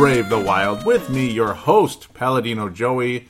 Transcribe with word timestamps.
Brave 0.00 0.30
the 0.30 0.40
wild? 0.40 0.86
With 0.86 1.10
me, 1.10 1.30
your 1.30 1.52
host, 1.52 2.14
Paladino 2.14 2.70
Joey. 2.70 3.28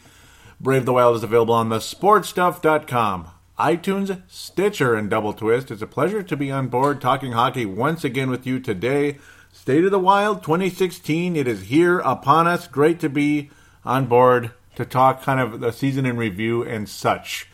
Brave 0.60 0.84
the 0.84 0.93
Wild 0.93 1.16
is 1.16 1.24
available 1.24 1.52
on 1.52 1.69
the 1.69 1.80
sportstuff.com, 1.80 3.27
iTunes, 3.59 4.23
Stitcher, 4.29 4.95
and 4.95 5.10
Double 5.10 5.32
Twist. 5.32 5.73
It's 5.73 5.82
a 5.82 5.88
pleasure 5.88 6.23
to 6.23 6.37
be 6.37 6.48
on 6.52 6.68
board 6.68 7.01
talking 7.01 7.32
hockey 7.32 7.66
once 7.66 8.04
again 8.04 8.30
with 8.30 8.46
you 8.46 8.60
today. 8.60 9.18
State 9.52 9.85
of 9.85 9.91
the 9.91 9.98
Wild 9.98 10.45
2016, 10.45 11.35
it 11.35 11.48
is 11.48 11.63
here 11.63 11.98
upon 11.98 12.46
us. 12.46 12.68
Great 12.68 13.01
to 13.01 13.09
be 13.09 13.51
on 13.85 14.07
board 14.07 14.52
to 14.76 14.85
talk 14.85 15.24
kind 15.24 15.41
of 15.41 15.59
the 15.59 15.73
season 15.73 16.07
in 16.07 16.16
review 16.16 16.63
and 16.63 16.88
such. 16.88 17.48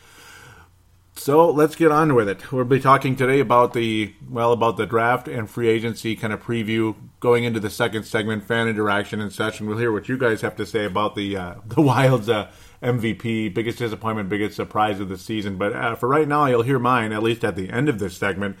So 1.17 1.49
let's 1.49 1.75
get 1.75 1.91
on 1.91 2.13
with 2.13 2.29
it. 2.29 2.51
We'll 2.51 2.63
be 2.63 2.79
talking 2.79 3.15
today 3.15 3.39
about 3.39 3.73
the 3.73 4.13
well 4.29 4.53
about 4.53 4.77
the 4.77 4.85
draft 4.85 5.27
and 5.27 5.49
free 5.49 5.67
agency 5.67 6.15
kind 6.15 6.31
of 6.31 6.41
preview 6.41 6.95
going 7.19 7.43
into 7.43 7.59
the 7.59 7.71
second 7.71 8.03
segment, 8.03 8.43
fan 8.43 8.67
interaction 8.67 9.19
and 9.19 9.37
and 9.39 9.67
we'll 9.67 9.79
hear 9.79 9.91
what 9.91 10.07
you 10.07 10.17
guys 10.17 10.41
have 10.41 10.55
to 10.57 10.65
say 10.65 10.85
about 10.85 11.15
the 11.15 11.35
uh, 11.35 11.55
the 11.65 11.81
Wild's 11.81 12.29
uh, 12.29 12.51
MVP, 12.83 13.51
biggest 13.53 13.79
disappointment, 13.79 14.29
biggest 14.29 14.55
surprise 14.55 14.99
of 14.99 15.09
the 15.09 15.17
season. 15.17 15.57
But 15.57 15.73
uh, 15.73 15.95
for 15.95 16.07
right 16.07 16.27
now, 16.27 16.45
you'll 16.45 16.61
hear 16.61 16.79
mine 16.79 17.11
at 17.11 17.23
least 17.23 17.43
at 17.43 17.55
the 17.55 17.71
end 17.71 17.89
of 17.89 17.97
this 17.97 18.15
segment. 18.15 18.55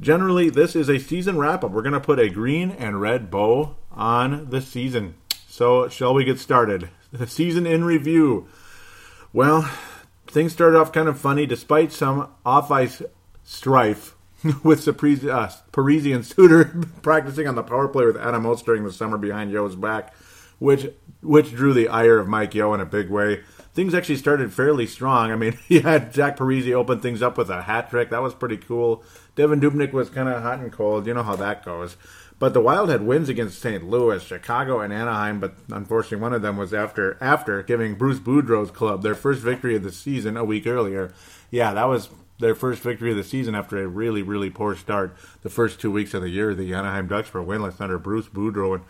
Generally, 0.00 0.50
this 0.50 0.74
is 0.74 0.90
a 0.90 0.98
season 0.98 1.38
wrap 1.38 1.62
up. 1.62 1.70
We're 1.70 1.82
going 1.82 1.92
to 1.92 2.00
put 2.00 2.18
a 2.18 2.28
green 2.28 2.72
and 2.72 3.00
red 3.00 3.30
bow 3.30 3.76
on 3.92 4.50
the 4.50 4.60
season. 4.60 5.14
So, 5.46 5.88
shall 5.88 6.12
we 6.12 6.24
get 6.24 6.40
started? 6.40 6.90
The 7.12 7.28
season 7.28 7.64
in 7.64 7.84
review. 7.84 8.48
Well, 9.32 9.70
things 10.34 10.52
started 10.52 10.76
off 10.76 10.92
kind 10.92 11.08
of 11.08 11.18
funny 11.18 11.46
despite 11.46 11.92
some 11.92 12.28
off 12.44 12.70
ice 12.70 13.00
strife 13.44 14.16
with 14.64 14.86
uh, 14.86 15.48
Parisian 15.70 16.22
Suter 16.24 16.64
practicing 17.02 17.46
on 17.46 17.54
the 17.54 17.62
power 17.62 17.86
play 17.86 18.04
with 18.04 18.16
Adam 18.16 18.44
Oates 18.44 18.62
during 18.62 18.82
the 18.82 18.92
summer 18.92 19.16
behind 19.16 19.52
Yeo's 19.52 19.76
back, 19.76 20.12
which 20.58 20.90
which 21.22 21.54
drew 21.54 21.72
the 21.72 21.88
ire 21.88 22.18
of 22.18 22.28
Mike 22.28 22.54
Yeo 22.54 22.74
in 22.74 22.80
a 22.80 22.84
big 22.84 23.08
way. 23.08 23.42
Things 23.74 23.94
actually 23.94 24.16
started 24.16 24.52
fairly 24.52 24.86
strong. 24.86 25.30
I 25.30 25.36
mean, 25.36 25.52
he 25.68 25.80
had 25.80 26.12
Jack 26.12 26.36
Parise 26.36 26.72
open 26.72 26.98
things 26.98 27.22
up 27.22 27.38
with 27.38 27.48
a 27.48 27.62
hat 27.62 27.88
trick. 27.88 28.10
That 28.10 28.22
was 28.22 28.34
pretty 28.34 28.56
cool. 28.56 29.04
Devan 29.36 29.60
Dubnyk 29.60 29.92
was 29.92 30.10
kind 30.10 30.28
of 30.28 30.42
hot 30.42 30.58
and 30.58 30.72
cold. 30.72 31.06
You 31.06 31.14
know 31.14 31.22
how 31.22 31.36
that 31.36 31.64
goes. 31.64 31.96
But 32.38 32.52
the 32.52 32.60
Wild 32.60 32.88
had 32.88 33.02
wins 33.02 33.28
against 33.28 33.60
St. 33.60 33.88
Louis, 33.88 34.22
Chicago, 34.22 34.80
and 34.80 34.92
Anaheim, 34.92 35.38
but 35.40 35.54
unfortunately 35.70 36.18
one 36.18 36.32
of 36.32 36.42
them 36.42 36.56
was 36.56 36.74
after 36.74 37.16
after 37.20 37.62
giving 37.62 37.94
Bruce 37.94 38.18
Boudreau's 38.18 38.70
club 38.70 39.02
their 39.02 39.14
first 39.14 39.40
victory 39.40 39.76
of 39.76 39.82
the 39.82 39.92
season 39.92 40.36
a 40.36 40.44
week 40.44 40.66
earlier. 40.66 41.12
Yeah, 41.50 41.72
that 41.74 41.88
was 41.88 42.08
their 42.40 42.54
first 42.54 42.82
victory 42.82 43.12
of 43.12 43.16
the 43.16 43.24
season 43.24 43.54
after 43.54 43.82
a 43.82 43.86
really, 43.86 44.22
really 44.22 44.50
poor 44.50 44.74
start. 44.74 45.16
The 45.42 45.48
first 45.48 45.80
two 45.80 45.90
weeks 45.90 46.12
of 46.14 46.22
the 46.22 46.30
year, 46.30 46.54
the 46.54 46.74
Anaheim 46.74 47.06
Ducks 47.06 47.32
were 47.32 47.44
winless 47.44 47.80
under 47.80 47.98
Bruce 47.98 48.28
Boudreau, 48.28 48.74
and 48.74 48.84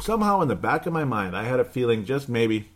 somehow 0.00 0.40
in 0.40 0.48
the 0.48 0.56
back 0.56 0.86
of 0.86 0.92
my 0.92 1.04
mind, 1.04 1.36
I 1.36 1.44
had 1.44 1.60
a 1.60 1.64
feeling 1.64 2.04
just 2.04 2.28
maybe 2.28 2.70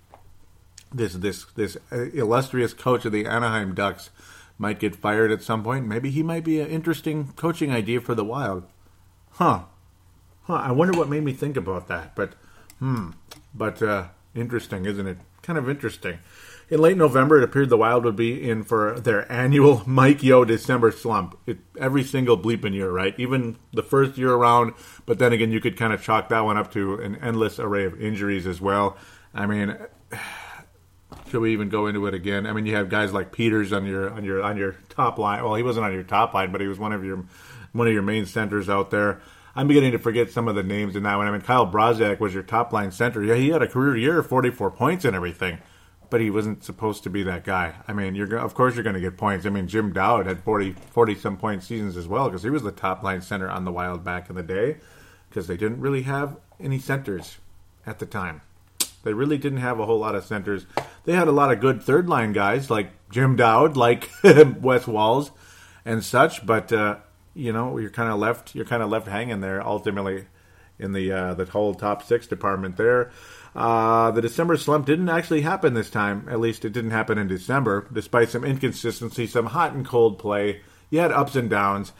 this 0.92 1.14
this 1.14 1.44
this 1.54 1.76
uh, 1.92 2.10
illustrious 2.12 2.74
coach 2.74 3.04
of 3.04 3.12
the 3.12 3.26
Anaheim 3.26 3.74
Ducks 3.74 4.10
might 4.58 4.80
get 4.80 4.96
fired 4.96 5.30
at 5.30 5.42
some 5.42 5.62
point. 5.62 5.86
Maybe 5.86 6.10
he 6.10 6.22
might 6.22 6.44
be 6.44 6.60
an 6.60 6.68
interesting 6.68 7.32
coaching 7.36 7.72
idea 7.72 8.00
for 8.00 8.14
the 8.14 8.24
Wild. 8.24 8.64
Huh. 9.32 9.64
Huh, 10.42 10.54
I 10.54 10.72
wonder 10.72 10.98
what 10.98 11.08
made 11.08 11.22
me 11.22 11.32
think 11.32 11.56
about 11.56 11.88
that. 11.88 12.14
But, 12.14 12.34
hmm. 12.78 13.10
But, 13.54 13.82
uh, 13.82 14.08
interesting, 14.34 14.86
isn't 14.86 15.06
it? 15.06 15.18
Kind 15.42 15.58
of 15.58 15.68
interesting. 15.68 16.18
In 16.70 16.80
late 16.80 16.96
November, 16.96 17.38
it 17.38 17.42
appeared 17.42 17.68
the 17.68 17.76
Wild 17.76 18.04
would 18.04 18.14
be 18.14 18.48
in 18.48 18.62
for 18.62 19.00
their 19.00 19.30
annual 19.30 19.82
Mike 19.86 20.22
Yeo 20.22 20.44
December 20.44 20.92
slump. 20.92 21.36
It, 21.44 21.58
every 21.78 22.04
single 22.04 22.38
bleeping 22.38 22.74
year, 22.74 22.90
right? 22.90 23.12
Even 23.18 23.56
the 23.72 23.82
first 23.82 24.16
year 24.16 24.32
around, 24.32 24.74
but 25.04 25.18
then 25.18 25.32
again, 25.32 25.50
you 25.50 25.60
could 25.60 25.76
kind 25.76 25.92
of 25.92 26.00
chalk 26.00 26.28
that 26.28 26.40
one 26.40 26.56
up 26.56 26.72
to 26.74 26.94
an 26.94 27.16
endless 27.16 27.58
array 27.58 27.86
of 27.86 28.00
injuries 28.00 28.46
as 28.46 28.60
well. 28.60 28.96
I 29.34 29.46
mean, 29.46 29.76
should 31.30 31.40
we 31.40 31.52
even 31.52 31.70
go 31.70 31.88
into 31.88 32.06
it 32.06 32.14
again? 32.14 32.46
I 32.46 32.52
mean, 32.52 32.66
you 32.66 32.76
have 32.76 32.88
guys 32.88 33.12
like 33.12 33.32
Peters 33.32 33.72
on 33.72 33.84
your 33.84 34.08
on 34.08 34.22
your 34.22 34.40
on 34.40 34.56
your 34.56 34.76
top 34.88 35.18
line. 35.18 35.42
Well, 35.42 35.56
he 35.56 35.64
wasn't 35.64 35.86
on 35.86 35.92
your 35.92 36.04
top 36.04 36.34
line, 36.34 36.52
but 36.52 36.60
he 36.60 36.68
was 36.68 36.78
one 36.78 36.92
of 36.92 37.04
your 37.04 37.24
one 37.72 37.88
of 37.88 37.92
your 37.92 38.02
main 38.02 38.26
centers 38.26 38.68
out 38.68 38.90
there. 38.92 39.20
I'm 39.54 39.66
beginning 39.66 39.92
to 39.92 39.98
forget 39.98 40.30
some 40.30 40.48
of 40.48 40.54
the 40.54 40.62
names 40.62 40.94
in 40.94 41.02
that 41.02 41.16
one. 41.16 41.26
I 41.26 41.30
mean, 41.30 41.40
Kyle 41.40 41.70
Brodziak 41.70 42.20
was 42.20 42.32
your 42.32 42.42
top 42.42 42.72
line 42.72 42.92
center. 42.92 43.22
Yeah, 43.22 43.34
he 43.34 43.48
had 43.48 43.62
a 43.62 43.66
career 43.66 43.96
year, 43.96 44.22
44 44.22 44.70
points 44.70 45.04
and 45.04 45.16
everything, 45.16 45.58
but 46.08 46.20
he 46.20 46.30
wasn't 46.30 46.62
supposed 46.62 47.02
to 47.02 47.10
be 47.10 47.22
that 47.24 47.44
guy. 47.44 47.74
I 47.88 47.92
mean, 47.92 48.14
you're 48.14 48.36
of 48.36 48.54
course 48.54 48.74
you're 48.74 48.84
going 48.84 48.94
to 48.94 49.00
get 49.00 49.16
points. 49.16 49.46
I 49.46 49.50
mean, 49.50 49.66
Jim 49.66 49.92
Dowd 49.92 50.26
had 50.26 50.42
40 50.44 50.72
40 50.72 51.14
some 51.16 51.36
point 51.36 51.62
seasons 51.64 51.96
as 51.96 52.06
well 52.06 52.28
because 52.28 52.44
he 52.44 52.50
was 52.50 52.62
the 52.62 52.70
top 52.70 53.02
line 53.02 53.22
center 53.22 53.50
on 53.50 53.64
the 53.64 53.72
Wild 53.72 54.04
back 54.04 54.30
in 54.30 54.36
the 54.36 54.42
day 54.42 54.76
because 55.28 55.46
they 55.46 55.56
didn't 55.56 55.80
really 55.80 56.02
have 56.02 56.36
any 56.60 56.78
centers 56.78 57.38
at 57.86 57.98
the 57.98 58.06
time. 58.06 58.42
They 59.02 59.14
really 59.14 59.38
didn't 59.38 59.60
have 59.60 59.80
a 59.80 59.86
whole 59.86 59.98
lot 59.98 60.14
of 60.14 60.24
centers. 60.24 60.66
They 61.04 61.14
had 61.14 61.26
a 61.26 61.32
lot 61.32 61.50
of 61.50 61.60
good 61.60 61.82
third 61.82 62.08
line 62.08 62.32
guys 62.32 62.70
like 62.70 62.90
Jim 63.10 63.34
Dowd, 63.34 63.76
like 63.76 64.10
Wes 64.22 64.86
Walz, 64.86 65.32
and 65.84 66.04
such, 66.04 66.46
but. 66.46 66.72
Uh, 66.72 66.98
you 67.34 67.52
know 67.52 67.78
you're 67.78 67.90
kind 67.90 68.10
of 68.10 68.18
left 68.18 68.54
you're 68.54 68.64
kind 68.64 68.82
of 68.82 68.90
left 68.90 69.06
hanging 69.06 69.40
there 69.40 69.64
ultimately 69.66 70.26
in 70.78 70.92
the 70.92 71.12
uh, 71.12 71.34
the 71.34 71.44
whole 71.44 71.74
top 71.74 72.02
six 72.02 72.26
department 72.26 72.76
there. 72.76 73.10
Uh, 73.54 74.10
the 74.12 74.22
December 74.22 74.56
slump 74.56 74.86
didn't 74.86 75.08
actually 75.08 75.42
happen 75.42 75.74
this 75.74 75.90
time. 75.90 76.26
At 76.30 76.40
least 76.40 76.64
it 76.64 76.72
didn't 76.72 76.92
happen 76.92 77.18
in 77.18 77.28
December, 77.28 77.86
despite 77.92 78.30
some 78.30 78.44
inconsistency, 78.44 79.26
some 79.26 79.46
hot 79.46 79.72
and 79.72 79.84
cold 79.84 80.18
play. 80.18 80.60
You 80.88 81.00
had 81.00 81.12
ups 81.12 81.36
and 81.36 81.50
downs, 81.50 81.92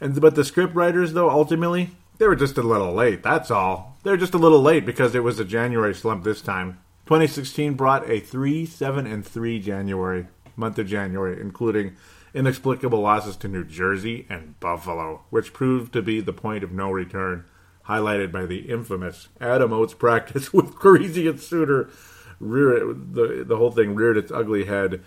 and 0.00 0.20
but 0.20 0.34
the 0.34 0.44
script 0.44 0.74
writers 0.74 1.12
though 1.12 1.30
ultimately 1.30 1.90
they 2.18 2.26
were 2.26 2.36
just 2.36 2.58
a 2.58 2.62
little 2.62 2.92
late. 2.92 3.22
That's 3.22 3.50
all. 3.50 3.96
They're 4.02 4.16
just 4.16 4.34
a 4.34 4.38
little 4.38 4.62
late 4.62 4.86
because 4.86 5.14
it 5.14 5.24
was 5.24 5.38
a 5.38 5.44
January 5.44 5.94
slump 5.94 6.24
this 6.24 6.40
time. 6.40 6.78
2016 7.06 7.74
brought 7.74 8.08
a 8.10 8.20
three, 8.20 8.66
seven, 8.66 9.06
and 9.06 9.24
three 9.24 9.60
January 9.60 10.26
month 10.56 10.78
of 10.78 10.86
January, 10.86 11.40
including 11.40 11.96
inexplicable 12.36 13.00
losses 13.00 13.34
to 13.38 13.48
New 13.48 13.64
Jersey 13.64 14.26
and 14.28 14.60
Buffalo, 14.60 15.22
which 15.30 15.54
proved 15.54 15.92
to 15.94 16.02
be 16.02 16.20
the 16.20 16.34
point 16.34 16.62
of 16.62 16.70
no 16.70 16.90
return, 16.90 17.44
highlighted 17.88 18.30
by 18.30 18.44
the 18.44 18.68
infamous 18.68 19.28
Adam 19.40 19.72
Oates 19.72 19.94
practice 19.98 20.52
with 20.52 20.74
Parise 20.74 21.28
and 21.28 21.40
Suter. 21.40 21.88
Rear, 22.38 22.92
the, 22.92 23.44
the 23.48 23.56
whole 23.56 23.70
thing 23.70 23.94
reared 23.94 24.18
its 24.18 24.30
ugly 24.30 24.66
head 24.66 25.02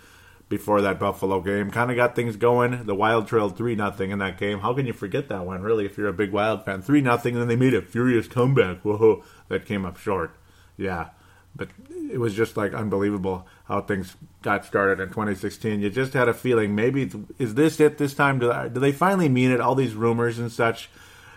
before 0.48 0.80
that 0.80 0.98
Buffalo 0.98 1.40
game. 1.40 1.70
Kind 1.70 1.92
of 1.92 1.96
got 1.96 2.16
things 2.16 2.34
going. 2.34 2.84
The 2.84 2.94
Wild 2.96 3.28
trailed 3.28 3.56
3 3.56 3.76
nothing 3.76 4.10
in 4.10 4.18
that 4.18 4.36
game. 4.36 4.58
How 4.58 4.74
can 4.74 4.84
you 4.84 4.92
forget 4.92 5.28
that 5.28 5.46
one, 5.46 5.62
really, 5.62 5.86
if 5.86 5.96
you're 5.96 6.08
a 6.08 6.12
big 6.12 6.32
Wild 6.32 6.64
fan? 6.64 6.82
3 6.82 7.00
nothing, 7.00 7.34
and 7.34 7.42
then 7.42 7.48
they 7.48 7.54
made 7.54 7.74
a 7.74 7.82
furious 7.82 8.26
comeback. 8.26 8.78
Whoa, 8.78 9.22
that 9.48 9.64
came 9.64 9.86
up 9.86 9.96
short. 9.96 10.34
Yeah. 10.76 11.10
But 11.54 11.68
it 12.10 12.18
was 12.18 12.34
just 12.34 12.56
like 12.56 12.74
unbelievable 12.74 13.46
how 13.70 13.80
things 13.80 14.16
got 14.42 14.64
started 14.64 15.00
in 15.00 15.08
2016. 15.08 15.80
You 15.80 15.90
just 15.90 16.12
had 16.12 16.28
a 16.28 16.34
feeling 16.34 16.74
maybe 16.74 17.10
is 17.38 17.54
this 17.54 17.78
it 17.78 17.98
this 17.98 18.14
time? 18.14 18.40
Do, 18.40 18.52
do 18.68 18.80
they 18.80 18.90
finally 18.90 19.28
mean 19.28 19.52
it? 19.52 19.60
All 19.60 19.76
these 19.76 19.94
rumors 19.94 20.38
and 20.38 20.50
such. 20.50 20.90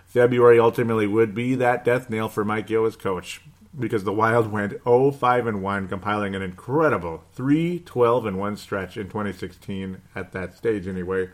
February 0.08 0.60
ultimately 0.60 1.08
would 1.08 1.34
be 1.34 1.56
that 1.56 1.86
death 1.86 2.10
nail 2.10 2.28
for 2.28 2.44
Mike 2.44 2.70
Yeo 2.70 2.86
as 2.86 2.96
coach 2.96 3.42
because 3.80 4.04
the 4.04 4.14
Wild 4.14 4.52
went 4.52 4.84
0-5 4.84 5.48
and 5.48 5.64
1, 5.64 5.88
compiling 5.88 6.36
an 6.36 6.42
incredible 6.44 7.24
3-12 7.36 8.28
and 8.28 8.38
1 8.38 8.58
stretch 8.58 8.98
in 8.98 9.08
2016 9.08 10.02
at 10.16 10.32
that 10.32 10.56
stage 10.56 10.88
anyway. 10.88 11.30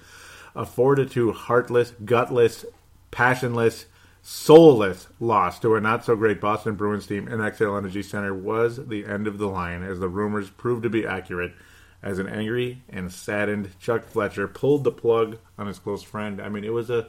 A 0.56 0.66
4 0.66 0.96
to 0.96 1.06
2 1.06 1.34
heartless, 1.34 1.92
gutless, 2.06 2.66
passionless, 3.12 3.86
soulless 4.21 5.07
loss 5.19 5.60
to 5.60 5.75
a 5.75 5.81
not 5.81 6.04
so 6.04 6.16
great 6.16 6.42
Boston 6.42 6.75
Bruins 6.75 7.07
team 7.07 7.27
in 7.27 7.39
Xcel 7.39 7.77
Energy 7.77 8.04
Center 8.04 8.33
was 8.33 8.88
the 8.88 9.06
end 9.06 9.27
of 9.27 9.38
the 9.38 9.48
line 9.48 9.83
as 9.83 10.00
the 10.00 10.10
rumors 10.10 10.50
proved 10.50 10.83
to 10.83 10.89
be 10.89 11.06
accurate 11.06 11.54
as 12.01 12.19
an 12.19 12.27
angry 12.27 12.81
and 12.89 13.12
saddened 13.12 13.77
Chuck 13.80 14.06
Fletcher 14.06 14.48
pulled 14.48 14.83
the 14.83 14.92
plug 14.92 15.38
on 15.57 15.68
his 15.68 15.80
close 15.80 16.04
friend. 16.04 16.42
I 16.42 16.50
mean, 16.50 16.63
it 16.63 16.74
was 16.74 16.89
a 16.89 17.07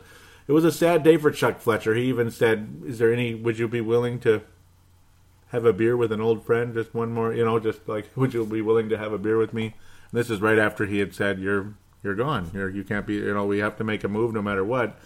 it 0.48 0.52
was 0.52 0.64
a 0.64 0.72
sad 0.72 1.02
day 1.02 1.16
for 1.16 1.30
Chuck 1.30 1.60
Fletcher. 1.60 1.94
He 1.94 2.04
even 2.04 2.30
said, 2.30 2.82
"Is 2.84 2.98
there 2.98 3.12
any 3.12 3.34
would 3.34 3.58
you 3.58 3.68
be 3.68 3.80
willing 3.80 4.18
to 4.20 4.42
have 5.48 5.64
a 5.64 5.72
beer 5.72 5.96
with 5.96 6.12
an 6.12 6.20
old 6.20 6.44
friend 6.44 6.74
just 6.74 6.94
one 6.94 7.12
more, 7.12 7.32
you 7.32 7.44
know, 7.44 7.58
just 7.60 7.88
like 7.88 8.08
would 8.16 8.34
you 8.34 8.44
be 8.44 8.62
willing 8.62 8.88
to 8.88 8.98
have 8.98 9.12
a 9.12 9.18
beer 9.18 9.38
with 9.38 9.52
me?" 9.52 9.74
And 10.10 10.18
this 10.18 10.30
is 10.30 10.40
right 10.40 10.58
after 10.58 10.86
he 10.86 10.98
had 10.98 11.14
said, 11.14 11.38
"You're 11.38 11.74
you're 12.02 12.16
gone. 12.16 12.50
You're 12.52 12.70
you 12.70 12.82
can't 12.82 13.06
be, 13.06 13.14
you 13.14 13.34
know, 13.34 13.46
we 13.46 13.58
have 13.58 13.76
to 13.76 13.84
make 13.84 14.02
a 14.02 14.08
move 14.08 14.32
no 14.32 14.42
matter 14.42 14.64
what." 14.64 14.98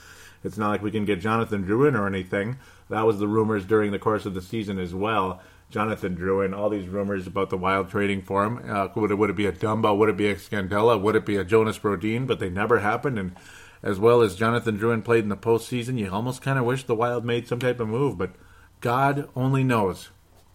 It's 0.45 0.59
not 0.59 0.69
like 0.69 0.83
we 0.83 0.91
can 0.91 1.05
get 1.05 1.21
Jonathan 1.21 1.65
Drouin 1.65 1.99
or 1.99 2.07
anything. 2.07 2.59
That 2.91 3.07
was 3.07 3.19
the 3.19 3.27
rumors 3.27 3.65
during 3.65 3.91
the 3.91 3.99
course 3.99 4.27
of 4.27 4.35
the 4.35 4.43
season 4.43 4.79
as 4.79 4.95
well. 4.95 5.41
Jonathan 5.71 6.17
Drouin, 6.17 6.57
all 6.57 6.69
these 6.69 6.87
rumors 6.87 7.27
about 7.27 7.51
the 7.51 7.57
Wild 7.57 7.91
trading 7.91 8.23
for 8.23 8.45
him. 8.45 8.61
Uh, 8.69 8.89
would, 8.95 9.11
it, 9.11 9.15
would 9.15 9.31
it 9.31 9.37
be 9.37 9.47
a 9.47 9.53
Dumba? 9.53 9.97
Would 9.97 10.11
it 10.11 10.17
be 10.17 10.29
a 10.29 10.37
Scandella? 10.37 11.01
Would 11.01 11.17
it 11.17 11.27
be 11.27 11.37
a 11.37 11.45
Jonas 11.45 11.79
Brodin? 11.79 12.27
But 12.27 12.39
they 12.39 12.51
never 12.51 12.81
happened. 12.81 13.19
And 13.19 13.35
as 13.83 13.99
well 13.99 14.21
as 14.21 14.37
Jonathan 14.37 14.79
Drouin 14.79 15.03
played 15.03 15.25
in 15.25 15.31
the 15.31 15.37
postseason, 15.37 15.99
you 15.99 16.11
almost 16.11 16.43
kind 16.43 16.59
of 16.59 16.65
wish 16.65 16.85
the 16.85 16.95
Wild 16.95 17.25
made 17.25 17.49
some 17.49 17.59
type 17.59 17.81
of 17.81 17.89
move. 17.89 18.19
But 18.19 18.33
God 18.81 19.29
only 19.35 19.65
knows 19.65 20.11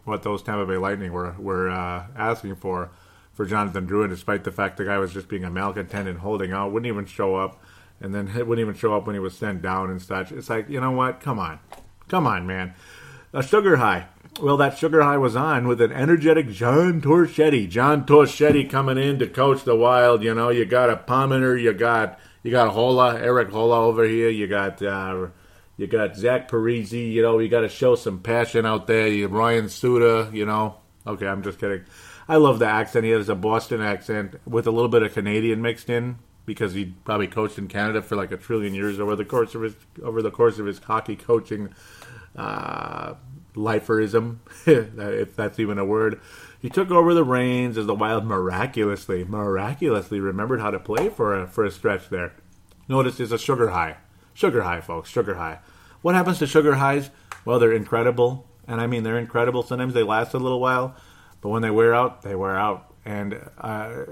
what 0.06 0.24
those 0.24 0.44
Tampa 0.44 0.66
Bay 0.66 0.78
Lightning 0.78 1.12
were 1.12 1.36
were 1.38 1.70
uh, 1.70 2.06
asking 2.16 2.56
for 2.56 2.92
for 3.34 3.46
Jonathan 3.46 3.88
Drouin, 3.88 4.10
despite 4.10 4.44
the 4.44 4.52
fact 4.52 4.78
the 4.78 4.86
guy 4.86 4.98
was 4.98 5.14
just 5.14 5.30
being 5.30 5.46
a 5.46 5.50
malcontent 5.50 6.08
and 6.08 6.20
holding 6.20 6.52
out, 6.52 6.72
wouldn't 6.72 6.92
even 6.92 7.06
show 7.06 7.36
up 7.36 7.62
and 8.01 8.13
then 8.13 8.30
it 8.30 8.48
wouldn't 8.48 8.66
even 8.66 8.80
show 8.80 8.96
up 8.96 9.06
when 9.06 9.16
he 9.16 9.19
was 9.19 9.38
sent 9.38 9.62
down 9.62 9.90
and 9.90 10.01
such. 10.01 10.31
It's 10.31 10.50
like, 10.50 10.69
you 10.69 10.80
know 10.80 10.92
what? 10.92 11.19
Come 11.19 11.40
on. 11.40 11.60
Come 12.07 12.25
on, 12.25 12.48
man. 12.48 12.74
A 13.34 13.44
sugar 13.44 13.78
high. 13.78 14.07
Well, 14.42 14.57
that 14.57 14.78
sugar 14.78 15.01
high 15.01 15.18
was 15.18 15.36
on 15.36 15.68
with 15.68 15.81
an 15.81 15.92
energetic 15.92 16.50
John 16.50 17.01
Torchetti. 17.01 17.69
John 17.69 18.06
Torchetti 18.06 18.69
coming 18.69 18.98
in 18.98 19.19
to 19.19 19.28
coach 19.28 19.63
the 19.63 19.75
Wild. 19.75 20.24
You 20.24 20.34
know, 20.34 20.50
you 20.50 20.66
got 20.66 20.90
a 20.90 20.96
Pominer, 20.96 21.62
you 21.62 21.74
got 21.74 22.19
you 22.42 22.51
got 22.51 22.72
Hola, 22.72 23.19
Eric 23.19 23.50
Hola 23.50 23.81
over 23.81 24.06
here. 24.06 24.30
You 24.30 24.48
got 24.48 24.81
uh, 24.81 25.28
you 25.78 25.88
got 25.88 26.16
Zach 26.16 26.50
Parise. 26.50 26.92
You 26.92 27.22
know, 27.22 27.38
you 27.40 27.50
got 27.50 27.62
to 27.62 27.69
show 27.69 27.95
some 27.95 28.19
passion 28.19 28.66
out 28.66 28.88
there. 28.88 29.07
You 29.07 29.28
Ryan 29.28 29.68
Suda. 29.68 30.30
You 30.34 30.45
know, 30.45 30.78
okay, 31.06 31.28
I'm 31.28 31.44
just 31.44 31.60
kidding. 31.60 31.84
I 32.28 32.38
love 32.38 32.60
the 32.60 32.68
accent. 32.68 33.06
He 33.06 33.12
has 33.12 33.28
a 33.28 33.36
Boston 33.36 33.81
accent 33.81 34.40
with 34.45 34.68
a 34.68 34.72
little 34.72 34.90
bit 34.90 35.04
of 35.04 35.13
Canadian 35.13 35.62
mixed 35.62 35.90
in 35.90 36.18
because 36.50 36.74
he 36.74 36.84
probably 37.06 37.28
coached 37.28 37.60
in 37.60 37.68
Canada 37.68 38.01
for 38.01 38.16
like 38.16 38.31
a 38.31 38.38
trillion 38.38 38.74
years 38.74 39.00
over 39.00 39.16
the 39.16 39.24
course 39.24 39.54
of 39.54 39.62
his 39.62 39.75
over 40.01 40.19
the 40.24 40.31
course 40.31 40.57
of 40.57 40.66
his 40.66 40.80
hockey 40.80 41.16
coaching 41.16 41.69
uh, 42.36 43.13
liferism, 43.56 44.38
if 44.66 45.36
that's 45.36 45.60
even 45.60 45.78
a 45.78 45.86
word. 45.86 46.19
He 46.60 46.68
took 46.68 46.90
over 46.90 47.13
the 47.13 47.24
reins 47.24 47.78
as 47.78 47.86
the 47.86 47.94
Wild 47.94 48.25
miraculously, 48.25 49.24
miraculously 49.24 50.19
remembered 50.19 50.60
how 50.60 50.72
to 50.72 50.80
play 50.80 51.10
for 51.10 51.40
a, 51.40 51.48
for 51.48 51.63
a 51.63 51.69
stretch 51.69 52.10
there. 52.10 52.34
Notice 52.88 53.19
it's 53.19 53.31
a 53.31 53.38
sugar 53.38 53.69
high, 53.69 53.98
sugar 54.34 54.63
high, 54.63 54.81
folks, 54.81 55.07
sugar 55.07 55.36
high. 55.36 55.60
What 56.02 56.16
happens 56.16 56.40
to 56.40 56.48
sugar 56.48 56.75
highs? 56.75 57.12
Well, 57.45 57.60
they're 57.60 57.74
incredible, 57.74 58.48
and 58.68 58.81
I 58.81 58.88
mean 58.88 59.04
they're 59.04 59.19
incredible. 59.19 59.62
Sometimes 59.62 59.94
they 59.94 60.02
last 60.02 60.34
a 60.34 60.40
little 60.40 60.60
while, 60.60 60.95
but 61.42 61.50
when 61.50 61.62
they 61.62 61.69
wear 61.69 61.94
out, 61.94 62.24
they 62.24 62.34
wear 62.34 62.57
out 62.57 62.89
and 63.06 63.42
uh, 63.57 64.04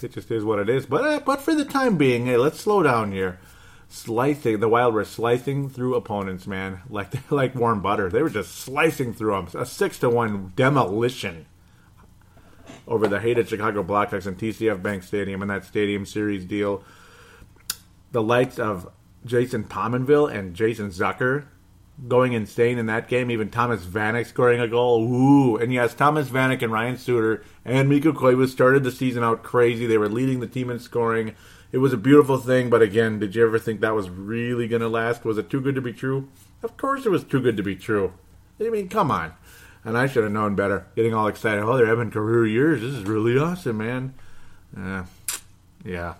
it 0.00 0.12
just 0.12 0.30
is 0.30 0.44
what 0.44 0.58
it 0.58 0.68
is. 0.68 0.86
But 0.86 1.04
uh, 1.04 1.20
but 1.24 1.40
for 1.40 1.54
the 1.54 1.64
time 1.64 1.96
being, 1.96 2.26
hey, 2.26 2.36
let's 2.36 2.60
slow 2.60 2.82
down 2.82 3.12
here. 3.12 3.38
Slicing 3.88 4.58
the 4.58 4.68
Wild 4.68 4.94
were 4.94 5.04
slicing 5.04 5.70
through 5.70 5.94
opponents, 5.94 6.46
man, 6.46 6.80
like 6.88 7.12
like 7.30 7.54
warm 7.54 7.80
butter. 7.80 8.08
They 8.08 8.22
were 8.22 8.30
just 8.30 8.54
slicing 8.54 9.14
through 9.14 9.32
them. 9.32 9.60
A 9.60 9.66
six 9.66 9.98
to 10.00 10.10
one 10.10 10.52
demolition 10.56 11.46
over 12.86 13.08
the 13.08 13.20
hated 13.20 13.48
Chicago 13.48 13.82
Blackhawks 13.82 14.26
and 14.26 14.38
TCF 14.38 14.82
Bank 14.82 15.02
Stadium 15.02 15.42
in 15.42 15.48
that 15.48 15.64
Stadium 15.64 16.06
Series 16.06 16.44
deal. 16.44 16.82
The 18.12 18.22
likes 18.22 18.58
of 18.58 18.88
Jason 19.24 19.64
Pominville 19.64 20.32
and 20.32 20.54
Jason 20.54 20.90
Zucker 20.90 21.46
going 22.08 22.32
insane 22.32 22.78
in 22.78 22.86
that 22.86 23.08
game. 23.08 23.30
Even 23.30 23.50
Thomas 23.50 23.84
Vanek 23.84 24.26
scoring 24.26 24.60
a 24.60 24.68
goal. 24.68 25.02
Ooh, 25.02 25.56
and 25.56 25.72
yes, 25.72 25.94
Thomas 25.94 26.28
Vanek 26.28 26.62
and 26.62 26.72
Ryan 26.72 26.96
Suter 26.96 27.42
and 27.64 27.88
Mikko 27.88 28.12
Koivu 28.12 28.48
started 28.48 28.84
the 28.84 28.92
season 28.92 29.24
out 29.24 29.42
crazy. 29.42 29.86
They 29.86 29.98
were 29.98 30.08
leading 30.08 30.40
the 30.40 30.46
team 30.46 30.70
in 30.70 30.78
scoring. 30.78 31.34
It 31.72 31.78
was 31.78 31.92
a 31.92 31.98
beautiful 31.98 32.38
thing, 32.38 32.70
but 32.70 32.82
again, 32.82 33.18
did 33.18 33.34
you 33.34 33.44
ever 33.44 33.58
think 33.58 33.80
that 33.80 33.94
was 33.94 34.08
really 34.08 34.68
going 34.68 34.82
to 34.82 34.88
last? 34.88 35.24
Was 35.24 35.38
it 35.38 35.50
too 35.50 35.60
good 35.60 35.74
to 35.74 35.80
be 35.80 35.92
true? 35.92 36.28
Of 36.62 36.76
course, 36.76 37.04
it 37.04 37.10
was 37.10 37.24
too 37.24 37.40
good 37.40 37.56
to 37.56 37.62
be 37.62 37.76
true. 37.76 38.12
I 38.60 38.70
mean, 38.70 38.88
come 38.88 39.10
on. 39.10 39.34
And 39.84 39.96
I 39.96 40.06
should 40.06 40.24
have 40.24 40.32
known 40.32 40.54
better. 40.54 40.86
Getting 40.96 41.14
all 41.14 41.28
excited. 41.28 41.62
Oh, 41.62 41.76
they're 41.76 41.86
having 41.86 42.10
career 42.10 42.46
years. 42.46 42.80
This 42.80 42.92
is 42.92 43.04
really 43.04 43.38
awesome, 43.38 43.78
man. 43.78 44.14
Uh, 44.76 45.04
yeah. 45.84 46.14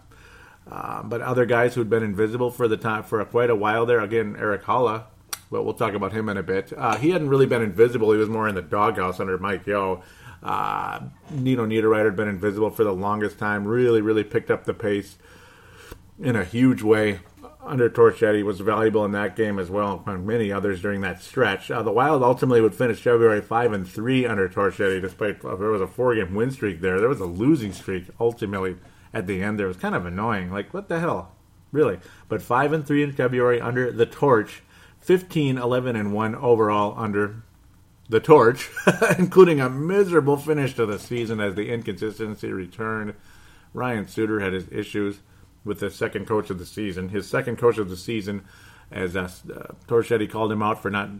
Uh, 0.70 1.02
but 1.02 1.20
other 1.20 1.46
guys 1.46 1.75
who'd 1.75 1.90
been 1.90 2.02
invisible 2.02 2.50
for 2.50 2.69
the 2.69 2.76
time 2.76 3.02
for 3.02 3.25
quite 3.25 3.50
a 3.50 3.56
while 3.56 3.87
there. 3.87 4.00
Again, 4.00 4.37
Eric 4.38 4.64
Haula 4.64 5.05
but 5.50 5.64
we'll 5.64 5.75
talk 5.75 5.94
about 5.94 6.12
him 6.12 6.28
in 6.28 6.37
a 6.37 6.43
bit. 6.43 6.72
Uh, 6.76 6.96
he 6.96 7.10
hadn't 7.10 7.28
really 7.28 7.46
been 7.46 7.62
invisible. 7.62 8.12
He 8.12 8.19
was 8.19 8.28
more 8.28 8.48
in 8.48 8.54
the 8.54 8.62
doghouse 8.62 9.20
under 9.20 9.38
Mike 9.38 9.66
Yo. 9.66 10.02
Uh, 10.43 11.00
Nino 11.31 11.66
Niederreiter 11.66 12.06
had 12.06 12.16
been 12.16 12.28
invisible 12.28 12.70
for 12.70 12.84
the 12.84 12.93
longest 12.93 13.38
time. 13.38 13.66
Really, 13.66 14.00
really 14.00 14.25
picked 14.25 14.50
up 14.50 14.64
the 14.64 14.75
pace 14.75 15.19
in 16.20 16.37
a 16.37 16.44
huge 16.44 16.82
way 16.82 17.20
under 17.62 17.90
Torchetti. 17.90 18.44
Was 18.44 18.60
valuable 18.60 19.04
in 19.04 19.12
that 19.12 19.34
game 19.34 19.58
as 19.58 19.70
well, 19.70 20.02
and 20.06 20.26
many 20.26 20.52
others 20.52 20.81
during 20.81 21.00
that 21.00 21.22
stretch. 21.22 21.70
Uh, 21.70 21.82
the 21.82 21.93
Wild 21.93 22.22
ultimately 22.22 22.60
would 22.60 22.75
finish 22.75 23.00
February 23.00 23.40
five 23.40 23.72
and 23.72 23.88
three 23.88 24.26
under 24.26 24.48
Torchetti, 24.48 25.00
despite 25.00 25.44
uh, 25.44 25.56
there 25.56 25.70
was 25.70 25.81
a 25.81 25.87
four 25.87 26.14
game 26.14 26.34
win 26.34 26.50
streak 26.50 26.81
there. 26.81 27.00
There 27.00 27.08
was 27.08 27.20
a 27.20 27.26
losing 27.26 27.72
streak 27.72 28.04
ultimately 28.20 28.76
at 29.12 29.26
the 29.26 29.43
end. 29.43 29.58
There 29.58 29.66
it 29.66 29.69
was 29.69 29.76
kind 29.78 29.94
of 29.94 30.06
annoying. 30.06 30.52
Like 30.52 30.72
what 30.72 30.88
the 30.88 31.00
hell, 31.00 31.32
really? 31.72 31.98
But 32.28 32.43
five 32.43 32.72
and 32.72 32.87
three 32.87 33.02
in 33.02 33.12
February 33.12 33.60
under 33.60 33.90
the 33.90 34.06
Torch 34.06 34.62
15, 35.06 35.56
11, 35.56 35.94
and 35.94 36.12
1 36.12 36.35
overall 36.35 36.93
under 36.99 37.44
the 38.08 38.19
torch, 38.19 38.69
including 39.19 39.61
a 39.61 39.70
miserable 39.70 40.37
finish 40.37 40.75
to 40.75 40.85
the 40.85 40.99
season 40.99 41.41
as 41.41 41.55
the 41.55 41.70
inconsistency 41.73 42.53
returned. 42.53 43.14
Ryan 43.73 44.08
Suter 44.08 44.41
had 44.41 44.53
his 44.53 44.67
issues 44.73 45.20
with 45.64 45.79
the 45.79 45.91
second 45.91 46.26
coach 46.26 46.50
of 46.50 46.58
the 46.58 46.67
season. 46.67 47.11
His 47.11 47.29
second 47.29 47.56
coach 47.56 47.79
of 47.79 47.88
the 47.88 47.97
season, 47.97 48.44
as 48.91 49.14
uh, 49.14 49.29
Torchetti 49.87 50.29
called 50.29 50.50
him 50.50 50.62
out 50.62 50.82
for 50.82 50.91
not 50.91 51.11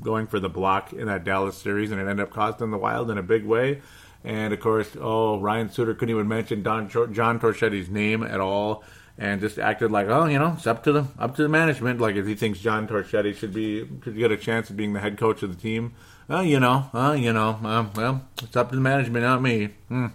going 0.00 0.28
for 0.28 0.38
the 0.38 0.48
block 0.48 0.92
in 0.92 1.06
that 1.06 1.24
Dallas 1.24 1.56
series, 1.56 1.90
and 1.90 2.00
it 2.00 2.06
ended 2.06 2.28
up 2.28 2.30
costing 2.30 2.70
the 2.70 2.78
Wild 2.78 3.10
in 3.10 3.18
a 3.18 3.24
big 3.24 3.44
way. 3.44 3.82
And 4.22 4.52
of 4.52 4.60
course, 4.60 4.96
oh, 5.00 5.40
Ryan 5.40 5.68
Suter 5.68 5.94
couldn't 5.94 6.14
even 6.14 6.28
mention 6.28 6.62
Don 6.62 6.88
John 6.88 7.40
Torchetti's 7.40 7.88
name 7.88 8.22
at 8.22 8.40
all 8.40 8.84
and 9.18 9.40
just 9.40 9.58
acted 9.58 9.90
like, 9.90 10.08
oh, 10.08 10.26
you 10.26 10.38
know, 10.38 10.54
it's 10.56 10.66
up 10.66 10.84
to 10.84 10.92
the 10.92 11.06
up 11.18 11.36
to 11.36 11.42
the 11.42 11.48
management. 11.48 12.00
Like 12.00 12.16
if 12.16 12.26
he 12.26 12.34
thinks 12.34 12.58
John 12.58 12.86
Torchetti 12.86 13.34
should 13.34 13.54
be 13.54 13.88
should 14.04 14.16
get 14.16 14.30
a 14.30 14.36
chance 14.36 14.70
of 14.70 14.76
being 14.76 14.92
the 14.92 15.00
head 15.00 15.16
coach 15.16 15.42
of 15.42 15.54
the 15.54 15.60
team, 15.60 15.94
oh, 16.28 16.42
you 16.42 16.60
know, 16.60 16.90
oh, 16.92 17.12
you 17.12 17.32
know, 17.32 17.58
uh, 17.64 17.86
well, 17.94 18.22
it's 18.42 18.56
up 18.56 18.70
to 18.70 18.76
the 18.76 18.82
management, 18.82 19.24
not 19.24 19.42
me. 19.42 19.70
Hmm. 19.88 20.06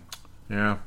Yeah, 0.50 0.78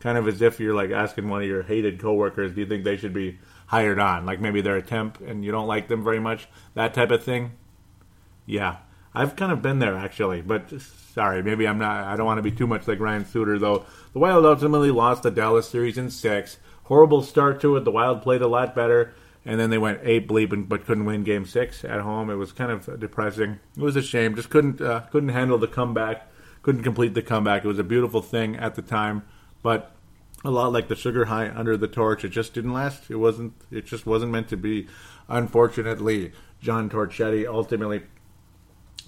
kind 0.00 0.18
of 0.18 0.28
as 0.28 0.42
if 0.42 0.60
you're 0.60 0.74
like 0.74 0.90
asking 0.90 1.28
one 1.28 1.42
of 1.42 1.48
your 1.48 1.62
hated 1.62 2.00
coworkers, 2.00 2.54
do 2.54 2.60
you 2.60 2.66
think 2.66 2.84
they 2.84 2.96
should 2.96 3.14
be 3.14 3.38
hired 3.66 3.98
on? 3.98 4.26
Like 4.26 4.40
maybe 4.40 4.60
they're 4.60 4.76
a 4.76 4.82
temp 4.82 5.20
and 5.20 5.44
you 5.44 5.52
don't 5.52 5.68
like 5.68 5.88
them 5.88 6.04
very 6.04 6.20
much, 6.20 6.48
that 6.74 6.92
type 6.92 7.10
of 7.10 7.22
thing. 7.22 7.52
Yeah, 8.44 8.78
I've 9.14 9.36
kind 9.36 9.52
of 9.52 9.62
been 9.62 9.78
there 9.78 9.96
actually, 9.96 10.42
but 10.42 10.72
sorry, 11.14 11.42
maybe 11.42 11.66
I'm 11.66 11.78
not. 11.78 12.04
I 12.04 12.16
don't 12.16 12.26
want 12.26 12.38
to 12.38 12.42
be 12.42 12.50
too 12.50 12.66
much 12.66 12.86
like 12.86 13.00
Ryan 13.00 13.24
Suter 13.24 13.58
though. 13.58 13.86
The 14.12 14.18
Wild 14.18 14.44
ultimately 14.44 14.90
lost 14.90 15.22
the 15.22 15.30
Dallas 15.30 15.68
series 15.68 15.96
in 15.96 16.10
six 16.10 16.58
horrible 16.90 17.22
start 17.22 17.60
to 17.60 17.76
it. 17.76 17.84
The 17.84 17.90
Wild 17.92 18.20
played 18.20 18.42
a 18.42 18.48
lot 18.48 18.74
better, 18.74 19.14
and 19.44 19.60
then 19.60 19.70
they 19.70 19.78
went 19.78 20.00
eight 20.02 20.26
bleeping, 20.26 20.68
but 20.68 20.84
couldn't 20.84 21.04
win 21.04 21.22
Game 21.22 21.46
Six 21.46 21.84
at 21.84 22.00
home. 22.00 22.28
It 22.28 22.34
was 22.34 22.50
kind 22.50 22.72
of 22.72 22.98
depressing. 22.98 23.60
It 23.76 23.82
was 23.82 23.94
a 23.94 24.02
shame. 24.02 24.34
Just 24.34 24.50
couldn't 24.50 24.80
uh, 24.80 25.02
couldn't 25.12 25.28
handle 25.30 25.56
the 25.56 25.68
comeback. 25.68 26.28
Couldn't 26.62 26.82
complete 26.82 27.14
the 27.14 27.22
comeback. 27.22 27.64
It 27.64 27.68
was 27.68 27.78
a 27.78 27.84
beautiful 27.84 28.20
thing 28.20 28.56
at 28.56 28.74
the 28.74 28.82
time, 28.82 29.22
but 29.62 29.92
a 30.44 30.50
lot 30.50 30.72
like 30.72 30.88
the 30.88 30.96
sugar 30.96 31.26
high 31.26 31.48
under 31.48 31.76
the 31.76 31.86
torch. 31.86 32.24
It 32.24 32.30
just 32.30 32.52
didn't 32.52 32.72
last. 32.72 33.08
It 33.08 33.16
wasn't. 33.16 33.54
It 33.70 33.86
just 33.86 34.04
wasn't 34.04 34.32
meant 34.32 34.48
to 34.48 34.56
be. 34.56 34.88
Unfortunately, 35.28 36.32
John 36.60 36.90
Torchetti 36.90 37.46
ultimately 37.46 38.02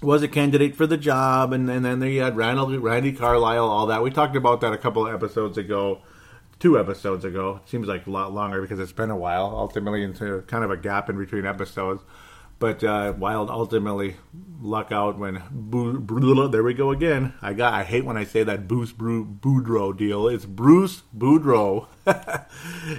was 0.01 0.23
a 0.23 0.29
candidate 0.29 0.75
for 0.75 0.87
the 0.87 0.97
job, 0.97 1.51
and, 1.51 1.69
and 1.69 1.83
then 1.83 1.99
there 1.99 2.09
you 2.09 2.21
had 2.21 2.37
Randall, 2.37 2.77
Randy 2.79 3.11
Carlyle, 3.11 3.65
all 3.65 3.87
that. 3.87 4.01
We 4.01 4.09
talked 4.09 4.37
about 4.37 4.61
that 4.61 4.71
a 4.71 4.77
couple 4.77 5.05
of 5.05 5.13
episodes 5.13 5.57
ago 5.57 6.01
two 6.59 6.79
episodes 6.79 7.25
ago. 7.25 7.61
It 7.63 7.69
seems 7.69 7.87
like 7.87 8.07
a 8.07 8.11
lot 8.11 8.33
longer 8.33 8.61
because 8.61 8.79
it's 8.79 8.91
been 8.91 9.09
a 9.09 9.17
while, 9.17 9.45
ultimately 9.45 10.03
into 10.03 10.41
kind 10.47 10.63
of 10.63 10.71
a 10.71 10.77
gap 10.77 11.09
in 11.09 11.17
between 11.17 11.45
episodes. 11.45 12.01
But 12.59 12.81
uh, 12.81 13.13
Wild 13.17 13.49
ultimately 13.49 14.15
luck 14.61 14.91
out 14.91 15.17
when 15.17 15.43
Boo, 15.51 16.47
there 16.47 16.63
we 16.63 16.73
go 16.73 16.91
again. 16.91 17.33
I 17.41 17.53
got 17.53 17.73
I 17.73 17.83
hate 17.83 18.05
when 18.05 18.15
I 18.15 18.23
say 18.23 18.43
that 18.43 18.69
Bruce 18.69 18.93
Boudreau 18.93 19.97
deal. 19.97 20.29
It's 20.29 20.45
Bruce 20.45 21.03
Boudreau. 21.17 21.87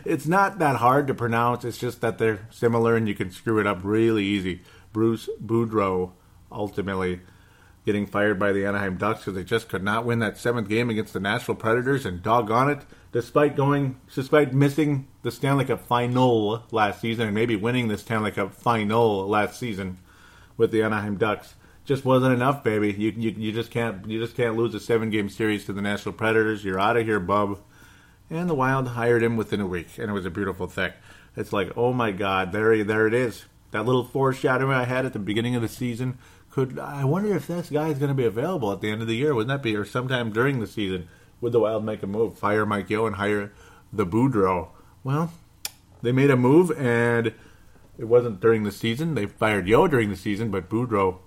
it's 0.04 0.26
not 0.26 0.58
that 0.58 0.76
hard 0.76 1.06
to 1.06 1.14
pronounce. 1.14 1.64
It's 1.64 1.78
just 1.78 2.02
that 2.02 2.18
they're 2.18 2.46
similar 2.50 2.94
and 2.94 3.08
you 3.08 3.14
can 3.14 3.30
screw 3.30 3.58
it 3.58 3.66
up 3.66 3.80
really 3.82 4.24
easy. 4.24 4.60
Bruce 4.92 5.30
Boudreau 5.42 6.12
ultimately 6.52 7.20
getting 7.84 8.06
fired 8.06 8.38
by 8.38 8.52
the 8.52 8.66
Anaheim 8.66 8.96
Ducks 8.96 9.20
because 9.20 9.34
they 9.34 9.44
just 9.44 9.68
could 9.68 9.82
not 9.82 10.04
win 10.04 10.18
that 10.18 10.38
seventh 10.38 10.68
game 10.68 10.90
against 10.90 11.12
the 11.12 11.20
Nashville 11.20 11.54
Predators, 11.54 12.06
and 12.06 12.22
doggone 12.22 12.70
it, 12.70 12.80
despite 13.14 13.54
going, 13.54 13.96
despite 14.12 14.52
missing 14.52 15.06
the 15.22 15.30
Stanley 15.30 15.64
Cup 15.64 15.86
final 15.86 16.64
last 16.72 17.00
season 17.00 17.26
and 17.26 17.34
maybe 17.34 17.54
winning 17.54 17.86
the 17.86 17.96
Stanley 17.96 18.32
Cup 18.32 18.52
final 18.52 19.28
last 19.28 19.56
season 19.58 19.98
with 20.56 20.72
the 20.72 20.82
Anaheim 20.82 21.16
Ducks, 21.16 21.54
just 21.84 22.04
wasn't 22.04 22.34
enough, 22.34 22.64
baby. 22.64 22.92
You, 22.92 23.12
you, 23.16 23.30
you 23.30 23.52
just 23.52 23.70
can't 23.70 24.04
you 24.10 24.20
just 24.20 24.36
can't 24.36 24.56
lose 24.56 24.74
a 24.74 24.80
seven 24.80 25.10
game 25.10 25.28
series 25.28 25.64
to 25.66 25.72
the 25.72 25.80
Nashville 25.80 26.12
Predators. 26.12 26.64
You're 26.64 26.80
out 26.80 26.96
of 26.96 27.06
here, 27.06 27.20
bub. 27.20 27.60
And 28.28 28.50
the 28.50 28.54
Wild 28.54 28.88
hired 28.88 29.22
him 29.22 29.36
within 29.36 29.60
a 29.60 29.66
week, 29.66 29.96
and 29.96 30.10
it 30.10 30.14
was 30.14 30.26
a 30.26 30.30
beautiful 30.30 30.66
thing. 30.66 30.92
It's 31.36 31.52
like, 31.52 31.70
oh 31.76 31.92
my 31.92 32.10
God, 32.10 32.50
there 32.50 32.82
there 32.82 33.06
it 33.06 33.14
is. 33.14 33.44
That 33.70 33.86
little 33.86 34.04
foreshadowing 34.04 34.76
I 34.76 34.84
had 34.84 35.06
at 35.06 35.12
the 35.12 35.18
beginning 35.20 35.54
of 35.54 35.62
the 35.62 35.68
season 35.68 36.18
could 36.50 36.78
I 36.78 37.04
wonder 37.04 37.34
if 37.34 37.48
this 37.48 37.68
guy 37.68 37.88
is 37.88 37.98
going 37.98 38.10
to 38.10 38.14
be 38.14 38.24
available 38.24 38.72
at 38.72 38.80
the 38.80 38.88
end 38.88 39.02
of 39.02 39.08
the 39.08 39.16
year? 39.16 39.34
Wouldn't 39.34 39.48
that 39.48 39.60
be, 39.60 39.74
or 39.74 39.84
sometime 39.84 40.30
during 40.30 40.60
the 40.60 40.68
season? 40.68 41.08
Would 41.44 41.52
the 41.52 41.60
Wild 41.60 41.84
make 41.84 42.02
a 42.02 42.06
move, 42.06 42.38
fire 42.38 42.64
Mike 42.64 42.88
Yeo 42.88 43.04
and 43.04 43.16
hire 43.16 43.52
the 43.92 44.06
Boudreau? 44.06 44.68
Well, 45.02 45.30
they 46.00 46.10
made 46.10 46.30
a 46.30 46.38
move, 46.38 46.70
and 46.70 47.34
it 47.98 48.06
wasn't 48.06 48.40
during 48.40 48.64
the 48.64 48.72
season. 48.72 49.14
They 49.14 49.26
fired 49.26 49.68
Yeo 49.68 49.86
during 49.86 50.08
the 50.08 50.16
season, 50.16 50.50
but 50.50 50.70
Boudreau 50.70 51.18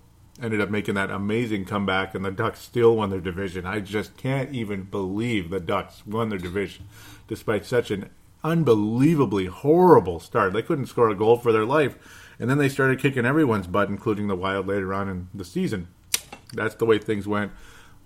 ended 0.41 0.59
up 0.59 0.71
making 0.71 0.95
that 0.95 1.12
amazing 1.12 1.65
comeback, 1.65 2.15
and 2.15 2.25
the 2.25 2.31
Ducks 2.31 2.62
still 2.62 2.95
won 2.95 3.12
their 3.12 3.19
division. 3.19 3.67
I 3.67 3.79
just 3.79 4.17
can't 4.17 4.51
even 4.55 4.86
believe 4.86 5.51
the 5.51 5.59
Ducks 5.59 6.01
won 6.07 6.29
their 6.29 6.39
division 6.39 6.88
despite 7.27 7.63
such 7.63 7.91
an 7.91 8.09
unbelievably 8.43 9.45
horrible 9.45 10.19
start. 10.19 10.53
They 10.53 10.63
couldn't 10.63 10.88
score 10.88 11.09
a 11.09 11.15
goal 11.15 11.38
for 11.38 11.51
their 11.51 11.65
life 11.65 11.95
and 12.39 12.50
then 12.50 12.57
they 12.57 12.69
started 12.69 13.00
kicking 13.00 13.25
everyone's 13.25 13.67
butt, 13.67 13.89
including 13.89 14.27
the 14.27 14.36
Wild 14.36 14.67
later 14.67 14.93
on 14.93 15.09
in 15.09 15.27
the 15.33 15.45
season. 15.45 15.88
That's 16.53 16.75
the 16.75 16.86
way 16.86 16.97
things 16.97 17.27
went. 17.27 17.51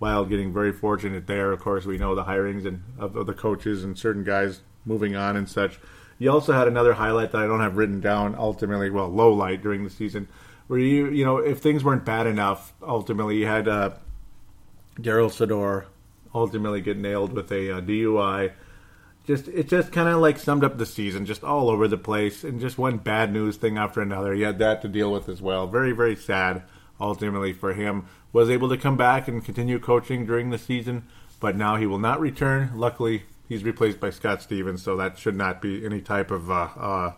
Wild 0.02 0.28
getting 0.28 0.52
very 0.52 0.72
fortunate 0.72 1.28
there. 1.28 1.52
Of 1.52 1.60
course, 1.60 1.86
we 1.86 1.96
know 1.96 2.16
the 2.16 2.24
hirings 2.24 2.66
and 2.66 2.82
of, 2.98 3.14
of 3.14 3.26
the 3.26 3.32
coaches 3.32 3.84
and 3.84 3.96
certain 3.96 4.24
guys 4.24 4.62
moving 4.84 5.14
on 5.14 5.36
and 5.36 5.48
such. 5.48 5.78
You 6.18 6.28
also 6.32 6.52
had 6.52 6.66
another 6.66 6.94
highlight 6.94 7.30
that 7.30 7.40
I 7.40 7.46
don't 7.46 7.60
have 7.60 7.76
written 7.76 8.00
down. 8.00 8.34
Ultimately, 8.34 8.90
well, 8.90 9.08
low 9.08 9.32
light 9.32 9.62
during 9.62 9.84
the 9.84 9.90
season, 9.90 10.26
where 10.66 10.80
you 10.80 11.08
you 11.10 11.24
know 11.24 11.38
if 11.38 11.60
things 11.60 11.84
weren't 11.84 12.04
bad 12.04 12.26
enough, 12.26 12.72
ultimately 12.82 13.36
you 13.36 13.46
had 13.46 13.68
uh, 13.68 13.90
Darryl 14.96 15.30
Sydor 15.30 15.84
ultimately 16.34 16.80
get 16.80 16.96
nailed 16.96 17.32
with 17.32 17.52
a 17.52 17.76
uh, 17.76 17.80
DUI 17.80 18.50
just 19.24 19.46
it 19.46 19.68
just 19.68 19.92
kind 19.92 20.08
of 20.08 20.20
like 20.20 20.36
summed 20.36 20.64
up 20.64 20.78
the 20.78 20.86
season, 20.86 21.26
just 21.26 21.44
all 21.44 21.70
over 21.70 21.86
the 21.86 21.96
place, 21.96 22.42
and 22.42 22.60
just 22.60 22.76
one 22.76 22.98
bad 22.98 23.32
news 23.32 23.56
thing 23.56 23.78
after 23.78 24.00
another. 24.00 24.34
He 24.34 24.42
had 24.42 24.58
that 24.58 24.82
to 24.82 24.88
deal 24.88 25.12
with 25.12 25.28
as 25.28 25.40
well. 25.40 25.68
Very 25.68 25.92
very 25.92 26.16
sad. 26.16 26.64
Ultimately 27.00 27.52
for 27.52 27.72
him, 27.72 28.06
was 28.32 28.50
able 28.50 28.68
to 28.68 28.76
come 28.76 28.96
back 28.96 29.28
and 29.28 29.44
continue 29.44 29.78
coaching 29.78 30.26
during 30.26 30.50
the 30.50 30.58
season, 30.58 31.04
but 31.40 31.56
now 31.56 31.76
he 31.76 31.86
will 31.86 31.98
not 31.98 32.20
return. 32.20 32.70
Luckily, 32.74 33.24
he's 33.48 33.64
replaced 33.64 34.00
by 34.00 34.10
Scott 34.10 34.42
Stevens, 34.42 34.82
so 34.82 34.96
that 34.96 35.18
should 35.18 35.36
not 35.36 35.60
be 35.60 35.84
any 35.84 36.00
type 36.00 36.30
of 36.30 36.50
uh, 36.50 36.68
uh, 36.76 37.12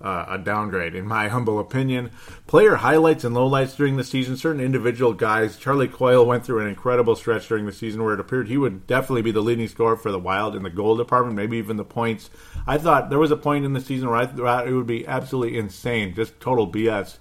uh, 0.00 0.26
a 0.28 0.38
downgrade, 0.38 0.94
in 0.94 1.06
my 1.06 1.28
humble 1.28 1.58
opinion. 1.58 2.10
Player 2.46 2.76
highlights 2.76 3.24
and 3.24 3.34
lowlights 3.34 3.76
during 3.76 3.96
the 3.96 4.04
season. 4.04 4.36
Certain 4.36 4.60
individual 4.60 5.12
guys. 5.12 5.56
Charlie 5.56 5.88
Coyle 5.88 6.24
went 6.24 6.44
through 6.44 6.60
an 6.60 6.68
incredible 6.68 7.16
stretch 7.16 7.48
during 7.48 7.66
the 7.66 7.72
season 7.72 8.02
where 8.02 8.14
it 8.14 8.20
appeared 8.20 8.48
he 8.48 8.58
would 8.58 8.86
definitely 8.86 9.22
be 9.22 9.32
the 9.32 9.40
leading 9.40 9.68
scorer 9.68 9.96
for 9.96 10.12
the 10.12 10.18
Wild 10.18 10.54
in 10.54 10.62
the 10.62 10.70
goal 10.70 10.96
department, 10.96 11.36
maybe 11.36 11.56
even 11.56 11.76
the 11.76 11.84
points. 11.84 12.30
I 12.66 12.78
thought 12.78 13.10
there 13.10 13.18
was 13.18 13.30
a 13.30 13.36
point 13.36 13.64
in 13.64 13.72
the 13.72 13.80
season 13.80 14.08
where 14.08 14.18
I 14.18 14.26
thought 14.26 14.68
it 14.68 14.72
would 14.72 14.86
be 14.86 15.06
absolutely 15.06 15.58
insane, 15.58 16.14
just 16.14 16.38
total 16.40 16.70
BS, 16.70 17.18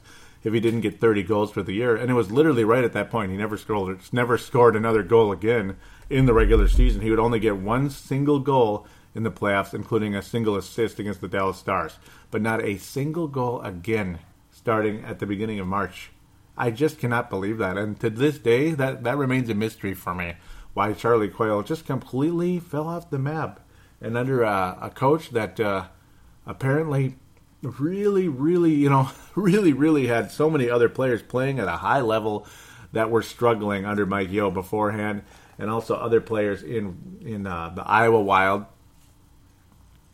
if 0.47 0.53
he 0.53 0.61
didn't 0.61 0.79
get 0.79 1.01
30 1.01 1.23
goals 1.23 1.51
for 1.51 1.61
the 1.61 1.73
year. 1.73 1.97
And 1.97 2.09
it 2.09 2.13
was 2.13 2.31
literally 2.31 2.63
right 2.63 2.85
at 2.85 2.93
that 2.93 3.11
point. 3.11 3.31
He 3.31 3.37
never 3.37 3.57
scored, 3.57 3.99
never 4.13 4.37
scored 4.37 4.77
another 4.77 5.03
goal 5.03 5.33
again 5.33 5.75
in 6.09 6.25
the 6.25 6.33
regular 6.33 6.69
season. 6.69 7.01
He 7.01 7.09
would 7.09 7.19
only 7.19 7.41
get 7.41 7.57
one 7.57 7.89
single 7.89 8.39
goal 8.39 8.87
in 9.13 9.23
the 9.23 9.31
playoffs, 9.31 9.73
including 9.73 10.15
a 10.15 10.21
single 10.21 10.55
assist 10.55 10.99
against 10.99 11.19
the 11.19 11.27
Dallas 11.27 11.57
Stars, 11.57 11.97
but 12.31 12.41
not 12.41 12.63
a 12.63 12.77
single 12.77 13.27
goal 13.27 13.59
again 13.61 14.19
starting 14.49 15.03
at 15.03 15.19
the 15.19 15.25
beginning 15.25 15.59
of 15.59 15.67
March. 15.67 16.11
I 16.57 16.71
just 16.71 16.97
cannot 16.97 17.29
believe 17.29 17.57
that. 17.57 17.77
And 17.77 17.99
to 17.99 18.09
this 18.09 18.39
day, 18.39 18.71
that, 18.71 19.03
that 19.03 19.17
remains 19.17 19.49
a 19.49 19.53
mystery 19.53 19.93
for 19.93 20.15
me 20.15 20.35
why 20.73 20.93
Charlie 20.93 21.27
Coyle 21.27 21.61
just 21.61 21.85
completely 21.85 22.57
fell 22.57 22.87
off 22.87 23.09
the 23.09 23.19
map. 23.19 23.59
And 23.99 24.15
under 24.15 24.45
uh, 24.45 24.77
a 24.79 24.91
coach 24.91 25.31
that 25.31 25.59
uh, 25.59 25.87
apparently 26.45 27.17
really, 27.61 28.27
really, 28.27 28.73
you 28.73 28.89
know, 28.89 29.09
really, 29.35 29.73
really 29.73 30.07
had 30.07 30.31
so 30.31 30.49
many 30.49 30.69
other 30.69 30.89
players 30.89 31.21
playing 31.21 31.59
at 31.59 31.67
a 31.67 31.77
high 31.77 32.01
level 32.01 32.45
that 32.93 33.09
were 33.09 33.21
struggling 33.21 33.85
under 33.85 34.05
Mike 34.05 34.31
Yeo 34.31 34.49
beforehand, 34.49 35.23
and 35.59 35.69
also 35.69 35.95
other 35.95 36.21
players 36.21 36.63
in 36.63 37.19
in 37.21 37.45
uh, 37.45 37.69
the 37.69 37.83
Iowa 37.83 38.21
Wild 38.21 38.65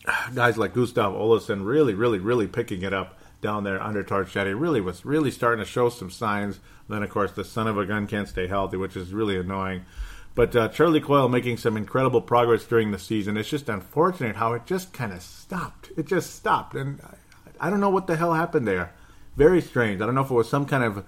guys 0.33 0.57
like 0.57 0.73
Gustav 0.73 1.13
Olofsson 1.13 1.65
really, 1.65 1.93
really, 1.93 2.19
really 2.19 2.47
picking 2.47 2.81
it 2.83 2.93
up 2.93 3.17
down 3.41 3.63
there 3.63 3.81
under 3.81 4.03
Torchetti. 4.03 4.59
Really 4.59 4.81
was 4.81 5.05
really 5.05 5.31
starting 5.31 5.63
to 5.63 5.69
show 5.69 5.89
some 5.89 6.09
signs. 6.09 6.59
Then, 6.89 7.03
of 7.03 7.09
course, 7.09 7.31
the 7.31 7.45
son 7.45 7.67
of 7.67 7.77
a 7.77 7.85
gun 7.85 8.07
can't 8.07 8.27
stay 8.27 8.47
healthy, 8.47 8.77
which 8.77 8.95
is 8.95 9.13
really 9.13 9.38
annoying. 9.38 9.85
But 10.35 10.55
uh, 10.55 10.69
Charlie 10.69 11.01
Coyle 11.01 11.29
making 11.29 11.57
some 11.57 11.77
incredible 11.77 12.21
progress 12.21 12.65
during 12.65 12.91
the 12.91 13.00
season. 13.00 13.38
It's 13.38 13.50
just 13.50 13.69
unfortunate 13.69 14.35
how 14.35 14.53
it 14.53 14.65
just 14.65 14.91
kind 14.91 15.13
of 15.13 15.21
stopped. 15.21 15.91
It 15.95 16.07
just 16.07 16.35
stopped, 16.35 16.75
and 16.75 17.00
I 17.60 17.69
don't 17.69 17.79
know 17.79 17.89
what 17.89 18.07
the 18.07 18.15
hell 18.15 18.33
happened 18.33 18.67
there. 18.67 18.93
Very 19.36 19.62
strange. 19.62 20.01
I 20.01 20.05
don't 20.05 20.15
know 20.15 20.22
if 20.22 20.31
it 20.31 20.33
was 20.33 20.50
some 20.50 20.65
kind 20.65 20.83
of 20.83 21.05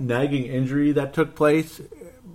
nagging 0.00 0.46
injury 0.46 0.92
that 0.92 1.12
took 1.12 1.34
place 1.34 1.80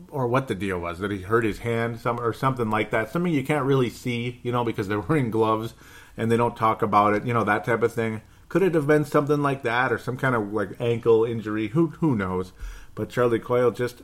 or 0.10 0.28
what 0.28 0.48
the 0.48 0.56
deal 0.56 0.80
was 0.80 1.00
that 1.00 1.12
he 1.12 1.22
hurt 1.22 1.44
his 1.44 1.60
hand 1.60 2.00
some 2.00 2.20
or 2.20 2.34
something 2.34 2.70
like 2.70 2.92
that. 2.92 3.12
Something 3.12 3.34
you 3.34 3.44
can't 3.44 3.66
really 3.66 3.90
see 3.90 4.40
you 4.44 4.52
know 4.52 4.64
because 4.64 4.88
they're 4.88 5.00
wearing 5.08 5.32
gloves 5.32 5.74
and 6.16 6.32
they 6.32 6.38
don't 6.38 6.56
talk 6.56 6.82
about 6.82 7.14
it 7.14 7.26
you 7.26 7.34
know 7.34 7.44
that 7.44 7.66
type 7.66 7.84
of 7.84 7.94
thing. 7.94 8.22
Could 8.50 8.62
it 8.62 8.76
have 8.76 8.88
been 8.88 9.04
something 9.04 9.42
like 9.42 9.64
that 9.64 9.92
or 9.92 9.98
some 9.98 10.18
kind 10.18 10.36
of 10.36 10.54
like 10.54 10.80
ankle 10.80 11.26
injury? 11.26 11.70
Who 11.70 11.88
who 11.88 12.16
knows? 12.16 12.54
But 12.96 13.10
Charlie 13.10 13.40
Coyle 13.40 13.72
just 13.72 14.02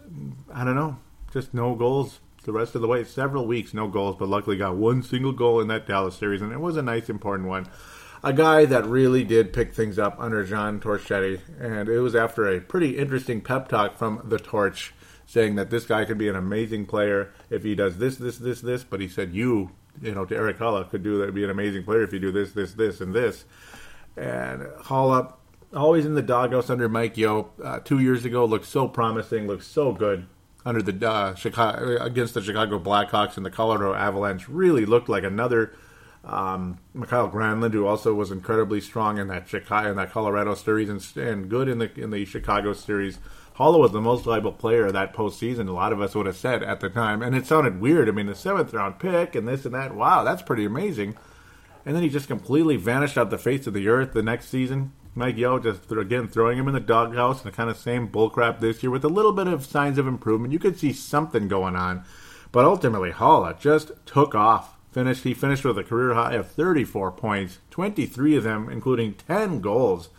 I 0.53 0.63
don't 0.63 0.75
know 0.75 0.97
just 1.31 1.53
no 1.53 1.75
goals 1.75 2.19
the 2.43 2.51
rest 2.51 2.75
of 2.75 2.81
the 2.81 2.87
way. 2.87 3.03
Several 3.03 3.45
weeks 3.45 3.73
no 3.73 3.87
goals 3.87 4.15
but 4.17 4.29
luckily 4.29 4.57
got 4.57 4.75
one 4.75 5.03
single 5.03 5.31
goal 5.31 5.61
in 5.61 5.67
that 5.67 5.87
Dallas 5.87 6.15
series 6.15 6.41
and 6.41 6.51
it 6.51 6.59
was 6.59 6.75
a 6.75 6.81
nice 6.81 7.09
important 7.09 7.47
one 7.47 7.67
a 8.23 8.33
guy 8.33 8.65
that 8.65 8.85
really 8.85 9.23
did 9.23 9.51
pick 9.51 9.73
things 9.73 9.99
up 9.99 10.15
under 10.17 10.45
John 10.45 10.79
Torchetti 10.79 11.41
and 11.59 11.89
it 11.89 11.99
was 11.99 12.15
after 12.15 12.47
a 12.47 12.61
pretty 12.61 12.97
interesting 12.97 13.41
pep 13.41 13.67
talk 13.67 13.97
from 13.97 14.21
the 14.23 14.39
Torch 14.39 14.93
saying 15.25 15.55
that 15.55 15.69
this 15.69 15.85
guy 15.85 16.05
could 16.05 16.17
be 16.17 16.29
an 16.29 16.35
amazing 16.35 16.85
player 16.85 17.33
if 17.49 17.63
he 17.63 17.75
does 17.75 17.97
this, 17.97 18.17
this, 18.17 18.37
this, 18.37 18.61
this. 18.61 18.83
But 18.83 19.01
he 19.01 19.07
said 19.07 19.33
you, 19.33 19.71
you 20.01 20.13
know, 20.13 20.25
to 20.25 20.35
Eric 20.35 20.59
Haula 20.59 20.89
could 20.89 21.03
do 21.03 21.19
that, 21.19 21.33
be 21.33 21.43
an 21.43 21.49
amazing 21.49 21.83
player 21.83 22.03
if 22.03 22.13
you 22.13 22.19
do 22.19 22.31
this, 22.31 22.51
this, 22.53 22.73
this, 22.73 23.01
and 23.01 23.13
this. 23.13 23.45
And 24.15 24.61
Haula, 24.83 25.33
always 25.73 26.05
in 26.05 26.15
the 26.15 26.21
doghouse 26.21 26.69
under 26.69 26.87
Mike 26.87 27.17
Yeo, 27.17 27.51
uh, 27.63 27.79
two 27.79 27.99
years 27.99 28.25
ago 28.25 28.45
looked 28.45 28.67
so 28.67 28.87
promising, 28.87 29.47
looked 29.47 29.63
so 29.63 29.91
good 29.91 30.27
under 30.65 30.81
the 30.81 31.09
uh, 31.09 31.35
Chicago 31.35 31.97
against 32.01 32.35
the 32.35 32.41
Chicago 32.41 32.79
Blackhawks 32.79 33.35
and 33.37 33.45
the 33.45 33.51
Colorado 33.51 33.93
Avalanche. 33.93 34.47
Really 34.47 34.85
looked 34.85 35.09
like 35.09 35.23
another. 35.23 35.75
Um, 36.23 36.79
Mikael 36.93 37.29
Granlund, 37.29 37.73
who 37.73 37.85
also 37.85 38.13
was 38.13 38.31
incredibly 38.31 38.79
strong 38.79 39.17
in 39.17 39.27
that 39.27 39.49
Chicago 39.49 39.91
in 39.91 39.97
that 39.97 40.11
Colorado 40.11 40.55
series 40.55 40.89
and, 40.89 41.05
and 41.17 41.49
good 41.49 41.67
in 41.67 41.79
the 41.79 41.93
in 41.99 42.11
the 42.11 42.23
Chicago 42.25 42.73
series. 42.73 43.19
Haula 43.57 43.77
was 43.79 43.91
the 43.91 44.01
most 44.01 44.25
valuable 44.25 44.53
player 44.53 44.91
that 44.91 45.13
postseason. 45.13 45.67
A 45.67 45.73
lot 45.73 45.93
of 45.93 46.01
us 46.01 46.15
would 46.15 46.25
have 46.25 46.37
said 46.37 46.63
at 46.63 46.79
the 46.79 46.89
time, 46.89 47.21
and 47.21 47.35
it 47.35 47.45
sounded 47.45 47.81
weird. 47.81 48.07
I 48.07 48.11
mean, 48.11 48.25
the 48.25 48.35
seventh 48.35 48.73
round 48.73 48.99
pick 48.99 49.35
and 49.35 49.47
this 49.47 49.65
and 49.65 49.75
that. 49.75 49.93
Wow, 49.93 50.23
that's 50.23 50.41
pretty 50.41 50.65
amazing. 50.65 51.15
And 51.85 51.95
then 51.95 52.03
he 52.03 52.09
just 52.09 52.27
completely 52.27 52.77
vanished 52.77 53.17
off 53.17 53.29
the 53.29 53.37
face 53.37 53.67
of 53.67 53.73
the 53.73 53.89
earth 53.89 54.13
the 54.13 54.23
next 54.23 54.47
season. 54.47 54.93
Mike 55.15 55.37
Yeo 55.37 55.59
just 55.59 55.91
again 55.91 56.27
throwing 56.27 56.57
him 56.57 56.67
in 56.67 56.73
the 56.73 56.79
doghouse 56.79 57.43
and 57.43 57.51
the 57.51 57.55
kind 57.55 57.69
of 57.69 57.77
same 57.77 58.07
bullcrap 58.07 58.59
this 58.59 58.81
year 58.81 58.89
with 58.89 59.03
a 59.03 59.09
little 59.09 59.33
bit 59.33 59.47
of 59.47 59.65
signs 59.65 59.97
of 59.97 60.07
improvement. 60.07 60.53
You 60.53 60.59
could 60.59 60.79
see 60.79 60.93
something 60.93 61.47
going 61.47 61.75
on, 61.75 62.03
but 62.51 62.65
ultimately 62.65 63.11
Haula 63.11 63.59
just 63.59 63.91
took 64.05 64.33
off. 64.33 64.75
Finished. 64.93 65.23
He 65.23 65.33
finished 65.33 65.65
with 65.65 65.77
a 65.79 65.83
career 65.83 66.13
high 66.13 66.35
of 66.35 66.51
34 66.51 67.11
points, 67.11 67.57
23 67.71 68.37
of 68.37 68.43
them, 68.43 68.69
including 68.69 69.15
10 69.15 69.59
goals 69.59 70.09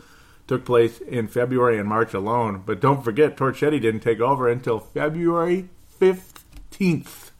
took 0.47 0.65
place 0.65 0.99
in 0.99 1.27
February 1.27 1.79
and 1.79 1.89
March 1.89 2.13
alone. 2.13 2.63
But 2.65 2.79
don't 2.79 3.03
forget, 3.03 3.37
Torchetti 3.37 3.81
didn't 3.81 4.01
take 4.01 4.19
over 4.19 4.47
until 4.47 4.79
February 4.79 5.69
15th. 5.99 7.31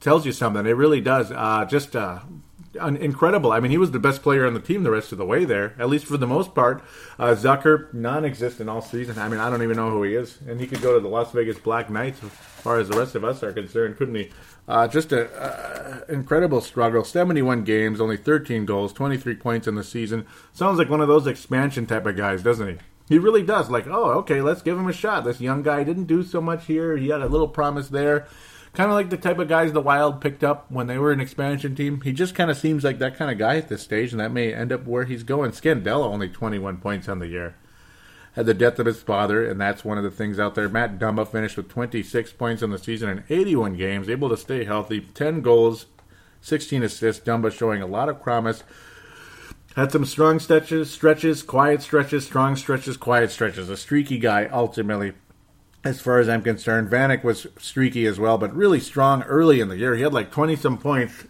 Tells 0.00 0.26
you 0.26 0.32
something. 0.32 0.66
It 0.66 0.76
really 0.76 1.00
does. 1.00 1.30
Uh, 1.30 1.64
just 1.64 1.94
uh, 1.94 2.20
incredible. 2.74 3.52
I 3.52 3.60
mean, 3.60 3.70
he 3.70 3.78
was 3.78 3.90
the 3.90 3.98
best 3.98 4.22
player 4.22 4.46
on 4.46 4.54
the 4.54 4.60
team 4.60 4.82
the 4.82 4.90
rest 4.90 5.12
of 5.12 5.18
the 5.18 5.24
way 5.24 5.44
there, 5.44 5.74
at 5.78 5.88
least 5.88 6.06
for 6.06 6.16
the 6.16 6.26
most 6.26 6.54
part. 6.54 6.82
Uh, 7.18 7.34
Zucker, 7.34 7.92
non-existent 7.92 8.68
all 8.68 8.82
season. 8.82 9.18
I 9.18 9.28
mean, 9.28 9.40
I 9.40 9.50
don't 9.50 9.62
even 9.62 9.76
know 9.76 9.90
who 9.90 10.02
he 10.02 10.14
is, 10.14 10.38
and 10.46 10.60
he 10.60 10.66
could 10.66 10.82
go 10.82 10.94
to 10.94 11.00
the 11.00 11.08
Las 11.08 11.32
Vegas 11.32 11.58
Black 11.58 11.90
Knights 11.90 12.22
as 12.22 12.30
far 12.30 12.78
as 12.78 12.88
the 12.88 12.98
rest 12.98 13.14
of 13.14 13.24
us 13.24 13.42
are 13.42 13.52
concerned, 13.52 13.96
couldn't 13.96 14.14
he? 14.14 14.30
Uh, 14.68 14.88
just 14.88 15.12
an 15.12 15.26
uh, 15.28 16.00
incredible 16.08 16.60
struggle. 16.60 17.04
71 17.04 17.64
games, 17.64 18.00
only 18.00 18.16
13 18.16 18.64
goals, 18.64 18.92
23 18.92 19.34
points 19.36 19.66
in 19.66 19.74
the 19.74 19.84
season. 19.84 20.26
Sounds 20.52 20.78
like 20.78 20.88
one 20.88 21.00
of 21.00 21.08
those 21.08 21.26
expansion 21.26 21.86
type 21.86 22.06
of 22.06 22.16
guys, 22.16 22.42
doesn't 22.42 22.68
he? 22.68 22.78
He 23.08 23.18
really 23.18 23.42
does. 23.42 23.68
Like, 23.68 23.86
oh, 23.88 24.10
okay, 24.20 24.40
let's 24.40 24.62
give 24.62 24.78
him 24.78 24.88
a 24.88 24.92
shot. 24.92 25.24
This 25.24 25.40
young 25.40 25.62
guy 25.62 25.84
didn't 25.84 26.04
do 26.04 26.22
so 26.22 26.40
much 26.40 26.66
here. 26.66 26.96
He 26.96 27.08
had 27.08 27.20
a 27.20 27.28
little 27.28 27.48
promise 27.48 27.88
there 27.88 28.26
kind 28.74 28.90
of 28.90 28.94
like 28.94 29.10
the 29.10 29.16
type 29.16 29.38
of 29.38 29.48
guys 29.48 29.72
the 29.72 29.80
Wild 29.80 30.20
picked 30.20 30.42
up 30.42 30.70
when 30.70 30.86
they 30.86 30.98
were 30.98 31.12
an 31.12 31.20
expansion 31.20 31.74
team. 31.74 32.00
He 32.00 32.12
just 32.12 32.34
kind 32.34 32.50
of 32.50 32.56
seems 32.56 32.84
like 32.84 32.98
that 32.98 33.16
kind 33.16 33.30
of 33.30 33.38
guy 33.38 33.56
at 33.56 33.68
this 33.68 33.82
stage, 33.82 34.12
and 34.12 34.20
that 34.20 34.32
may 34.32 34.52
end 34.52 34.72
up 34.72 34.86
where 34.86 35.04
he's 35.04 35.22
going. 35.22 35.50
Scandella 35.50 36.06
only 36.06 36.28
21 36.28 36.78
points 36.78 37.08
on 37.08 37.18
the 37.18 37.28
year. 37.28 37.54
Had 38.34 38.46
the 38.46 38.54
death 38.54 38.78
of 38.78 38.86
his 38.86 39.02
father, 39.02 39.46
and 39.46 39.60
that's 39.60 39.84
one 39.84 39.98
of 39.98 40.04
the 40.04 40.10
things 40.10 40.38
out 40.38 40.54
there. 40.54 40.68
Matt 40.68 40.98
Dumba 40.98 41.28
finished 41.28 41.58
with 41.58 41.68
26 41.68 42.32
points 42.32 42.62
in 42.62 42.70
the 42.70 42.78
season 42.78 43.10
in 43.10 43.24
81 43.28 43.76
games, 43.76 44.08
able 44.08 44.30
to 44.30 44.38
stay 44.38 44.64
healthy, 44.64 45.00
10 45.00 45.42
goals, 45.42 45.84
16 46.40 46.82
assists. 46.82 47.22
Dumba 47.26 47.52
showing 47.52 47.82
a 47.82 47.86
lot 47.86 48.08
of 48.08 48.22
promise. 48.22 48.64
Had 49.76 49.92
some 49.92 50.06
strong 50.06 50.38
stretches, 50.38 50.90
stretches, 50.90 51.42
quiet 51.42 51.82
stretches, 51.82 52.24
strong 52.24 52.56
stretches, 52.56 52.96
quiet 52.96 53.30
stretches. 53.30 53.68
A 53.68 53.76
streaky 53.76 54.18
guy 54.18 54.46
ultimately 54.46 55.12
as 55.84 56.00
far 56.00 56.18
as 56.18 56.28
I'm 56.28 56.42
concerned. 56.42 56.90
Vanek 56.90 57.24
was 57.24 57.46
streaky 57.58 58.06
as 58.06 58.18
well, 58.18 58.38
but 58.38 58.54
really 58.54 58.80
strong 58.80 59.22
early 59.24 59.60
in 59.60 59.68
the 59.68 59.76
year. 59.76 59.94
He 59.96 60.02
had 60.02 60.12
like 60.12 60.30
20 60.30 60.56
some 60.56 60.78
points 60.78 61.24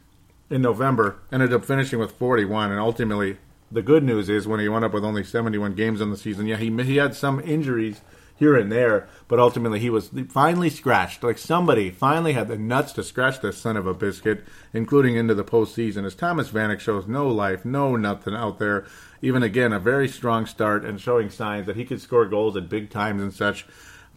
in 0.51 0.63
November, 0.63 1.17
ended 1.33 1.53
up 1.53 1.65
finishing 1.65 1.99
with 1.99 2.13
41, 2.13 2.71
and 2.71 2.81
ultimately, 2.81 3.39
the 3.71 3.83
good 3.83 4.05
news 4.05 4.29
is 4.29 4.47
when 4.47 4.61
he 4.61 4.69
went 4.69 4.85
up 4.85 4.93
with 4.93 5.05
only 5.05 5.25
71 5.25 5.75
games 5.75 6.01
in 6.03 6.11
the 6.11 6.17
season, 6.17 6.47
yeah, 6.47 6.57
he 6.57 6.71
he 6.83 6.97
had 6.97 7.15
some 7.15 7.41
injuries 7.41 8.03
here 8.37 8.57
and 8.57 8.73
there, 8.73 9.09
but 9.29 9.39
ultimately 9.39 9.79
he 9.79 9.89
was 9.89 10.11
finally 10.29 10.69
scratched. 10.69 11.23
Like 11.23 11.39
somebody 11.39 11.91
finally 11.91 12.33
had 12.33 12.49
the 12.49 12.59
nuts 12.59 12.93
to 12.95 13.05
scratch 13.05 13.41
this 13.41 13.57
son 13.57 13.77
of 13.77 13.87
a 13.87 13.95
biscuit, 13.95 14.45
including 14.73 15.17
into 15.17 15.35
the 15.35 15.45
postseason. 15.45 16.05
As 16.05 16.15
Thomas 16.15 16.51
Vanek 16.51 16.81
shows 16.81 17.07
no 17.07 17.29
life, 17.29 17.65
no 17.65 17.97
nothing 17.97 18.35
out 18.35 18.59
there. 18.59 18.85
Even 19.23 19.43
again, 19.43 19.73
a 19.73 19.79
very 19.79 20.09
strong 20.09 20.47
start 20.47 20.85
and 20.85 21.01
showing 21.01 21.31
signs 21.31 21.67
that 21.67 21.77
he 21.77 21.85
could 21.85 22.01
score 22.01 22.27
goals 22.27 22.57
at 22.57 22.69
big 22.69 22.91
times 22.91 23.23
and 23.23 23.33
such 23.33 23.65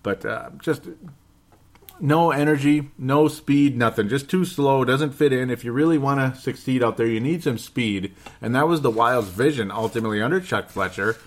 but 0.05 0.23
uh, 0.23 0.51
just 0.61 0.87
no 1.99 2.29
energy, 2.29 2.91
no 2.95 3.27
speed, 3.27 3.75
nothing. 3.75 4.07
Just 4.07 4.29
too 4.29 4.45
slow, 4.45 4.85
doesn't 4.85 5.15
fit 5.15 5.33
in. 5.33 5.49
If 5.49 5.65
you 5.65 5.71
really 5.71 5.97
want 5.97 6.19
to 6.19 6.39
succeed 6.39 6.83
out 6.83 6.95
there, 6.95 7.07
you 7.07 7.19
need 7.19 7.41
some 7.41 7.57
speed. 7.57 8.13
And 8.39 8.53
that 8.53 8.67
was 8.67 8.81
the 8.81 8.91
Wild's 8.91 9.29
vision 9.29 9.71
ultimately 9.71 10.21
under 10.21 10.39
Chuck 10.39 10.69
Fletcher. 10.69 11.17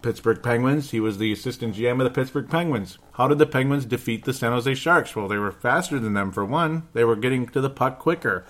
Pittsburgh 0.00 0.42
Penguins, 0.42 0.90
he 0.90 1.00
was 1.00 1.18
the 1.18 1.30
assistant 1.32 1.74
GM 1.74 2.00
of 2.00 2.04
the 2.04 2.10
Pittsburgh 2.10 2.48
Penguins. 2.48 2.96
How 3.12 3.28
did 3.28 3.36
the 3.36 3.46
Penguins 3.46 3.84
defeat 3.84 4.24
the 4.24 4.32
San 4.32 4.52
Jose 4.52 4.72
Sharks? 4.74 5.14
Well, 5.14 5.28
they 5.28 5.36
were 5.36 5.52
faster 5.52 5.98
than 5.98 6.14
them 6.14 6.32
for 6.32 6.46
one. 6.46 6.88
They 6.94 7.04
were 7.04 7.14
getting 7.14 7.46
to 7.48 7.60
the 7.60 7.68
puck 7.68 7.98
quicker. 7.98 8.46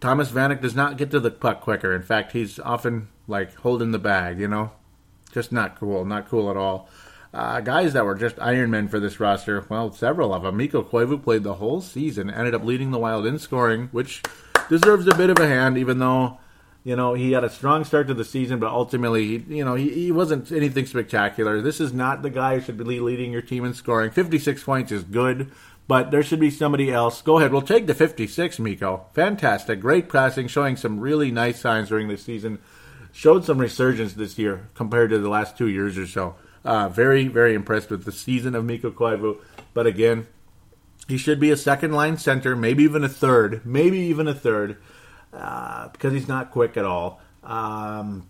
Thomas 0.00 0.32
Vanek 0.32 0.60
does 0.60 0.74
not 0.74 0.96
get 0.96 1.12
to 1.12 1.20
the 1.20 1.30
puck 1.30 1.60
quicker. 1.60 1.94
In 1.94 2.02
fact, 2.02 2.32
he's 2.32 2.58
often 2.58 3.06
like 3.28 3.54
holding 3.54 3.92
the 3.92 4.00
bag, 4.00 4.40
you 4.40 4.48
know? 4.48 4.72
Just 5.30 5.52
not 5.52 5.78
cool, 5.78 6.04
not 6.04 6.28
cool 6.28 6.50
at 6.50 6.56
all 6.56 6.88
uh, 7.36 7.60
guys 7.60 7.92
that 7.92 8.06
were 8.06 8.14
just 8.14 8.36
Ironmen 8.36 8.88
for 8.88 8.98
this 8.98 9.20
roster. 9.20 9.62
Well, 9.68 9.92
several 9.92 10.32
of 10.32 10.42
them. 10.42 10.56
Mikko 10.56 10.84
Koivu 10.84 11.22
played 11.22 11.42
the 11.42 11.54
whole 11.54 11.82
season, 11.82 12.30
ended 12.30 12.54
up 12.54 12.64
leading 12.64 12.92
the 12.92 12.98
Wild 12.98 13.26
in 13.26 13.38
scoring, 13.38 13.90
which 13.92 14.22
deserves 14.70 15.06
a 15.06 15.14
bit 15.14 15.28
of 15.28 15.38
a 15.38 15.46
hand, 15.46 15.76
even 15.76 15.98
though 15.98 16.38
you 16.82 16.96
know 16.96 17.12
he 17.12 17.32
had 17.32 17.44
a 17.44 17.50
strong 17.50 17.84
start 17.84 18.06
to 18.06 18.14
the 18.14 18.24
season, 18.24 18.58
but 18.58 18.72
ultimately, 18.72 19.44
you 19.48 19.66
know, 19.66 19.74
he, 19.74 19.90
he 19.90 20.10
wasn't 20.10 20.50
anything 20.50 20.86
spectacular. 20.86 21.60
This 21.60 21.78
is 21.78 21.92
not 21.92 22.22
the 22.22 22.30
guy 22.30 22.54
who 22.54 22.62
should 22.62 22.78
be 22.78 23.00
leading 23.00 23.32
your 23.32 23.42
team 23.42 23.66
in 23.66 23.74
scoring. 23.74 24.10
Fifty-six 24.10 24.64
points 24.64 24.90
is 24.90 25.04
good. 25.04 25.52
But 25.88 26.10
there 26.10 26.24
should 26.24 26.40
be 26.40 26.50
somebody 26.50 26.90
else. 26.90 27.22
Go 27.22 27.38
ahead. 27.38 27.52
We'll 27.52 27.62
take 27.62 27.86
the 27.86 27.94
56, 27.94 28.58
Mikko. 28.58 29.06
Fantastic. 29.12 29.78
Great 29.78 30.08
passing, 30.08 30.48
showing 30.48 30.74
some 30.76 30.98
really 30.98 31.30
nice 31.30 31.60
signs 31.60 31.90
during 31.90 32.08
the 32.08 32.16
season. 32.16 32.58
Showed 33.12 33.44
some 33.44 33.58
resurgence 33.58 34.14
this 34.14 34.36
year 34.36 34.68
compared 34.74 35.10
to 35.10 35.20
the 35.20 35.28
last 35.28 35.56
two 35.56 35.68
years 35.68 35.96
or 35.96 36.08
so. 36.08 36.34
Uh, 36.64 36.88
very, 36.88 37.28
very 37.28 37.54
impressed 37.54 37.90
with 37.90 38.04
the 38.04 38.12
season 38.12 38.54
of 38.54 38.64
Mikko 38.64 38.90
Koivu. 38.90 39.38
But 39.74 39.86
again, 39.86 40.26
he 41.08 41.18
should 41.18 41.38
be 41.38 41.50
a 41.50 41.56
second 41.56 41.92
line 41.92 42.18
center, 42.18 42.56
maybe 42.56 42.82
even 42.82 43.04
a 43.04 43.08
third, 43.08 43.64
maybe 43.64 43.98
even 43.98 44.26
a 44.26 44.34
third, 44.34 44.78
uh, 45.32 45.88
because 45.88 46.12
he's 46.12 46.28
not 46.28 46.50
quick 46.50 46.76
at 46.76 46.84
all. 46.84 47.20
Um, 47.44 48.26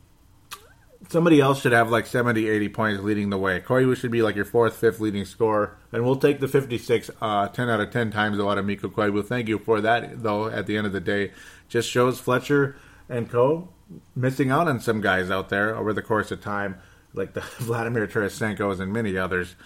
somebody 1.09 1.41
else 1.41 1.61
should 1.61 1.73
have 1.73 1.91
like 1.91 2.07
70, 2.07 2.49
80 2.49 2.69
points 2.69 3.03
leading 3.03 3.31
the 3.31 3.39
way. 3.39 3.61
Koivu 3.61 3.97
should 3.97 4.11
be 4.11 4.23
like 4.23 4.37
your 4.37 4.45
fourth, 4.45 4.77
fifth 4.77 5.01
leading 5.01 5.25
scorer. 5.25 5.77
And 5.93 6.05
we'll 6.05 6.17
take 6.17 6.41
the 6.41 6.49
56 6.49 7.11
uh, 7.21 7.49
10 7.49 7.71
out 7.71 7.81
of 7.81 7.91
10 7.91 8.11
times 8.11 8.37
though 8.37 8.51
out 8.51 8.59
of 8.59 8.67
Mikko 8.67 8.89
Koivu. 8.89 9.25
Thank 9.25 9.49
you 9.49 9.59
for 9.59 9.81
that, 9.81 10.23
though, 10.23 10.49
at 10.49 10.67
the 10.67 10.77
end 10.77 10.87
of 10.87 10.93
the 10.93 11.01
day. 11.01 11.33
Just 11.69 11.89
shows 11.89 12.19
Fletcher 12.19 12.77
and 13.09 13.31
co 13.31 13.69
missing 14.15 14.51
out 14.51 14.67
on 14.69 14.81
some 14.81 15.01
guys 15.01 15.31
out 15.31 15.49
there 15.49 15.77
over 15.77 15.93
the 15.93 16.03
course 16.03 16.31
of 16.31 16.41
time 16.41 16.77
like 17.17 17.33
the 17.33 17.41
Vladimir 17.59 18.07
Tarasenko's 18.07 18.81
and 18.81 18.93
many 18.93 19.17
others. 19.17 19.57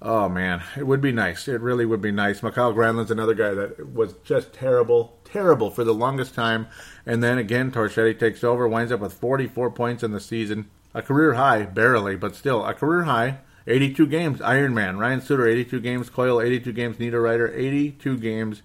Oh 0.00 0.28
man, 0.28 0.62
it 0.76 0.86
would 0.86 1.00
be 1.00 1.12
nice. 1.12 1.48
It 1.48 1.60
really 1.60 1.86
would 1.86 2.02
be 2.02 2.10
nice. 2.10 2.42
Mikael 2.42 2.74
Granlund's 2.74 3.10
another 3.10 3.34
guy 3.34 3.54
that 3.54 3.94
was 3.94 4.14
just 4.24 4.52
terrible, 4.52 5.18
terrible 5.24 5.70
for 5.70 5.84
the 5.84 5.94
longest 5.94 6.34
time, 6.34 6.66
and 7.06 7.22
then 7.22 7.38
again 7.38 7.70
Torchetti 7.70 8.18
takes 8.18 8.44
over, 8.44 8.68
winds 8.68 8.92
up 8.92 9.00
with 9.00 9.14
44 9.14 9.70
points 9.70 10.02
in 10.02 10.12
the 10.12 10.20
season, 10.20 10.68
a 10.92 11.00
career 11.00 11.34
high, 11.34 11.62
barely, 11.64 12.16
but 12.16 12.34
still 12.34 12.64
a 12.64 12.74
career 12.74 13.04
high. 13.04 13.38
82 13.68 14.06
games, 14.06 14.40
Iron 14.42 14.74
Man, 14.74 14.96
Ryan 14.96 15.20
Suter, 15.20 15.48
82 15.48 15.80
games, 15.80 16.08
Coyle, 16.08 16.40
82 16.40 16.72
games, 16.72 16.98
Niederreiter, 16.98 17.52
82 17.52 18.16
games, 18.18 18.62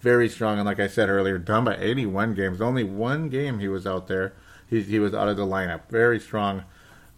very 0.00 0.28
strong. 0.28 0.58
And 0.58 0.66
like 0.66 0.78
I 0.78 0.86
said 0.86 1.08
earlier, 1.08 1.36
Dumba, 1.36 1.76
81 1.80 2.34
games, 2.34 2.60
only 2.60 2.84
one 2.84 3.28
game 3.28 3.58
he 3.58 3.66
was 3.66 3.88
out 3.88 4.06
there. 4.06 4.34
He, 4.70 4.82
he 4.82 5.00
was 5.00 5.14
out 5.14 5.26
of 5.26 5.36
the 5.36 5.46
lineup, 5.46 5.88
very 5.90 6.20
strong 6.20 6.62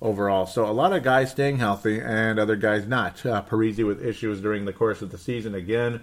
overall. 0.01 0.47
So 0.47 0.67
a 0.67 0.73
lot 0.73 0.93
of 0.93 1.03
guys 1.03 1.31
staying 1.31 1.59
healthy 1.59 2.01
and 2.01 2.39
other 2.39 2.57
guys 2.57 2.87
not. 2.87 3.25
Uh, 3.25 3.43
Parise 3.43 3.85
with 3.85 4.05
issues 4.05 4.41
during 4.41 4.65
the 4.65 4.73
course 4.73 5.03
of 5.03 5.11
the 5.11 5.19
season 5.19 5.55
again. 5.55 6.03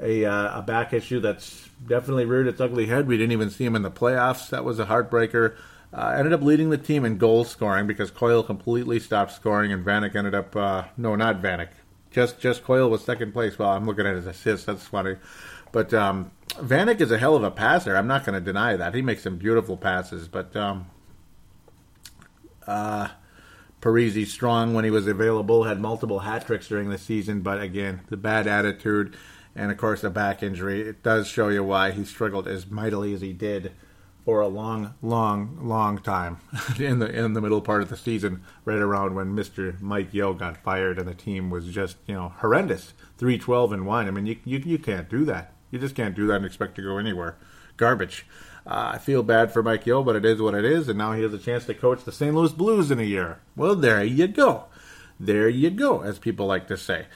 A, 0.00 0.24
uh, 0.24 0.60
a 0.60 0.62
back 0.62 0.94
issue 0.94 1.20
that's 1.20 1.68
definitely 1.86 2.24
reared 2.24 2.46
its 2.46 2.60
ugly 2.60 2.86
head. 2.86 3.06
We 3.06 3.18
didn't 3.18 3.32
even 3.32 3.50
see 3.50 3.64
him 3.64 3.76
in 3.76 3.82
the 3.82 3.90
playoffs. 3.90 4.48
That 4.48 4.64
was 4.64 4.78
a 4.78 4.86
heartbreaker. 4.86 5.56
Uh, 5.92 6.14
ended 6.16 6.32
up 6.32 6.40
leading 6.40 6.70
the 6.70 6.78
team 6.78 7.04
in 7.04 7.18
goal 7.18 7.44
scoring 7.44 7.86
because 7.86 8.10
Coyle 8.10 8.42
completely 8.42 8.98
stopped 8.98 9.32
scoring, 9.32 9.72
and 9.72 9.84
Vanek 9.84 10.14
ended 10.14 10.34
up 10.34 10.54
uh, 10.54 10.84
no, 10.96 11.16
not 11.16 11.42
Vanek. 11.42 11.68
Just 12.10 12.40
just 12.40 12.64
Coyle 12.64 12.88
was 12.88 13.04
second 13.04 13.32
place. 13.32 13.58
Well, 13.58 13.70
I'm 13.70 13.86
looking 13.86 14.06
at 14.06 14.14
his 14.14 14.26
assists. 14.26 14.66
That's 14.66 14.86
funny. 14.86 15.16
But 15.72 15.92
um, 15.92 16.30
Vanek 16.50 17.00
is 17.00 17.10
a 17.10 17.18
hell 17.18 17.36
of 17.36 17.42
a 17.42 17.50
passer. 17.50 17.96
I'm 17.96 18.06
not 18.06 18.24
going 18.24 18.38
to 18.38 18.44
deny 18.44 18.76
that. 18.76 18.94
He 18.94 19.02
makes 19.02 19.22
some 19.22 19.36
beautiful 19.36 19.76
passes. 19.76 20.28
But 20.28 20.54
um, 20.56 20.86
uh, 22.66 23.08
Parise 23.80 24.26
strong 24.26 24.74
when 24.74 24.84
he 24.84 24.90
was 24.90 25.06
available, 25.06 25.64
had 25.64 25.80
multiple 25.80 26.20
hat 26.20 26.46
tricks 26.46 26.68
during 26.68 26.90
the 26.90 26.98
season, 26.98 27.40
but 27.40 27.60
again, 27.60 28.02
the 28.08 28.16
bad 28.16 28.46
attitude 28.46 29.16
and 29.54 29.70
of 29.70 29.78
course 29.78 30.00
the 30.02 30.10
back 30.10 30.42
injury, 30.42 30.82
it 30.82 31.02
does 31.02 31.26
show 31.26 31.48
you 31.48 31.64
why 31.64 31.90
he 31.90 32.04
struggled 32.04 32.46
as 32.46 32.70
mightily 32.70 33.14
as 33.14 33.20
he 33.20 33.32
did 33.32 33.72
for 34.24 34.40
a 34.40 34.48
long, 34.48 34.94
long, 35.02 35.58
long 35.60 35.98
time 35.98 36.38
in 36.78 36.98
the 36.98 37.08
in 37.08 37.32
the 37.32 37.40
middle 37.40 37.60
part 37.60 37.82
of 37.82 37.88
the 37.88 37.96
season, 37.96 38.42
right 38.64 38.78
around 38.78 39.14
when 39.14 39.34
Mr. 39.34 39.80
Mike 39.80 40.12
Yeo 40.12 40.34
got 40.34 40.62
fired 40.62 40.98
and 40.98 41.08
the 41.08 41.14
team 41.14 41.50
was 41.50 41.66
just, 41.66 41.96
you 42.06 42.14
know, 42.14 42.32
horrendous. 42.38 42.92
Three 43.16 43.38
twelve 43.38 43.72
and 43.72 43.86
one. 43.86 44.08
I 44.08 44.10
mean 44.10 44.26
you, 44.26 44.36
you 44.44 44.58
you 44.58 44.78
can't 44.78 45.08
do 45.08 45.24
that. 45.24 45.52
You 45.70 45.78
just 45.78 45.94
can't 45.94 46.14
do 46.14 46.26
that 46.26 46.36
and 46.36 46.44
expect 46.44 46.74
to 46.76 46.82
go 46.82 46.98
anywhere. 46.98 47.36
Garbage. 47.76 48.26
Uh, 48.66 48.92
I 48.94 48.98
feel 48.98 49.22
bad 49.22 49.52
for 49.52 49.62
Mike 49.62 49.86
Yeo, 49.86 50.02
but 50.02 50.16
it 50.16 50.24
is 50.24 50.40
what 50.40 50.54
it 50.54 50.64
is, 50.64 50.88
and 50.88 50.98
now 50.98 51.12
he 51.12 51.22
has 51.22 51.32
a 51.32 51.38
chance 51.38 51.64
to 51.66 51.74
coach 51.74 52.04
the 52.04 52.12
St. 52.12 52.34
Louis 52.34 52.52
Blues 52.52 52.90
in 52.90 53.00
a 53.00 53.04
year. 53.04 53.40
Well, 53.56 53.74
there 53.74 54.04
you 54.04 54.28
go. 54.28 54.64
There 55.18 55.48
you 55.48 55.70
go, 55.70 56.00
as 56.02 56.18
people 56.18 56.46
like 56.46 56.68
to 56.68 56.76
say. 56.76 57.06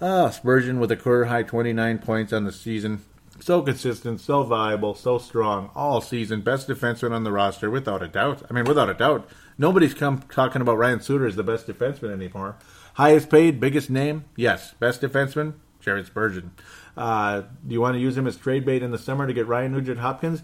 oh, 0.00 0.30
Spurgeon 0.32 0.80
with 0.80 0.92
a 0.92 0.96
career 0.96 1.24
high 1.26 1.42
29 1.42 1.98
points 1.98 2.32
on 2.32 2.44
the 2.44 2.52
season. 2.52 3.02
So 3.40 3.62
consistent, 3.62 4.20
so 4.20 4.42
viable, 4.44 4.94
so 4.94 5.18
strong 5.18 5.70
all 5.74 6.00
season. 6.00 6.40
Best 6.40 6.68
defenseman 6.68 7.12
on 7.12 7.24
the 7.24 7.32
roster, 7.32 7.70
without 7.70 8.02
a 8.02 8.08
doubt. 8.08 8.42
I 8.48 8.52
mean, 8.52 8.64
without 8.64 8.88
a 8.88 8.94
doubt. 8.94 9.28
Nobody's 9.58 9.94
come 9.94 10.22
talking 10.30 10.62
about 10.62 10.78
Ryan 10.78 11.00
Suter 11.00 11.26
as 11.26 11.36
the 11.36 11.42
best 11.42 11.66
defenseman 11.66 12.12
anymore. 12.12 12.56
Highest 12.94 13.28
paid, 13.28 13.60
biggest 13.60 13.90
name? 13.90 14.24
Yes. 14.36 14.74
Best 14.78 15.02
defenseman? 15.02 15.54
Jared 15.80 16.06
Spurgeon. 16.06 16.52
Uh, 16.96 17.42
do 17.66 17.72
you 17.74 17.80
want 17.80 17.94
to 17.94 18.00
use 18.00 18.16
him 18.16 18.26
as 18.26 18.36
trade 18.36 18.64
bait 18.64 18.82
in 18.82 18.90
the 18.90 18.98
summer 18.98 19.26
to 19.26 19.32
get 19.32 19.46
Ryan 19.46 19.72
Nugent 19.72 19.98
Hopkins? 19.98 20.42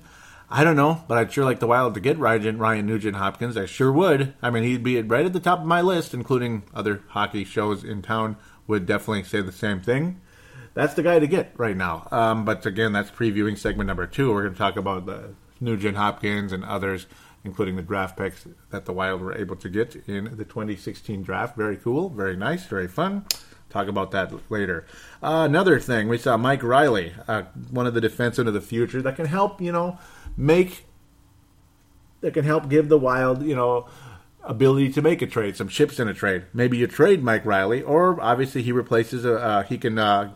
I 0.50 0.64
don't 0.64 0.76
know, 0.76 1.02
but 1.08 1.16
I'd 1.16 1.32
sure 1.32 1.46
like 1.46 1.60
the 1.60 1.66
Wild 1.66 1.94
to 1.94 2.00
get 2.00 2.18
Ryan, 2.18 2.58
Ryan 2.58 2.84
Nugent 2.84 3.16
Hopkins. 3.16 3.56
I 3.56 3.64
sure 3.64 3.90
would. 3.90 4.34
I 4.42 4.50
mean, 4.50 4.64
he'd 4.64 4.82
be 4.82 5.00
right 5.00 5.24
at 5.24 5.32
the 5.32 5.40
top 5.40 5.60
of 5.60 5.66
my 5.66 5.80
list, 5.80 6.12
including 6.12 6.64
other 6.74 7.02
hockey 7.08 7.44
shows 7.44 7.84
in 7.84 8.02
town 8.02 8.36
would 8.66 8.86
definitely 8.86 9.22
say 9.24 9.40
the 9.40 9.52
same 9.52 9.80
thing. 9.80 10.20
that's 10.74 10.94
the 10.94 11.02
guy 11.02 11.18
to 11.18 11.26
get 11.26 11.52
right 11.56 11.76
now. 11.76 12.06
Um, 12.10 12.44
but 12.44 12.64
again, 12.66 12.92
that's 12.92 13.10
previewing 13.10 13.58
segment 13.58 13.86
number 13.86 14.06
two. 14.06 14.32
We're 14.32 14.42
going 14.42 14.54
to 14.54 14.58
talk 14.58 14.76
about 14.76 15.06
the 15.06 15.34
Nugent 15.60 15.96
Hopkins 15.96 16.52
and 16.52 16.64
others, 16.64 17.06
including 17.44 17.76
the 17.76 17.82
draft 17.82 18.16
picks 18.16 18.46
that 18.70 18.84
the 18.84 18.92
Wild 18.92 19.20
were 19.20 19.34
able 19.34 19.56
to 19.56 19.68
get 19.68 19.96
in 20.06 20.36
the 20.36 20.44
2016 20.44 21.22
draft. 21.22 21.56
Very 21.56 21.76
cool, 21.76 22.08
very 22.10 22.36
nice, 22.36 22.66
very 22.66 22.88
fun. 22.88 23.24
Talk 23.72 23.88
about 23.88 24.10
that 24.10 24.30
later. 24.50 24.84
Uh, 25.22 25.46
another 25.48 25.80
thing, 25.80 26.06
we 26.06 26.18
saw 26.18 26.36
Mike 26.36 26.62
Reilly, 26.62 27.14
uh, 27.26 27.44
one 27.70 27.86
of 27.86 27.94
the 27.94 28.02
defensemen 28.02 28.46
of 28.46 28.52
the 28.52 28.60
future 28.60 29.00
that 29.00 29.16
can 29.16 29.24
help, 29.24 29.62
you 29.62 29.72
know, 29.72 29.98
make, 30.36 30.84
that 32.20 32.34
can 32.34 32.44
help 32.44 32.68
give 32.68 32.90
the 32.90 32.98
Wild, 32.98 33.42
you 33.42 33.56
know, 33.56 33.88
ability 34.42 34.92
to 34.92 35.00
make 35.00 35.22
a 35.22 35.26
trade, 35.26 35.56
some 35.56 35.68
chips 35.68 35.98
in 35.98 36.06
a 36.06 36.12
trade. 36.12 36.44
Maybe 36.52 36.76
you 36.76 36.86
trade 36.86 37.22
Mike 37.22 37.46
Reilly, 37.46 37.80
or 37.80 38.20
obviously 38.20 38.62
he 38.62 38.72
replaces, 38.72 39.24
a, 39.24 39.36
uh, 39.38 39.62
he 39.62 39.78
can 39.78 39.98
uh, 39.98 40.32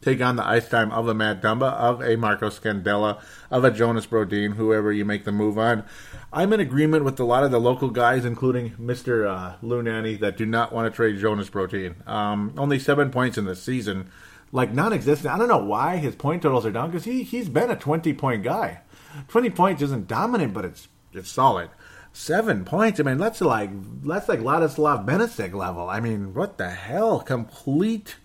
take 0.00 0.20
on 0.20 0.36
the 0.36 0.46
ice 0.46 0.68
time 0.68 0.92
of 0.92 1.08
a 1.08 1.14
Matt 1.14 1.42
Dumba, 1.42 1.72
of 1.72 2.02
a 2.02 2.16
Marco 2.16 2.48
Scandella, 2.48 3.20
of 3.50 3.64
a 3.64 3.70
Jonas 3.70 4.06
Brodin, 4.06 4.54
whoever 4.54 4.92
you 4.92 5.04
make 5.04 5.24
the 5.24 5.32
move 5.32 5.58
on. 5.58 5.84
I'm 6.32 6.52
in 6.52 6.60
agreement 6.60 7.04
with 7.04 7.18
a 7.20 7.24
lot 7.24 7.44
of 7.44 7.50
the 7.50 7.60
local 7.60 7.90
guys, 7.90 8.24
including 8.24 8.70
Mr. 8.72 9.26
Uh, 9.28 9.56
Lunani, 9.62 10.18
that 10.20 10.36
do 10.36 10.46
not 10.46 10.72
want 10.72 10.90
to 10.90 10.94
trade 10.94 11.18
Jonas 11.18 11.50
Brodin. 11.50 12.06
Um, 12.06 12.54
only 12.56 12.78
seven 12.78 13.10
points 13.10 13.38
in 13.38 13.44
the 13.44 13.56
season, 13.56 14.10
like 14.52 14.72
non-existent. 14.72 15.32
I 15.32 15.38
don't 15.38 15.48
know 15.48 15.64
why 15.64 15.96
his 15.96 16.14
point 16.14 16.42
totals 16.42 16.66
are 16.66 16.70
down 16.70 16.90
because 16.90 17.04
he 17.04 17.22
he's 17.22 17.48
been 17.48 17.70
a 17.70 17.76
20 17.76 18.12
point 18.14 18.42
guy. 18.42 18.80
20 19.28 19.50
points 19.50 19.82
isn't 19.82 20.08
dominant, 20.08 20.52
but 20.52 20.64
it's 20.64 20.88
it's 21.12 21.30
solid. 21.30 21.70
Seven 22.12 22.64
points. 22.64 22.98
I 22.98 23.02
mean, 23.02 23.18
that's 23.18 23.40
like 23.40 23.70
that's 24.02 24.28
like 24.28 24.40
Ladislav 24.40 25.06
Benysek 25.06 25.52
level. 25.52 25.88
I 25.88 26.00
mean, 26.00 26.34
what 26.34 26.58
the 26.58 26.70
hell? 26.70 27.20
Complete, 27.20 28.16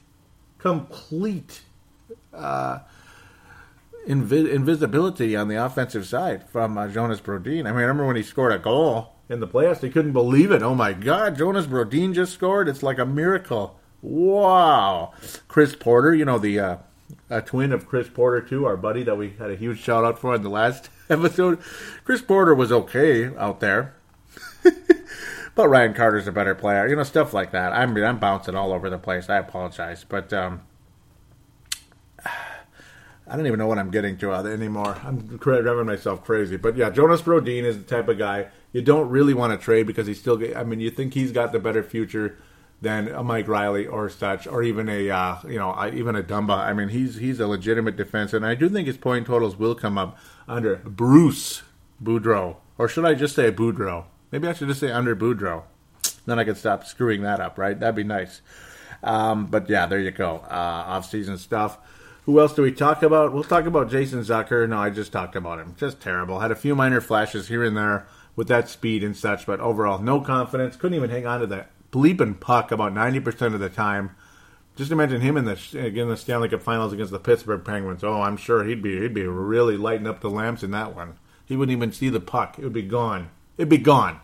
complete 0.62 1.62
uh, 2.34 2.80
invi- 4.08 4.52
invisibility 4.52 5.36
on 5.36 5.48
the 5.48 5.56
offensive 5.64 6.06
side 6.06 6.48
from 6.50 6.78
uh, 6.78 6.88
Jonas 6.88 7.20
Brodin. 7.20 7.62
I 7.68 7.72
mean, 7.72 7.78
I 7.78 7.82
remember 7.82 8.06
when 8.06 8.16
he 8.16 8.24
scored 8.24 8.54
a 8.54 8.60
goal 8.60 9.14
in 9.30 9.40
the 9.40 9.48
playoffs, 9.48 9.80
they 9.80 9.90
couldn't 9.90 10.14
believe 10.14 10.52
it. 10.52 10.62
Oh 10.62 10.76
my 10.76 10.94
God, 10.94 11.38
Jonas 11.38 11.66
Brodin 11.66 12.14
just 12.14 12.34
scored! 12.34 12.70
It's 12.70 12.84
like 12.84 13.00
a 13.00 13.06
miracle. 13.06 13.80
Wow. 14.02 15.14
Chris 15.48 15.76
Porter, 15.76 16.14
you 16.14 16.26
know 16.26 16.40
the 16.40 16.60
uh, 16.60 16.78
a 17.30 17.42
twin 17.42 17.72
of 17.72 17.88
Chris 17.88 18.08
Porter 18.10 18.42
too, 18.42 18.66
our 18.66 18.78
buddy 18.78 19.04
that 19.04 19.18
we 19.18 19.32
had 19.32 19.52
a 19.52 19.56
huge 19.56 19.80
shout 19.80 20.04
out 20.04 20.20
for 20.20 20.36
in 20.36 20.44
the 20.44 20.50
last 20.50 20.90
episode. 21.10 21.60
Chris 22.04 22.22
Porter 22.22 22.54
was 22.54 22.72
okay 22.72 23.36
out 23.36 23.60
there. 23.60 23.96
But 25.54 25.70
Ryan 25.70 25.94
Carter's 25.94 26.28
a 26.28 26.32
better 26.32 26.56
player, 26.56 26.88
you 26.88 26.96
know, 26.96 27.04
stuff 27.04 27.34
like 27.34 27.52
that. 27.52 27.74
I'm 27.74 27.96
I'm 27.98 28.20
bouncing 28.20 28.56
all 28.56 28.72
over 28.72 28.90
the 28.90 28.98
place. 28.98 29.30
I 29.30 29.38
apologize, 29.38 30.06
but 30.08 30.32
um, 30.32 30.62
I 32.26 33.36
don't 33.36 33.48
even 33.48 33.60
know 33.60 33.68
what 33.68 33.78
I'm 33.78 33.92
getting 33.92 34.18
to 34.18 34.34
anymore. 34.34 34.98
I'm 35.04 35.38
driving 35.38 35.86
myself 35.86 36.24
crazy. 36.24 36.58
But 36.58 36.78
yeah, 36.78 36.90
Jonas 36.90 37.22
Brodin 37.22 37.64
is 37.64 37.78
the 37.78 37.84
type 37.84 38.08
of 38.08 38.18
guy 38.18 38.48
you 38.74 38.82
don't 38.82 39.10
really 39.10 39.34
want 39.34 39.58
to 39.58 39.64
trade 39.64 39.88
because 39.88 40.08
he's 40.08 40.20
still. 40.20 40.42
I 40.56 40.64
mean, 40.64 40.80
you 40.80 40.90
think 40.90 41.14
he's 41.14 41.32
got 41.32 41.52
the 41.52 41.60
better 41.60 41.84
future 41.84 42.38
than 42.82 43.08
a 43.10 43.24
Mike 43.24 43.48
Reilly 43.48 43.86
or 43.86 44.10
such, 44.10 44.48
or 44.48 44.64
even 44.64 44.90
a 44.90 45.10
uh, 45.10 45.38
you 45.48 45.60
know 45.60 45.92
even 45.94 46.16
a 46.16 46.24
Dumba. 46.24 46.58
I 46.58 46.74
mean, 46.74 46.90
he's 46.90 47.16
he's 47.16 47.40
a 47.40 47.48
legitimate 47.48 47.96
defense, 47.96 48.34
and 48.34 48.46
I 48.46 48.56
do 48.56 48.70
think 48.70 48.88
his 48.88 48.98
point 48.98 49.28
totals 49.28 49.56
will 49.56 49.76
come 49.76 49.98
up 49.98 50.18
under 50.48 50.78
Bruce 50.78 51.64
Boudreau, 52.04 52.58
or 52.78 52.88
should 52.88 53.06
I 53.06 53.14
just 53.14 53.36
say 53.36 53.52
Boudreau? 53.52 54.06
Maybe 54.32 54.48
I 54.48 54.54
should 54.54 54.68
just 54.68 54.80
say 54.80 54.92
under 54.92 55.16
Boudreau. 55.16 55.64
Then 56.26 56.40
I 56.40 56.44
could 56.44 56.58
stop 56.58 56.86
screwing 56.86 57.22
that 57.24 57.40
up, 57.40 57.58
right? 57.58 57.80
That'd 57.80 57.96
be 57.96 58.04
nice. 58.04 58.42
Um, 59.04 59.48
but 59.48 59.70
yeah, 59.70 59.86
there 59.88 60.00
you 60.00 60.12
go. 60.12 60.44
Uh, 60.50 60.84
off-season 60.88 61.38
stuff. 61.38 61.78
Who 62.26 62.40
else 62.40 62.54
do 62.54 62.62
we 62.62 62.72
talk 62.72 63.02
about? 63.02 63.34
We'll 63.34 63.44
talk 63.44 63.66
about 63.66 63.90
Jason 63.90 64.22
Zucker. 64.22 64.70
No, 64.70 64.78
I 64.78 64.92
just 64.92 65.12
talked 65.12 65.36
about 65.36 65.60
him. 65.60 65.76
Just 65.78 66.00
terrible. 66.00 66.40
Had 66.40 66.52
a 66.52 66.56
few 66.56 66.76
minor 66.76 67.02
flashes 67.02 67.48
here 67.48 67.64
and 67.64 67.76
there 67.76 68.08
with 68.36 68.48
that 68.48 68.70
speed 68.70 69.04
and 69.04 69.18
such, 69.18 69.46
but 69.46 69.60
overall, 69.60 70.00
no 70.00 70.22
confidence. 70.22 70.76
Couldn't 70.76 70.96
even 70.96 71.10
hang 71.10 71.26
on 71.26 71.40
to 71.42 71.48
that 71.48 71.72
bleeping 71.92 72.40
puck 72.40 72.72
about 72.72 72.94
90% 72.94 73.54
of 73.54 73.60
the 73.60 73.70
time. 73.70 74.16
Just 74.76 74.92
imagine 74.92 75.22
him 75.22 75.36
in 75.36 75.46
the 75.46 75.60
again 75.78 76.08
the 76.08 76.16
Stanley 76.16 76.48
Cup 76.48 76.62
Finals 76.62 76.94
against 76.94 77.12
the 77.12 77.20
Pittsburgh 77.20 77.66
Penguins. 77.66 78.04
Oh, 78.04 78.22
I'm 78.22 78.38
sure 78.38 78.64
he'd 78.64 78.82
be 78.82 79.02
he'd 79.02 79.14
be 79.14 79.28
really 79.28 79.76
lighting 79.76 80.08
up 80.08 80.22
the 80.22 80.30
lamps 80.30 80.64
in 80.64 80.72
that 80.72 80.96
one. 80.96 81.18
He 81.46 81.58
wouldn't 81.58 81.76
even 81.76 81.92
see 81.92 82.08
the 82.08 82.22
puck. 82.22 82.58
It 82.58 82.64
would 82.64 82.72
be 82.72 82.82
gone. 82.82 83.32
It'd 83.62 83.70
be 83.70 83.78
gone. 83.78 84.20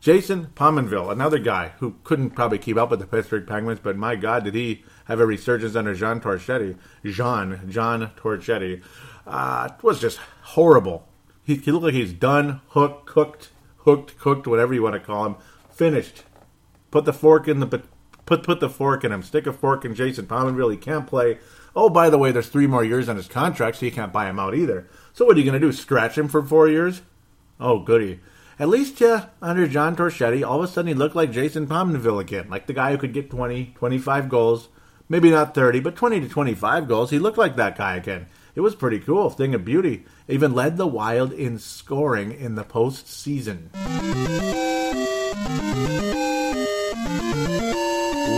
Jason 0.00 0.48
Pominville, 0.56 1.12
another 1.12 1.38
guy 1.38 1.74
who 1.78 1.94
couldn't 2.02 2.30
probably 2.30 2.58
keep 2.58 2.76
up 2.76 2.90
with 2.90 2.98
the 2.98 3.06
Pittsburgh 3.06 3.46
Penguins, 3.46 3.78
but 3.80 3.96
my 3.96 4.16
God, 4.16 4.42
did 4.42 4.56
he 4.56 4.82
have 5.04 5.20
a 5.20 5.26
resurgence 5.26 5.76
under 5.76 5.94
Jean 5.94 6.18
Torchetti? 6.18 6.76
Jean, 7.04 7.70
John 7.70 8.10
Torchetti. 8.16 8.82
Uh, 9.28 9.68
was 9.80 10.00
just 10.00 10.18
horrible. 10.42 11.06
He, 11.44 11.54
he 11.54 11.70
looked 11.70 11.84
like 11.84 11.94
he's 11.94 12.12
done, 12.12 12.62
hooked, 12.70 13.06
cooked, 13.06 13.50
hooked, 13.76 14.18
cooked, 14.18 14.48
whatever 14.48 14.74
you 14.74 14.82
want 14.82 14.94
to 14.94 14.98
call 15.00 15.24
him, 15.24 15.36
finished. 15.70 16.24
Put 16.90 17.04
the 17.04 17.12
fork 17.12 17.46
in 17.46 17.60
the 17.60 17.66
put 18.26 18.42
put 18.42 18.58
the 18.58 18.68
fork 18.68 19.04
in 19.04 19.12
him. 19.12 19.22
Stick 19.22 19.46
a 19.46 19.52
fork 19.52 19.84
in 19.84 19.94
Jason 19.94 20.26
Pominville. 20.26 20.72
He 20.72 20.76
can't 20.76 21.06
play. 21.06 21.38
Oh, 21.76 21.90
by 21.90 22.10
the 22.10 22.18
way, 22.18 22.32
there's 22.32 22.48
three 22.48 22.66
more 22.66 22.82
years 22.82 23.08
on 23.08 23.14
his 23.14 23.28
contract, 23.28 23.76
so 23.76 23.86
you 23.86 23.92
can't 23.92 24.12
buy 24.12 24.28
him 24.28 24.40
out 24.40 24.56
either. 24.56 24.88
So 25.12 25.26
what 25.26 25.36
are 25.36 25.38
you 25.38 25.48
going 25.48 25.60
to 25.60 25.64
do? 25.64 25.70
Scratch 25.70 26.18
him 26.18 26.26
for 26.26 26.42
four 26.42 26.68
years? 26.68 27.02
Oh, 27.60 27.78
goody. 27.78 28.18
At 28.60 28.68
least 28.68 29.00
uh, 29.00 29.24
under 29.40 29.66
John 29.66 29.96
Torchetti, 29.96 30.46
all 30.46 30.58
of 30.58 30.64
a 30.64 30.68
sudden 30.70 30.88
he 30.88 30.92
looked 30.92 31.16
like 31.16 31.32
Jason 31.32 31.66
Pominville 31.66 32.20
again, 32.20 32.50
like 32.50 32.66
the 32.66 32.74
guy 32.74 32.90
who 32.92 32.98
could 32.98 33.14
get 33.14 33.30
20, 33.30 33.72
25 33.74 34.28
goals, 34.28 34.68
maybe 35.08 35.30
not 35.30 35.54
30, 35.54 35.80
but 35.80 35.96
20 35.96 36.20
to 36.20 36.28
25 36.28 36.86
goals. 36.86 37.08
He 37.08 37.18
looked 37.18 37.38
like 37.38 37.56
that 37.56 37.78
guy 37.78 37.96
again. 37.96 38.26
It 38.54 38.60
was 38.60 38.74
pretty 38.74 39.00
cool, 39.00 39.30
thing 39.30 39.54
of 39.54 39.64
beauty. 39.64 40.04
Even 40.28 40.52
led 40.52 40.76
the 40.76 40.86
Wild 40.86 41.32
in 41.32 41.58
scoring 41.58 42.32
in 42.32 42.54
the 42.54 42.62
postseason. 42.62 43.70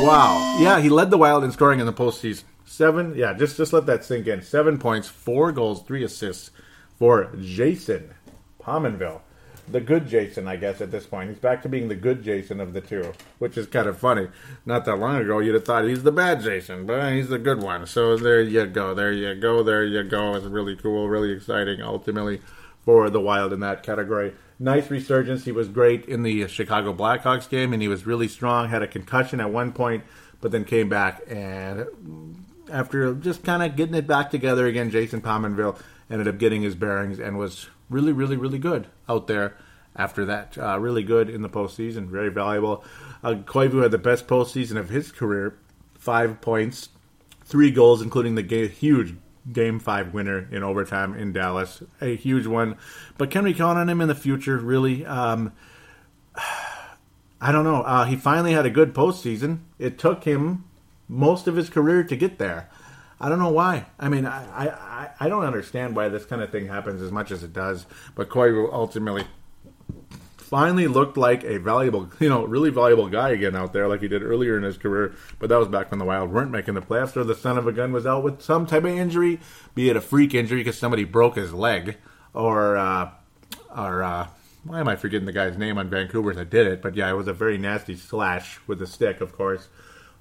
Wow. 0.05 0.57
Yeah, 0.61 0.79
he 0.79 0.89
led 0.89 1.11
the 1.11 1.19
Wild 1.19 1.43
in 1.43 1.51
scoring 1.51 1.81
in 1.81 1.87
the 1.87 1.93
postseason. 1.93 2.45
Seven, 2.65 3.15
yeah, 3.17 3.33
just 3.33 3.57
just 3.57 3.73
let 3.73 3.87
that 3.87 4.05
sink 4.05 4.29
in. 4.29 4.41
Seven 4.41 4.79
points, 4.79 5.09
four 5.09 5.51
goals, 5.51 5.83
three 5.83 6.05
assists 6.05 6.53
for 6.97 7.35
Jason 7.41 8.15
Pominville. 8.61 9.23
The 9.73 9.81
good 9.81 10.07
Jason, 10.07 10.47
I 10.47 10.57
guess, 10.57 10.81
at 10.81 10.91
this 10.91 11.07
point. 11.07 11.31
He's 11.31 11.39
back 11.39 11.63
to 11.63 11.69
being 11.69 11.89
the 11.89 11.95
good 11.95 12.23
Jason 12.23 12.61
of 12.61 12.73
the 12.73 12.81
two, 12.81 13.13
which 13.39 13.57
is 13.57 13.67
kind 13.67 13.89
of 13.89 13.99
funny. 13.99 14.29
Not 14.65 14.85
that 14.85 14.97
long 14.97 15.17
ago, 15.17 15.39
you'd 15.39 15.55
have 15.55 15.65
thought 15.65 15.85
he's 15.85 16.03
the 16.03 16.13
bad 16.13 16.43
Jason, 16.43 16.87
but 16.87 17.13
he's 17.13 17.29
the 17.29 17.39
good 17.39 17.63
one. 17.63 17.87
So 17.87 18.17
there 18.17 18.41
you 18.41 18.67
go, 18.67 18.95
there 18.95 19.13
you 19.13 19.35
go, 19.35 19.63
there 19.63 19.85
you 19.85 20.03
go. 20.05 20.35
It's 20.35 20.47
really 20.47 20.77
cool, 20.77 21.09
really 21.09 21.33
exciting, 21.33 21.83
ultimately, 21.83 22.41
for 22.85 23.11
the 23.11 23.21
Wild 23.21 23.53
in 23.53 23.61
that 23.61 23.83
category 23.83 24.35
nice 24.63 24.91
resurgence. 24.91 25.45
He 25.45 25.53
was 25.53 25.69
great 25.69 26.07
in 26.07 26.23
the 26.23 26.47
Chicago 26.49 26.95
Blackhawks 26.95 27.49
game, 27.49 27.73
and 27.73 27.83
he 27.83 27.89
was 27.89 28.07
really 28.07 28.29
strong. 28.29 28.69
Had 28.69 28.83
a 28.83 28.87
concussion 28.87 29.41
at 29.41 29.51
one 29.51 29.73
point, 29.73 30.05
but 30.41 30.53
then 30.53 30.65
came 30.65 30.89
back. 30.89 31.23
And 31.29 32.45
after 32.71 33.15
just 33.15 33.45
kind 33.45 33.63
of 33.63 33.77
getting 33.77 33.95
it 33.95 34.07
back 34.07 34.31
together 34.31 34.67
again, 34.67 34.91
Jason 34.91 35.21
Pominville 35.21 35.79
ended 36.11 36.29
up 36.29 36.39
getting 36.39 36.63
his 36.63 36.75
bearings 36.75 37.19
and 37.19 37.39
was 37.39 37.69
really, 37.93 38.13
really, 38.13 38.37
really 38.37 38.59
good 38.59 38.87
out 39.09 39.27
there 39.27 39.57
after 39.95 40.25
that. 40.25 40.57
Uh, 40.59 40.79
really 40.79 41.03
good 41.03 41.29
in 41.29 41.43
the 41.43 41.49
postseason. 41.49 42.07
Very 42.09 42.31
valuable. 42.31 42.85
Uh, 43.23 43.35
Koivu 43.35 43.83
had 43.83 43.91
the 43.91 43.99
best 43.99 44.27
postseason 44.27 44.77
of 44.77 44.89
his 44.89 45.13
career. 45.13 45.59
Five 45.95 46.41
points, 46.41 46.89
three 47.45 47.71
goals, 47.71 48.03
including 48.03 48.35
the 48.35 48.43
ga- 48.43 48.69
huge 48.69 49.15
game 49.51 49.79
five 49.79 50.15
winner 50.15 50.49
in 50.51 50.63
overtime 50.63 51.15
in 51.15 51.33
Dallas. 51.33 51.83
A 52.01 52.17
huge 52.17 52.47
one. 52.47 52.77
But 53.19 53.31
can 53.31 53.45
we 53.45 53.55
count 53.55 53.79
on 53.79 53.89
him 53.89 54.01
in 54.01 54.09
the 54.09 54.15
future, 54.15 54.59
really? 54.59 55.05
Um, 55.07 55.53
I 57.41 57.51
don't 57.51 57.65
know. 57.65 57.83
Uh, 57.83 58.05
he 58.05 58.17
finally 58.17 58.53
had 58.53 58.67
a 58.67 58.71
good 58.71 58.95
postseason. 58.95 59.61
It 59.79 59.99
took 59.99 60.25
him 60.25 60.65
most 61.09 61.49
of 61.49 61.57
his 61.57 61.69
career 61.69 62.05
to 62.05 62.17
get 62.17 62.39
there. 62.39 62.71
I 63.23 63.29
don't 63.29 63.39
know 63.39 63.53
why. 63.53 63.87
I 64.01 64.09
mean, 64.09 64.27
I, 64.27 64.67
I, 64.67 65.11
I 65.21 65.29
don't 65.29 65.45
understand 65.45 65.95
why 65.95 66.09
this 66.09 66.27
kind 66.27 66.43
of 66.43 66.51
thing 66.51 66.67
happens 66.67 67.01
as 67.01 67.13
much 67.13 67.31
as 67.31 67.45
it 67.45 67.53
does. 67.53 67.87
But 68.17 68.29
Koivu 68.29 68.73
ultimately 68.73 69.25
finally 70.37 70.89
looked 70.89 71.17
like 71.17 71.45
a 71.45 71.59
valuable, 71.59 72.11
you 72.19 72.29
know, 72.29 72.45
really 72.45 72.71
valuable 72.71 73.09
guy 73.09 73.31
again 73.31 73.55
out 73.55 73.73
there, 73.73 73.87
like 73.87 74.01
he 74.01 74.09
did 74.09 74.25
earlier 74.25 74.57
in 74.57 74.65
his 74.65 74.77
career. 74.77 75.15
But 75.39 75.51
that 75.51 75.57
was 75.57 75.69
back 75.69 75.93
when 75.93 76.01
the 76.01 76.05
Wild 76.05 76.33
weren't 76.33 76.51
making 76.51 76.75
the 76.75 76.83
playoffs, 76.83 77.17
or 77.17 77.23
the 77.23 77.37
son 77.37 77.57
of 77.57 77.69
a 77.69 77.73
gun 77.73 77.93
was 77.93 78.07
out 78.07 78.25
with 78.25 78.43
some 78.43 78.67
type 78.67 78.83
of 78.83 78.91
injury, 78.91 79.39
be 79.77 79.89
it 79.89 79.97
a 79.97 80.01
freak 80.01 80.35
injury 80.35 80.59
because 80.59 80.77
somebody 80.77 81.05
broke 81.05 81.37
his 81.37 81.55
leg, 81.55 81.99
or 82.35 82.77
uh, 82.77 83.13
or 83.75 84.03
uh, 84.03 84.27
why 84.65 84.81
am 84.81 84.89
I 84.89 84.97
forgetting 84.97 85.27
the 85.27 85.33
guy's 85.33 85.57
name 85.57 85.79
on 85.79 85.89
Vancouver 85.89 86.35
that 86.35 86.51
did 86.51 86.67
it? 86.67 86.83
But 86.83 86.97
yeah, 86.97 87.09
it 87.09 87.15
was 87.15 87.29
a 87.29 87.33
very 87.33 87.57
nasty 87.57 87.95
slash 87.95 88.59
with 88.67 88.83
a 88.83 88.87
stick, 88.87 89.21
of 89.21 89.33
course, 89.33 89.69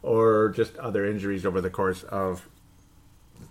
or 0.04 0.54
just 0.56 0.78
other 0.78 1.06
injuries 1.06 1.48
over 1.48 1.62
the 1.62 1.72
course 1.72 2.04
of 2.04 2.48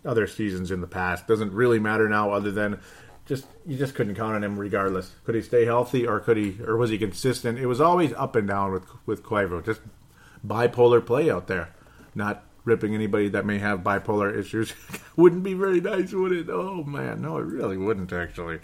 other 0.05 0.27
seasons 0.27 0.71
in 0.71 0.81
the 0.81 0.87
past. 0.87 1.27
Doesn't 1.27 1.53
really 1.53 1.79
matter 1.79 2.09
now, 2.09 2.33
other 2.33 2.51
than 2.51 2.81
just 3.27 3.47
you 3.65 3.79
just 3.79 3.95
couldn't 3.95 4.17
count 4.17 4.35
on 4.35 4.45
him 4.45 4.59
regardless. 4.59 5.13
Could 5.25 5.35
he 5.35 5.43
stay 5.43 5.65
healthy 5.65 6.07
or 6.07 6.21
could 6.21 6.37
he 6.37 6.59
or 6.67 6.77
was 6.77 6.91
he 6.91 6.99
consistent? 6.99 7.59
It 7.59 7.67
was 7.67 7.81
always 7.81 8.13
up 8.15 8.35
and 8.35 8.49
down 8.49 8.73
with 8.73 8.85
with 9.07 9.23
Koivu. 9.23 9.65
Just 9.65 9.81
bipolar 10.47 11.05
play 11.05 11.31
out 11.31 11.47
there. 11.47 11.71
Not 12.15 12.43
ripping 12.65 12.95
anybody 12.95 13.29
that 13.29 13.47
may 13.47 13.59
have 13.59 13.81
bipolar 13.81 14.37
issues. 14.37 14.75
wouldn't 15.17 15.43
be 15.43 15.55
very 15.55 15.81
nice, 15.81 16.13
would 16.13 16.33
it? 16.33 16.49
Oh 16.51 16.83
man, 16.85 17.23
no, 17.23 17.39
it 17.39 17.45
really 17.45 17.77
wouldn't 17.77 18.13
actually. 18.13 18.59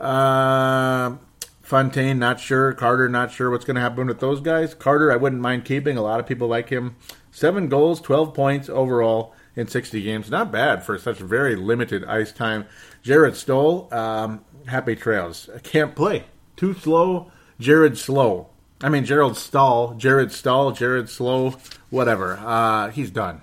Uh, 0.00 1.16
Fontaine, 1.62 2.18
not 2.18 2.40
sure. 2.40 2.72
Carter, 2.72 3.08
not 3.08 3.30
sure 3.30 3.50
what's 3.50 3.64
going 3.64 3.76
to 3.76 3.80
happen 3.80 4.08
with 4.08 4.20
those 4.20 4.40
guys. 4.40 4.74
Carter, 4.74 5.12
I 5.12 5.16
wouldn't 5.16 5.40
mind 5.40 5.64
keeping. 5.64 5.96
A 5.96 6.02
lot 6.02 6.20
of 6.20 6.26
people 6.26 6.48
like 6.48 6.70
him. 6.70 6.96
Seven 7.30 7.68
goals, 7.68 8.00
12 8.00 8.34
points 8.34 8.68
overall 8.68 9.32
in 9.56 9.68
60 9.68 10.02
games. 10.02 10.30
Not 10.30 10.50
bad 10.50 10.82
for 10.82 10.98
such 10.98 11.18
very 11.18 11.56
limited 11.56 12.04
ice 12.04 12.32
time. 12.32 12.66
Jarret 13.04 13.34
Stoll, 13.34 13.88
um, 13.92 14.44
happy 14.66 14.96
trails. 14.96 15.48
Can't 15.62 15.94
play. 15.94 16.24
Too 16.56 16.74
slow. 16.74 17.30
Jared 17.58 17.96
Slow. 17.96 18.48
I 18.80 18.88
mean, 18.88 19.04
Gerald 19.04 19.36
Stahl. 19.36 19.94
Jared 19.94 20.32
Stahl. 20.32 20.72
Jared 20.72 21.08
Slow. 21.08 21.54
Whatever. 21.90 22.38
Uh, 22.38 22.90
he's 22.90 23.10
done. 23.10 23.42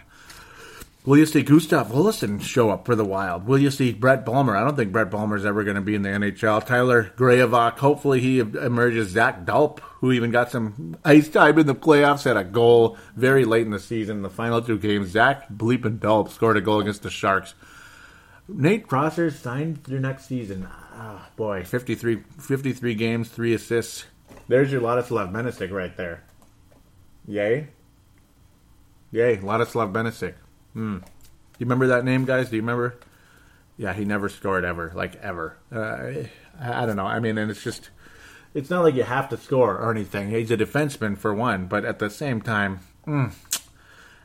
Will 1.09 1.17
you 1.17 1.25
see 1.25 1.41
Gustav 1.41 1.89
Willison 1.89 2.37
show 2.37 2.69
up 2.69 2.85
for 2.85 2.95
the 2.95 3.03
Wild? 3.03 3.47
Will 3.47 3.57
you 3.57 3.71
see 3.71 3.93
Brett 3.93 4.23
Bulmer? 4.23 4.55
I 4.55 4.63
don't 4.63 4.75
think 4.75 4.91
Brett 4.91 5.09
Bulmer's 5.09 5.43
ever 5.43 5.63
going 5.63 5.73
to 5.73 5.81
be 5.81 5.95
in 5.95 6.03
the 6.03 6.09
NHL. 6.09 6.63
Tyler 6.63 7.11
Graovac, 7.17 7.79
hopefully 7.79 8.19
he 8.19 8.37
emerges. 8.37 9.09
Zach 9.09 9.43
Dalpe, 9.43 9.79
who 9.79 10.11
even 10.11 10.29
got 10.29 10.51
some 10.51 10.97
ice 11.03 11.27
time 11.27 11.57
in 11.57 11.65
the 11.65 11.73
playoffs, 11.73 12.25
had 12.25 12.37
a 12.37 12.43
goal 12.43 12.95
very 13.15 13.43
late 13.43 13.65
in 13.65 13.71
the 13.71 13.79
season. 13.79 14.21
The 14.21 14.29
final 14.29 14.61
two 14.61 14.77
games, 14.77 15.07
Zach 15.09 15.49
Bleep 15.49 15.83
and 15.83 15.99
Dalpe 15.99 16.29
scored 16.29 16.57
a 16.57 16.61
goal 16.61 16.79
against 16.79 17.01
the 17.01 17.09
Sharks. 17.09 17.55
Nate 18.47 18.87
Prosser 18.87 19.31
signed 19.31 19.83
through 19.83 20.01
next 20.01 20.27
season. 20.27 20.67
Oh, 20.93 21.25
boy, 21.35 21.63
53, 21.63 22.21
53 22.39 22.93
games, 22.93 23.29
three 23.29 23.55
assists. 23.55 24.05
There's 24.47 24.71
your 24.71 24.81
Ladislav 24.81 25.31
Benysek 25.31 25.71
right 25.71 25.97
there. 25.97 26.23
Yay. 27.25 27.69
Yay, 29.11 29.37
Ladislav 29.37 29.91
Benysek. 29.91 30.35
Hmm. 30.79 30.99
You 31.57 31.65
remember 31.65 31.87
that 31.87 32.05
name, 32.05 32.23
guys? 32.23 32.49
Do 32.49 32.55
you 32.55 32.61
remember? 32.61 32.95
Yeah, 33.75 33.91
he 33.91 34.05
never 34.05 34.29
scored 34.29 34.63
ever, 34.63 34.93
like 34.95 35.17
ever. 35.17 35.57
Uh, 35.69 35.77
I, 35.77 36.29
I 36.61 36.85
don't 36.85 36.95
know. 36.95 37.05
I 37.05 37.19
mean, 37.19 37.37
and 37.37 37.51
it's 37.51 37.61
just, 37.61 37.89
it's 38.53 38.69
not 38.69 38.85
like 38.85 38.95
you 38.95 39.03
have 39.03 39.27
to 39.27 39.35
score 39.35 39.75
or 39.75 39.91
anything. 39.91 40.29
He's 40.29 40.51
a 40.51 40.55
defenseman 40.55 41.17
for 41.17 41.33
one, 41.33 41.65
but 41.65 41.83
at 41.83 41.99
the 41.99 42.09
same 42.09 42.41
time, 42.41 42.79
mm, 43.05 43.33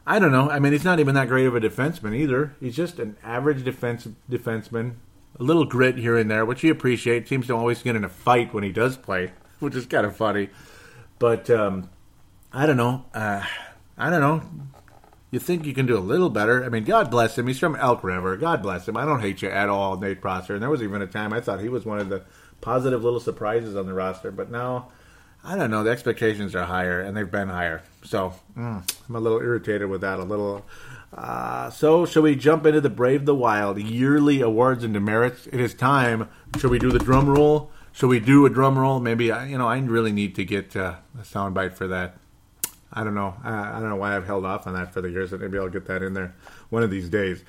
I 0.06 0.20
don't 0.20 0.30
know. 0.30 0.48
I 0.48 0.60
mean, 0.60 0.70
he's 0.70 0.84
not 0.84 1.00
even 1.00 1.16
that 1.16 1.26
great 1.26 1.46
of 1.46 1.56
a 1.56 1.60
defenseman 1.60 2.14
either. 2.14 2.54
He's 2.60 2.76
just 2.76 3.00
an 3.00 3.16
average 3.24 3.64
defense 3.64 4.06
defenseman. 4.30 4.94
A 5.40 5.42
little 5.42 5.64
grit 5.64 5.98
here 5.98 6.16
and 6.16 6.30
there, 6.30 6.46
which 6.46 6.60
he 6.60 6.68
appreciates. 6.68 7.28
Seems 7.28 7.48
to 7.48 7.56
always 7.56 7.82
get 7.82 7.96
in 7.96 8.04
a 8.04 8.08
fight 8.08 8.54
when 8.54 8.62
he 8.62 8.70
does 8.70 8.96
play, 8.96 9.32
which 9.58 9.74
is 9.74 9.86
kind 9.86 10.06
of 10.06 10.16
funny. 10.16 10.50
But 11.18 11.50
um, 11.50 11.90
I 12.52 12.64
don't 12.66 12.76
know. 12.76 13.06
Uh, 13.12 13.44
I 13.98 14.08
don't 14.08 14.20
know 14.20 14.70
you 15.34 15.40
think 15.40 15.66
you 15.66 15.74
can 15.74 15.84
do 15.84 15.98
a 15.98 16.00
little 16.00 16.30
better. 16.30 16.64
I 16.64 16.68
mean, 16.68 16.84
God 16.84 17.10
bless 17.10 17.36
him. 17.36 17.48
He's 17.48 17.58
from 17.58 17.74
Elk 17.74 18.04
River. 18.04 18.36
God 18.36 18.62
bless 18.62 18.86
him. 18.86 18.96
I 18.96 19.04
don't 19.04 19.20
hate 19.20 19.42
you 19.42 19.50
at 19.50 19.68
all, 19.68 19.98
Nate 19.98 20.20
Prosser. 20.20 20.54
And 20.54 20.62
there 20.62 20.70
was 20.70 20.80
even 20.80 21.02
a 21.02 21.08
time 21.08 21.32
I 21.32 21.40
thought 21.40 21.60
he 21.60 21.68
was 21.68 21.84
one 21.84 21.98
of 21.98 22.08
the 22.08 22.22
positive 22.60 23.02
little 23.02 23.18
surprises 23.18 23.74
on 23.74 23.86
the 23.86 23.94
roster. 23.94 24.30
But 24.30 24.48
now, 24.48 24.92
I 25.42 25.56
don't 25.56 25.72
know. 25.72 25.82
The 25.82 25.90
expectations 25.90 26.54
are 26.54 26.64
higher, 26.66 27.00
and 27.00 27.16
they've 27.16 27.30
been 27.30 27.48
higher. 27.48 27.82
So 28.04 28.32
mm, 28.56 28.88
I'm 29.08 29.16
a 29.16 29.18
little 29.18 29.40
irritated 29.40 29.90
with 29.90 30.02
that. 30.02 30.20
A 30.20 30.24
little. 30.24 30.64
Uh, 31.12 31.68
so, 31.70 32.06
shall 32.06 32.22
we 32.22 32.36
jump 32.36 32.64
into 32.64 32.80
the 32.80 32.90
Brave 32.90 33.24
the 33.24 33.34
Wild 33.34 33.78
yearly 33.78 34.40
awards 34.40 34.84
and 34.84 34.94
demerits? 34.94 35.48
It 35.48 35.60
is 35.60 35.74
time. 35.74 36.28
Shall 36.58 36.70
we 36.70 36.78
do 36.78 36.92
the 36.92 36.98
drum 37.00 37.28
roll? 37.28 37.72
Shall 37.92 38.08
we 38.08 38.20
do 38.20 38.46
a 38.46 38.50
drum 38.50 38.78
roll? 38.78 39.00
Maybe 39.00 39.26
you 39.26 39.58
know 39.58 39.66
I 39.66 39.78
really 39.78 40.12
need 40.12 40.36
to 40.36 40.44
get 40.44 40.76
uh, 40.76 40.96
a 41.18 41.22
soundbite 41.22 41.74
for 41.74 41.88
that. 41.88 42.18
I 42.94 43.04
don't 43.04 43.14
know. 43.14 43.34
I, 43.42 43.76
I 43.76 43.80
don't 43.80 43.88
know 43.88 43.96
why 43.96 44.16
I've 44.16 44.26
held 44.26 44.46
off 44.46 44.66
on 44.66 44.74
that 44.74 44.92
for 44.92 45.00
the 45.00 45.10
years, 45.10 45.32
maybe 45.32 45.58
I'll 45.58 45.68
get 45.68 45.86
that 45.86 46.02
in 46.02 46.14
there 46.14 46.34
one 46.70 46.82
of 46.82 46.90
these 46.90 47.08
days. 47.08 47.42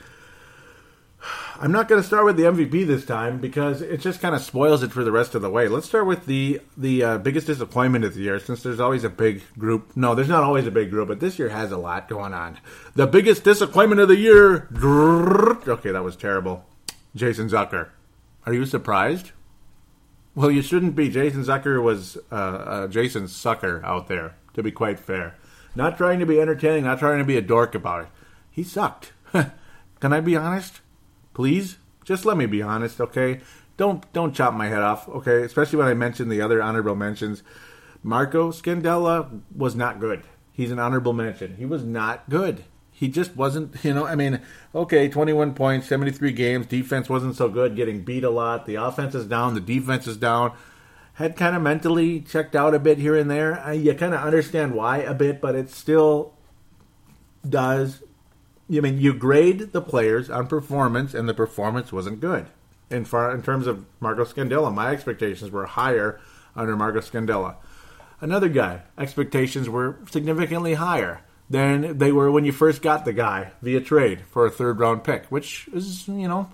I'm 1.60 1.72
not 1.72 1.88
going 1.88 2.02
to 2.02 2.08
start 2.08 2.26
with 2.26 2.38
the 2.38 2.44
MVP 2.44 2.86
this 2.86 3.06
time 3.06 3.40
because 3.40 3.82
it 3.82 4.00
just 4.02 4.22
kind 4.22 4.36
of 4.36 4.42
spoils 4.42 4.84
it 4.84 4.92
for 4.92 5.04
the 5.04 5.12
rest 5.12 5.36
of 5.36 5.42
the 5.42 5.50
way. 5.50 5.68
Let's 5.68 5.88
start 5.88 6.06
with 6.06 6.26
the 6.26 6.62
the 6.76 7.04
uh, 7.04 7.18
biggest 7.20 7.48
disappointment 7.48 8.06
of 8.06 8.14
the 8.14 8.22
year, 8.22 8.40
since 8.40 8.64
there's 8.64 8.80
always 8.80 9.04
a 9.04 9.10
big 9.10 9.42
group. 9.58 9.96
No, 9.96 10.16
there's 10.16 10.30
not 10.30 10.44
always 10.44 10.68
a 10.68 10.72
big 10.72 10.90
group, 10.90 11.08
but 11.08 11.20
this 11.20 11.40
year 11.40 11.50
has 11.50 11.72
a 11.72 11.78
lot 11.78 12.10
going 12.10 12.34
on. 12.34 12.60
The 12.96 13.08
biggest 13.08 13.44
disappointment 13.44 14.02
of 14.02 14.08
the 14.08 14.18
year. 14.18 14.68
Okay, 14.76 15.92
that 15.92 16.04
was 16.04 16.16
terrible. 16.16 16.66
Jason 17.16 17.50
Zucker. 17.50 17.90
Are 18.46 18.54
you 18.54 18.66
surprised? 18.66 19.32
Well, 20.36 20.52
you 20.52 20.62
shouldn't 20.62 20.96
be. 20.96 21.10
Jason 21.10 21.44
Zucker 21.44 21.82
was 21.82 22.18
uh, 22.32 22.36
uh, 22.36 22.88
Jason 22.88 23.28
Sucker 23.28 23.82
out 23.86 24.08
there 24.10 24.36
to 24.56 24.64
be 24.64 24.72
quite 24.72 25.00
fair. 25.00 25.36
Not 25.76 25.98
trying 25.98 26.20
to 26.20 26.26
be 26.26 26.40
entertaining, 26.40 26.86
not 26.86 27.00
trying 27.00 27.20
to 27.20 27.26
be 27.26 27.38
a 27.38 27.42
dork 27.42 27.76
about 27.76 28.04
it. 28.04 28.10
He 28.50 28.64
sucked. 28.64 29.12
Can 29.32 30.14
I 30.14 30.22
be 30.22 30.36
honest? 30.36 30.82
Please? 31.34 31.78
Just 32.04 32.26
let 32.26 32.38
me 32.38 32.46
be 32.46 32.62
honest, 32.62 33.02
okay? 33.02 33.42
Don't 33.78 34.12
don't 34.14 34.34
chop 34.34 34.54
my 34.54 34.68
head 34.68 34.82
off, 34.82 35.10
okay? 35.10 35.44
Especially 35.44 35.78
when 35.78 35.88
I 35.88 35.94
mentioned 35.94 36.32
the 36.32 36.42
other 36.42 36.62
honorable 36.62 36.96
mentions. 36.96 37.44
Marco 38.02 38.52
Scandella 38.52 39.42
was 39.54 39.76
not 39.76 40.00
good. 40.00 40.24
He's 40.54 40.72
an 40.72 40.80
honorable 40.80 41.12
mention. 41.12 41.58
He 41.58 41.66
was 41.66 41.84
not 41.84 42.30
good. 42.30 42.64
He 42.92 43.10
just 43.10 43.36
wasn't, 43.36 43.76
you 43.84 43.94
know, 43.94 44.06
I 44.06 44.16
mean, 44.16 44.40
okay, 44.74 45.10
21 45.10 45.54
points, 45.54 45.88
73 45.88 46.32
games, 46.32 46.66
defense 46.66 47.10
wasn't 47.10 47.36
so 47.36 47.50
good, 47.50 47.76
getting 47.76 48.06
beat 48.06 48.24
a 48.24 48.30
lot. 48.30 48.66
The 48.66 48.76
offense 48.76 49.16
is 49.16 49.26
down, 49.26 49.54
the 49.54 49.60
defense 49.60 50.08
is 50.08 50.16
down 50.16 50.56
had 51.16 51.36
kind 51.36 51.56
of 51.56 51.62
mentally 51.62 52.20
checked 52.22 52.56
out 52.56 52.76
a 52.76 52.80
bit 52.80 52.98
here 52.98 53.16
and 53.16 53.30
there. 53.30 53.60
I, 53.60 53.74
you 53.74 53.94
kind 53.94 54.14
of 54.14 54.22
understand 54.22 54.74
why 54.74 54.98
a 54.98 55.14
bit, 55.14 55.42
but 55.42 55.56
it 55.56 55.70
still 55.70 56.34
does. 57.48 58.04
I 58.72 58.80
mean, 58.82 59.00
you 59.00 59.14
grade 59.14 59.72
the 59.72 59.82
players 59.82 60.30
on 60.30 60.48
performance, 60.48 61.14
and 61.14 61.28
the 61.28 61.34
performance 61.34 61.94
wasn't 61.94 62.20
good. 62.20 62.48
In 62.90 63.06
far 63.06 63.34
in 63.34 63.42
terms 63.42 63.66
of 63.66 63.86
Marco 64.00 64.26
Scandella, 64.26 64.74
my 64.74 64.92
expectations 64.92 65.52
were 65.52 65.66
higher 65.66 66.20
under 66.56 66.76
Marco 66.76 67.00
Scandella. 67.00 67.56
Another 68.22 68.50
guy, 68.50 68.82
expectations 68.98 69.70
were 69.70 69.98
significantly 70.10 70.76
higher 70.76 71.22
than 71.50 71.98
they 71.98 72.12
were 72.12 72.32
when 72.32 72.46
you 72.46 72.52
first 72.52 72.82
got 72.82 73.06
the 73.06 73.14
guy 73.14 73.52
via 73.62 73.80
trade 73.80 74.22
for 74.22 74.46
a 74.46 74.52
third 74.52 74.80
round 74.80 75.04
pick, 75.04 75.26
which 75.28 75.70
is 75.74 76.08
you 76.08 76.28
know 76.28 76.50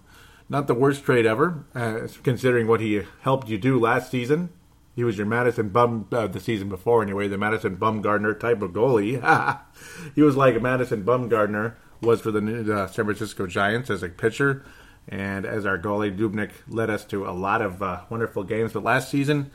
not 0.51 0.67
the 0.67 0.73
worst 0.73 1.05
trade 1.05 1.25
ever, 1.25 1.63
uh, 1.73 2.07
considering 2.23 2.67
what 2.67 2.81
he 2.81 3.03
helped 3.21 3.47
you 3.47 3.57
do 3.57 3.79
last 3.79 4.11
season. 4.11 4.49
He 4.97 5.05
was 5.05 5.17
your 5.17 5.25
Madison 5.25 5.69
Bum 5.69 6.07
uh, 6.11 6.27
the 6.27 6.41
season 6.41 6.67
before, 6.67 7.01
anyway, 7.01 7.29
the 7.29 7.37
Madison 7.37 7.77
Bumgarner 7.77 8.37
type 8.37 8.61
of 8.61 8.71
goalie. 8.71 9.15
he 10.15 10.21
was 10.21 10.35
like 10.35 10.61
Madison 10.61 11.03
Bumgarner 11.05 11.75
was 12.01 12.19
for 12.19 12.31
the 12.31 12.75
uh, 12.75 12.87
San 12.87 13.05
Francisco 13.05 13.47
Giants 13.47 13.89
as 13.89 14.03
a 14.03 14.09
pitcher, 14.09 14.65
and 15.07 15.45
as 15.45 15.65
our 15.65 15.79
goalie 15.79 16.15
Dubnyk 16.15 16.51
led 16.67 16.89
us 16.89 17.05
to 17.05 17.25
a 17.25 17.31
lot 17.31 17.61
of 17.61 17.81
uh, 17.81 18.01
wonderful 18.09 18.43
games. 18.43 18.73
But 18.73 18.83
last 18.83 19.09
season, 19.09 19.51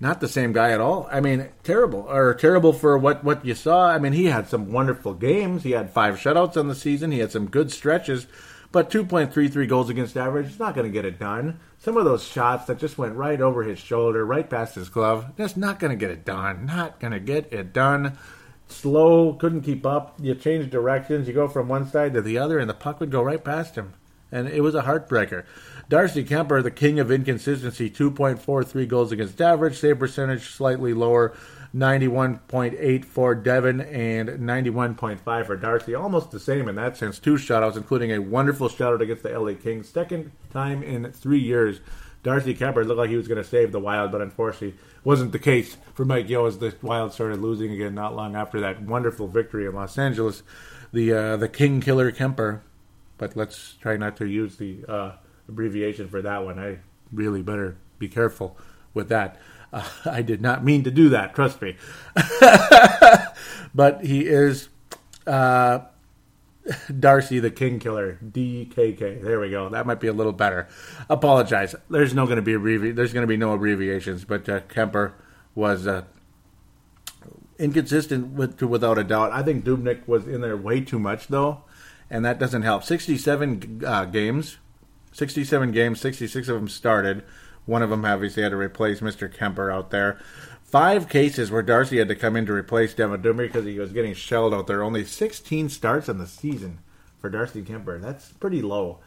not 0.00 0.20
the 0.20 0.28
same 0.28 0.54
guy 0.54 0.70
at 0.70 0.80
all. 0.80 1.06
I 1.12 1.20
mean, 1.20 1.50
terrible 1.64 2.06
or 2.08 2.32
terrible 2.32 2.72
for 2.72 2.96
what 2.96 3.22
what 3.22 3.44
you 3.44 3.54
saw. 3.54 3.90
I 3.90 3.98
mean, 3.98 4.14
he 4.14 4.24
had 4.24 4.48
some 4.48 4.72
wonderful 4.72 5.12
games. 5.12 5.64
He 5.64 5.72
had 5.72 5.90
five 5.90 6.14
shutouts 6.14 6.56
on 6.56 6.68
the 6.68 6.74
season. 6.74 7.12
He 7.12 7.18
had 7.18 7.30
some 7.30 7.48
good 7.48 7.70
stretches. 7.70 8.26
But 8.72 8.90
2.33 8.90 9.68
goals 9.68 9.90
against 9.90 10.16
average 10.16 10.46
is 10.46 10.58
not 10.58 10.74
going 10.74 10.86
to 10.86 10.92
get 10.92 11.04
it 11.04 11.18
done. 11.18 11.58
Some 11.78 11.96
of 11.96 12.04
those 12.04 12.22
shots 12.22 12.66
that 12.66 12.78
just 12.78 12.98
went 12.98 13.16
right 13.16 13.40
over 13.40 13.64
his 13.64 13.80
shoulder, 13.80 14.24
right 14.24 14.48
past 14.48 14.76
his 14.76 14.88
glove, 14.88 15.36
just 15.36 15.56
not 15.56 15.80
going 15.80 15.90
to 15.90 15.96
get 15.96 16.10
it 16.10 16.24
done. 16.24 16.66
Not 16.66 17.00
going 17.00 17.12
to 17.12 17.20
get 17.20 17.52
it 17.52 17.72
done. 17.72 18.16
Slow, 18.68 19.32
couldn't 19.34 19.62
keep 19.62 19.84
up. 19.84 20.14
You 20.20 20.36
change 20.36 20.70
directions, 20.70 21.26
you 21.26 21.34
go 21.34 21.48
from 21.48 21.66
one 21.66 21.88
side 21.88 22.14
to 22.14 22.22
the 22.22 22.38
other, 22.38 22.60
and 22.60 22.70
the 22.70 22.74
puck 22.74 23.00
would 23.00 23.10
go 23.10 23.22
right 23.22 23.42
past 23.42 23.74
him. 23.74 23.94
And 24.30 24.46
it 24.46 24.60
was 24.60 24.76
a 24.76 24.82
heartbreaker. 24.82 25.44
Darcy 25.88 26.24
Kuemper, 26.24 26.62
the 26.62 26.70
king 26.70 27.00
of 27.00 27.10
inconsistency, 27.10 27.90
2.43 27.90 28.86
goals 28.86 29.10
against 29.10 29.40
average, 29.40 29.80
save 29.80 29.98
percentage 29.98 30.50
slightly 30.50 30.94
lower, 30.94 31.36
91.8 31.74 33.04
for 33.04 33.34
Devin 33.34 33.80
and 33.80 34.28
91.5 34.28 35.46
for 35.46 35.56
Darcy. 35.56 35.94
Almost 35.94 36.30
the 36.30 36.40
same 36.40 36.68
in 36.68 36.74
that 36.74 36.96
sense. 36.96 37.18
Two 37.18 37.34
shutouts, 37.34 37.76
including 37.76 38.12
a 38.12 38.18
wonderful 38.18 38.68
shutout 38.68 39.00
against 39.00 39.22
the 39.22 39.38
LA 39.38 39.54
Kings. 39.54 39.88
Second 39.88 40.32
time 40.52 40.82
in 40.82 41.12
three 41.12 41.38
years. 41.38 41.80
Darcy 42.22 42.54
Kuemper 42.54 42.84
looked 42.84 42.98
like 42.98 43.08
he 43.08 43.16
was 43.16 43.28
going 43.28 43.42
to 43.42 43.48
save 43.48 43.72
the 43.72 43.80
Wild, 43.80 44.12
but 44.12 44.20
unfortunately 44.20 44.74
wasn't 45.04 45.32
the 45.32 45.38
case 45.38 45.76
for 45.94 46.04
Mike 46.04 46.28
Yeo 46.28 46.44
as 46.44 46.58
the 46.58 46.74
Wild 46.82 47.14
started 47.14 47.40
losing 47.40 47.72
again 47.72 47.94
not 47.94 48.14
long 48.14 48.36
after 48.36 48.60
that 48.60 48.82
wonderful 48.82 49.26
victory 49.26 49.66
in 49.66 49.74
Los 49.74 49.96
Angeles. 49.96 50.42
The 50.92 51.12
uh, 51.12 51.36
the 51.36 51.48
King 51.48 51.80
Killer 51.80 52.12
Kuemper, 52.12 52.60
but 53.16 53.36
let's 53.36 53.74
try 53.80 53.96
not 53.96 54.16
to 54.18 54.26
use 54.26 54.56
the 54.56 54.84
uh, 54.86 55.12
abbreviation 55.48 56.08
for 56.08 56.20
that 56.20 56.44
one. 56.44 56.58
I 56.58 56.78
really 57.12 57.42
better 57.42 57.76
be 57.98 58.08
careful 58.08 58.58
with 58.92 59.08
that. 59.08 59.38
Uh, 59.72 59.88
I 60.04 60.22
did 60.22 60.40
not 60.40 60.64
mean 60.64 60.84
to 60.84 60.90
do 60.90 61.08
that, 61.10 61.34
trust 61.34 61.60
me. 61.62 61.76
but 63.74 64.04
he 64.04 64.26
is 64.26 64.68
uh, 65.26 65.80
Darcy 66.98 67.38
the 67.38 67.50
King 67.50 67.78
Killer, 67.78 68.18
DKK. 68.24 69.22
There 69.22 69.40
we 69.40 69.50
go. 69.50 69.68
That 69.68 69.86
might 69.86 70.00
be 70.00 70.08
a 70.08 70.12
little 70.12 70.32
better. 70.32 70.68
Apologize. 71.08 71.74
There's 71.88 72.14
no 72.14 72.26
going 72.26 72.36
to 72.36 72.42
be 72.42 72.52
abbrevi- 72.52 72.94
There's 72.94 73.12
going 73.12 73.22
to 73.22 73.28
be 73.28 73.36
no 73.36 73.52
abbreviations. 73.52 74.24
But 74.24 74.48
uh, 74.48 74.60
Kuemper 74.60 75.12
was 75.54 75.86
uh, 75.86 76.04
inconsistent 77.58 78.32
with, 78.32 78.60
without 78.62 78.98
a 78.98 79.04
doubt. 79.04 79.32
I 79.32 79.42
think 79.42 79.64
Dubnyk 79.64 80.06
was 80.06 80.26
in 80.26 80.40
there 80.40 80.56
way 80.56 80.80
too 80.80 80.98
much 80.98 81.28
though, 81.28 81.64
and 82.08 82.24
that 82.24 82.38
doesn't 82.38 82.62
help. 82.62 82.84
Sixty-seven 82.84 83.82
uh, 83.86 84.04
games, 84.06 84.58
sixty-seven 85.12 85.72
games, 85.72 86.00
sixty-six 86.00 86.48
of 86.48 86.56
them 86.56 86.68
started. 86.68 87.24
One 87.66 87.82
of 87.82 87.90
them 87.90 88.04
obviously 88.04 88.42
had 88.42 88.50
to 88.50 88.56
replace 88.56 89.00
Mr. 89.00 89.32
Kuemper 89.32 89.72
out 89.72 89.90
there. 89.90 90.18
Five 90.62 91.08
cases 91.08 91.50
where 91.50 91.62
Darcy 91.62 91.98
had 91.98 92.08
to 92.08 92.14
come 92.14 92.36
in 92.36 92.46
to 92.46 92.52
replace 92.52 92.94
Dubnyk 92.94 93.36
because 93.36 93.64
he 93.64 93.78
was 93.78 93.92
getting 93.92 94.14
shelled 94.14 94.54
out 94.54 94.66
there. 94.68 94.82
Only 94.82 95.04
16 95.04 95.68
starts 95.68 96.08
in 96.08 96.18
the 96.18 96.26
season 96.26 96.78
for 97.18 97.28
Darcy 97.28 97.62
Kuemper. 97.62 98.00
That's 98.00 98.32
pretty 98.34 98.62
low. 98.62 99.00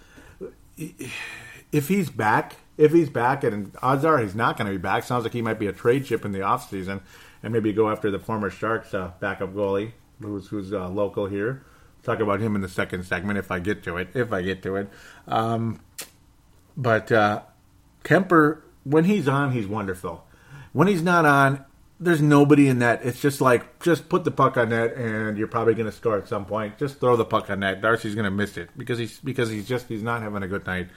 If 1.72 1.88
he's 1.88 2.10
back, 2.10 2.58
if 2.78 2.92
he's 2.92 3.10
back, 3.10 3.44
and 3.44 3.76
odds 3.82 4.04
are 4.04 4.20
he's 4.20 4.36
not 4.36 4.58
going 4.58 4.68
to 4.68 4.78
be 4.78 4.82
back. 4.82 5.04
Sounds 5.04 5.24
like 5.24 5.34
he 5.34 5.42
might 5.42 5.60
be 5.60 5.68
a 5.68 5.74
trade 5.74 6.06
chip 6.06 6.26
in 6.26 6.32
the 6.32 6.40
offseason 6.40 7.02
and 7.42 7.54
maybe 7.54 7.74
go 7.74 7.90
after 7.90 8.10
the 8.10 8.20
former 8.20 8.50
Sharks 8.50 8.94
uh, 8.94 9.12
backup 9.20 9.54
goalie, 9.54 9.92
who's 10.22 10.48
who's 10.48 10.74
uh, 10.74 10.90
local 10.90 11.28
here. 11.28 11.64
Talk 12.04 12.20
about 12.20 12.42
him 12.42 12.56
in 12.56 12.62
the 12.62 12.70
second 12.70 13.04
segment 13.04 13.38
if 13.38 13.52
I 13.52 13.60
get 13.60 13.84
to 13.84 13.98
it. 13.98 14.10
If 14.14 14.34
I 14.34 14.42
get 14.42 14.64
to 14.64 14.76
it, 14.76 14.90
um, 15.28 15.80
but 16.76 17.12
uh, 17.12 17.42
Kuemper, 18.04 18.62
when 18.84 19.06
he's 19.06 19.28
on, 19.28 19.52
he's 19.52 19.68
wonderful. 19.68 20.26
When 20.72 20.88
he's 20.88 21.04
not 21.04 21.26
on, 21.26 21.66
there's 22.00 22.22
nobody 22.22 22.68
in 22.68 22.80
that. 22.80 23.06
It's 23.06 23.22
just 23.22 23.40
like 23.42 23.82
just 23.82 24.10
put 24.10 24.24
the 24.24 24.32
puck 24.32 24.58
on 24.58 24.70
net, 24.70 24.94
and 24.96 25.38
you're 25.38 25.48
probably 25.48 25.74
going 25.74 25.86
to 25.86 25.92
score 25.92 26.18
at 26.18 26.28
some 26.28 26.46
point. 26.46 26.78
Just 26.78 27.00
throw 27.00 27.16
the 27.16 27.26
puck 27.26 27.50
on 27.50 27.60
net. 27.60 27.82
Darcy's 27.82 28.16
going 28.16 28.26
to 28.26 28.32
miss 28.32 28.58
it 28.58 28.70
because 28.78 28.98
he's 28.98 29.20
because 29.20 29.50
he's 29.50 29.68
just 29.68 29.88
he's 29.88 30.04
not 30.04 30.22
having 30.22 30.44
a 30.44 30.48
good 30.48 30.66
night 30.66 30.88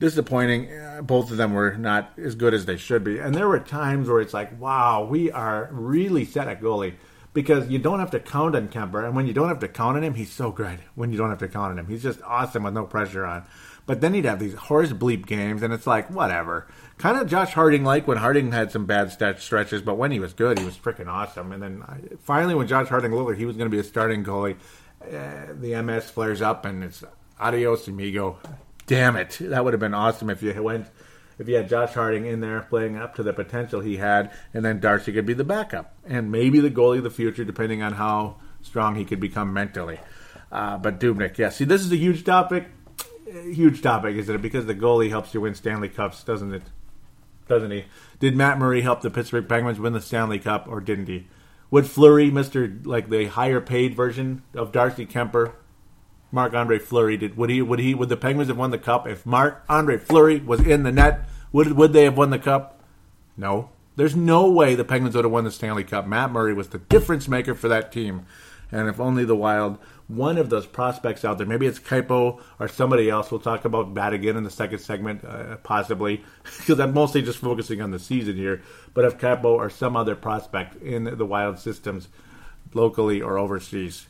disappointing. 0.00 0.72
Uh, 0.72 1.02
both 1.02 1.30
of 1.30 1.36
them 1.36 1.52
were 1.52 1.76
not 1.76 2.12
as 2.18 2.34
good 2.34 2.54
as 2.54 2.66
they 2.66 2.76
should 2.76 3.04
be. 3.04 3.18
And 3.18 3.34
there 3.34 3.48
were 3.48 3.60
times 3.60 4.08
where 4.08 4.20
it's 4.20 4.34
like, 4.34 4.58
wow, 4.60 5.04
we 5.04 5.30
are 5.30 5.68
really 5.70 6.24
set 6.24 6.48
at 6.48 6.60
goalie 6.60 6.94
because 7.32 7.68
you 7.68 7.78
don't 7.78 7.98
have 7.98 8.12
to 8.12 8.20
count 8.20 8.54
on 8.54 8.68
Kuemper, 8.68 9.04
And 9.04 9.16
when 9.16 9.26
you 9.26 9.32
don't 9.32 9.48
have 9.48 9.58
to 9.60 9.68
count 9.68 9.96
on 9.96 10.04
him, 10.04 10.14
he's 10.14 10.32
so 10.32 10.50
good 10.50 10.78
when 10.94 11.10
you 11.10 11.18
don't 11.18 11.30
have 11.30 11.38
to 11.40 11.48
count 11.48 11.72
on 11.72 11.78
him. 11.78 11.86
He's 11.88 12.02
just 12.02 12.22
awesome 12.22 12.62
with 12.62 12.74
no 12.74 12.84
pressure 12.84 13.24
on. 13.24 13.44
But 13.86 14.00
then 14.00 14.14
he'd 14.14 14.24
have 14.24 14.38
these 14.38 14.54
horse 14.54 14.92
bleep 14.92 15.26
games, 15.26 15.62
and 15.62 15.72
it's 15.72 15.86
like, 15.86 16.08
whatever. 16.08 16.66
Kind 16.96 17.18
of 17.18 17.28
Josh 17.28 17.52
Harding 17.52 17.84
like 17.84 18.08
when 18.08 18.16
Harding 18.16 18.52
had 18.52 18.70
some 18.70 18.86
bad 18.86 19.12
stretches, 19.40 19.82
but 19.82 19.98
when 19.98 20.10
he 20.10 20.20
was 20.20 20.32
good, 20.32 20.58
he 20.58 20.64
was 20.64 20.76
freaking 20.76 21.08
awesome. 21.08 21.52
And 21.52 21.62
then 21.62 21.84
finally, 22.22 22.54
when 22.54 22.66
Josh 22.66 22.88
Harding 22.88 23.14
looked 23.14 23.30
like 23.30 23.38
he 23.38 23.44
was 23.44 23.56
going 23.56 23.70
to 23.70 23.74
be 23.74 23.80
a 23.80 23.84
starting 23.84 24.24
goalie, 24.24 24.56
uh, 25.02 25.52
the 25.52 25.82
MS 25.82 26.10
flares 26.10 26.40
up, 26.40 26.64
and 26.64 26.82
it's 26.82 27.04
adios 27.38 27.88
amigo 27.88 28.38
damn 28.86 29.16
it, 29.16 29.38
that 29.40 29.64
would 29.64 29.72
have 29.72 29.80
been 29.80 29.94
awesome 29.94 30.30
if 30.30 30.42
you 30.42 30.62
went 30.62 30.86
if 31.38 31.48
you 31.48 31.56
had 31.56 31.68
Josh 31.68 31.92
Harding 31.94 32.26
in 32.26 32.40
there 32.40 32.60
playing 32.60 32.96
up 32.96 33.16
to 33.16 33.24
the 33.24 33.32
potential 33.32 33.80
he 33.80 33.96
had, 33.96 34.30
and 34.52 34.64
then 34.64 34.78
Darcy 34.78 35.12
could 35.12 35.26
be 35.26 35.34
the 35.34 35.42
backup 35.42 35.92
and 36.04 36.30
maybe 36.30 36.60
the 36.60 36.70
goalie 36.70 36.98
of 36.98 37.02
the 37.02 37.10
future, 37.10 37.44
depending 37.44 37.82
on 37.82 37.94
how 37.94 38.36
strong 38.62 38.94
he 38.94 39.04
could 39.04 39.18
become 39.18 39.52
mentally. 39.52 39.98
Uh, 40.52 40.78
but 40.78 41.00
Dubnyk, 41.00 41.36
yeah. 41.36 41.48
See, 41.48 41.64
this 41.64 41.80
is 41.80 41.90
a 41.90 41.96
huge 41.96 42.22
topic. 42.22 42.68
Huge 43.42 43.82
topic, 43.82 44.16
isn't 44.16 44.34
it? 44.34 44.42
Because 44.42 44.66
the 44.66 44.74
goalie 44.74 45.10
helps 45.10 45.34
you 45.34 45.40
win 45.40 45.54
Stanley 45.54 45.88
Cups, 45.88 46.22
doesn't 46.22 46.54
it? 46.54 46.62
Doesn't 47.48 47.70
he? 47.70 47.84
Did 48.20 48.36
Matt 48.36 48.58
Murray 48.58 48.82
help 48.82 49.02
the 49.02 49.10
Pittsburgh 49.10 49.48
Penguins 49.48 49.80
win 49.80 49.92
the 49.92 50.00
Stanley 50.00 50.38
Cup, 50.38 50.66
or 50.68 50.80
didn't 50.80 51.08
he? 51.08 51.26
Would 51.70 51.86
Fleury, 51.86 52.30
Mister, 52.30 52.72
like 52.84 53.10
the 53.10 53.26
higher 53.26 53.60
paid 53.60 53.94
version 53.94 54.42
of 54.54 54.72
Darcy 54.72 55.04
Kuemper, 55.04 55.54
Marc 56.30 56.54
Andre 56.54 56.78
Fleury 56.78 57.16
did. 57.16 57.36
Would 57.36 57.50
he? 57.50 57.62
Would 57.62 57.78
he? 57.78 57.94
Would 57.94 58.08
the 58.08 58.16
Penguins 58.16 58.48
have 58.48 58.58
won 58.58 58.70
the 58.70 58.78
cup 58.78 59.06
if 59.06 59.24
Marc 59.24 59.62
Andre 59.68 59.98
Fleury 59.98 60.40
was 60.40 60.60
in 60.60 60.82
the 60.82 60.92
net? 60.92 61.28
Would 61.52 61.72
Would 61.72 61.92
they 61.92 62.04
have 62.04 62.16
won 62.16 62.30
the 62.30 62.38
cup? 62.38 62.82
No. 63.36 63.70
There's 63.96 64.16
no 64.16 64.50
way 64.50 64.74
the 64.74 64.84
Penguins 64.84 65.14
would 65.14 65.24
have 65.24 65.32
won 65.32 65.44
the 65.44 65.52
Stanley 65.52 65.84
Cup. 65.84 66.06
Matt 66.06 66.32
Murray 66.32 66.52
was 66.52 66.68
the 66.68 66.78
difference 66.78 67.28
maker 67.28 67.54
for 67.54 67.68
that 67.68 67.92
team, 67.92 68.26
and 68.72 68.88
if 68.88 69.00
only 69.00 69.24
the 69.24 69.36
Wild, 69.36 69.78
one 70.08 70.36
of 70.36 70.50
those 70.50 70.66
prospects 70.66 71.24
out 71.24 71.38
there, 71.38 71.46
maybe 71.46 71.66
it's 71.66 71.78
Kaapo 71.78 72.40
or 72.58 72.68
somebody 72.68 73.08
else. 73.08 73.30
We'll 73.30 73.40
talk 73.40 73.64
about 73.64 73.94
that 73.94 74.12
again 74.12 74.36
in 74.36 74.44
the 74.44 74.50
second 74.50 74.80
segment, 74.80 75.24
uh, 75.24 75.56
possibly, 75.56 76.24
because 76.58 76.80
I'm 76.80 76.92
mostly 76.92 77.22
just 77.22 77.38
focusing 77.38 77.80
on 77.80 77.90
the 77.90 77.98
season 77.98 78.36
here. 78.36 78.62
But 78.92 79.04
if 79.04 79.18
Kaapo 79.18 79.46
or 79.46 79.70
some 79.70 79.96
other 79.96 80.14
prospect 80.14 80.82
in 80.82 81.04
the 81.04 81.26
Wild 81.26 81.58
systems, 81.58 82.08
locally 82.74 83.22
or 83.22 83.38
overseas, 83.38 84.06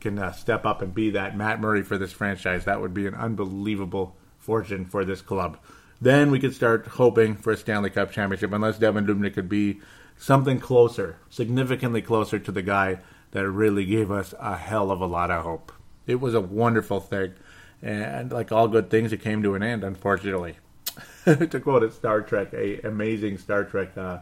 can 0.00 0.18
uh, 0.18 0.32
step 0.32 0.66
up 0.66 0.82
and 0.82 0.94
be 0.94 1.10
that 1.10 1.36
Matt 1.36 1.60
Murray 1.60 1.82
for 1.82 1.96
this 1.96 2.12
franchise, 2.12 2.64
that 2.64 2.80
would 2.80 2.94
be 2.94 3.06
an 3.06 3.14
unbelievable 3.14 4.16
fortune 4.38 4.84
for 4.84 5.04
this 5.04 5.22
club. 5.22 5.58
Then 6.00 6.30
we 6.30 6.38
could 6.38 6.54
start 6.54 6.86
hoping 6.86 7.36
for 7.36 7.52
a 7.52 7.56
Stanley 7.56 7.90
Cup 7.90 8.10
championship, 8.10 8.52
unless 8.52 8.78
Devan 8.78 9.06
Dubnyk 9.06 9.34
could 9.34 9.48
be 9.48 9.80
something 10.18 10.60
closer, 10.60 11.16
significantly 11.30 12.02
closer 12.02 12.38
to 12.38 12.52
the 12.52 12.62
guy 12.62 12.98
that 13.34 13.50
really 13.50 13.84
gave 13.84 14.10
us 14.12 14.32
a 14.38 14.56
hell 14.56 14.92
of 14.92 15.00
a 15.00 15.06
lot 15.06 15.30
of 15.30 15.42
hope. 15.42 15.72
It 16.06 16.20
was 16.20 16.34
a 16.34 16.40
wonderful 16.40 17.00
thing, 17.00 17.34
and 17.82 18.32
like 18.32 18.52
all 18.52 18.68
good 18.68 18.88
things, 18.88 19.12
it 19.12 19.20
came 19.20 19.42
to 19.42 19.56
an 19.56 19.62
end, 19.62 19.82
unfortunately. 19.82 20.56
to 21.24 21.60
quote 21.60 21.82
it, 21.82 21.92
Star 21.92 22.22
Trek, 22.22 22.54
a 22.54 22.80
amazing 22.82 23.38
Star 23.38 23.64
Trek 23.64 23.98
uh, 23.98 24.20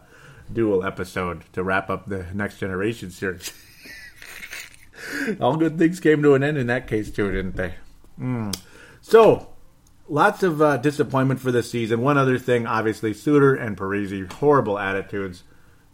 dual 0.50 0.82
episode 0.82 1.44
to 1.52 1.62
wrap 1.62 1.90
up 1.90 2.08
the 2.08 2.26
Next 2.32 2.58
Generation 2.58 3.10
series. 3.10 3.52
All 5.40 5.56
good 5.56 5.76
things 5.76 6.00
came 6.00 6.22
to 6.22 6.32
an 6.34 6.42
end 6.42 6.56
in 6.56 6.68
that 6.68 6.88
case, 6.88 7.10
too, 7.10 7.30
didn't 7.30 7.56
they? 7.56 7.74
Mm. 8.18 8.56
So, 9.02 9.52
lots 10.08 10.42
of 10.42 10.62
uh, 10.62 10.78
disappointment 10.78 11.40
for 11.40 11.52
this 11.52 11.70
season. 11.70 12.00
One 12.00 12.16
other 12.16 12.38
thing, 12.38 12.66
obviously, 12.66 13.12
Suter 13.12 13.54
and 13.54 13.76
Parise, 13.76 14.32
horrible 14.32 14.78
attitudes 14.78 15.42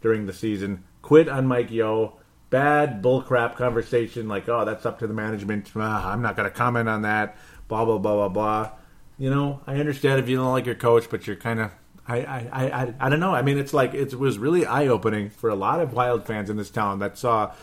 during 0.01 0.25
the 0.25 0.33
season. 0.33 0.85
Quit 1.01 1.27
on 1.27 1.47
Mike 1.47 1.69
Yeo. 1.69 2.18
Bad 2.49 3.01
bullcrap 3.03 3.55
conversation 3.55 4.27
like, 4.27 4.49
oh, 4.49 4.65
that's 4.65 4.85
up 4.85 4.99
to 4.99 5.07
the 5.07 5.13
management. 5.13 5.71
Uh, 5.75 5.81
I'm 5.81 6.21
not 6.21 6.35
going 6.35 6.49
to 6.49 6.55
comment 6.55 6.89
on 6.89 7.03
that. 7.03 7.37
Blah, 7.67 7.85
blah, 7.85 7.99
blah, 7.99 8.15
blah, 8.15 8.29
blah. 8.29 8.71
You 9.17 9.29
know, 9.29 9.61
I 9.67 9.75
understand 9.75 10.19
if 10.19 10.29
you 10.29 10.37
don't 10.37 10.51
like 10.51 10.65
your 10.65 10.75
coach, 10.75 11.09
but 11.09 11.27
you're 11.27 11.35
kind 11.35 11.59
of 11.59 11.71
I, 12.09 12.21
I, 12.21 12.49
I, 12.51 12.93
I 12.99 13.09
don't 13.09 13.19
know. 13.19 13.35
I 13.35 13.43
mean, 13.43 13.59
it's 13.59 13.73
like 13.73 13.93
it 13.93 14.15
was 14.15 14.39
really 14.39 14.65
eye 14.65 14.87
opening 14.87 15.29
for 15.29 15.49
a 15.49 15.55
lot 15.55 15.79
of 15.79 15.93
Wild 15.93 16.25
fans 16.25 16.49
in 16.49 16.57
this 16.57 16.71
town 16.71 16.99
that 16.99 17.19
saw 17.19 17.53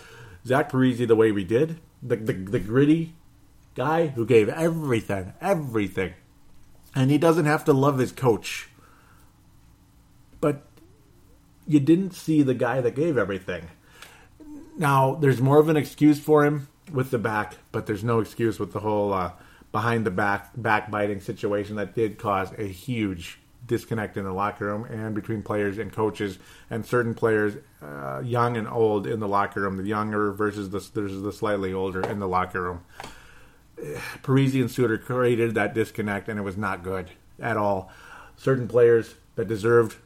Zach 0.47 0.71
Parise 0.71 1.07
the 1.07 1.17
way 1.17 1.33
we 1.33 1.43
did, 1.43 1.81
the, 2.01 2.15
the, 2.15 2.33
the 2.33 2.61
gritty 2.61 3.15
guy 3.75 4.07
who 4.07 4.25
gave 4.25 4.49
everything, 4.49 5.33
everything. 5.41 6.15
And 6.95 7.11
he 7.11 7.19
doesn't 7.19 7.45
have 7.47 7.65
to 7.65 7.73
love 7.73 7.99
his 7.99 8.13
coach. 8.13 8.69
But 10.41 10.63
you 11.67 11.81
didn't 11.81 12.13
see 12.13 12.43
the 12.43 12.55
guy 12.55 12.81
that 12.81 12.95
gave 12.95 13.19
everything. 13.19 13.65
Now, 14.79 15.15
there's 15.15 15.41
more 15.41 15.59
of 15.59 15.69
an 15.69 15.77
excuse 15.77 16.21
for 16.21 16.45
him 16.45 16.69
with 16.93 17.11
the 17.11 17.19
back, 17.19 17.55
but 17.73 17.87
there's 17.87 18.05
no 18.05 18.21
excuse 18.21 18.59
with 18.59 18.73
the 18.73 18.81
whole 18.81 19.13
uh, 19.13 19.33
behind 19.73 20.05
the 20.05 20.11
back 20.11 20.51
backbiting 20.57 21.21
situation 21.21 21.77
that 21.77 21.95
did 21.95 22.19
cause 22.19 22.53
a 22.59 22.65
huge 22.65 23.39
disconnect 23.67 24.17
in 24.17 24.25
the 24.25 24.33
locker 24.33 24.67
room 24.67 24.85
and 24.85 25.15
between 25.15 25.43
players 25.43 25.79
and 25.79 25.93
coaches 25.93 26.39
and 26.71 26.85
certain 26.85 27.15
players, 27.15 27.57
uh, 27.83 28.21
young 28.25 28.57
and 28.57 28.69
old, 28.69 29.07
in 29.07 29.19
the 29.19 29.29
locker 29.29 29.63
room. 29.63 29.77
The 29.77 29.85
younger 29.85 30.31
versus 30.33 30.71
the 30.71 30.87
there's 30.95 31.21
the 31.21 31.33
slightly 31.33 31.73
older 31.73 32.03
in 32.03 32.19
the 32.19 32.29
locker 32.29 32.63
room. 32.63 32.85
Parise 34.23 34.61
and 34.61 34.71
Suter 34.71 34.99
created 34.99 35.55
that 35.55 35.75
disconnect, 35.75 36.29
and 36.29 36.39
it 36.39 36.43
was 36.43 36.57
not 36.57 36.83
good 36.83 37.11
at 37.41 37.57
all. 37.57 37.91
Certain 38.37 38.69
players 38.69 39.15
that 39.37 39.49
deserved 39.49 39.97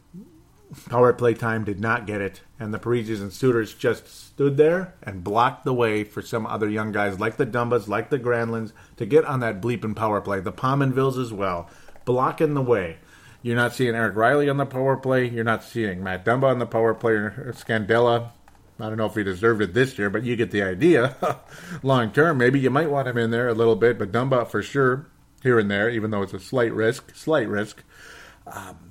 power 0.89 1.13
play 1.13 1.35
time 1.35 1.65
did 1.65 1.81
not 1.81 2.07
get 2.07 2.21
it, 2.21 2.43
and 2.59 2.73
the 2.73 2.79
Parisians 2.79 3.21
and 3.21 3.33
Suters 3.33 3.75
just 3.75 4.09
stood 4.09 4.57
there 4.57 4.95
and 5.03 5.25
blocked 5.25 5.65
the 5.65 5.75
way 5.75 6.05
for 6.05 6.23
some 6.23 6.47
other 6.47 6.69
young 6.69 6.93
guys 6.93 7.19
like 7.19 7.37
the 7.37 7.47
Dumbas, 7.47 7.89
like 7.89 8.11
the 8.11 8.19
Granlunds, 8.19 8.73
to 8.97 9.07
get 9.07 9.25
on 9.25 9.41
that 9.41 9.61
bleeping 9.61 9.97
power 9.97 10.21
play. 10.21 10.41
The 10.41 10.53
Pominvilles 10.53 11.21
as 11.21 11.33
well, 11.33 11.69
blocking 12.05 12.55
the 12.55 12.63
way. 12.63 12.99
You're 13.43 13.57
not 13.57 13.75
seeing 13.75 13.95
Eric 13.95 14.17
Riley 14.17 14.49
on 14.49 14.59
the 14.59 14.67
power 14.67 14.97
play. 14.97 15.27
You're 15.29 15.45
not 15.45 15.65
seeing 15.65 16.05
Matt 16.05 16.25
Dumba 16.25 16.45
on 16.45 16.59
the 16.59 16.67
power 16.67 16.93
play. 16.93 17.15
Scandella. 17.15 18.31
I 18.79 18.89
don't 18.89 18.97
know 18.97 19.07
if 19.07 19.15
he 19.15 19.23
deserved 19.23 19.61
it 19.63 19.75
this 19.75 19.99
year, 19.99 20.09
but 20.09 20.23
you 20.23 20.37
get 20.37 20.51
the 20.51 20.63
idea. 20.63 21.17
Long 21.83 22.13
term, 22.13 22.39
maybe 22.39 22.59
you 22.61 22.71
might 22.71 22.91
want 22.91 23.09
him 23.09 23.19
in 23.19 23.31
there 23.31 23.49
a 23.49 23.55
little 23.55 23.77
bit, 23.77 23.99
but 23.99 24.13
Dumba 24.13 24.49
for 24.49 24.63
sure 24.63 25.07
here 25.43 25.59
and 25.59 25.71
there, 25.71 25.91
even 25.91 26.11
though 26.11 26.23
it's 26.23 26.33
a 26.33 26.41
slight 26.41 26.73
risk. 26.73 27.15
Slight 27.15 27.49
risk. 27.49 27.83
Um, 28.47 28.90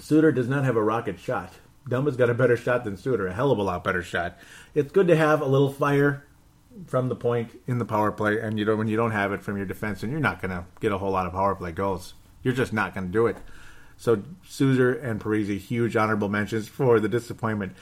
Suter 0.00 0.32
does 0.32 0.48
not 0.48 0.64
have 0.64 0.76
a 0.76 0.82
rocket 0.82 1.18
shot. 1.18 1.52
Dumba's 1.88 2.16
got 2.16 2.30
a 2.30 2.34
better 2.34 2.56
shot 2.56 2.84
than 2.84 2.96
Suter, 2.96 3.26
a 3.26 3.32
hell 3.32 3.50
of 3.50 3.58
a 3.58 3.62
lot 3.62 3.84
better 3.84 4.02
shot. 4.02 4.38
It's 4.74 4.92
good 4.92 5.08
to 5.08 5.16
have 5.16 5.40
a 5.40 5.46
little 5.46 5.72
fire 5.72 6.24
from 6.86 7.08
the 7.08 7.16
point 7.16 7.60
in 7.66 7.78
the 7.78 7.84
power 7.84 8.12
play, 8.12 8.40
and 8.40 8.58
you 8.58 8.64
know 8.64 8.76
when 8.76 8.88
you 8.88 8.96
don't 8.96 9.10
have 9.10 9.32
it 9.32 9.42
from 9.42 9.56
your 9.56 9.66
defense, 9.66 10.02
and 10.02 10.12
you're 10.12 10.20
not 10.20 10.40
going 10.40 10.50
to 10.50 10.64
get 10.80 10.92
a 10.92 10.98
whole 10.98 11.10
lot 11.10 11.26
of 11.26 11.32
power 11.32 11.54
play 11.54 11.72
goals. 11.72 12.14
You're 12.42 12.54
just 12.54 12.72
not 12.72 12.94
going 12.94 13.06
to 13.06 13.12
do 13.12 13.26
it. 13.26 13.36
So 13.96 14.22
Suter 14.46 14.94
and 14.94 15.20
Parise, 15.20 15.58
huge 15.58 15.94
honorable 15.94 16.30
mentions 16.30 16.68
for 16.68 17.00
the 17.00 17.08
disappointment. 17.08 17.74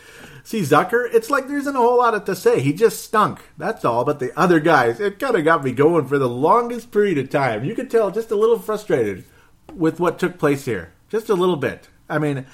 See 0.42 0.62
Zucker, 0.62 1.09
it's 1.14 1.30
like 1.30 1.47
there 1.47 1.59
isn't 1.59 1.76
a 1.76 1.78
whole 1.78 1.99
lot 1.99 2.26
to 2.26 2.34
say. 2.34 2.61
He 2.61 2.72
just 2.72 3.05
stunk. 3.05 3.40
That's 3.57 3.84
all. 3.84 4.05
But 4.05 4.18
the 4.18 4.36
other 4.36 4.59
guys, 4.59 4.99
it 4.99 5.20
kind 5.20 5.36
of 5.36 5.45
got 5.45 5.62
me 5.62 5.70
going 5.70 6.07
for 6.09 6.18
the 6.18 6.28
longest 6.28 6.90
period 6.90 7.18
of 7.18 7.30
time. 7.30 7.64
You 7.64 7.76
could 7.76 7.88
tell 7.88 8.11
just 8.11 8.32
a 8.32 8.36
little 8.36 8.59
frustrated 8.59 9.26
with 9.72 10.01
what 10.01 10.18
took 10.18 10.38
place 10.38 10.64
here. 10.64 10.92
Just 11.09 11.28
a 11.28 11.34
little 11.34 11.57
bit. 11.57 11.88
I 12.09 12.18
mean, 12.18 12.46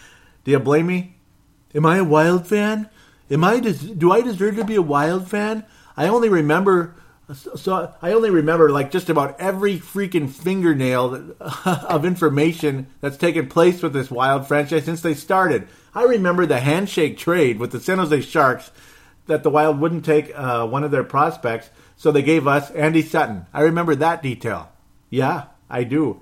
do 0.45 0.51
you 0.51 0.59
blame 0.59 0.87
me? 0.87 1.17
Am 1.75 1.87
I 1.87 1.99
a 1.99 2.05
Wild 2.05 2.47
fan? 2.47 2.89
Am 3.31 3.43
I 3.45 3.61
des- 3.61 3.95
do 3.95 4.13
I 4.13 4.21
deserve 4.21 4.57
to 4.57 4.65
be 4.65 4.77
a 4.77 4.83
Wild 4.83 5.29
fan? 5.29 5.65
I 5.97 6.09
only 6.09 6.29
remember 6.29 6.95
so 7.33 7.95
I 8.03 8.13
only 8.13 8.29
remember 8.31 8.71
like 8.71 8.91
just 8.91 9.09
about 9.09 9.41
every 9.41 9.79
freaking 9.79 10.29
fingernail 10.29 11.35
of 11.65 12.05
information 12.05 12.89
that's 13.01 13.17
taken 13.17 13.49
place 13.49 13.83
with 13.83 13.95
this 13.95 14.11
Wild 14.11 14.47
franchise 14.47 14.85
since 14.85 15.01
they 15.01 15.15
started. 15.15 15.69
I 15.95 16.03
remember 16.03 16.45
the 16.45 16.61
handshake 16.61 17.17
trade 17.17 17.59
with 17.59 17.73
the 17.73 17.81
San 17.81 17.99
Jose 17.99 18.21
Sharks 18.23 18.71
that 19.27 19.43
the 19.43 19.51
Wild 19.51 19.81
wouldn't 19.81 20.05
take 20.05 20.33
uh, 20.35 20.67
one 20.67 20.85
of 20.85 20.91
their 20.91 21.05
prospects, 21.05 21.71
so 21.97 22.13
they 22.13 22.23
gave 22.23 22.47
us 22.47 22.71
Andy 22.73 23.01
Sutton. 23.01 23.47
I 23.55 23.63
remember 23.63 23.95
that 23.95 24.23
detail. 24.23 24.71
Yeah, 25.09 25.45
I 25.71 25.85
do. 25.85 26.21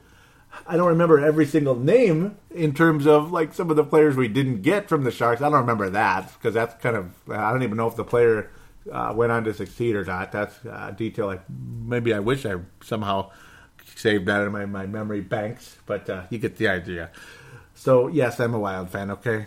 I 0.67 0.77
don't 0.77 0.89
remember 0.89 1.19
every 1.19 1.47
single 1.47 1.77
name 1.77 2.37
in 2.51 2.75
terms 2.75 3.07
of 3.07 3.33
like 3.33 3.55
some 3.55 3.71
of 3.71 3.77
the 3.77 3.85
players 3.85 4.17
we 4.17 4.29
didn't 4.29 4.63
get 4.63 4.89
from 4.89 5.05
the 5.05 5.11
Sharks. 5.11 5.41
I 5.41 5.49
don't 5.49 5.61
remember 5.61 5.91
that 5.91 6.33
because 6.35 6.55
that's 6.55 6.75
kind 6.83 6.97
of 6.97 7.15
I 7.31 7.51
don't 7.53 7.63
even 7.63 7.77
know 7.77 7.89
if 7.89 7.97
the 7.97 8.05
player 8.05 8.51
uh, 8.91 9.13
went 9.15 9.33
on 9.33 9.45
to 9.45 9.55
succeed 9.55 9.97
or 9.97 10.05
not. 10.05 10.33
That's 10.33 10.57
a 10.65 10.95
detail. 10.97 11.27
Like 11.27 11.43
maybe 11.49 12.15
I 12.15 12.21
wish 12.21 12.47
I 12.47 12.57
somehow 12.83 13.31
saved 13.97 14.27
that 14.27 14.43
in 14.43 14.53
my, 14.53 14.67
my 14.67 14.87
memory 14.87 15.21
banks, 15.21 15.77
but 15.87 16.09
uh, 16.09 16.25
you 16.31 16.39
get 16.39 16.57
the 16.57 16.69
idea. 16.69 17.11
So 17.75 18.09
yes, 18.09 18.39
I'm 18.41 18.55
a 18.55 18.59
Wild 18.59 18.91
fan. 18.91 19.11
Okay, 19.11 19.47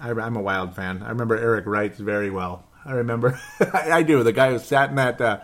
I, 0.00 0.10
am 0.10 0.36
a 0.36 0.42
Wild 0.42 0.76
fan. 0.76 1.02
I 1.02 1.08
remember 1.08 1.36
Eric 1.36 1.66
Wright 1.66 1.94
very 1.94 2.30
well. 2.30 2.64
I 2.84 2.92
remember. 2.92 3.40
I, 3.60 3.92
I, 3.92 4.02
do. 4.02 4.22
The 4.22 4.32
guy 4.32 4.50
who 4.50 4.58
sat 4.58 4.90
in 4.90 4.96
that. 4.96 5.20
Uh, 5.20 5.40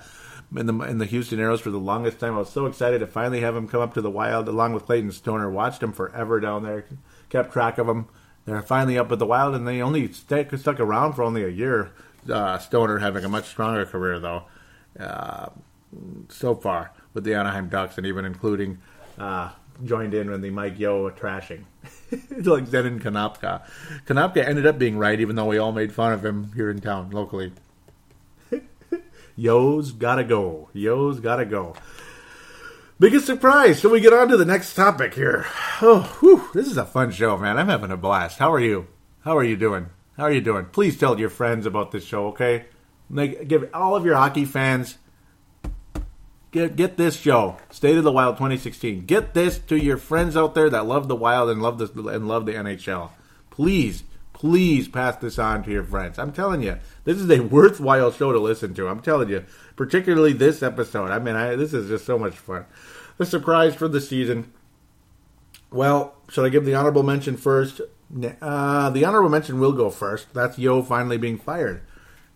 in 0.56 0.66
the 0.66 0.74
in 0.82 0.98
the 0.98 1.04
Houston 1.06 1.38
Aeros 1.38 1.60
for 1.60 1.70
the 1.70 1.78
longest 1.78 2.20
time. 2.20 2.34
I 2.34 2.38
was 2.38 2.50
so 2.50 2.66
excited 2.66 3.00
to 3.00 3.06
finally 3.06 3.40
have 3.40 3.56
him 3.56 3.68
come 3.68 3.80
up 3.80 3.94
to 3.94 4.00
the 4.00 4.10
Wild 4.10 4.48
along 4.48 4.72
with 4.72 4.86
Clayton 4.86 5.12
Stoner. 5.12 5.50
Watched 5.50 5.82
him 5.82 5.92
forever 5.92 6.40
down 6.40 6.62
there, 6.62 6.86
kept 7.28 7.52
track 7.52 7.78
of 7.78 7.88
him. 7.88 8.06
They're 8.44 8.62
finally 8.62 8.96
up 8.96 9.12
at 9.12 9.18
the 9.18 9.26
Wild, 9.26 9.54
and 9.54 9.68
they 9.68 9.82
only 9.82 10.10
stuck, 10.12 10.56
stuck 10.56 10.80
around 10.80 11.12
for 11.12 11.22
only 11.22 11.44
a 11.44 11.48
year. 11.48 11.92
Uh, 12.30 12.58
Stoner 12.58 12.98
having 12.98 13.24
a 13.24 13.28
much 13.28 13.46
stronger 13.46 13.84
career 13.84 14.18
though, 14.18 14.44
uh, 14.98 15.48
so 16.28 16.54
far 16.54 16.92
with 17.14 17.24
the 17.24 17.34
Anaheim 17.34 17.68
Ducks, 17.68 17.98
and 17.98 18.06
even 18.06 18.24
including 18.24 18.78
uh, 19.18 19.50
joined 19.84 20.14
in 20.14 20.30
when 20.30 20.40
the 20.40 20.50
Mike 20.50 20.78
Yeo 20.78 21.10
trashing, 21.10 21.64
like 22.10 22.64
Zenon 22.64 23.00
Konopka. 23.00 23.62
Konopka 24.06 24.46
ended 24.46 24.66
up 24.66 24.78
being 24.78 24.96
right, 24.98 25.20
even 25.20 25.36
though 25.36 25.46
we 25.46 25.58
all 25.58 25.72
made 25.72 25.92
fun 25.92 26.12
of 26.12 26.24
him 26.24 26.52
here 26.54 26.70
in 26.70 26.80
town 26.80 27.10
locally. 27.10 27.52
Yeo's 29.38 29.92
gotta 29.92 30.24
go. 30.24 30.68
Yeo's 30.72 31.20
gotta 31.20 31.44
go. 31.44 31.76
Biggest 32.98 33.24
surprise. 33.24 33.80
So 33.80 33.88
we 33.88 34.00
get 34.00 34.12
on 34.12 34.26
to 34.30 34.36
the 34.36 34.44
next 34.44 34.74
topic 34.74 35.14
here. 35.14 35.46
Oh, 35.80 36.16
whew, 36.18 36.50
this 36.52 36.66
is 36.66 36.76
a 36.76 36.84
fun 36.84 37.12
show, 37.12 37.38
man. 37.38 37.56
I'm 37.56 37.68
having 37.68 37.92
a 37.92 37.96
blast. 37.96 38.40
How 38.40 38.52
are 38.52 38.58
you? 38.58 38.88
How 39.20 39.38
are 39.38 39.44
you 39.44 39.56
doing? 39.56 39.90
How 40.16 40.24
are 40.24 40.32
you 40.32 40.40
doing? 40.40 40.64
Please 40.64 40.98
tell 40.98 41.20
your 41.20 41.28
friends 41.28 41.66
about 41.66 41.92
this 41.92 42.04
show, 42.04 42.26
okay? 42.30 42.66
Like, 43.08 43.46
give 43.46 43.70
all 43.72 43.94
of 43.94 44.04
your 44.04 44.16
hockey 44.16 44.44
fans 44.44 44.98
get 46.50 46.74
get 46.74 46.96
this 46.96 47.16
show, 47.16 47.58
State 47.70 47.96
of 47.96 48.02
the 48.02 48.10
Wild 48.10 48.38
2016. 48.38 49.06
Get 49.06 49.34
this 49.34 49.60
to 49.60 49.76
your 49.76 49.98
friends 49.98 50.36
out 50.36 50.56
there 50.56 50.68
that 50.68 50.86
love 50.86 51.06
the 51.06 51.14
Wild 51.14 51.48
and 51.48 51.62
love 51.62 51.78
the 51.78 52.08
and 52.08 52.26
love 52.26 52.44
the 52.44 52.54
NHL. 52.54 53.10
Please, 53.50 54.02
please 54.38 54.86
pass 54.86 55.16
this 55.16 55.36
on 55.36 55.64
to 55.64 55.70
your 55.70 55.82
friends. 55.82 56.16
I'm 56.16 56.32
telling 56.32 56.62
you, 56.62 56.78
this 57.02 57.18
is 57.18 57.28
a 57.28 57.40
worthwhile 57.56 58.12
show 58.12 58.32
to 58.32 58.38
listen 58.38 58.72
to. 58.74 58.86
I'm 58.86 59.00
telling 59.00 59.28
you, 59.28 59.44
particularly 59.74 60.32
this 60.32 60.62
episode. 60.62 61.10
I 61.10 61.18
mean, 61.18 61.34
I, 61.34 61.56
this 61.56 61.74
is 61.74 61.88
just 61.88 62.06
so 62.06 62.18
much 62.18 62.34
fun. 62.34 62.64
The 63.16 63.26
surprise 63.26 63.74
for 63.74 63.88
the 63.88 64.00
season. 64.00 64.52
Well, 65.72 66.14
should 66.28 66.46
I 66.46 66.50
give 66.50 66.64
the 66.64 66.76
honorable 66.76 67.02
mention 67.02 67.36
first? 67.36 67.80
Uh, 68.40 68.90
the 68.90 69.04
honorable 69.04 69.28
mention 69.28 69.58
will 69.58 69.72
go 69.72 69.90
first. 69.90 70.32
That's 70.32 70.56
Yeo 70.56 70.82
finally 70.82 71.18
being 71.18 71.36
fired. 71.36 71.82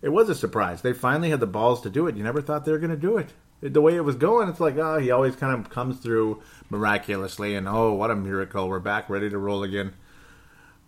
It 0.03 0.09
was 0.09 0.28
a 0.28 0.34
surprise. 0.34 0.82
They 0.82 0.92
finally 0.92 1.30
had 1.30 1.38
the 1.38 1.46
balls 1.46 1.80
to 1.82 1.90
do 1.90 2.09
it. 2.09 2.16
You 2.16 2.24
never 2.24 2.42
thought 2.42 2.64
they 2.64 2.72
were 2.72 2.78
going 2.78 2.90
to 2.90 2.96
do 2.96 3.16
it. 3.16 3.32
The 3.61 3.80
way 3.80 3.94
it 3.94 4.05
was 4.05 4.16
going, 4.16 4.48
it's 4.48 4.59
like, 4.59 4.76
oh, 4.76 4.98
he 4.98 5.12
always 5.12 5.36
kind 5.36 5.55
of 5.55 5.70
comes 5.70 6.00
through 6.00 6.42
miraculously, 6.68 7.55
and 7.55 7.68
oh, 7.68 7.92
what 7.92 8.11
a 8.11 8.16
miracle. 8.16 8.68
We're 8.68 8.80
back, 8.80 9.09
ready 9.09 9.30
to 9.30 9.38
roll 9.38 9.62
again. 9.62 9.94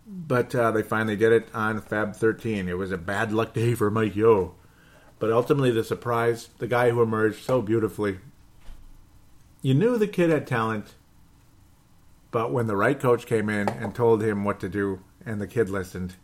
But 0.07 0.55
uh, 0.55 0.71
they 0.71 0.83
finally 0.83 1.17
did 1.17 1.33
it 1.33 1.49
on 1.55 1.81
Fab 1.81 2.15
13. 2.15 2.69
It 2.69 2.77
was 2.77 2.93
a 2.93 2.99
bad 2.99 3.33
luck 3.33 3.55
day 3.55 3.75
for 3.75 3.91
Mike 3.91 4.17
Yeo. 4.17 4.55
But 5.19 5.33
ultimately, 5.33 5.71
the 5.71 5.85
surprise, 5.85 6.51
the 6.59 6.67
guy 6.67 6.91
who 6.91 7.01
emerged 7.01 7.43
so 7.43 7.63
beautifully. 7.63 8.19
You 9.63 9.73
knew 9.73 9.97
the 9.97 10.07
kid 10.07 10.29
had 10.29 10.47
talent 10.47 10.95
but 12.35 12.51
when 12.51 12.67
the 12.67 12.75
right 12.75 12.99
coach 12.99 13.27
came 13.27 13.49
in 13.49 13.69
and 13.69 13.95
told 13.95 14.21
him 14.21 14.43
what 14.43 14.59
to 14.59 14.69
do, 14.69 14.99
and 15.25 15.41
the 15.41 15.47
kid 15.47 15.71
listened, 15.71 16.17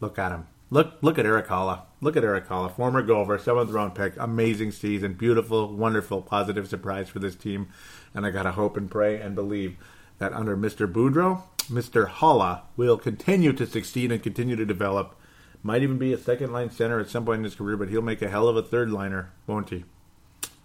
look 0.00 0.18
at 0.18 0.30
him. 0.30 0.48
Look, 0.68 0.98
look 1.00 1.18
at 1.18 1.24
Erik 1.24 1.46
Haula. 1.46 1.84
Look 2.02 2.14
at 2.14 2.24
Erik 2.24 2.46
Haula, 2.46 2.70
former 2.70 3.00
Gopher, 3.00 3.38
seventh 3.38 3.70
round 3.70 3.94
pick, 3.94 4.12
amazing 4.18 4.72
season, 4.72 5.14
beautiful, 5.14 5.74
wonderful, 5.74 6.20
positive 6.20 6.68
surprise 6.68 7.08
for 7.08 7.20
this 7.20 7.34
team. 7.34 7.68
And 8.12 8.26
I 8.26 8.30
gotta 8.32 8.52
hope 8.52 8.76
and 8.76 8.90
pray 8.90 9.18
and 9.18 9.34
believe 9.34 9.78
that 10.18 10.34
under 10.34 10.58
Mr. 10.58 10.86
Boudreau, 10.86 11.42
Mr. 11.68 12.08
Haula 12.08 12.62
will 12.76 12.96
continue 12.96 13.52
to 13.52 13.66
succeed 13.66 14.12
and 14.12 14.22
continue 14.22 14.56
to 14.56 14.66
develop. 14.66 15.14
Might 15.62 15.82
even 15.82 15.98
be 15.98 16.12
a 16.12 16.18
second 16.18 16.52
line 16.52 16.70
center 16.70 17.00
at 17.00 17.10
some 17.10 17.24
point 17.24 17.38
in 17.38 17.44
his 17.44 17.54
career, 17.54 17.76
but 17.76 17.88
he'll 17.88 18.02
make 18.02 18.22
a 18.22 18.28
hell 18.28 18.48
of 18.48 18.56
a 18.56 18.62
third 18.62 18.90
liner, 18.90 19.32
won't 19.46 19.70
he? 19.70 19.84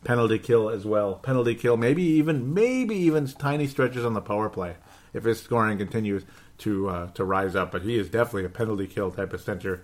penalty 0.03 0.39
kill 0.39 0.69
as 0.69 0.85
well. 0.85 1.15
Penalty 1.15 1.55
kill, 1.55 1.77
maybe 1.77 2.03
even 2.03 2.53
maybe 2.53 2.95
even 2.95 3.27
tiny 3.27 3.67
stretches 3.67 4.05
on 4.05 4.13
the 4.13 4.21
power 4.21 4.49
play 4.49 4.75
if 5.13 5.23
his 5.23 5.41
scoring 5.41 5.77
continues 5.77 6.23
to 6.59 6.89
uh, 6.89 7.07
to 7.11 7.23
rise 7.23 7.55
up. 7.55 7.71
But 7.71 7.83
he 7.83 7.97
is 7.97 8.09
definitely 8.09 8.45
a 8.45 8.49
penalty 8.49 8.87
kill 8.87 9.11
type 9.11 9.33
of 9.33 9.41
center 9.41 9.83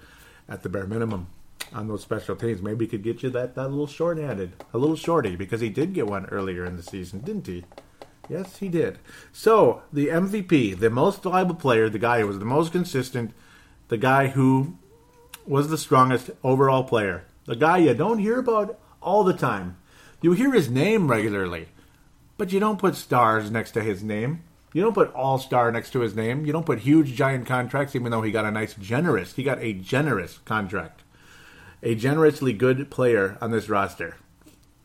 at 0.50 0.64
the 0.64 0.70
bare 0.70 0.88
minimum 0.88 1.28
on 1.74 1.88
those 1.88 2.02
special 2.02 2.36
teams. 2.36 2.62
Maybe 2.62 2.86
he 2.86 2.90
could 2.90 3.04
get 3.04 3.24
you 3.24 3.30
that, 3.32 3.56
that 3.56 3.68
little 3.68 3.88
short-handed, 3.88 4.54
a 4.74 4.78
little 4.78 4.96
shorty, 4.96 5.36
because 5.36 5.60
he 5.60 5.70
did 5.70 5.94
get 5.94 6.08
one 6.08 6.26
earlier 6.28 6.64
in 6.64 6.78
the 6.78 6.84
season, 6.84 7.20
didn't 7.20 7.46
he? 7.46 7.66
Yes, 8.30 8.58
he 8.58 8.68
did. 8.68 9.00
So 9.32 9.84
the 9.92 10.08
MVP, 10.08 10.80
the 10.80 10.90
most 10.90 11.24
valuable 11.24 11.56
player, 11.56 11.90
the 11.90 12.00
guy 12.00 12.20
who 12.20 12.28
was 12.28 12.40
the 12.40 12.46
most 12.46 12.72
consistent, 12.72 13.32
the 13.88 13.98
guy 13.98 14.28
who 14.28 14.78
was 15.46 15.70
the 15.70 15.78
strongest 15.78 16.30
overall 16.44 16.84
player, 16.84 17.24
the 17.46 17.56
guy 17.56 17.78
you 17.78 17.94
don't 17.94 18.20
hear 18.20 18.40
about 18.40 18.78
all 19.02 19.24
the 19.24 19.34
time 19.34 19.78
you 20.22 20.32
hear 20.32 20.52
his 20.52 20.70
name 20.70 21.10
regularly, 21.10 21.68
but 22.38 22.52
you 22.52 22.60
don't 22.60 22.80
put 22.80 22.96
stars 22.96 23.52
next 23.52 23.72
to 23.72 23.84
his 23.84 24.04
name. 24.04 24.44
You 24.74 24.82
don't 24.82 24.94
put 24.94 25.14
all 25.14 25.38
star 25.38 25.72
next 25.72 25.92
to 25.92 26.00
his 26.00 26.16
name. 26.16 26.46
You 26.46 26.52
don't 26.52 26.66
put 26.66 26.80
huge 26.80 27.14
giant 27.14 27.46
contracts, 27.46 27.96
even 27.96 28.12
though 28.12 28.24
he 28.24 28.32
got 28.32 28.46
a 28.46 28.52
nice 28.52 28.74
generous. 28.74 29.34
He 29.34 29.44
got 29.44 29.60
a 29.60 29.74
generous 29.74 30.40
contract, 30.40 31.04
a 31.84 31.96
generously 31.96 32.52
good 32.54 32.90
player 32.90 33.38
on 33.42 33.52
this 33.52 33.70
roster 33.70 34.18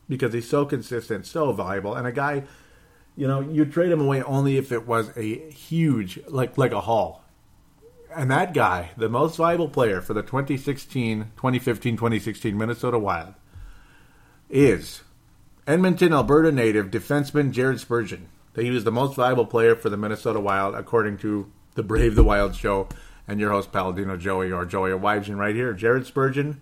because 0.07 0.33
he's 0.33 0.47
so 0.47 0.65
consistent, 0.65 1.25
so 1.25 1.51
valuable, 1.51 1.95
and 1.95 2.07
a 2.07 2.11
guy. 2.11 2.43
You 3.15 3.27
know, 3.27 3.41
you 3.41 3.65
trade 3.65 3.91
him 3.91 4.01
away 4.01 4.23
only 4.23 4.57
if 4.57 4.71
it 4.71 4.87
was 4.87 5.15
a 5.15 5.49
huge, 5.51 6.19
like 6.27 6.57
like 6.57 6.71
a 6.71 6.81
haul. 6.81 7.23
And 8.15 8.29
that 8.29 8.53
guy, 8.53 8.91
the 8.95 9.09
most 9.09 9.37
valuable 9.37 9.69
player 9.69 10.01
for 10.01 10.13
the 10.13 10.21
2016, 10.21 11.31
2015, 11.35 11.95
2016 11.95 12.57
Minnesota 12.57 12.99
Wild, 12.99 13.33
is 14.49 15.01
Edmonton, 15.65 16.13
Alberta 16.13 16.51
native 16.51 16.91
defenseman 16.91 17.51
Jared 17.51 17.79
Spurgeon. 17.79 18.29
That 18.53 18.63
He 18.63 18.69
was 18.69 18.83
the 18.83 18.91
most 18.91 19.15
valuable 19.15 19.47
player 19.47 19.75
for 19.75 19.89
the 19.89 19.97
Minnesota 19.97 20.39
Wild, 20.39 20.75
according 20.75 21.17
to 21.19 21.51
the 21.73 21.83
Brave 21.83 22.15
the 22.15 22.23
Wild 22.23 22.55
show 22.55 22.87
and 23.27 23.39
your 23.39 23.51
host 23.51 23.71
Paladino 23.71 24.17
Joey 24.17 24.51
or 24.51 24.65
Joey 24.65 24.91
Wygen 24.91 25.37
right 25.37 25.55
here. 25.55 25.73
Jared 25.73 26.05
Spurgeon 26.05 26.61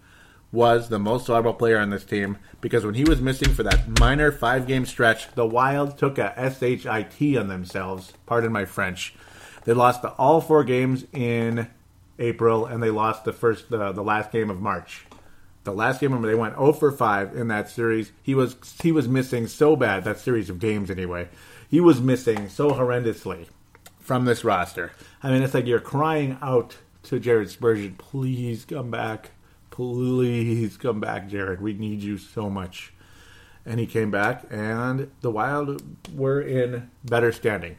was 0.52 0.90
the 0.90 1.00
most 1.00 1.28
valuable 1.28 1.54
player 1.54 1.80
on 1.80 1.90
this 1.90 2.04
team 2.04 2.38
because 2.60 2.86
when 2.86 2.96
he 2.96 3.04
was 3.04 3.22
missing 3.22 3.54
for 3.54 3.64
that 3.64 4.00
minor 4.00 4.32
five 4.32 4.68
game 4.68 4.86
stretch, 4.86 5.32
the 5.34 5.46
Wild 5.46 5.98
took 5.98 6.18
a 6.18 6.34
SHIT 6.36 7.38
on 7.38 7.48
themselves. 7.48 8.14
Pardon 8.26 8.52
my 8.52 8.66
French. 8.66 9.14
They 9.64 9.74
lost 9.74 10.02
the, 10.02 10.10
all 10.12 10.42
four 10.42 10.64
games 10.64 11.06
in 11.14 11.68
April 12.20 12.66
and 12.66 12.82
they 12.82 12.90
lost 12.90 13.24
the 13.24 13.34
first 13.34 13.70
the, 13.70 13.94
last 13.94 14.32
game 14.32 14.50
of 14.50 14.60
March 14.60 15.06
the 15.64 15.74
last 15.74 16.02
game 16.02 16.12
when 16.12 16.22
they 16.22 16.36
went 16.36 16.56
0 16.56 16.74
for 16.74 16.92
5 16.92 17.36
in 17.36 17.48
that 17.50 17.70
series, 17.70 18.12
he 18.24 18.34
was 18.34 18.56
he 18.82 18.92
was 18.92 19.08
missing 19.08 19.48
so 19.48 19.76
bad 19.76 20.04
that 20.04 20.20
series 20.20 20.50
of 20.50 20.60
games 20.60 20.90
anyway. 20.90 21.30
He 21.70 21.80
was 21.80 22.02
missing 22.02 22.50
so 22.50 22.72
horrendously 22.72 23.48
from 24.00 24.26
this 24.26 24.44
roster. 24.44 24.92
I 25.22 25.32
mean, 25.32 25.44
it's 25.44 25.54
like 25.54 25.68
you're 25.68 25.80
crying 25.80 26.38
out 26.42 26.78
to 27.04 27.20
Jared 27.20 27.50
Spurgeon, 27.50 27.96
please 27.98 28.66
come 28.66 28.92
back, 28.92 29.32
please 29.72 30.78
come 30.78 31.00
back, 31.00 31.28
Jared. 31.28 31.62
We 31.62 31.74
need 31.74 32.04
you 32.04 32.18
so 32.18 32.50
much. 32.50 32.94
And 33.66 33.80
he 33.80 33.88
came 33.88 34.12
back, 34.12 34.46
and 34.50 35.12
the 35.22 35.32
Wild 35.32 35.82
were 36.16 36.42
in 36.42 36.90
better 37.04 37.32
standing. 37.32 37.78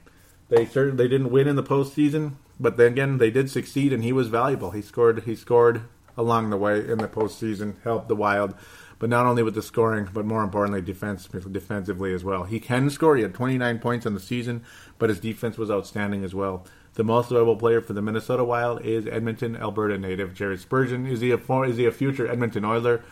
They 0.49 0.67
certainly 0.67 1.05
they 1.05 1.09
didn't 1.09 1.31
win 1.31 1.49
in 1.49 1.57
the 1.57 1.63
postseason, 1.63 2.35
but 2.59 2.77
then 2.77 2.93
again 2.93 3.19
they 3.19 3.31
did 3.31 3.51
succeed, 3.51 3.93
and 3.93 4.05
he 4.05 4.13
was 4.13 4.29
valuable. 4.29 4.73
He 4.73 4.83
scored 4.83 5.23
he 5.25 5.35
scored 5.35 5.83
along 6.17 6.51
the 6.51 6.57
way 6.57 6.79
in 6.79 6.99
the 6.99 7.09
postseason, 7.09 7.81
helped 7.83 8.09
the 8.09 8.17
Wild, 8.17 8.55
but 8.99 9.09
not 9.09 9.27
only 9.27 9.43
with 9.43 9.55
the 9.55 9.63
scoring, 9.63 10.09
but 10.13 10.25
more 10.25 10.45
importantly, 10.45 10.83
defense, 10.83 11.27
defensively 11.27 12.13
as 12.13 12.23
well. 12.23 12.45
He 12.45 12.61
can 12.61 12.91
score. 12.91 13.17
He 13.17 13.23
had 13.23 13.35
29 13.35 13.79
points 13.79 14.07
on 14.07 14.15
the 14.15 14.21
season, 14.21 14.63
but 14.99 15.09
his 15.09 15.21
defense 15.21 15.57
was 15.57 15.71
outstanding 15.71 16.23
as 16.23 16.35
well. 16.35 16.67
The 16.95 17.05
most 17.05 17.31
valuable 17.31 17.57
player 17.57 17.81
for 17.81 17.95
the 17.95 18.03
Minnesota 18.03 18.45
Wild 18.45 18.85
is 18.85 19.07
Edmonton, 19.07 19.57
Alberta 19.57 19.97
native 19.97 20.35
Jared 20.35 20.61
Spurgeon. 20.61 21.07
Is 21.07 21.21
he 21.21 21.31
a 21.31 21.63
is 21.63 21.79
he 21.79 21.87
a 21.87 21.93
future 21.93 22.31
Edmonton 22.31 22.65
Oiler? 22.65 23.03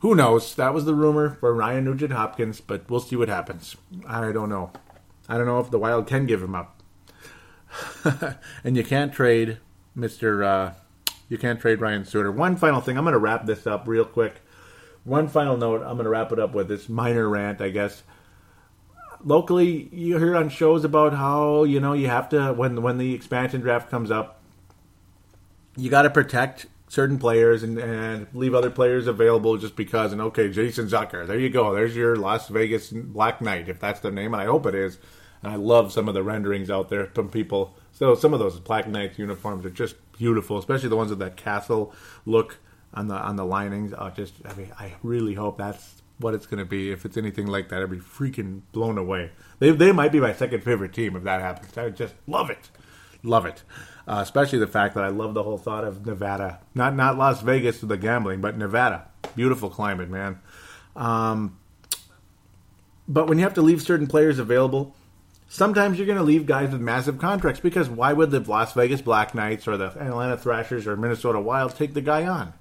Who 0.00 0.14
knows? 0.14 0.54
That 0.54 0.72
was 0.72 0.84
the 0.84 0.94
rumor 0.94 1.36
for 1.40 1.52
Ryan 1.52 1.84
Nugent 1.84 2.12
Hopkins, 2.12 2.60
but 2.60 2.88
we'll 2.88 3.00
see 3.00 3.16
what 3.16 3.28
happens. 3.28 3.76
I 4.06 4.30
don't 4.30 4.48
know. 4.48 4.70
I 5.28 5.36
don't 5.36 5.46
know 5.46 5.58
if 5.58 5.70
the 5.70 5.78
Wild 5.78 6.06
can 6.06 6.26
give 6.26 6.42
him 6.42 6.54
up. 6.54 6.80
and 8.64 8.76
you 8.76 8.84
can't 8.84 9.12
trade 9.12 9.58
Mister. 9.96 10.44
Uh, 10.44 10.74
you 11.28 11.38
can't 11.38 11.58
trade 11.58 11.80
Ryan 11.80 12.04
Suter. 12.04 12.30
One 12.30 12.54
final 12.54 12.80
thing. 12.80 12.96
I'm 12.96 13.04
going 13.04 13.14
to 13.14 13.18
wrap 13.18 13.46
this 13.46 13.66
up 13.66 13.88
real 13.88 14.04
quick. 14.04 14.42
One 15.02 15.26
final 15.26 15.56
note. 15.56 15.82
I'm 15.82 15.96
going 15.96 16.04
to 16.04 16.10
wrap 16.10 16.30
it 16.30 16.38
up 16.38 16.54
with 16.54 16.68
this 16.68 16.88
minor 16.88 17.28
rant, 17.28 17.60
I 17.60 17.70
guess 17.70 18.02
locally 19.24 19.88
you 19.92 20.18
hear 20.18 20.36
on 20.36 20.48
shows 20.48 20.84
about 20.84 21.14
how 21.14 21.64
you 21.64 21.80
know 21.80 21.92
you 21.92 22.08
have 22.08 22.28
to 22.28 22.52
when 22.52 22.82
when 22.82 22.98
the 22.98 23.14
expansion 23.14 23.60
draft 23.60 23.90
comes 23.90 24.10
up 24.10 24.40
you 25.76 25.90
got 25.90 26.02
to 26.02 26.10
protect 26.10 26.66
certain 26.88 27.18
players 27.18 27.62
and, 27.62 27.78
and 27.78 28.26
leave 28.34 28.54
other 28.54 28.70
players 28.70 29.06
available 29.06 29.56
just 29.56 29.74
because 29.74 30.12
and 30.12 30.20
okay 30.20 30.48
jason 30.50 30.86
zucker 30.86 31.26
there 31.26 31.38
you 31.38 31.50
go 31.50 31.74
there's 31.74 31.96
your 31.96 32.16
las 32.16 32.48
vegas 32.48 32.90
black 32.90 33.40
knight 33.40 33.68
if 33.68 33.80
that's 33.80 34.00
their 34.00 34.12
name 34.12 34.34
and 34.34 34.42
i 34.42 34.46
hope 34.46 34.66
it 34.66 34.74
is. 34.74 34.98
And 35.42 35.52
i 35.52 35.56
love 35.56 35.92
some 35.92 36.08
of 36.08 36.14
the 36.14 36.22
renderings 36.22 36.70
out 36.70 36.88
there 36.88 37.06
from 37.06 37.28
people. 37.28 37.74
So 37.92 38.14
some 38.14 38.32
of 38.32 38.40
those 38.40 38.58
black 38.58 38.88
knights 38.88 39.18
uniforms 39.18 39.64
are 39.66 39.70
just 39.70 39.96
beautiful 40.16 40.58
especially 40.58 40.88
the 40.88 40.96
ones 40.96 41.10
with 41.10 41.18
that 41.18 41.36
castle 41.36 41.92
look 42.24 42.58
on 42.92 43.08
the 43.08 43.14
on 43.14 43.36
the 43.36 43.44
linings 43.44 43.92
oh, 43.98 44.10
just 44.10 44.34
i 44.44 44.54
mean 44.54 44.70
i 44.78 44.94
really 45.02 45.34
hope 45.34 45.58
that's 45.58 46.02
what 46.18 46.34
it's 46.34 46.46
going 46.46 46.58
to 46.58 46.64
be. 46.64 46.90
If 46.90 47.04
it's 47.04 47.16
anything 47.16 47.46
like 47.46 47.68
that, 47.68 47.82
I'd 47.82 47.90
be 47.90 47.98
freaking 47.98 48.62
blown 48.72 48.98
away. 48.98 49.32
They, 49.58 49.70
they 49.70 49.92
might 49.92 50.12
be 50.12 50.20
my 50.20 50.32
second 50.32 50.62
favorite 50.62 50.92
team 50.92 51.16
if 51.16 51.24
that 51.24 51.40
happens. 51.40 51.76
I 51.76 51.84
would 51.84 51.96
just 51.96 52.14
love 52.26 52.50
it. 52.50 52.70
Love 53.22 53.46
it. 53.46 53.62
Uh, 54.06 54.20
especially 54.22 54.58
the 54.58 54.66
fact 54.66 54.94
that 54.94 55.04
I 55.04 55.08
love 55.08 55.34
the 55.34 55.42
whole 55.42 55.56
thought 55.56 55.84
of 55.84 56.04
Nevada. 56.04 56.60
Not 56.74 56.94
not 56.94 57.16
Las 57.16 57.40
Vegas 57.40 57.80
with 57.80 57.88
the 57.88 57.96
gambling, 57.96 58.42
but 58.42 58.58
Nevada. 58.58 59.08
Beautiful 59.34 59.70
climate, 59.70 60.10
man. 60.10 60.40
Um, 60.94 61.58
but 63.08 63.26
when 63.26 63.38
you 63.38 63.44
have 63.44 63.54
to 63.54 63.62
leave 63.62 63.80
certain 63.82 64.06
players 64.06 64.38
available, 64.38 64.94
sometimes 65.48 65.98
you're 65.98 66.06
going 66.06 66.18
to 66.18 66.24
leave 66.24 66.44
guys 66.46 66.70
with 66.70 66.82
massive 66.82 67.18
contracts 67.18 67.60
because 67.60 67.88
why 67.88 68.12
would 68.12 68.30
the 68.30 68.40
Las 68.40 68.74
Vegas 68.74 69.00
Black 69.00 69.34
Knights 69.34 69.66
or 69.66 69.78
the 69.78 69.86
Atlanta 69.98 70.36
Thrashers 70.36 70.86
or 70.86 70.96
Minnesota 70.96 71.40
Wild 71.40 71.74
take 71.74 71.94
the 71.94 72.02
guy 72.02 72.26
on? 72.26 72.52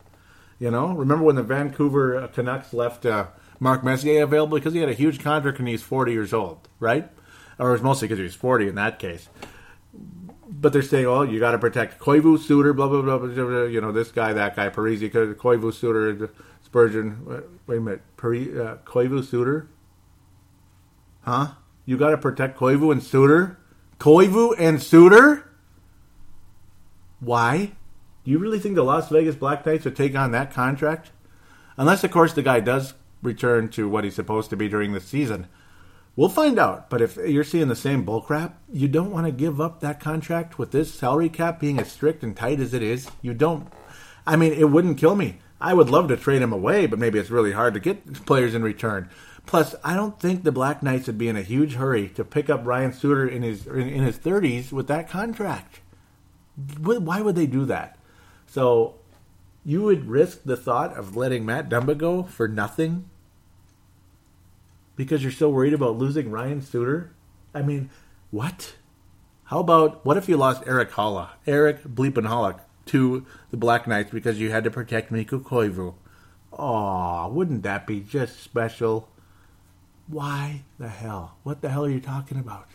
You 0.60 0.72
know, 0.72 0.94
remember 0.94 1.26
when 1.26 1.36
the 1.36 1.44
Vancouver 1.44 2.26
Canucks 2.30 2.74
left 2.74 3.06
uh, 3.06 3.28
Mark 3.64 3.82
Messier 3.82 4.24
available 4.24 4.58
because 4.58 4.74
he 4.74 4.82
had 4.82 4.90
a 4.90 4.94
huge 4.94 5.20
contract 5.20 5.58
and 5.58 5.68
he's 5.70 5.82
40 5.82 6.12
years 6.12 6.34
old, 6.34 6.68
right? 6.82 7.10
Or 7.58 7.70
it 7.70 7.72
was 7.72 7.82
mostly 7.82 8.10
because 8.10 8.20
he 8.20 8.24
was 8.24 8.36
40 8.36 8.68
in 8.68 8.76
that 8.76 9.00
case. 9.00 9.30
But 10.50 10.74
they're 10.74 10.82
saying, 10.82 11.06
oh, 11.06 11.22
you 11.24 11.40
got 11.40 11.52
to 11.52 11.58
protect 11.58 11.98
Koivu, 11.98 12.38
Suter, 12.38 12.74
blah, 12.74 12.90
blah, 12.90 13.02
blah, 13.02 13.18
blah, 13.20 13.30
blah, 13.34 13.64
you 13.64 13.80
know, 13.80 13.94
this 13.94 14.12
guy, 14.12 14.34
that 14.34 14.58
guy, 14.58 14.70
Parise, 14.70 15.10
Koivu, 15.10 15.74
Suter, 15.74 16.30
Spurgeon. 16.66 17.48
Wait 17.66 17.78
a 17.78 17.82
minute. 17.82 18.02
Parise, 18.18 18.60
uh, 18.60 18.76
Koivu, 18.86 19.24
Suter? 19.24 19.70
Huh? 21.22 21.52
You 21.86 21.98
got 21.98 22.10
to 22.10 22.18
protect 22.18 22.60
Koivu 22.60 22.92
and 22.92 23.02
Suter? 23.02 23.58
Koivu 23.98 24.56
and 24.60 24.84
Suter? 24.84 25.50
Why? 27.22 27.72
Do 28.26 28.32
you 28.32 28.40
really 28.40 28.60
think 28.60 28.76
the 28.76 28.84
Las 28.84 29.08
Vegas 29.08 29.36
Black 29.36 29.66
Knights 29.66 29.86
would 29.86 29.96
take 29.96 30.16
on 30.16 30.32
that 30.32 30.54
contract? 30.54 31.12
Unless, 31.78 32.04
of 32.04 32.12
course, 32.12 32.34
the 32.34 32.42
guy 32.42 32.60
does 32.60 32.94
return 33.24 33.70
to 33.70 33.90
what 33.90 34.04
he's 34.04 34.16
supposed 34.16 34.50
to 34.52 34.58
be 34.58 34.70
during 34.70 34.94
the 34.94 35.00
season. 35.00 35.48
We'll 36.16 36.30
find 36.30 36.60
out. 36.60 36.90
But 36.90 37.02
if 37.02 37.18
you're 37.18 37.44
seeing 37.44 37.70
the 37.70 37.76
same 37.76 38.06
bullcrap, 38.06 38.54
you 38.72 38.88
don't 38.88 39.12
want 39.12 39.26
to 39.26 39.32
give 39.32 39.60
up 39.60 39.80
that 39.80 40.00
contract 40.00 40.60
with 40.60 40.72
this 40.72 40.94
salary 40.94 41.30
cap 41.30 41.60
being 41.60 41.80
as 41.80 41.92
strict 41.92 42.24
and 42.24 42.36
tight 42.36 42.60
as 42.60 42.74
it 42.74 42.84
is. 42.84 43.10
You 43.22 43.34
don't. 43.34 43.72
I 44.26 44.36
mean, 44.36 44.54
it 44.54 44.70
wouldn't 44.70 45.00
kill 45.00 45.16
me. 45.16 45.40
I 45.60 45.74
would 45.74 45.90
love 45.90 46.10
to 46.10 46.18
trade 46.18 46.42
him 46.42 46.54
away, 46.54 46.86
but 46.86 47.00
maybe 47.00 47.18
it's 47.18 47.30
really 47.30 47.54
hard 47.54 47.74
to 47.74 47.80
get 47.80 48.26
players 48.26 48.54
in 48.54 48.62
return. 48.62 49.10
Plus, 49.46 49.76
I 49.84 49.96
don't 49.96 50.20
think 50.20 50.44
the 50.44 50.52
Black 50.52 50.84
Knights 50.84 51.08
would 51.08 51.18
be 51.18 51.28
in 51.28 51.36
a 51.36 51.42
huge 51.42 51.76
hurry 51.76 52.10
to 52.10 52.24
pick 52.24 52.50
up 52.50 52.66
Ryan 52.66 52.94
Suter 52.94 53.28
in 53.28 53.42
his 53.42 53.66
in, 53.68 53.90
in 53.90 54.04
his 54.04 54.18
30s 54.18 54.72
with 54.72 54.88
that 54.88 55.10
contract. 55.10 55.82
Why 56.80 57.22
would 57.22 57.36
they 57.36 57.48
do 57.48 57.66
that? 57.66 57.98
So, 58.46 58.96
you 59.66 59.82
would 59.82 60.08
risk 60.08 60.42
the 60.46 60.56
thought 60.56 60.96
of 60.96 61.16
letting 61.16 61.46
Matt 61.46 61.70
Dumba 61.70 61.98
go 61.98 62.24
for 62.24 62.48
nothing 62.48 63.10
because 64.96 65.24
you're 65.24 65.32
so 65.32 65.50
worried 65.50 65.74
about 65.74 65.98
losing 65.98 66.32
Ryan 66.32 66.62
Suter? 66.62 67.14
I 67.54 67.62
mean, 67.62 67.90
what? 68.32 68.76
How 69.46 69.60
about 69.60 70.06
what 70.06 70.18
if 70.18 70.28
you 70.28 70.38
lost 70.38 70.64
Erik 70.66 70.92
Haula, 70.92 71.30
Erik 71.46 71.84
Bleepin 71.84 72.28
Haula, 72.28 72.60
to 72.88 73.26
the 73.52 73.58
Black 73.58 73.88
Knights 73.88 74.12
because 74.12 74.40
you 74.40 74.52
had 74.52 74.64
to 74.64 74.72
protect 74.72 75.12
Mikko 75.12 75.40
Koivu? 75.40 75.96
Aw, 76.54 77.28
wouldn't 77.28 77.64
that 77.64 77.88
be 77.88 78.00
just 78.00 78.40
special? 78.42 79.10
Why 80.08 80.64
the 80.78 80.90
hell? 80.90 81.38
What 81.44 81.62
the 81.62 81.70
hell 81.70 81.86
are 81.86 81.90
you 81.90 82.00
talking 82.00 82.38
about? 82.38 82.68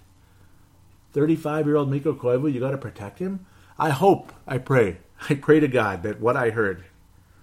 35 1.12 1.66
year 1.66 1.76
old 1.76 1.90
Mikko 1.90 2.14
Koivu, 2.14 2.52
you 2.52 2.60
got 2.60 2.72
to 2.72 2.78
protect 2.78 3.18
him? 3.18 3.46
I 3.78 3.90
hope, 3.90 4.32
I 4.46 4.58
pray, 4.58 4.98
I 5.28 5.34
pray 5.34 5.60
to 5.60 5.68
God 5.68 6.02
that 6.02 6.20
what 6.20 6.36
I 6.36 6.50
heard 6.50 6.84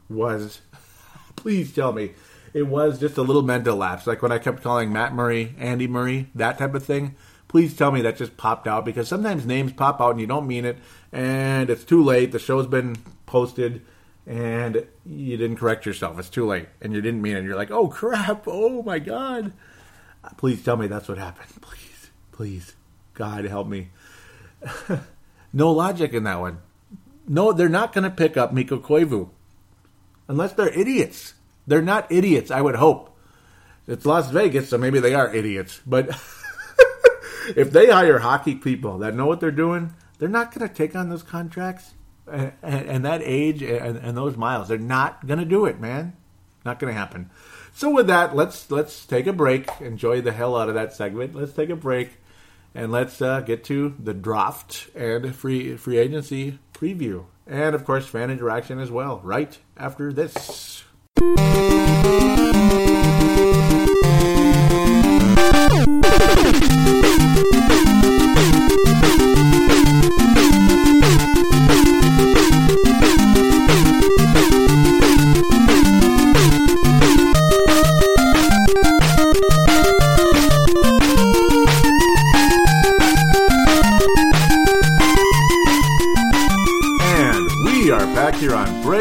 was, 0.09 0.61
please 1.35 1.73
tell 1.73 1.91
me, 1.93 2.13
it 2.55 2.67
was 2.67 3.01
just 3.01 3.17
a 3.17 3.21
little 3.21 3.41
mental 3.41 3.75
lapse. 3.75 4.07
Like 4.07 4.21
when 4.21 4.31
I 4.31 4.37
kept 4.37 4.63
calling 4.63 4.93
Matt 4.93 5.13
Murray, 5.13 5.53
Andy 5.59 5.89
Murray, 5.89 6.29
that 6.33 6.57
type 6.57 6.73
of 6.73 6.85
thing. 6.85 7.15
Please 7.49 7.75
tell 7.75 7.91
me 7.91 8.01
that 8.01 8.15
just 8.15 8.37
popped 8.37 8.65
out 8.65 8.85
because 8.85 9.09
sometimes 9.09 9.45
names 9.45 9.73
pop 9.73 9.99
out 9.99 10.11
and 10.11 10.21
you 10.21 10.25
don't 10.25 10.47
mean 10.47 10.63
it, 10.63 10.77
and 11.11 11.69
it's 11.69 11.83
too 11.83 12.01
late. 12.01 12.31
The 12.31 12.39
show's 12.39 12.65
been 12.65 12.95
posted, 13.25 13.85
and 14.25 14.87
you 15.05 15.35
didn't 15.35 15.57
correct 15.57 15.85
yourself. 15.85 16.17
It's 16.17 16.29
too 16.29 16.45
late, 16.45 16.67
and 16.81 16.93
you 16.93 17.01
didn't 17.01 17.21
mean 17.21 17.35
it. 17.35 17.43
You're 17.43 17.57
like, 17.57 17.71
oh 17.71 17.89
crap! 17.89 18.45
Oh 18.47 18.81
my 18.83 18.99
god! 18.99 19.51
Please 20.37 20.63
tell 20.63 20.77
me 20.77 20.87
that's 20.87 21.09
what 21.09 21.17
happened. 21.17 21.49
Please, 21.61 22.09
please, 22.31 22.75
God 23.13 23.43
help 23.43 23.67
me. 23.67 23.89
no 25.53 25.71
logic 25.73 26.13
in 26.13 26.23
that 26.23 26.39
one. 26.39 26.59
No, 27.27 27.51
they're 27.51 27.67
not 27.67 27.91
going 27.91 28.05
to 28.05 28.09
pick 28.09 28.37
up 28.37 28.53
Mikko 28.53 28.79
Koivu 28.79 29.29
unless 30.27 30.53
they're 30.53 30.69
idiots. 30.69 31.34
They're 31.67 31.81
not 31.81 32.11
idiots, 32.11 32.51
I 32.51 32.61
would 32.61 32.75
hope. 32.75 33.17
It's 33.87 34.05
Las 34.05 34.31
Vegas, 34.31 34.69
so 34.69 34.77
maybe 34.77 34.99
they 34.99 35.13
are 35.13 35.33
idiots. 35.33 35.79
But 35.85 36.09
if 37.55 37.71
they 37.71 37.87
hire 37.87 38.19
hockey 38.19 38.55
people 38.55 38.99
that 38.99 39.15
know 39.15 39.27
what 39.27 39.39
they're 39.39 39.51
doing, 39.51 39.93
they're 40.17 40.29
not 40.29 40.53
going 40.53 40.67
to 40.67 40.73
take 40.73 40.95
on 40.95 41.09
those 41.09 41.23
contracts 41.23 41.93
and, 42.31 42.51
and, 42.63 42.89
and 42.89 43.05
that 43.05 43.21
age 43.23 43.61
and, 43.61 43.97
and, 43.97 44.17
those 44.17 44.37
miles. 44.37 44.67
They're 44.67 44.77
not 44.77 45.25
going 45.27 45.39
to 45.39 45.45
do 45.45 45.65
it, 45.65 45.79
man. 45.79 46.15
Not 46.63 46.79
going 46.79 46.91
to 46.91 46.99
happen. 46.99 47.29
So 47.73 47.91
with 47.91 48.07
that, 48.07 48.35
let's 48.35 48.71
let's 48.71 49.05
take 49.05 49.27
a 49.27 49.33
break. 49.33 49.69
Enjoy 49.81 50.21
the 50.21 50.31
hell 50.31 50.55
out 50.55 50.69
of 50.69 50.75
that 50.75 50.93
segment. 50.93 51.35
Let's 51.35 51.53
take 51.53 51.69
a 51.69 51.75
break 51.75 52.17
and 52.73 52.91
let's 52.91 53.21
uh, 53.21 53.41
get 53.41 53.63
to 53.65 53.95
the 53.99 54.13
draft 54.13 54.89
and 54.95 55.35
free 55.35 55.77
free 55.77 55.97
agency 55.97 56.57
preview, 56.73 57.25
and 57.45 57.75
of 57.75 57.85
course 57.85 58.07
fan 58.07 58.31
interaction 58.31 58.79
as 58.79 58.89
well. 58.89 59.19
Right 59.23 59.57
after 59.77 60.11
this. 60.11 60.83
Here 61.17 61.45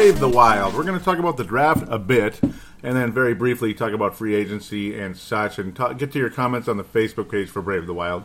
Brave 0.05 0.19
the 0.19 0.29
Wild. 0.29 0.75
We're 0.75 0.83
going 0.83 0.99
to 0.99 1.03
talk 1.03 1.17
about 1.17 1.35
the 1.35 1.43
draft 1.43 1.83
a 1.89 1.97
bit, 1.97 2.39
and 2.39 2.95
then 2.95 3.11
very 3.11 3.33
briefly 3.33 3.73
talk 3.73 3.91
about 3.91 4.15
free 4.15 4.35
agency 4.35 4.95
and 4.99 5.17
such, 5.17 5.57
and 5.57 5.75
talk, 5.75 5.97
get 5.97 6.11
to 6.11 6.19
your 6.19 6.29
comments 6.29 6.67
on 6.67 6.77
the 6.77 6.83
Facebook 6.83 7.31
page 7.31 7.49
for 7.49 7.63
Brave 7.63 7.87
the 7.87 7.93
Wild. 7.95 8.23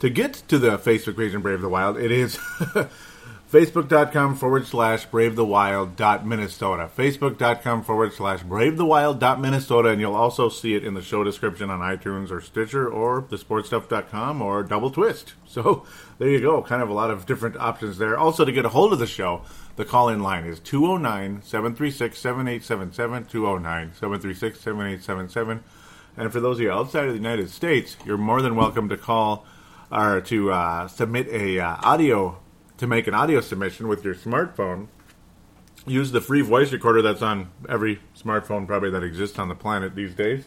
To 0.00 0.10
get 0.10 0.34
to 0.48 0.58
the 0.58 0.76
Facebook 0.76 1.16
page 1.16 1.32
in 1.32 1.40
Brave 1.40 1.60
the 1.60 1.68
Wild, 1.68 1.98
it 1.98 2.10
is 2.10 2.36
facebook.com 3.52 4.34
forward 4.34 4.66
slash 4.66 5.06
brave 5.06 5.36
the 5.36 5.44
wild 5.44 5.94
dot 5.94 6.26
Minnesota. 6.26 6.90
Facebook.com 6.96 7.84
forward 7.84 8.12
slash 8.12 8.42
brave 8.42 8.76
the 8.76 8.84
wild 8.84 9.20
dot 9.20 9.40
Minnesota, 9.40 9.90
and 9.90 10.00
you'll 10.00 10.16
also 10.16 10.48
see 10.48 10.74
it 10.74 10.84
in 10.84 10.94
the 10.94 11.02
show 11.02 11.22
description 11.22 11.70
on 11.70 11.78
iTunes 11.78 12.32
or 12.32 12.40
Stitcher 12.40 12.88
or 12.88 13.24
the 13.28 13.36
thesportstuff.com 13.36 14.42
or 14.42 14.64
Double 14.64 14.90
Twist. 14.90 15.34
So 15.50 15.84
there 16.18 16.28
you 16.28 16.40
go. 16.40 16.62
Kind 16.62 16.80
of 16.80 16.90
a 16.90 16.92
lot 16.92 17.10
of 17.10 17.26
different 17.26 17.56
options 17.56 17.98
there. 17.98 18.16
Also, 18.16 18.44
to 18.44 18.52
get 18.52 18.64
a 18.64 18.68
hold 18.68 18.92
of 18.92 19.00
the 19.00 19.06
show, 19.08 19.42
the 19.80 19.86
call 19.86 20.08
in 20.08 20.22
line 20.22 20.44
is 20.44 20.60
209 20.60 21.42
736 21.42 22.18
7877. 22.18 23.24
209 23.24 23.92
736 23.94 24.60
7877. 24.60 25.64
And 26.16 26.32
for 26.32 26.38
those 26.38 26.58
of 26.58 26.62
you 26.62 26.70
outside 26.70 27.06
of 27.06 27.12
the 27.12 27.18
United 27.18 27.50
States, 27.50 27.96
you're 28.04 28.18
more 28.18 28.42
than 28.42 28.54
welcome 28.54 28.88
to 28.90 28.96
call 28.96 29.46
or 29.90 30.20
to 30.20 30.52
uh, 30.52 30.86
submit 30.86 31.28
a 31.28 31.58
uh, 31.58 31.76
audio 31.82 32.38
to 32.76 32.86
make 32.86 33.06
an 33.06 33.14
audio 33.14 33.40
submission 33.40 33.88
with 33.88 34.04
your 34.04 34.14
smartphone, 34.14 34.88
use 35.86 36.12
the 36.12 36.20
free 36.20 36.40
voice 36.40 36.72
recorder 36.72 37.02
that's 37.02 37.22
on 37.22 37.50
every 37.68 38.00
smartphone 38.16 38.66
probably 38.66 38.90
that 38.90 39.02
exists 39.02 39.38
on 39.38 39.48
the 39.48 39.54
planet 39.54 39.94
these 39.94 40.14
days 40.14 40.44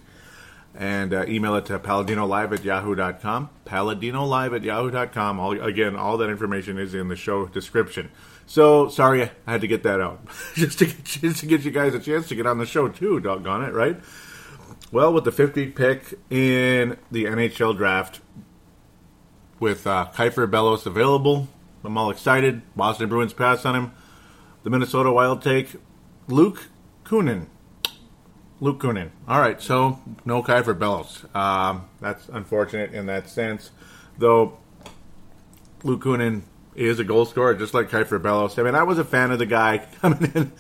and 0.76 1.14
uh, 1.14 1.26
email 1.28 1.56
it 1.56 1.66
to 1.68 1.78
paladinolive 1.78 2.52
at 2.54 2.64
yahoo.com. 2.64 3.50
Paladinolive 3.66 4.56
at 4.56 4.64
yahoo.com. 4.64 5.40
All, 5.40 5.62
again, 5.62 5.96
all 5.96 6.18
that 6.18 6.30
information 6.30 6.80
is 6.80 6.94
in 6.94 7.08
the 7.10 7.16
show 7.16 7.46
description. 7.46 8.10
So, 8.46 8.90
sorry, 8.90 9.24
I 9.24 9.52
had 9.52 9.62
to 9.62 9.68
get 9.68 9.84
that 9.84 10.02
out. 10.02 10.26
just, 10.56 10.80
to 10.80 10.86
get, 10.86 11.04
just 11.04 11.40
to 11.40 11.46
get 11.46 11.64
you 11.64 11.72
guys 11.72 11.94
a 11.94 12.00
chance 12.00 12.28
to 12.30 12.36
get 12.36 12.46
on 12.46 12.58
the 12.58 12.66
show, 12.66 12.88
too, 12.88 13.20
doggone 13.20 13.64
it, 13.64 13.74
right? 13.74 14.00
Well, 14.92 15.14
with 15.14 15.24
the 15.24 15.32
50th 15.32 15.76
pick 15.76 16.20
in 16.30 16.98
the 17.10 17.26
NHL 17.26 17.76
draft, 17.76 18.20
with 19.60 19.88
uh, 19.88 20.10
Kiefer 20.14 20.50
Bellows 20.50 20.86
available, 20.86 21.48
I'm 21.84 21.98
all 21.98 22.12
excited. 22.12 22.62
Boston 22.76 23.10
Bruins 23.10 23.34
pass 23.34 23.66
on 23.66 23.76
him. 23.76 23.92
The 24.64 24.70
Minnesota 24.70 25.12
Wild 25.12 25.42
take 25.42 25.76
Luke 26.28 26.70
Kunin 27.04 27.48
Luke 28.64 28.80
Kunin. 28.80 29.10
All 29.28 29.42
right, 29.42 29.62
so 29.62 30.00
no 30.24 30.42
Kiefer 30.42 30.78
Bellows. 30.80 31.26
Um, 31.36 31.90
that's 32.00 32.30
unfortunate 32.30 32.94
in 32.94 33.08
that 33.08 33.28
sense, 33.30 33.72
though. 34.18 34.58
Luke 35.84 36.02
Kunin 36.02 36.44
is 36.76 37.00
a 37.00 37.04
goal 37.04 37.26
scorer, 37.26 37.54
just 37.54 37.74
like 37.74 37.90
Kiefer 37.90 38.22
Bellows. 38.22 38.58
I 38.58 38.64
mean, 38.64 38.76
I 38.76 38.84
was 38.84 38.98
a 38.98 39.04
fan 39.04 39.32
of 39.32 39.40
the 39.40 39.46
guy 39.46 39.78
coming 40.02 40.32
in. 40.34 40.52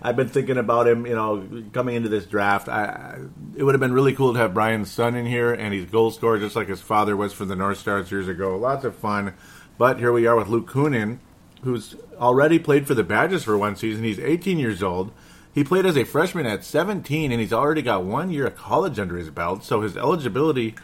I've 0.00 0.16
been 0.16 0.28
thinking 0.28 0.58
about 0.58 0.86
him, 0.86 1.06
you 1.06 1.14
know, 1.14 1.46
coming 1.72 1.96
into 1.96 2.08
this 2.08 2.26
draft. 2.26 2.68
I, 2.68 3.18
it 3.56 3.64
would 3.64 3.74
have 3.74 3.80
been 3.80 3.92
really 3.92 4.14
cool 4.14 4.32
to 4.32 4.38
have 4.38 4.54
Brian's 4.54 4.90
son 4.90 5.14
in 5.14 5.26
here, 5.26 5.52
and 5.52 5.72
he's 5.72 5.86
goal 5.86 6.10
scorer 6.10 6.38
just 6.38 6.56
like 6.56 6.68
his 6.68 6.80
father 6.80 7.16
was 7.16 7.32
for 7.32 7.44
the 7.44 7.56
North 7.56 7.78
Stars 7.78 8.10
years 8.10 8.28
ago. 8.28 8.56
Lots 8.56 8.84
of 8.84 8.94
fun. 8.96 9.34
But 9.78 9.98
here 9.98 10.12
we 10.12 10.26
are 10.26 10.36
with 10.36 10.48
Luke 10.48 10.70
Kunin, 10.70 11.18
who's 11.62 11.96
already 12.18 12.58
played 12.58 12.86
for 12.86 12.94
the 12.94 13.04
Badgers 13.04 13.44
for 13.44 13.56
one 13.56 13.76
season. 13.76 14.04
He's 14.04 14.18
18 14.18 14.58
years 14.58 14.82
old. 14.82 15.12
He 15.54 15.64
played 15.64 15.84
as 15.84 15.96
a 15.96 16.04
freshman 16.04 16.46
at 16.46 16.64
17, 16.64 17.30
and 17.30 17.40
he's 17.40 17.52
already 17.52 17.82
got 17.82 18.04
one 18.04 18.30
year 18.30 18.46
of 18.46 18.56
college 18.56 18.98
under 18.98 19.16
his 19.16 19.30
belt. 19.30 19.64
So 19.64 19.82
his 19.82 19.96
eligibility 19.96 20.74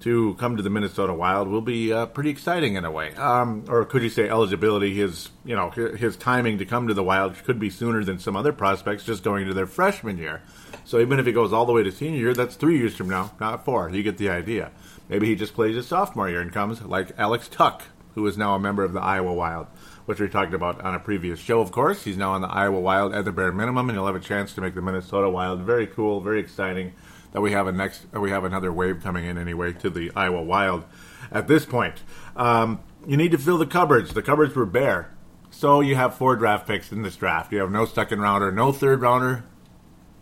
to 0.00 0.34
come 0.34 0.56
to 0.56 0.62
the 0.62 0.70
Minnesota 0.70 1.14
Wild 1.14 1.48
will 1.48 1.60
be 1.60 1.92
uh, 1.92 2.06
pretty 2.06 2.30
exciting 2.30 2.74
in 2.74 2.84
a 2.84 2.90
way. 2.90 3.14
Um, 3.14 3.64
or 3.68 3.84
could 3.84 4.02
you 4.02 4.10
say 4.10 4.28
eligibility? 4.28 4.94
His 4.94 5.30
you 5.44 5.56
know 5.56 5.70
his 5.70 6.16
timing 6.16 6.58
to 6.58 6.66
come 6.66 6.88
to 6.88 6.94
the 6.94 7.02
Wild 7.02 7.34
could 7.44 7.58
be 7.58 7.70
sooner 7.70 8.04
than 8.04 8.18
some 8.18 8.36
other 8.36 8.52
prospects 8.52 9.04
just 9.04 9.22
going 9.22 9.42
into 9.42 9.54
their 9.54 9.66
freshman 9.66 10.18
year. 10.18 10.42
So 10.84 11.00
even 11.00 11.18
if 11.18 11.26
he 11.26 11.32
goes 11.32 11.52
all 11.52 11.66
the 11.66 11.72
way 11.72 11.82
to 11.82 11.92
senior 11.92 12.20
year, 12.20 12.34
that's 12.34 12.56
three 12.56 12.78
years 12.78 12.94
from 12.94 13.08
now, 13.08 13.32
not 13.40 13.64
four. 13.64 13.90
You 13.90 14.02
get 14.02 14.18
the 14.18 14.28
idea. 14.28 14.70
Maybe 15.08 15.26
he 15.26 15.34
just 15.34 15.54
plays 15.54 15.76
his 15.76 15.86
sophomore 15.86 16.28
year 16.28 16.40
and 16.40 16.52
comes 16.52 16.82
like 16.82 17.12
Alex 17.18 17.48
Tuch, 17.48 17.82
who 18.14 18.26
is 18.26 18.36
now 18.36 18.54
a 18.54 18.60
member 18.60 18.84
of 18.84 18.92
the 18.92 19.00
Iowa 19.00 19.32
Wild 19.32 19.66
which 20.06 20.20
we 20.20 20.28
talked 20.28 20.54
about 20.54 20.80
on 20.82 20.94
a 20.94 21.00
previous 21.00 21.40
show, 21.40 21.60
of 21.60 21.72
course. 21.72 22.04
He's 22.04 22.16
now 22.16 22.32
on 22.32 22.40
the 22.40 22.48
Iowa 22.48 22.78
Wild 22.78 23.12
at 23.12 23.24
the 23.24 23.32
bare 23.32 23.50
minimum, 23.50 23.88
and 23.88 23.98
he'll 23.98 24.06
have 24.06 24.14
a 24.14 24.20
chance 24.20 24.54
to 24.54 24.60
make 24.60 24.76
the 24.76 24.80
Minnesota 24.80 25.28
Wild. 25.28 25.62
Very 25.62 25.88
cool, 25.88 26.20
very 26.20 26.38
exciting 26.38 26.92
that 27.36 27.42
we 27.42 27.52
have 27.52 27.66
a 27.66 27.72
next, 27.72 28.06
we 28.14 28.30
have 28.30 28.44
another 28.44 28.72
wave 28.72 29.02
coming 29.02 29.26
in 29.26 29.36
anyway 29.36 29.70
to 29.70 29.90
the 29.90 30.10
Iowa 30.16 30.42
Wild. 30.42 30.84
At 31.30 31.48
this 31.48 31.66
point, 31.66 31.96
um, 32.34 32.80
you 33.06 33.18
need 33.18 33.32
to 33.32 33.36
fill 33.36 33.58
the 33.58 33.66
cupboards. 33.66 34.14
The 34.14 34.22
cupboards 34.22 34.54
were 34.54 34.64
bare, 34.64 35.14
so 35.50 35.82
you 35.82 35.96
have 35.96 36.14
four 36.14 36.34
draft 36.36 36.66
picks 36.66 36.90
in 36.90 37.02
this 37.02 37.14
draft. 37.14 37.52
You 37.52 37.58
have 37.58 37.70
no 37.70 37.84
second 37.84 38.22
rounder, 38.22 38.50
no 38.50 38.72
third 38.72 39.02
rounder, 39.02 39.44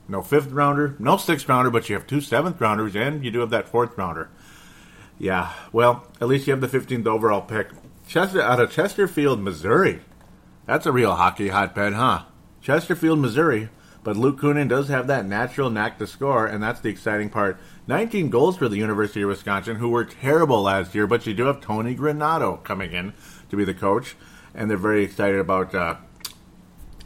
no 0.08 0.22
fifth 0.22 0.50
rounder, 0.50 0.96
no 0.98 1.16
sixth 1.16 1.48
rounder, 1.48 1.70
but 1.70 1.88
you 1.88 1.94
have 1.94 2.04
two 2.08 2.20
seventh 2.20 2.60
rounders, 2.60 2.96
and 2.96 3.24
you 3.24 3.30
do 3.30 3.38
have 3.38 3.50
that 3.50 3.68
fourth 3.68 3.96
rounder. 3.96 4.28
Yeah, 5.16 5.52
well, 5.70 6.08
at 6.20 6.26
least 6.26 6.48
you 6.48 6.52
have 6.52 6.60
the 6.60 6.66
15th 6.66 7.06
overall 7.06 7.42
pick. 7.42 7.68
Chester 8.08 8.42
out 8.42 8.58
of 8.58 8.72
Chesterfield, 8.72 9.40
Missouri. 9.40 10.00
That's 10.66 10.84
a 10.84 10.90
real 10.90 11.14
hockey 11.14 11.46
hotbed, 11.46 11.92
huh? 11.92 12.24
Chesterfield, 12.60 13.20
Missouri. 13.20 13.68
But 14.04 14.18
Luke 14.18 14.38
Kunin 14.38 14.68
does 14.68 14.88
have 14.88 15.06
that 15.06 15.24
natural 15.24 15.70
knack 15.70 15.98
to 15.98 16.06
score, 16.06 16.46
and 16.46 16.62
that's 16.62 16.80
the 16.80 16.90
exciting 16.90 17.30
part. 17.30 17.58
19 17.86 18.28
goals 18.28 18.58
for 18.58 18.68
the 18.68 18.76
University 18.76 19.22
of 19.22 19.30
Wisconsin, 19.30 19.76
who 19.76 19.88
were 19.88 20.04
terrible 20.04 20.62
last 20.62 20.94
year, 20.94 21.06
but 21.06 21.26
you 21.26 21.32
do 21.32 21.46
have 21.46 21.62
Tony 21.62 21.96
Granato 21.96 22.62
coming 22.62 22.92
in 22.92 23.14
to 23.48 23.56
be 23.56 23.64
the 23.64 23.72
coach, 23.72 24.14
and 24.54 24.70
they're 24.70 24.76
very 24.76 25.02
excited 25.02 25.40
about 25.40 25.74
uh, 25.74 25.96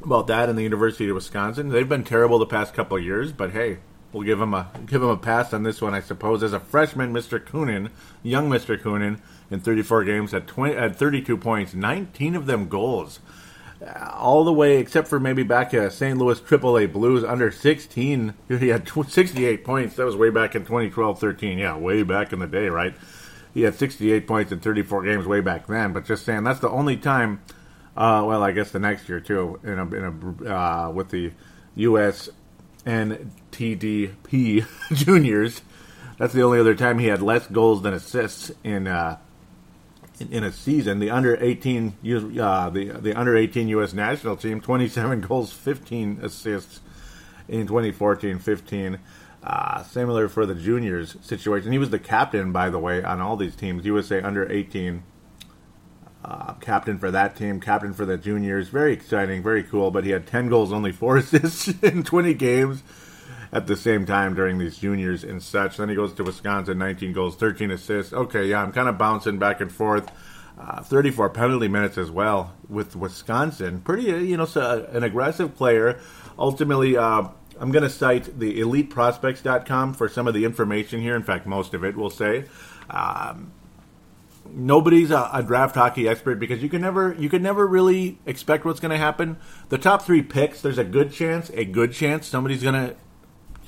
about 0.02 0.26
that 0.26 0.48
in 0.48 0.56
the 0.56 0.62
University 0.64 1.08
of 1.08 1.14
Wisconsin. 1.14 1.68
They've 1.68 1.88
been 1.88 2.04
terrible 2.04 2.40
the 2.40 2.46
past 2.46 2.74
couple 2.74 2.98
years, 2.98 3.32
but 3.32 3.52
hey, 3.52 3.78
we'll 4.12 4.24
give 4.24 4.40
him 4.40 4.52
a 4.52 4.68
give 4.84 5.00
him 5.00 5.08
a 5.08 5.16
pass 5.16 5.54
on 5.54 5.62
this 5.62 5.80
one, 5.80 5.94
I 5.94 6.00
suppose. 6.00 6.42
As 6.42 6.52
a 6.52 6.60
freshman, 6.60 7.12
Mr. 7.12 7.38
Kunin, 7.38 7.90
young 8.24 8.50
Mr. 8.50 8.76
Kunin, 8.76 9.20
in 9.52 9.60
34 9.60 10.02
games 10.02 10.34
at 10.34 10.48
20 10.48 10.74
at 10.74 10.96
32 10.96 11.36
points, 11.36 11.74
19 11.74 12.34
of 12.34 12.46
them 12.46 12.68
goals. 12.68 13.20
Uh, 13.80 14.10
all 14.12 14.42
the 14.44 14.52
way 14.52 14.78
except 14.78 15.06
for 15.06 15.20
maybe 15.20 15.44
back 15.44 15.70
to 15.70 15.88
St. 15.90 16.18
Louis 16.18 16.40
AAA 16.40 16.92
Blues 16.92 17.22
under 17.22 17.50
16. 17.50 18.34
He 18.48 18.68
had 18.68 18.88
68 18.88 19.64
points. 19.64 19.96
That 19.96 20.04
was 20.04 20.16
way 20.16 20.30
back 20.30 20.56
in 20.56 20.64
2012-13. 20.64 21.58
Yeah, 21.58 21.76
way 21.76 22.02
back 22.02 22.32
in 22.32 22.40
the 22.40 22.46
day, 22.48 22.68
right? 22.68 22.94
He 23.54 23.62
had 23.62 23.76
68 23.76 24.26
points 24.26 24.52
in 24.52 24.60
34 24.60 25.04
games 25.04 25.26
way 25.26 25.40
back 25.40 25.66
then. 25.68 25.92
But 25.92 26.06
just 26.06 26.24
saying, 26.24 26.44
that's 26.44 26.60
the 26.60 26.70
only 26.70 26.96
time. 26.96 27.40
Uh, 27.96 28.24
well, 28.26 28.42
I 28.42 28.52
guess 28.52 28.70
the 28.70 28.78
next 28.78 29.08
year 29.08 29.20
too, 29.20 29.60
in 29.62 29.78
a, 29.78 29.86
in 29.94 30.44
a 30.48 30.54
uh, 30.54 30.90
with 30.90 31.10
the 31.10 31.32
U.S. 31.76 32.28
and 32.84 33.32
TDP 33.52 34.66
juniors. 34.92 35.62
That's 36.18 36.32
the 36.32 36.42
only 36.42 36.58
other 36.58 36.74
time 36.74 36.98
he 36.98 37.06
had 37.06 37.22
less 37.22 37.46
goals 37.46 37.82
than 37.82 37.94
assists 37.94 38.50
in 38.64 38.88
uh, 38.88 39.18
in, 40.20 40.32
in 40.32 40.44
a 40.44 40.52
season. 40.52 40.98
The 40.98 41.10
under 41.10 41.36
eighteen 41.42 41.94
uh, 42.04 42.70
the 42.70 42.98
the 43.00 43.14
under 43.14 43.36
eighteen 43.36 43.68
U.S. 43.68 43.92
national 43.92 44.36
team, 44.36 44.60
twenty 44.60 44.88
seven 44.88 45.20
goals, 45.28 45.52
fifteen 45.52 46.18
assists 46.22 46.80
in 47.48 47.66
2014-15. 47.66 48.98
Uh, 49.42 49.82
similar 49.84 50.28
for 50.28 50.44
the 50.44 50.54
juniors 50.54 51.16
situation. 51.20 51.72
He 51.72 51.78
was 51.78 51.90
the 51.90 51.98
captain, 51.98 52.52
by 52.52 52.70
the 52.70 52.78
way, 52.78 53.02
on 53.02 53.20
all 53.20 53.36
these 53.36 53.56
teams. 53.56 53.86
USA 53.86 54.20
under 54.20 54.50
18 54.50 55.02
uh, 56.24 56.54
captain 56.54 56.98
for 56.98 57.10
that 57.10 57.36
team, 57.36 57.60
captain 57.60 57.94
for 57.94 58.04
the 58.04 58.18
juniors. 58.18 58.68
Very 58.68 58.92
exciting, 58.92 59.42
very 59.42 59.62
cool. 59.62 59.90
But 59.90 60.04
he 60.04 60.10
had 60.10 60.26
10 60.26 60.48
goals, 60.48 60.72
only 60.72 60.92
four 60.92 61.16
assists 61.18 61.68
in 61.82 62.02
20 62.02 62.34
games 62.34 62.82
at 63.52 63.66
the 63.66 63.76
same 63.76 64.06
time 64.06 64.34
during 64.34 64.58
these 64.58 64.78
juniors 64.78 65.24
and 65.24 65.42
such. 65.42 65.76
Then 65.76 65.88
he 65.88 65.94
goes 65.94 66.12
to 66.14 66.24
Wisconsin, 66.24 66.78
19 66.78 67.12
goals, 67.12 67.36
13 67.36 67.70
assists. 67.70 68.12
Okay, 68.12 68.46
yeah, 68.46 68.62
I'm 68.62 68.72
kind 68.72 68.88
of 68.88 68.98
bouncing 68.98 69.38
back 69.38 69.60
and 69.60 69.72
forth. 69.72 70.10
Uh, 70.58 70.82
34 70.82 71.30
penalty 71.30 71.68
minutes 71.68 71.96
as 71.96 72.10
well 72.10 72.52
with 72.68 72.96
Wisconsin. 72.96 73.80
Pretty, 73.80 74.12
uh, 74.12 74.16
you 74.16 74.36
know, 74.36 74.44
so 74.44 74.60
uh, 74.60 74.96
an 74.96 75.04
aggressive 75.04 75.54
player. 75.54 76.00
Ultimately, 76.36 76.96
uh, 76.96 77.28
I'm 77.60 77.70
going 77.70 77.84
to 77.84 77.90
cite 77.90 78.38
the 78.38 78.58
eliteprospects.com 78.60 79.94
for 79.94 80.08
some 80.08 80.26
of 80.26 80.34
the 80.34 80.44
information 80.44 81.00
here. 81.00 81.14
In 81.14 81.22
fact, 81.22 81.46
most 81.46 81.74
of 81.74 81.84
it 81.84 81.96
will 81.96 82.10
say. 82.10 82.46
Um, 82.90 83.52
nobody's 84.50 85.10
a, 85.10 85.30
a, 85.32 85.42
draft 85.42 85.76
hockey 85.76 86.08
expert 86.08 86.36
because 86.36 86.62
you 86.62 86.68
can 86.68 86.80
never 86.80 87.14
you 87.18 87.28
can 87.28 87.42
never 87.42 87.66
really 87.66 88.18
expect 88.26 88.64
what's 88.64 88.80
going 88.80 88.90
to 88.90 88.98
happen. 88.98 89.36
The 89.68 89.78
top 89.78 90.02
three 90.02 90.22
picks, 90.22 90.60
there's 90.60 90.78
a 90.78 90.84
good 90.84 91.12
chance, 91.12 91.50
a 91.54 91.64
good 91.64 91.92
chance 91.92 92.26
somebody's 92.26 92.62
going 92.62 92.74
to 92.74 92.96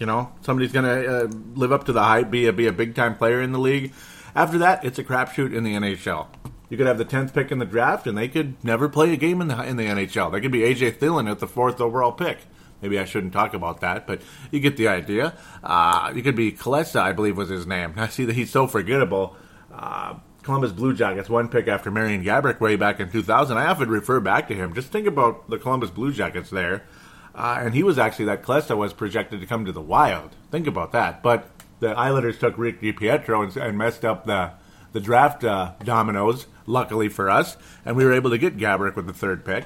you 0.01 0.07
know, 0.07 0.33
somebody's 0.41 0.73
going 0.73 0.87
to 0.87 1.25
uh, 1.25 1.29
live 1.55 1.73
up 1.73 1.85
to 1.85 1.93
the 1.93 2.03
hype, 2.03 2.31
be 2.31 2.47
a, 2.47 2.53
be 2.53 2.67
a 2.67 2.73
big 2.73 2.95
time 2.95 3.17
player 3.17 3.41
in 3.41 3.53
the 3.53 3.59
league. 3.59 3.93
After 4.35 4.59
that, 4.59 4.83
it's 4.85 4.99
a 4.99 5.05
crapshoot 5.05 5.55
in 5.55 5.63
the 5.63 5.75
NHL. 5.75 6.27
You 6.71 6.77
could 6.77 6.87
have 6.87 6.99
the 6.99 7.05
tenth 7.05 7.35
pick 7.35 7.53
in 7.53 7.59
the 7.59 7.67
draft, 7.67 8.07
and 8.07 8.17
they 8.17 8.29
could 8.29 8.65
never 8.65 8.89
play 8.89 9.13
a 9.13 9.17
game 9.17 9.41
in 9.41 9.49
the 9.49 9.63
in 9.63 9.77
the 9.77 9.85
NHL. 9.85 10.33
They 10.33 10.41
could 10.41 10.53
be 10.53 10.61
AJ 10.61 10.99
Thelen 10.99 11.31
at 11.31 11.41
the 11.41 11.49
fourth 11.49 11.81
overall 11.81 12.13
pick. 12.13 12.39
Maybe 12.81 12.99
I 12.99 13.05
shouldn't 13.05 13.35
talk 13.35 13.53
about 13.53 13.81
that, 13.83 14.07
but 14.07 14.23
you 14.51 14.61
get 14.61 14.77
the 14.77 14.89
idea. 14.89 15.37
Uh, 15.63 16.13
you 16.15 16.23
could 16.23 16.37
be 16.37 16.53
Klesla, 16.53 17.01
I 17.01 17.13
believe 17.13 17.37
was 17.37 17.51
his 17.51 17.67
name. 17.67 17.95
I 17.97 18.09
see 18.09 18.25
that 18.25 18.35
he's 18.35 18.51
so 18.51 18.67
forgettable. 18.67 19.37
Uh, 19.71 20.15
Columbus 20.43 20.73
Blue 20.73 20.95
Jackets, 20.95 21.29
one 21.29 21.49
pick 21.49 21.69
after 21.69 21.91
Marian 21.91 22.25
Gaborik 22.25 22.61
way 22.61 22.77
back 22.77 23.01
in 23.01 23.11
2000. 23.11 23.59
I 23.59 23.67
often 23.67 23.91
refer 23.91 24.21
back 24.21 24.49
to 24.49 24.55
him. 24.55 24.73
Just 24.73 24.89
think 24.89 25.07
about 25.07 25.51
the 25.51 25.59
Columbus 25.59 25.91
Blue 25.91 26.13
Jackets 26.13 26.49
there. 26.49 26.85
Uh, 27.41 27.59
and 27.63 27.75
he 27.75 27.83
was 27.83 27.99
actually 27.99 28.27
that 28.27 28.43
Klesla 28.43 28.77
was 28.77 28.93
projected 28.93 29.41
to 29.41 29.47
come 29.47 29.65
to 29.65 29.73
the 29.73 29.81
Wild. 29.81 30.37
Think 30.51 30.67
about 30.67 30.93
that. 30.93 31.23
But 31.23 31.49
the 31.81 31.89
Islanders 31.89 32.39
took 32.39 32.59
Rick 32.59 32.83
DiPietro 32.83 33.43
and, 33.43 33.57
and 33.57 33.79
messed 33.79 34.05
up 34.05 34.27
the 34.27 34.53
the 34.93 35.01
draft 35.01 35.43
uh, 35.43 35.73
dominoes. 35.83 36.47
Luckily 36.67 37.09
for 37.09 37.31
us, 37.31 37.57
and 37.85 37.97
we 37.97 38.05
were 38.05 38.13
able 38.13 38.29
to 38.31 38.39
get 38.39 38.59
Gaborik 38.59 38.95
with 38.95 39.07
the 39.07 39.15
third 39.15 39.45
pick. 39.45 39.65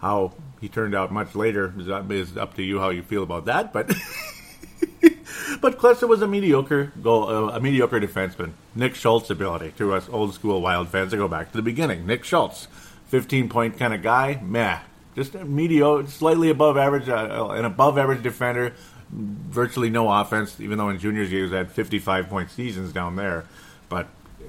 How 0.00 0.32
he 0.60 0.68
turned 0.68 0.94
out 0.94 1.12
much 1.12 1.34
later 1.34 1.74
is 1.76 1.88
up, 1.88 2.08
is 2.12 2.36
up 2.36 2.54
to 2.54 2.62
you 2.62 2.78
how 2.78 2.90
you 2.90 3.02
feel 3.02 3.24
about 3.24 3.46
that. 3.46 3.72
But 3.72 3.88
but 5.60 5.76
Klesla 5.76 6.08
was 6.08 6.22
a 6.22 6.28
mediocre 6.28 6.92
goal, 7.02 7.28
uh, 7.28 7.56
a 7.56 7.60
mediocre 7.60 7.98
defenseman. 7.98 8.52
Nick 8.76 8.94
Schultz 8.94 9.28
ability 9.28 9.72
to 9.78 9.92
us 9.92 10.08
old 10.08 10.34
school 10.34 10.62
Wild 10.62 10.88
fans 10.88 11.10
to 11.10 11.16
go 11.16 11.26
back 11.26 11.50
to 11.50 11.56
the 11.56 11.62
beginning. 11.62 12.06
Nick 12.06 12.22
Schultz, 12.22 12.68
fifteen 13.06 13.48
point 13.48 13.76
kind 13.76 13.92
of 13.92 14.02
guy. 14.02 14.40
Meh, 14.40 14.78
just 15.18 15.34
a 15.34 15.44
mediocre, 15.44 16.08
slightly 16.08 16.48
above 16.48 16.76
average, 16.76 17.08
uh, 17.08 17.48
an 17.50 17.64
above 17.64 17.98
average 17.98 18.22
defender. 18.22 18.72
Virtually 19.10 19.90
no 19.90 20.12
offense, 20.12 20.60
even 20.60 20.78
though 20.78 20.90
in 20.90 20.98
juniors 21.00 21.30
he 21.30 21.42
was 21.42 21.52
at 21.52 21.72
55 21.72 22.28
point 22.28 22.50
seasons 22.50 22.92
down 22.92 23.16
there. 23.16 23.46
But 23.88 24.06
uh, 24.40 24.44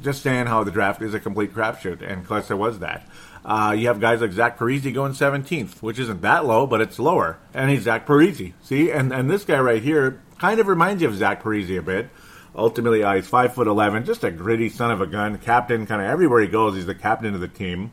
just 0.00 0.22
saying 0.22 0.46
how 0.46 0.62
the 0.62 0.70
draft 0.70 1.02
is 1.02 1.12
a 1.12 1.18
complete 1.18 1.52
crapshoot, 1.52 2.02
and 2.08 2.24
Klesla 2.24 2.56
was 2.56 2.78
that. 2.78 3.08
Uh, 3.44 3.74
you 3.76 3.88
have 3.88 4.00
guys 4.00 4.20
like 4.20 4.30
Zach 4.30 4.58
Parise 4.58 4.94
going 4.94 5.12
17th, 5.12 5.82
which 5.82 5.98
isn't 5.98 6.22
that 6.22 6.44
low, 6.44 6.68
but 6.68 6.80
it's 6.80 7.00
lower. 7.00 7.38
And 7.52 7.70
he's 7.70 7.82
Zach 7.82 8.06
Parise. 8.06 8.52
See, 8.62 8.92
and, 8.92 9.12
and 9.12 9.28
this 9.28 9.44
guy 9.44 9.58
right 9.58 9.82
here 9.82 10.20
kind 10.38 10.60
of 10.60 10.68
reminds 10.68 11.02
you 11.02 11.08
of 11.08 11.16
Zach 11.16 11.42
Parise 11.42 11.76
a 11.76 11.82
bit. 11.82 12.10
Ultimately, 12.54 13.02
uh, 13.02 13.14
he's 13.14 13.26
five 13.26 13.54
foot 13.54 13.66
eleven, 13.66 14.04
just 14.04 14.22
a 14.22 14.30
gritty 14.30 14.68
son 14.68 14.92
of 14.92 15.00
a 15.00 15.06
gun, 15.06 15.38
captain. 15.38 15.86
Kind 15.86 16.02
of 16.02 16.08
everywhere 16.08 16.42
he 16.42 16.48
goes, 16.48 16.76
he's 16.76 16.86
the 16.86 16.94
captain 16.94 17.34
of 17.34 17.40
the 17.40 17.48
team. 17.48 17.90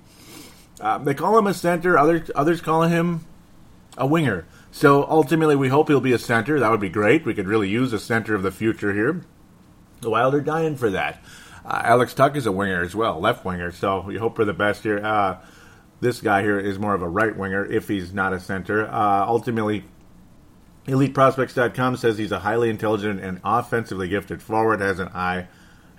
Uh, 0.80 0.98
they 0.98 1.14
call 1.14 1.38
him 1.38 1.48
a 1.48 1.54
center. 1.54 1.98
Others 1.98 2.32
others 2.36 2.62
call 2.62 2.84
him 2.84 3.26
a 3.98 4.08
winger. 4.08 4.46
So 4.72 5.06
ultimately, 5.10 5.56
we 5.56 5.70
hope 5.70 5.88
he'll 5.88 6.00
be 6.00 6.14
a 6.14 6.20
center. 6.20 6.60
That 6.60 6.72
would 6.72 6.80
be 6.80 6.90
great. 6.90 7.26
We 7.26 7.34
could 7.34 7.48
really 7.48 7.70
use 7.70 7.92
a 7.92 8.00
center 8.00 8.36
of 8.36 8.44
the 8.44 8.52
future 8.52 8.94
here. 8.94 9.24
The 10.02 10.10
Wild 10.10 10.36
are 10.36 10.42
dying 10.42 10.76
for 10.76 10.90
that. 10.92 11.22
Uh, 11.66 11.82
Alex 11.84 12.14
Tuch 12.14 12.36
is 12.36 12.46
a 12.46 12.52
winger 12.52 12.82
as 12.82 12.96
well, 12.96 13.20
left 13.20 13.44
winger. 13.44 13.72
So 13.72 14.02
we 14.02 14.18
hope 14.18 14.36
for 14.36 14.46
the 14.46 14.54
best 14.54 14.84
here. 14.84 15.04
Uh, 15.04 15.38
this 16.00 16.22
guy 16.22 16.42
here 16.42 16.60
is 16.60 16.80
more 16.80 16.94
of 16.94 17.02
a 17.02 17.10
right 17.10 17.36
winger 17.36 17.66
if 17.66 17.88
he's 17.88 18.14
not 18.14 18.32
a 18.32 18.40
center. 18.40 18.88
Uh, 18.88 19.26
ultimately, 19.28 19.84
EliteProspects.com 20.88 21.98
says 21.98 22.18
he's 22.18 22.32
a 22.32 22.40
highly 22.40 22.70
intelligent 22.70 23.20
and 23.20 23.42
offensively 23.44 24.08
gifted 24.08 24.42
forward, 24.42 24.80
has 24.80 25.00
an 25.00 25.10
eye, 25.10 25.48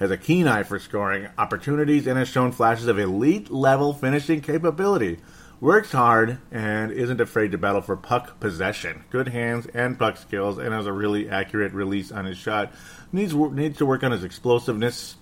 has 0.00 0.10
a 0.10 0.16
keen 0.16 0.48
eye 0.48 0.62
for 0.62 0.78
scoring 0.78 1.28
opportunities, 1.36 2.06
and 2.06 2.18
has 2.18 2.28
shown 2.28 2.50
flashes 2.50 2.86
of 2.86 2.98
elite 2.98 3.50
level 3.50 3.92
finishing 3.92 4.40
capability. 4.40 5.18
Works 5.60 5.92
hard 5.92 6.38
and 6.50 6.90
isn't 6.90 7.20
afraid 7.20 7.52
to 7.52 7.58
battle 7.58 7.82
for 7.82 7.94
puck 7.94 8.40
possession. 8.40 9.04
Good 9.10 9.28
hands 9.28 9.66
and 9.74 9.98
puck 9.98 10.16
skills, 10.16 10.56
and 10.56 10.72
has 10.72 10.86
a 10.86 10.92
really 10.92 11.28
accurate 11.28 11.74
release 11.74 12.10
on 12.10 12.24
his 12.24 12.38
shot. 12.38 12.72
Needs 13.12 13.34
needs 13.34 13.76
to 13.78 13.86
work 13.86 14.02
on 14.02 14.10
his 14.10 14.24
explosiveness. 14.24 15.16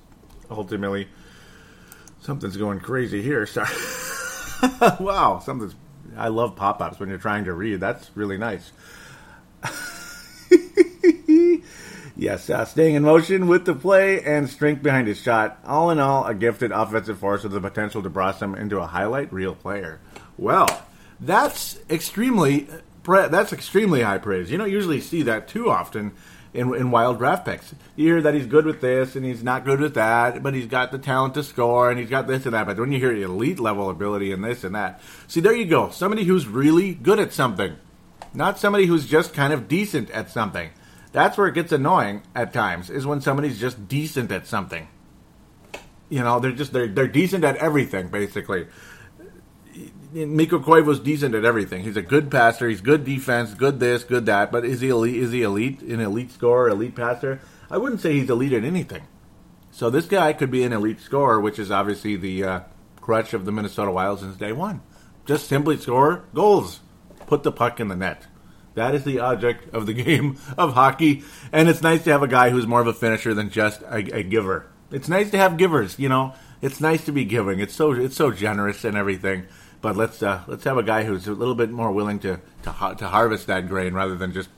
Ultimately, 0.49 1.09
something's 2.21 2.57
going 2.57 2.79
crazy 2.79 3.21
here. 3.21 3.47
Sorry. 3.47 3.69
wow, 5.01 5.43
something's. 5.45 5.75
I 6.17 6.29
love 6.29 6.55
pop 6.55 6.81
ups 6.81 7.01
when 7.01 7.09
you're 7.09 7.19
trying 7.19 7.45
to 7.47 7.53
read. 7.53 7.81
That's 7.81 8.11
really 8.15 8.39
nice. 8.39 8.71
yes, 12.19 12.51
uh, 12.51 12.67
staying 12.67 12.97
in 12.97 13.03
motion 13.03 13.47
with 13.47 13.65
the 13.65 13.75
play 13.75 14.23
and 14.23 14.51
strength 14.51 14.83
behind 14.83 15.07
his 15.09 15.21
shot. 15.21 15.59
All 15.65 15.91
in 15.91 15.99
all, 15.99 16.27
a 16.27 16.35
gifted 16.35 16.73
offensive 16.73 17.19
force 17.19 17.45
with 17.45 17.53
the 17.53 17.61
potential 17.61 18.03
to 18.03 18.11
blossom 18.11 18.55
into 18.55 18.79
a 18.79 18.87
highlight 18.87 19.33
reel 19.33 19.55
player. 19.55 20.01
Well, 20.37 20.69
that's 21.21 21.79
extremely 21.89 22.69
that's 23.05 23.55
extremely 23.55 24.03
high 24.03 24.19
praise. 24.19 24.51
You 24.51 24.59
don't 24.59 24.71
usually 24.71 25.01
see 25.01 25.23
that 25.23 25.49
too 25.49 25.71
often 25.71 26.13
in, 26.53 26.75
in 26.75 26.91
wild 26.91 27.17
draft 27.17 27.47
picks. 27.47 27.75
You 27.97 28.07
hear 28.07 28.23
that 28.23 28.35
he's 28.35 28.45
good 28.45 28.67
with 28.67 28.83
this 28.83 29.17
and 29.17 29.25
he's 29.25 29.43
not 29.43 29.65
good 29.65 29.81
with 29.81 29.95
that, 29.95 30.43
but 30.43 30.53
he's 30.53 30.67
got 30.67 30.93
the 30.93 30.99
talent 30.99 31.33
to 31.35 31.43
score 31.43 31.91
and 31.91 31.99
he's 31.99 32.11
got 32.11 32.27
this 32.27 32.45
and 32.45 32.53
that. 32.53 32.67
But 32.67 32.79
when 32.79 32.93
you 32.93 32.99
hear 32.99 33.13
elite 33.13 33.61
level 33.61 33.89
ability 33.89 34.31
and 34.33 34.45
this 34.45 34.63
and 34.63 34.75
that, 34.75 35.01
see, 35.27 35.41
there 35.41 35.55
you 35.55 35.65
go. 35.65 35.89
Somebody 35.89 36.25
who's 36.25 36.47
really 36.47 36.93
good 36.93 37.19
at 37.19 37.33
something 37.33 37.77
not 38.35 38.59
somebody 38.59 38.87
who's 38.87 39.07
just 39.07 39.35
kind 39.35 39.53
of 39.53 39.69
decent 39.69 40.11
at 40.11 40.31
something. 40.31 40.71
That's 41.13 41.39
where 41.39 41.47
it 41.47 41.55
gets 41.55 41.73
annoying 41.73 42.23
at 42.35 42.53
times, 42.53 42.91
is 42.91 43.07
when 43.07 43.21
somebody's 43.21 43.59
just 43.59 43.89
decent 43.89 44.31
at 44.31 44.47
something. 44.47 44.89
You 46.09 46.21
know, 46.21 46.41
they're 46.41 46.53
just 46.53 46.73
they're 46.73 46.89
they're 46.89 47.09
decent 47.09 47.45
at 47.45 47.57
everything, 47.57 48.09
basically. 48.09 48.67
Mikko 50.13 50.61
Koivu's 50.61 51.01
decent 51.01 51.35
at 51.35 51.45
everything. 51.45 51.83
He's 51.85 51.97
a 51.97 52.03
good 52.03 52.31
passer. 52.31 52.69
He's 52.69 52.81
good 52.81 53.05
defense. 53.05 53.53
Good 53.53 53.79
this. 53.79 54.05
Good 54.05 54.27
that. 54.27 54.51
But 54.51 54.65
is 54.65 54.81
he 54.81 54.89
elite? 54.89 55.17
Is 55.17 55.33
he 55.33 55.43
elite? 55.43 55.83
An 55.83 56.01
elite 56.01 56.33
scorer? 56.33 56.71
Elite 56.71 56.95
passer? 56.95 57.41
I 57.71 57.77
wouldn't 57.77 58.01
say 58.01 58.15
he's 58.15 58.31
elite 58.31 58.55
at 58.55 58.65
anything. 58.65 59.03
So 59.71 59.91
this 59.91 60.07
guy 60.07 60.33
could 60.33 60.51
be 60.51 60.65
an 60.65 60.73
elite 60.73 61.01
scorer, 61.01 61.41
which 61.41 61.59
is 61.59 61.71
obviously 61.71 62.17
the 62.17 62.43
uh, 62.43 62.61
crutch 63.01 63.35
of 63.35 63.45
the 63.45 63.53
Minnesota 63.53 63.91
Wild 63.91 64.21
since 64.21 64.37
day 64.37 64.53
one. 64.53 64.81
Just 65.27 65.47
simply 65.47 65.77
score 65.77 66.25
goals 66.33 66.81
put 67.27 67.43
the 67.43 67.53
puck 67.53 67.79
in 67.79 67.89
the 67.89 67.97
net. 67.97 68.27
That 68.75 68.95
is 68.95 69.05
the 69.05 69.21
object 69.21 69.75
of 69.75 69.87
the 69.87 69.95
game 70.05 70.39
of 70.57 70.75
hockey, 70.75 71.23
and 71.53 71.69
it's 71.69 71.83
nice 71.83 72.05
to 72.05 72.11
have 72.11 72.23
a 72.23 72.29
guy 72.29 72.51
who's 72.51 72.67
more 72.67 72.81
of 72.81 72.87
a 72.87 72.93
finisher 72.93 73.35
than 73.35 73.51
just 73.51 73.83
a, 73.83 74.17
a 74.17 74.23
giver. 74.23 74.67
It's 74.91 75.09
nice 75.09 75.31
to 75.33 75.39
have 75.39 75.57
givers, 75.57 75.99
you 75.99 76.09
know. 76.09 76.35
It's 76.61 76.81
nice 76.81 77.05
to 77.05 77.13
be 77.13 77.25
giving. 77.25 77.61
It's 77.61 77.75
so 77.75 77.93
it's 77.93 78.17
so 78.17 78.31
generous 78.31 78.85
and 78.85 78.97
everything. 78.97 79.47
But 79.81 79.97
let's 79.97 80.23
uh, 80.23 80.43
let's 80.47 80.65
have 80.65 80.77
a 80.77 80.83
guy 80.83 81.05
who's 81.05 81.29
a 81.29 81.33
little 81.33 81.55
bit 81.55 81.71
more 81.71 81.93
willing 81.93 82.19
to 82.21 82.41
to, 82.63 82.95
to 82.99 83.09
harvest 83.09 83.47
that 83.47 83.69
grain 83.69 83.95
rather 83.95 84.17
than 84.17 84.33
just 84.33 84.49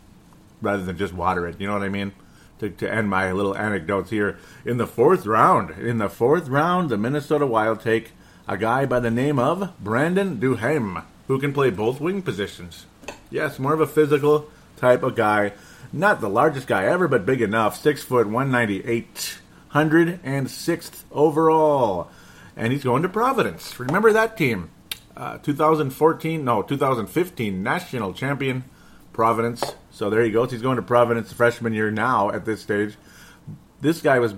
rather 0.63 0.83
than 0.83 0.97
just 0.97 1.13
water 1.13 1.47
it. 1.47 1.61
You 1.61 1.67
know 1.67 1.75
what 1.75 1.83
I 1.83 1.89
mean? 1.89 2.13
To, 2.61 2.69
to 2.69 2.93
end 2.93 3.09
my 3.09 3.33
little 3.33 3.57
anecdotes 3.57 4.11
here, 4.11 4.39
in 4.67 4.77
the 4.77 4.87
fourth 4.87 5.25
round, 5.25 5.71
in 5.79 5.97
the 5.97 6.11
fourth 6.11 6.47
round, 6.49 6.91
the 6.91 6.99
Minnesota 6.99 7.47
Wild 7.47 7.81
take 7.81 8.13
a 8.47 8.59
guy 8.59 8.85
by 8.85 9.01
the 9.01 9.11
name 9.11 9.39
of 9.39 9.73
Brandon 9.83 10.39
Duhaime 10.39 11.05
who 11.27 11.39
can 11.39 11.53
play 11.53 11.71
both 11.71 12.01
wing 12.01 12.21
positions. 12.21 12.87
Yes, 13.31 13.59
more 13.59 13.73
of 13.73 13.81
a 13.81 13.87
physical 13.87 14.51
type 14.77 15.03
of 15.03 15.15
guy. 15.15 15.53
Not 15.93 16.21
the 16.21 16.29
largest 16.29 16.67
guy 16.67 16.85
ever, 16.85 17.09
but 17.09 17.27
big 17.27 17.41
enough. 17.41 17.81
Six 17.81 18.03
foot, 18.03 18.27
198, 18.27 19.39
106th 19.73 21.05
overall. 21.13 22.11
And 22.57 22.73
he's 22.73 22.85
going 22.85 23.03
to 23.03 23.09
Providence. 23.09 23.79
Remember 23.79 24.13
that 24.13 24.37
team. 24.37 24.71
Uh, 25.17 25.39
2014, 25.39 26.45
no, 26.45 26.63
2015 26.63 27.63
national 27.63 28.13
champion, 28.13 28.65
Providence. 29.13 29.63
So 29.91 30.11
there 30.11 30.23
he 30.23 30.31
goes. 30.31 30.51
He's 30.51 30.63
going 30.63 30.77
to 30.77 30.83
Providence 30.83 31.33
freshman 31.33 31.73
year 31.73 31.91
now 31.91 32.31
at 32.31 32.45
this 32.45 32.61
stage. 32.61 32.97
This 33.81 34.01
guy 34.01 34.19
was 34.19 34.35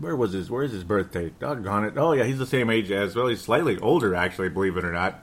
where 0.00 0.16
was 0.16 0.32
his 0.32 0.50
where's 0.50 0.72
his 0.72 0.84
birthday? 0.84 1.30
Doggone 1.38 1.84
it. 1.84 1.94
Oh 1.96 2.12
yeah, 2.12 2.24
he's 2.24 2.38
the 2.38 2.46
same 2.46 2.70
age 2.70 2.90
as 2.90 3.14
well. 3.14 3.26
He's 3.26 3.42
slightly 3.42 3.78
older 3.78 4.14
actually, 4.14 4.48
believe 4.48 4.76
it 4.76 4.84
or 4.84 4.92
not 4.92 5.22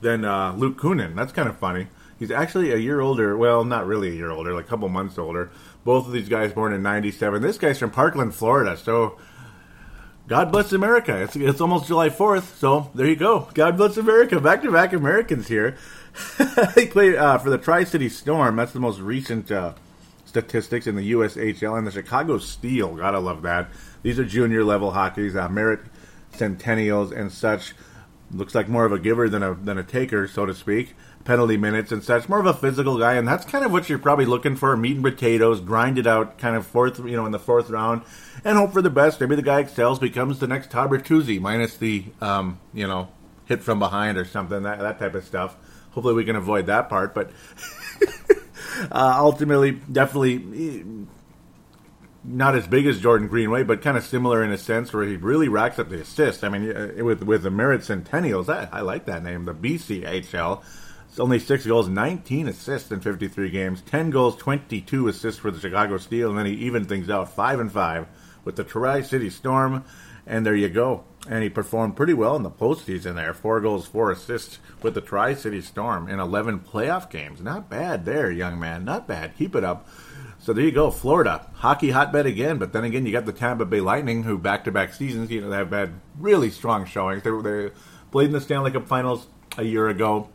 than 0.00 0.24
uh, 0.24 0.54
Luke 0.54 0.78
Kunin. 0.78 1.14
That's 1.14 1.32
kind 1.32 1.48
of 1.48 1.58
funny. 1.58 1.88
He's 2.18 2.30
actually 2.30 2.72
a 2.72 2.76
year 2.76 3.00
older. 3.00 3.36
Well, 3.36 3.64
not 3.64 3.86
really 3.86 4.08
a 4.08 4.14
year 4.14 4.30
older, 4.30 4.54
like 4.54 4.66
a 4.66 4.68
couple 4.68 4.88
months 4.88 5.18
older. 5.18 5.50
Both 5.84 6.06
of 6.06 6.12
these 6.12 6.28
guys 6.28 6.52
born 6.52 6.72
in 6.72 6.82
'97. 6.82 7.40
This 7.40 7.58
guy's 7.58 7.78
from 7.78 7.90
Parkland, 7.90 8.34
Florida. 8.34 8.76
So, 8.76 9.18
God 10.28 10.52
bless 10.52 10.72
America. 10.72 11.22
It's, 11.22 11.34
it's 11.34 11.60
almost 11.60 11.86
July 11.86 12.08
4th. 12.08 12.54
So 12.56 12.90
there 12.94 13.06
you 13.06 13.16
go. 13.16 13.48
God 13.54 13.76
bless 13.76 13.96
America. 13.96 14.38
Back 14.40 14.62
to 14.62 14.70
back 14.70 14.92
Americans 14.92 15.48
here. 15.48 15.76
he 16.74 16.86
played 16.86 17.16
uh, 17.16 17.38
for 17.38 17.50
the 17.50 17.58
Tri 17.58 17.84
City 17.84 18.08
Storm. 18.08 18.56
That's 18.56 18.72
the 18.72 18.80
most 18.80 19.00
recent 19.00 19.50
uh, 19.50 19.74
statistics 20.24 20.86
in 20.86 20.96
the 20.96 21.12
USHL 21.12 21.76
and 21.78 21.86
the 21.86 21.90
Chicago 21.90 22.38
Steel. 22.38 22.94
Gotta 22.94 23.18
love 23.18 23.42
that. 23.42 23.70
These 24.02 24.18
are 24.18 24.24
junior 24.24 24.62
level 24.62 24.92
hockeys, 24.92 25.34
uh, 25.34 25.48
Merritt 25.48 25.80
Centennials 26.32 27.10
and 27.10 27.32
such 27.32 27.74
looks 28.32 28.54
like 28.54 28.68
more 28.68 28.84
of 28.84 28.92
a 28.92 28.98
giver 28.98 29.28
than 29.28 29.42
a 29.42 29.54
than 29.54 29.78
a 29.78 29.82
taker, 29.82 30.28
so 30.28 30.46
to 30.46 30.54
speak. 30.54 30.94
Penalty 31.24 31.56
minutes 31.56 31.92
and 31.92 32.02
such, 32.02 32.28
more 32.28 32.40
of 32.40 32.46
a 32.46 32.54
physical 32.54 32.98
guy, 32.98 33.14
and 33.14 33.28
that's 33.28 33.44
kind 33.44 33.64
of 33.64 33.70
what 33.70 33.88
you're 33.88 33.98
probably 33.98 34.24
looking 34.24 34.56
for: 34.56 34.76
meat 34.76 34.96
and 34.96 35.04
potatoes, 35.04 35.60
grind 35.60 35.98
it 35.98 36.06
out, 36.06 36.38
kind 36.38 36.56
of 36.56 36.66
fourth, 36.66 36.98
you 36.98 37.16
know, 37.16 37.26
in 37.26 37.32
the 37.32 37.38
fourth 37.38 37.68
round, 37.68 38.02
and 38.44 38.56
hope 38.56 38.72
for 38.72 38.82
the 38.82 38.90
best. 38.90 39.20
Maybe 39.20 39.36
the 39.36 39.42
guy 39.42 39.60
excels, 39.60 39.98
becomes 39.98 40.38
the 40.38 40.46
next 40.46 40.70
Todd 40.70 40.90
Bertuzzi, 40.90 41.40
minus 41.40 41.76
the, 41.76 42.04
um, 42.20 42.58
you 42.72 42.86
know, 42.86 43.08
hit 43.44 43.62
from 43.62 43.78
behind 43.78 44.16
or 44.16 44.24
something, 44.24 44.62
that 44.62 44.78
that 44.78 44.98
type 44.98 45.14
of 45.14 45.24
stuff. 45.24 45.56
Hopefully, 45.90 46.14
we 46.14 46.24
can 46.24 46.36
avoid 46.36 46.66
that 46.66 46.88
part, 46.88 47.14
but. 47.14 47.30
uh, 48.90 49.14
ultimately, 49.18 49.72
definitely 49.72 50.84
not 52.22 52.54
as 52.54 52.66
big 52.66 52.86
as 52.86 53.00
Jordan 53.00 53.28
Greenway, 53.28 53.62
but 53.62 53.82
kind 53.82 53.96
of 53.96 54.04
similar 54.04 54.44
in 54.44 54.52
a 54.52 54.58
sense 54.58 54.92
where 54.92 55.04
he 55.04 55.16
really 55.16 55.48
racks 55.48 55.78
up 55.78 55.88
the 55.88 56.00
assists. 56.00 56.44
I 56.44 56.48
mean, 56.48 56.70
uh, 56.70 57.04
with 57.04 57.22
with 57.22 57.42
the 57.42 57.50
Merritt 57.50 57.82
Centennials, 57.82 58.48
I, 58.48 58.68
I 58.70 58.80
like 58.82 59.06
that 59.06 59.22
name, 59.22 59.44
the 59.44 59.54
BCHL. 59.54 60.62
It's 61.08 61.18
only 61.18 61.40
six 61.40 61.66
goals, 61.66 61.88
19 61.88 62.46
assists 62.46 62.92
in 62.92 63.00
53 63.00 63.50
games, 63.50 63.82
10 63.82 64.10
goals, 64.10 64.36
22 64.36 65.08
assists 65.08 65.40
for 65.40 65.50
the 65.50 65.58
Chicago 65.58 65.98
Steel, 65.98 66.28
and 66.30 66.38
then 66.38 66.46
he 66.46 66.52
evened 66.52 66.88
things 66.88 67.10
out 67.10 67.34
five 67.34 67.58
and 67.58 67.72
five 67.72 68.06
with 68.44 68.54
the 68.54 68.62
Tri 68.62 69.02
City 69.02 69.28
Storm, 69.28 69.84
and 70.24 70.46
there 70.46 70.54
you 70.54 70.68
go. 70.68 71.02
And 71.28 71.42
he 71.42 71.50
performed 71.50 71.96
pretty 71.96 72.14
well 72.14 72.36
in 72.36 72.44
the 72.44 72.50
postseason 72.50 73.16
there, 73.16 73.34
four 73.34 73.60
goals, 73.60 73.86
four 73.86 74.12
assists 74.12 74.60
with 74.82 74.94
the 74.94 75.00
Tri 75.00 75.34
City 75.34 75.60
Storm 75.60 76.08
in 76.08 76.20
11 76.20 76.60
playoff 76.60 77.10
games. 77.10 77.40
Not 77.42 77.68
bad 77.68 78.04
there, 78.04 78.30
young 78.30 78.60
man. 78.60 78.84
Not 78.84 79.08
bad. 79.08 79.36
Keep 79.36 79.56
it 79.56 79.64
up. 79.64 79.88
So 80.42 80.54
there 80.54 80.64
you 80.64 80.72
go, 80.72 80.90
Florida 80.90 81.46
hockey 81.56 81.90
hotbed 81.90 82.24
again. 82.24 82.56
But 82.56 82.72
then 82.72 82.82
again, 82.84 83.04
you 83.04 83.12
got 83.12 83.26
the 83.26 83.32
Tampa 83.32 83.66
Bay 83.66 83.80
Lightning, 83.80 84.22
who 84.22 84.38
back-to-back 84.38 84.94
seasons, 84.94 85.30
you 85.30 85.42
know, 85.42 85.50
they 85.50 85.56
have 85.56 85.70
had 85.70 86.00
really 86.18 86.50
strong 86.50 86.86
showings. 86.86 87.22
They, 87.22 87.30
they 87.30 87.70
played 88.10 88.28
in 88.28 88.32
the 88.32 88.40
Stanley 88.40 88.70
Cup 88.70 88.88
Finals 88.88 89.26
a 89.58 89.64
year 89.64 89.88
ago, 89.88 90.30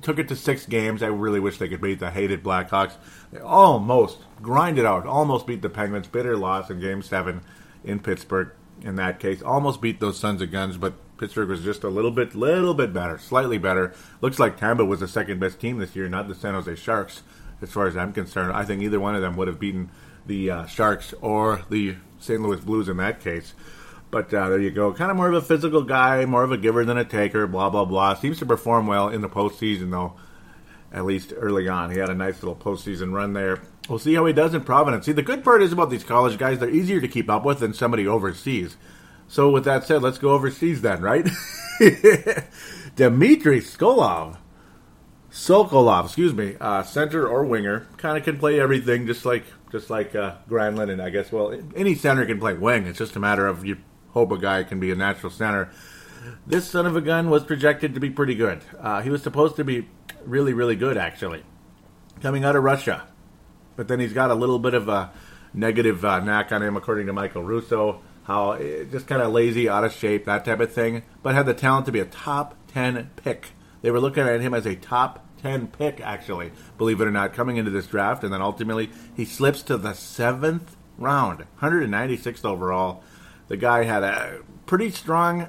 took 0.00 0.20
it 0.20 0.28
to 0.28 0.36
six 0.36 0.64
games. 0.64 1.02
I 1.02 1.08
really 1.08 1.40
wish 1.40 1.58
they 1.58 1.68
could 1.68 1.80
beat 1.80 1.98
the 1.98 2.12
hated 2.12 2.44
Blackhawks. 2.44 2.94
They 3.32 3.40
almost 3.40 4.18
grinded 4.40 4.86
out, 4.86 5.06
almost 5.06 5.46
beat 5.46 5.62
the 5.62 5.68
Penguins. 5.68 6.06
Bitter 6.06 6.36
loss 6.36 6.70
in 6.70 6.78
Game 6.78 7.02
Seven 7.02 7.42
in 7.82 7.98
Pittsburgh. 7.98 8.52
In 8.80 8.94
that 8.94 9.18
case, 9.18 9.42
almost 9.42 9.80
beat 9.80 9.98
those 9.98 10.20
Sons 10.20 10.40
of 10.40 10.52
Guns, 10.52 10.76
but 10.76 10.94
Pittsburgh 11.18 11.48
was 11.48 11.64
just 11.64 11.82
a 11.82 11.88
little 11.88 12.12
bit, 12.12 12.36
little 12.36 12.74
bit 12.74 12.92
better, 12.92 13.18
slightly 13.18 13.58
better. 13.58 13.92
Looks 14.20 14.38
like 14.38 14.56
Tampa 14.56 14.84
was 14.84 15.00
the 15.00 15.08
second 15.08 15.40
best 15.40 15.58
team 15.58 15.78
this 15.78 15.96
year, 15.96 16.08
not 16.08 16.28
the 16.28 16.36
San 16.36 16.54
Jose 16.54 16.76
Sharks 16.76 17.24
as 17.60 17.70
far 17.70 17.86
as 17.86 17.96
I'm 17.96 18.12
concerned. 18.12 18.52
I 18.52 18.64
think 18.64 18.82
either 18.82 19.00
one 19.00 19.14
of 19.14 19.22
them 19.22 19.36
would 19.36 19.48
have 19.48 19.60
beaten 19.60 19.90
the 20.26 20.50
uh, 20.50 20.66
Sharks 20.66 21.14
or 21.20 21.62
the 21.70 21.96
St. 22.20 22.40
Louis 22.40 22.60
Blues 22.60 22.88
in 22.88 22.96
that 22.98 23.20
case. 23.20 23.54
But 24.10 24.32
uh, 24.32 24.48
there 24.48 24.60
you 24.60 24.70
go. 24.70 24.92
Kind 24.92 25.10
of 25.10 25.16
more 25.16 25.28
of 25.28 25.34
a 25.34 25.42
physical 25.42 25.82
guy, 25.82 26.24
more 26.24 26.42
of 26.42 26.52
a 26.52 26.56
giver 26.56 26.84
than 26.84 26.96
a 26.96 27.04
taker, 27.04 27.46
blah, 27.46 27.68
blah, 27.68 27.84
blah. 27.84 28.14
Seems 28.14 28.38
to 28.38 28.46
perform 28.46 28.86
well 28.86 29.08
in 29.08 29.20
the 29.20 29.28
postseason, 29.28 29.90
though, 29.90 30.14
at 30.92 31.04
least 31.04 31.34
early 31.36 31.68
on. 31.68 31.90
He 31.90 31.98
had 31.98 32.08
a 32.08 32.14
nice 32.14 32.42
little 32.42 32.56
postseason 32.56 33.12
run 33.12 33.34
there. 33.34 33.60
We'll 33.88 33.98
see 33.98 34.14
how 34.14 34.24
he 34.26 34.32
does 34.32 34.54
in 34.54 34.62
Providence. 34.62 35.06
See, 35.06 35.12
the 35.12 35.22
good 35.22 35.44
part 35.44 35.62
is 35.62 35.72
about 35.72 35.90
these 35.90 36.04
college 36.04 36.38
guys, 36.38 36.58
they're 36.58 36.70
easier 36.70 37.00
to 37.00 37.08
keep 37.08 37.28
up 37.28 37.44
with 37.44 37.60
than 37.60 37.74
somebody 37.74 38.06
overseas. 38.06 38.76
So, 39.28 39.50
with 39.50 39.64
that 39.64 39.84
said, 39.84 40.02
let's 40.02 40.18
go 40.18 40.30
overseas 40.30 40.80
then, 40.80 41.02
right? 41.02 41.24
Dmitry 42.96 43.60
Skolov. 43.60 44.38
Sokolov, 45.38 46.06
excuse 46.06 46.34
me, 46.34 46.56
uh, 46.60 46.82
center 46.82 47.26
or 47.26 47.44
winger, 47.44 47.86
kind 47.96 48.18
of 48.18 48.24
can 48.24 48.38
play 48.38 48.58
everything, 48.58 49.06
just 49.06 49.24
like 49.24 49.44
just 49.70 49.88
like 49.88 50.16
uh, 50.16 50.34
Granlund, 50.50 50.90
and 50.90 51.00
I 51.00 51.10
guess 51.10 51.30
well, 51.30 51.56
any 51.76 51.94
center 51.94 52.26
can 52.26 52.40
play 52.40 52.54
wing. 52.54 52.86
It's 52.86 52.98
just 52.98 53.14
a 53.14 53.20
matter 53.20 53.46
of 53.46 53.64
you 53.64 53.76
hope 54.10 54.32
a 54.32 54.36
guy 54.36 54.64
can 54.64 54.80
be 54.80 54.90
a 54.90 54.96
natural 54.96 55.30
center. 55.30 55.70
This 56.44 56.68
son 56.68 56.86
of 56.86 56.96
a 56.96 57.00
gun 57.00 57.30
was 57.30 57.44
projected 57.44 57.94
to 57.94 58.00
be 58.00 58.10
pretty 58.10 58.34
good. 58.34 58.62
Uh, 58.80 59.00
he 59.00 59.10
was 59.10 59.22
supposed 59.22 59.54
to 59.56 59.64
be 59.64 59.88
really, 60.24 60.52
really 60.52 60.74
good, 60.74 60.96
actually, 60.96 61.44
coming 62.20 62.44
out 62.44 62.56
of 62.56 62.64
Russia. 62.64 63.06
But 63.76 63.86
then 63.86 64.00
he's 64.00 64.12
got 64.12 64.32
a 64.32 64.34
little 64.34 64.58
bit 64.58 64.74
of 64.74 64.88
a 64.88 65.12
negative 65.54 66.04
uh, 66.04 66.18
knack 66.18 66.50
on 66.50 66.64
him, 66.64 66.76
according 66.76 67.06
to 67.06 67.12
Michael 67.12 67.44
Russo. 67.44 68.02
How 68.24 68.52
eh, 68.52 68.86
just 68.90 69.06
kind 69.06 69.22
of 69.22 69.32
lazy, 69.32 69.68
out 69.68 69.84
of 69.84 69.92
shape, 69.92 70.24
that 70.24 70.44
type 70.44 70.58
of 70.58 70.72
thing. 70.72 71.04
But 71.22 71.36
had 71.36 71.46
the 71.46 71.54
talent 71.54 71.86
to 71.86 71.92
be 71.92 72.00
a 72.00 72.04
top 72.06 72.56
10 72.66 73.10
pick. 73.14 73.52
They 73.82 73.92
were 73.92 74.00
looking 74.00 74.24
at 74.24 74.40
him 74.40 74.52
as 74.52 74.66
a 74.66 74.74
top 74.74 75.24
10 75.38 75.68
pick, 75.68 76.00
actually, 76.00 76.52
believe 76.76 77.00
it 77.00 77.06
or 77.06 77.10
not, 77.10 77.34
coming 77.34 77.56
into 77.56 77.70
this 77.70 77.86
draft. 77.86 78.24
And 78.24 78.32
then 78.32 78.42
ultimately, 78.42 78.90
he 79.16 79.24
slips 79.24 79.62
to 79.64 79.76
the 79.76 79.94
seventh 79.94 80.76
round, 80.98 81.44
196th 81.60 82.44
overall. 82.44 83.02
The 83.48 83.56
guy 83.56 83.84
had 83.84 84.02
a 84.02 84.40
pretty 84.66 84.90
strong 84.90 85.48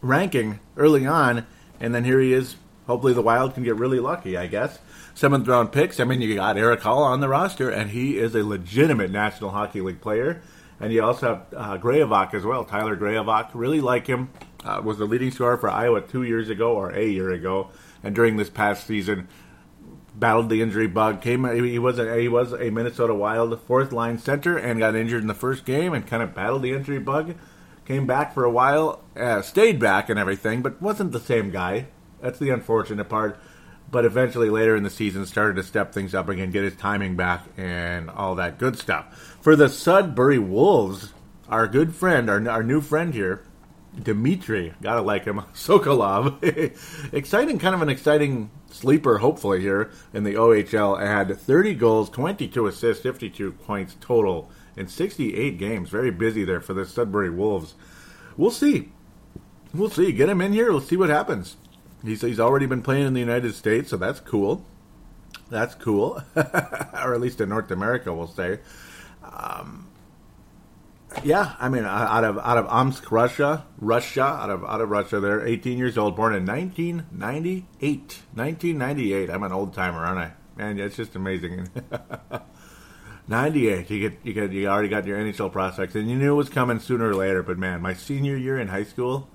ranking 0.00 0.60
early 0.76 1.06
on, 1.06 1.46
and 1.78 1.94
then 1.94 2.04
here 2.04 2.20
he 2.20 2.32
is. 2.32 2.56
Hopefully, 2.86 3.12
the 3.12 3.22
Wild 3.22 3.54
can 3.54 3.62
get 3.62 3.76
really 3.76 4.00
lucky, 4.00 4.36
I 4.36 4.46
guess. 4.46 4.78
Seventh 5.14 5.46
round 5.46 5.70
picks. 5.70 6.00
I 6.00 6.04
mean, 6.04 6.20
you 6.20 6.34
got 6.34 6.56
Eric 6.56 6.80
Hall 6.80 7.02
on 7.02 7.20
the 7.20 7.28
roster, 7.28 7.70
and 7.70 7.90
he 7.90 8.18
is 8.18 8.34
a 8.34 8.42
legitimate 8.42 9.10
National 9.10 9.50
Hockey 9.50 9.80
League 9.80 10.00
player. 10.00 10.42
And 10.80 10.92
you 10.92 11.04
also 11.04 11.28
have 11.28 11.46
uh, 11.54 11.78
Graovac 11.78 12.32
as 12.32 12.44
well, 12.44 12.64
Tyler 12.64 12.96
Graovac. 12.96 13.50
Really 13.52 13.80
like 13.80 14.06
him. 14.06 14.30
Uh, 14.64 14.80
was 14.84 14.98
the 14.98 15.06
leading 15.06 15.30
scorer 15.30 15.56
for 15.56 15.70
Iowa 15.70 16.02
two 16.02 16.22
years 16.22 16.50
ago 16.50 16.72
or 16.72 16.90
a 16.90 17.06
year 17.06 17.30
ago, 17.30 17.70
and 18.02 18.14
during 18.14 18.36
this 18.36 18.50
past 18.50 18.86
season, 18.86 19.26
battled 20.14 20.50
the 20.50 20.60
injury 20.60 20.86
bug. 20.86 21.22
Came 21.22 21.44
he 21.64 21.78
was 21.78 21.98
a, 21.98 22.20
he 22.20 22.28
was 22.28 22.52
a 22.52 22.70
Minnesota 22.70 23.14
Wild 23.14 23.58
fourth 23.62 23.90
line 23.90 24.18
center 24.18 24.58
and 24.58 24.78
got 24.78 24.94
injured 24.94 25.22
in 25.22 25.28
the 25.28 25.34
first 25.34 25.64
game 25.64 25.94
and 25.94 26.06
kind 26.06 26.22
of 26.22 26.34
battled 26.34 26.62
the 26.62 26.72
injury 26.72 26.98
bug. 26.98 27.36
Came 27.86 28.06
back 28.06 28.34
for 28.34 28.44
a 28.44 28.50
while, 28.50 29.02
uh, 29.16 29.42
stayed 29.42 29.80
back 29.80 30.08
and 30.10 30.18
everything, 30.18 30.62
but 30.62 30.80
wasn't 30.80 31.12
the 31.12 31.20
same 31.20 31.50
guy. 31.50 31.86
That's 32.20 32.38
the 32.38 32.50
unfortunate 32.50 33.08
part. 33.08 33.40
But 33.90 34.04
eventually, 34.04 34.50
later 34.50 34.76
in 34.76 34.84
the 34.84 34.90
season, 34.90 35.26
started 35.26 35.56
to 35.56 35.64
step 35.64 35.92
things 35.92 36.14
up 36.14 36.28
again, 36.28 36.50
get 36.50 36.62
his 36.62 36.76
timing 36.76 37.16
back, 37.16 37.44
and 37.56 38.08
all 38.08 38.36
that 38.36 38.58
good 38.58 38.78
stuff. 38.78 39.36
For 39.40 39.56
the 39.56 39.68
Sudbury 39.68 40.38
Wolves, 40.38 41.12
our 41.48 41.66
good 41.66 41.94
friend, 41.94 42.30
our, 42.30 42.48
our 42.48 42.62
new 42.62 42.80
friend 42.80 43.12
here, 43.12 43.42
Dmitry, 44.00 44.74
gotta 44.80 45.02
like 45.02 45.24
him, 45.24 45.42
Sokolov. 45.54 46.38
exciting, 47.12 47.58
kind 47.58 47.74
of 47.74 47.82
an 47.82 47.88
exciting 47.88 48.50
sleeper, 48.70 49.18
hopefully, 49.18 49.60
here 49.60 49.90
in 50.12 50.22
the 50.22 50.34
OHL. 50.34 51.00
Had 51.00 51.36
30 51.36 51.74
goals, 51.74 52.10
22 52.10 52.66
assists, 52.68 53.02
52 53.02 53.52
points 53.52 53.96
total 54.00 54.50
in 54.76 54.86
68 54.86 55.58
games. 55.58 55.90
Very 55.90 56.10
busy 56.10 56.44
there 56.44 56.60
for 56.60 56.74
the 56.74 56.86
Sudbury 56.86 57.30
Wolves. 57.30 57.74
We'll 58.36 58.52
see. 58.52 58.92
We'll 59.74 59.90
see. 59.90 60.12
Get 60.12 60.28
him 60.28 60.40
in 60.40 60.52
here. 60.52 60.72
Let's 60.72 60.86
see 60.86 60.96
what 60.96 61.10
happens. 61.10 61.56
He's, 62.02 62.22
he's 62.22 62.40
already 62.40 62.66
been 62.66 62.82
playing 62.82 63.06
in 63.06 63.14
the 63.14 63.20
United 63.20 63.54
States, 63.54 63.90
so 63.90 63.96
that's 63.96 64.20
cool. 64.20 64.64
That's 65.50 65.74
cool. 65.74 66.22
or 66.36 67.14
at 67.14 67.20
least 67.20 67.40
in 67.40 67.48
North 67.48 67.70
America, 67.70 68.12
we'll 68.14 68.28
say. 68.28 68.60
Um, 69.22 69.88
yeah, 71.24 71.54
I 71.58 71.68
mean, 71.68 71.84
out 71.84 72.24
of 72.24 72.38
out 72.38 72.56
of 72.56 72.66
Omsk, 72.66 73.10
Russia, 73.10 73.66
Russia, 73.78 74.22
out 74.22 74.50
of 74.50 74.64
out 74.64 74.80
of 74.80 74.90
Russia. 74.90 75.18
They're 75.18 75.46
18 75.46 75.76
years 75.76 75.98
old, 75.98 76.16
born 76.16 76.34
in 76.34 76.46
1998. 76.46 78.22
1998. 78.34 79.30
I'm 79.30 79.42
an 79.42 79.52
old 79.52 79.74
timer, 79.74 80.04
aren't 80.04 80.18
I? 80.18 80.32
Man, 80.56 80.78
it's 80.78 80.96
just 80.96 81.16
amazing. 81.16 81.68
98. 83.28 83.90
You 83.90 84.08
get 84.08 84.18
you 84.22 84.32
get 84.32 84.52
you 84.52 84.68
already 84.68 84.88
got 84.88 85.06
your 85.06 85.18
NHL 85.18 85.50
prospects, 85.52 85.94
and 85.94 86.08
you 86.08 86.16
knew 86.16 86.32
it 86.32 86.36
was 86.36 86.48
coming 86.48 86.78
sooner 86.78 87.08
or 87.08 87.14
later. 87.14 87.42
But 87.42 87.58
man, 87.58 87.82
my 87.82 87.92
senior 87.92 88.36
year 88.36 88.58
in 88.58 88.68
high 88.68 88.84
school, 88.84 89.28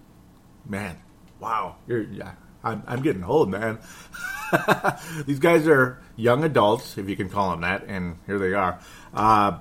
man, 0.65 0.97
wow, 1.39 1.75
you're 1.87 2.03
yeah, 2.03 2.33
I'm 2.65 2.83
I'm 2.87 3.01
getting 3.01 3.23
old, 3.23 3.49
man. 3.49 3.79
These 5.25 5.39
guys 5.39 5.67
are 5.67 6.01
young 6.15 6.43
adults, 6.43 6.97
if 6.97 7.07
you 7.07 7.15
can 7.15 7.29
call 7.29 7.51
them 7.51 7.61
that, 7.61 7.85
and 7.87 8.17
here 8.25 8.39
they 8.39 8.53
are. 8.53 8.79
Uh, 9.13 9.59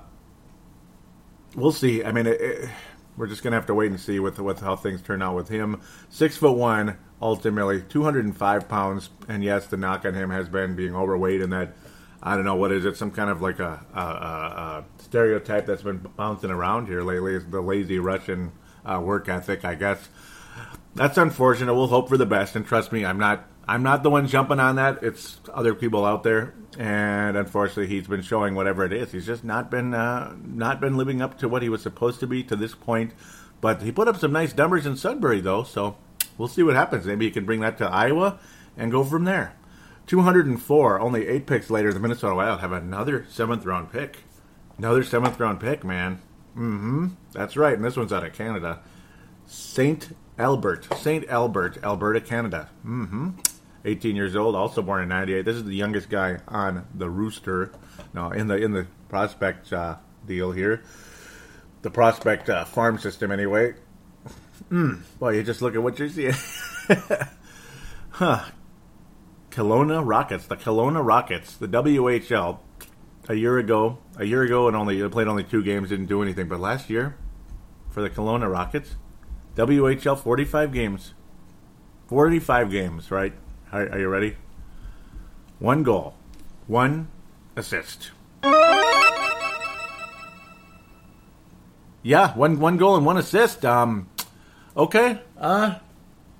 we'll 1.55 1.71
see. 1.71 2.03
I 2.03 2.11
mean, 2.11 2.25
it, 2.25 2.41
it, 2.41 2.69
we're 3.15 3.27
just 3.27 3.43
gonna 3.43 3.55
have 3.55 3.67
to 3.67 3.75
wait 3.75 3.91
and 3.91 3.99
see 3.99 4.19
with 4.19 4.39
with 4.39 4.59
how 4.59 4.75
things 4.75 5.01
turn 5.01 5.21
out 5.21 5.35
with 5.35 5.47
him. 5.47 5.81
Six 6.09 6.35
foot 6.35 6.57
one, 6.57 6.97
ultimately 7.21 7.83
two 7.83 8.03
hundred 8.03 8.25
and 8.25 8.35
five 8.35 8.67
pounds, 8.67 9.11
and 9.27 9.43
yes, 9.43 9.67
the 9.67 9.77
knock 9.77 10.03
on 10.03 10.15
him 10.15 10.31
has 10.31 10.49
been 10.49 10.75
being 10.75 10.95
overweight 10.95 11.41
and 11.41 11.53
that. 11.53 11.75
I 12.23 12.35
don't 12.35 12.45
know 12.45 12.55
what 12.55 12.71
is 12.71 12.85
it. 12.85 12.97
Some 12.97 13.11
kind 13.11 13.29
of 13.29 13.43
like 13.43 13.59
a, 13.59 13.85
a, 13.93 13.99
a 13.99 14.85
stereotype 14.97 15.67
that's 15.67 15.83
been 15.83 15.99
bouncing 15.99 16.49
around 16.49 16.87
here 16.87 17.03
lately 17.03 17.35
is 17.35 17.45
the 17.45 17.61
lazy 17.61 17.99
Russian 17.99 18.51
uh, 18.83 18.99
work 18.99 19.29
ethic. 19.29 19.63
I 19.63 19.75
guess 19.75 20.09
that's 20.95 21.17
unfortunate. 21.17 21.73
We'll 21.73 21.87
hope 21.87 22.09
for 22.09 22.17
the 22.17 22.25
best, 22.25 22.55
and 22.55 22.65
trust 22.65 22.91
me, 22.91 23.05
I'm 23.05 23.19
not 23.19 23.45
I'm 23.67 23.83
not 23.83 24.03
the 24.03 24.09
one 24.09 24.27
jumping 24.27 24.59
on 24.59 24.75
that. 24.75 25.03
It's 25.03 25.39
other 25.53 25.73
people 25.73 26.05
out 26.05 26.23
there, 26.23 26.53
and 26.77 27.35
unfortunately, 27.35 27.87
he's 27.87 28.07
been 28.07 28.21
showing 28.21 28.55
whatever 28.55 28.85
it 28.85 28.93
is. 28.93 29.11
He's 29.11 29.25
just 29.25 29.43
not 29.43 29.71
been 29.71 29.93
uh, 29.93 30.35
not 30.43 30.79
been 30.79 30.97
living 30.97 31.21
up 31.21 31.37
to 31.39 31.49
what 31.49 31.61
he 31.61 31.69
was 31.69 31.81
supposed 31.81 32.19
to 32.21 32.27
be 32.27 32.43
to 32.43 32.55
this 32.55 32.75
point. 32.75 33.13
But 33.61 33.81
he 33.81 33.91
put 33.91 34.07
up 34.07 34.17
some 34.17 34.31
nice 34.31 34.55
numbers 34.55 34.85
in 34.85 34.95
Sudbury, 34.95 35.41
though, 35.41 35.63
so 35.63 35.97
we'll 36.37 36.47
see 36.47 36.63
what 36.63 36.75
happens. 36.75 37.05
Maybe 37.05 37.25
he 37.25 37.31
can 37.31 37.45
bring 37.45 37.61
that 37.61 37.77
to 37.79 37.85
Iowa 37.85 38.39
and 38.77 38.91
go 38.91 39.03
from 39.03 39.25
there. 39.25 39.55
204, 40.07 40.99
only 40.99 41.27
eight 41.27 41.47
picks 41.47 41.71
later, 41.71 41.91
the 41.91 41.99
Minnesota 41.99 42.35
Wild 42.35 42.59
have 42.59 42.71
another 42.71 43.25
seventh 43.29 43.65
round 43.65 43.91
pick. 43.91 44.23
Another 44.77 45.03
seventh 45.03 45.39
round 45.39 45.59
pick, 45.59 45.83
man. 45.83 46.21
Mm 46.55 46.79
hmm. 46.79 47.07
That's 47.31 47.57
right, 47.57 47.73
and 47.73 47.83
this 47.83 47.97
one's 47.97 48.13
out 48.13 48.23
of 48.23 48.33
Canada. 48.33 48.81
St. 49.47 50.15
Albert. 50.37 50.87
St. 50.95 51.27
Albert, 51.29 51.77
Alberta, 51.83 52.21
Canada. 52.21 52.69
Mm 52.85 53.09
hmm. 53.09 53.29
18 53.85 54.15
years 54.15 54.35
old, 54.35 54.55
also 54.55 54.81
born 54.81 55.03
in 55.03 55.09
98. 55.09 55.45
This 55.45 55.55
is 55.55 55.63
the 55.63 55.75
youngest 55.75 56.09
guy 56.09 56.39
on 56.47 56.87
the 56.95 57.09
rooster. 57.09 57.71
No, 58.13 58.31
in 58.31 58.47
the 58.47 58.55
in 58.55 58.71
the 58.73 58.87
prospect 59.09 59.71
uh, 59.71 59.97
deal 60.25 60.51
here. 60.51 60.83
The 61.83 61.91
prospect 61.91 62.49
uh, 62.49 62.65
farm 62.65 62.97
system, 62.97 63.31
anyway. 63.31 63.75
Mm, 64.71 65.01
well, 65.19 65.31
you 65.31 65.43
just 65.43 65.61
look 65.61 65.75
at 65.75 65.83
what 65.83 65.99
you're 65.99 66.09
seeing. 66.09 66.33
huh. 68.09 68.45
Kelowna 69.51 70.01
Rockets, 70.03 70.47
the 70.47 70.57
Kelowna 70.57 71.05
Rockets, 71.05 71.55
the 71.55 71.67
WHL. 71.67 72.59
A 73.27 73.33
year 73.33 73.57
ago, 73.57 73.99
a 74.17 74.25
year 74.25 74.43
ago, 74.43 74.67
and 74.67 74.75
only 74.77 75.07
played 75.09 75.27
only 75.27 75.43
two 75.43 75.63
games, 75.63 75.89
didn't 75.89 76.05
do 76.07 76.21
anything. 76.21 76.47
But 76.47 76.59
last 76.59 76.89
year, 76.89 77.15
for 77.89 78.01
the 78.01 78.09
Kelowna 78.09 78.51
Rockets, 78.51 78.95
WHL 79.55 80.19
45 80.19 80.73
games, 80.73 81.13
45 82.07 82.69
games, 82.69 83.09
right? 83.09 83.33
Are, 83.71 83.89
are 83.89 83.99
you 83.99 84.09
ready? 84.09 84.35
One 85.59 85.83
goal, 85.83 86.15
one 86.67 87.07
assist. 87.55 88.11
Yeah, 92.03 92.35
one 92.35 92.59
one 92.59 92.77
goal 92.77 92.95
and 92.97 93.05
one 93.05 93.17
assist. 93.17 93.65
Um, 93.65 94.09
okay, 94.77 95.21
uh, 95.39 95.79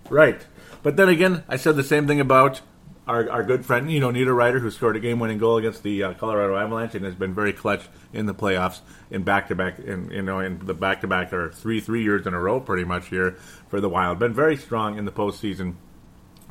right. 0.09 0.45
But 0.83 0.95
then 0.97 1.09
again, 1.09 1.43
I 1.49 1.55
said 1.55 1.75
the 1.75 1.83
same 1.83 2.05
thing 2.05 2.19
about 2.19 2.61
our, 3.07 3.29
our 3.29 3.43
good 3.43 3.65
friend, 3.65 3.91
you 3.91 3.99
know, 3.99 4.09
Niederreiter, 4.09 4.59
who 4.59 4.71
scored 4.71 4.95
a 4.95 4.99
game-winning 4.99 5.37
goal 5.37 5.57
against 5.57 5.83
the 5.83 6.03
uh, 6.03 6.13
Colorado 6.13 6.55
Avalanche 6.55 6.95
and 6.95 7.05
has 7.05 7.15
been 7.15 7.33
very 7.33 7.53
clutch 7.53 7.83
in 8.13 8.25
the 8.25 8.33
playoffs 8.33 8.79
in 9.11 9.23
back-to-back, 9.23 9.79
in 9.79 10.09
you 10.11 10.21
know, 10.21 10.39
in 10.39 10.65
the 10.65 10.73
back-to-back 10.73 11.31
or 11.31 11.51
three 11.51 11.79
three 11.79 12.03
years 12.03 12.25
in 12.25 12.33
a 12.33 12.39
row, 12.39 12.59
pretty 12.59 12.83
much 12.83 13.07
here 13.09 13.37
for 13.69 13.79
the 13.79 13.89
Wild. 13.89 14.19
Been 14.19 14.33
very 14.33 14.57
strong 14.57 14.97
in 14.97 15.05
the 15.05 15.11
postseason 15.11 15.75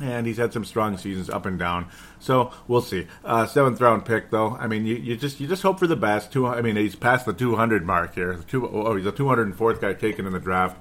and 0.01 0.27
he's 0.27 0.39
had 0.39 0.53
some 0.53 0.65
strong 0.65 0.97
seasons 0.97 1.31
up 1.31 1.47
and 1.47 1.59
down. 1.59 1.87
So 2.19 2.53
we'll 2.67 2.83
see. 2.83 3.07
Uh, 3.25 3.47
seventh 3.47 3.81
round 3.81 4.05
pick, 4.05 4.31
though. 4.31 4.57
I 4.57 4.67
mean, 4.67 4.87
you, 4.87 4.97
you 4.97 5.17
just 5.17 5.41
you 5.41 5.47
just 5.47 5.63
hope 5.63 5.79
for 5.79 5.87
the 5.87 5.97
best. 5.97 6.33
Two, 6.33 6.47
I 6.47 6.63
mean, 6.63 6.77
he's 6.77 6.97
past 6.97 7.27
the 7.27 7.33
200 7.33 7.85
mark 7.87 8.15
here. 8.15 8.41
Two, 8.49 8.69
oh, 8.69 8.97
he's 8.97 9.05
the 9.05 9.13
204th 9.13 9.81
guy 9.81 9.95
taken 9.95 10.27
in 10.27 10.33
the 10.33 10.41
draft. 10.41 10.79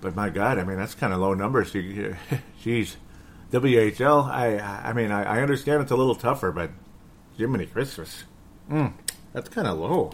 But 0.00 0.14
my 0.14 0.30
God, 0.30 0.58
I 0.58 0.64
mean, 0.64 0.76
that's 0.76 0.94
kind 0.94 1.12
of 1.12 1.20
low 1.20 1.34
numbers. 1.34 1.72
Jeez, 2.62 2.96
WHL. 3.52 4.26
I 4.28 4.58
I 4.58 4.92
mean, 4.92 5.10
I, 5.10 5.38
I, 5.38 5.42
understand 5.42 5.82
it's 5.82 5.90
a 5.90 5.96
little 5.96 6.14
tougher, 6.14 6.52
but 6.52 6.70
Jiminy 7.36 7.66
Christmas, 7.66 8.24
mm, 8.70 8.92
that's 9.32 9.48
kind 9.48 9.66
of 9.66 9.78
low. 9.78 10.12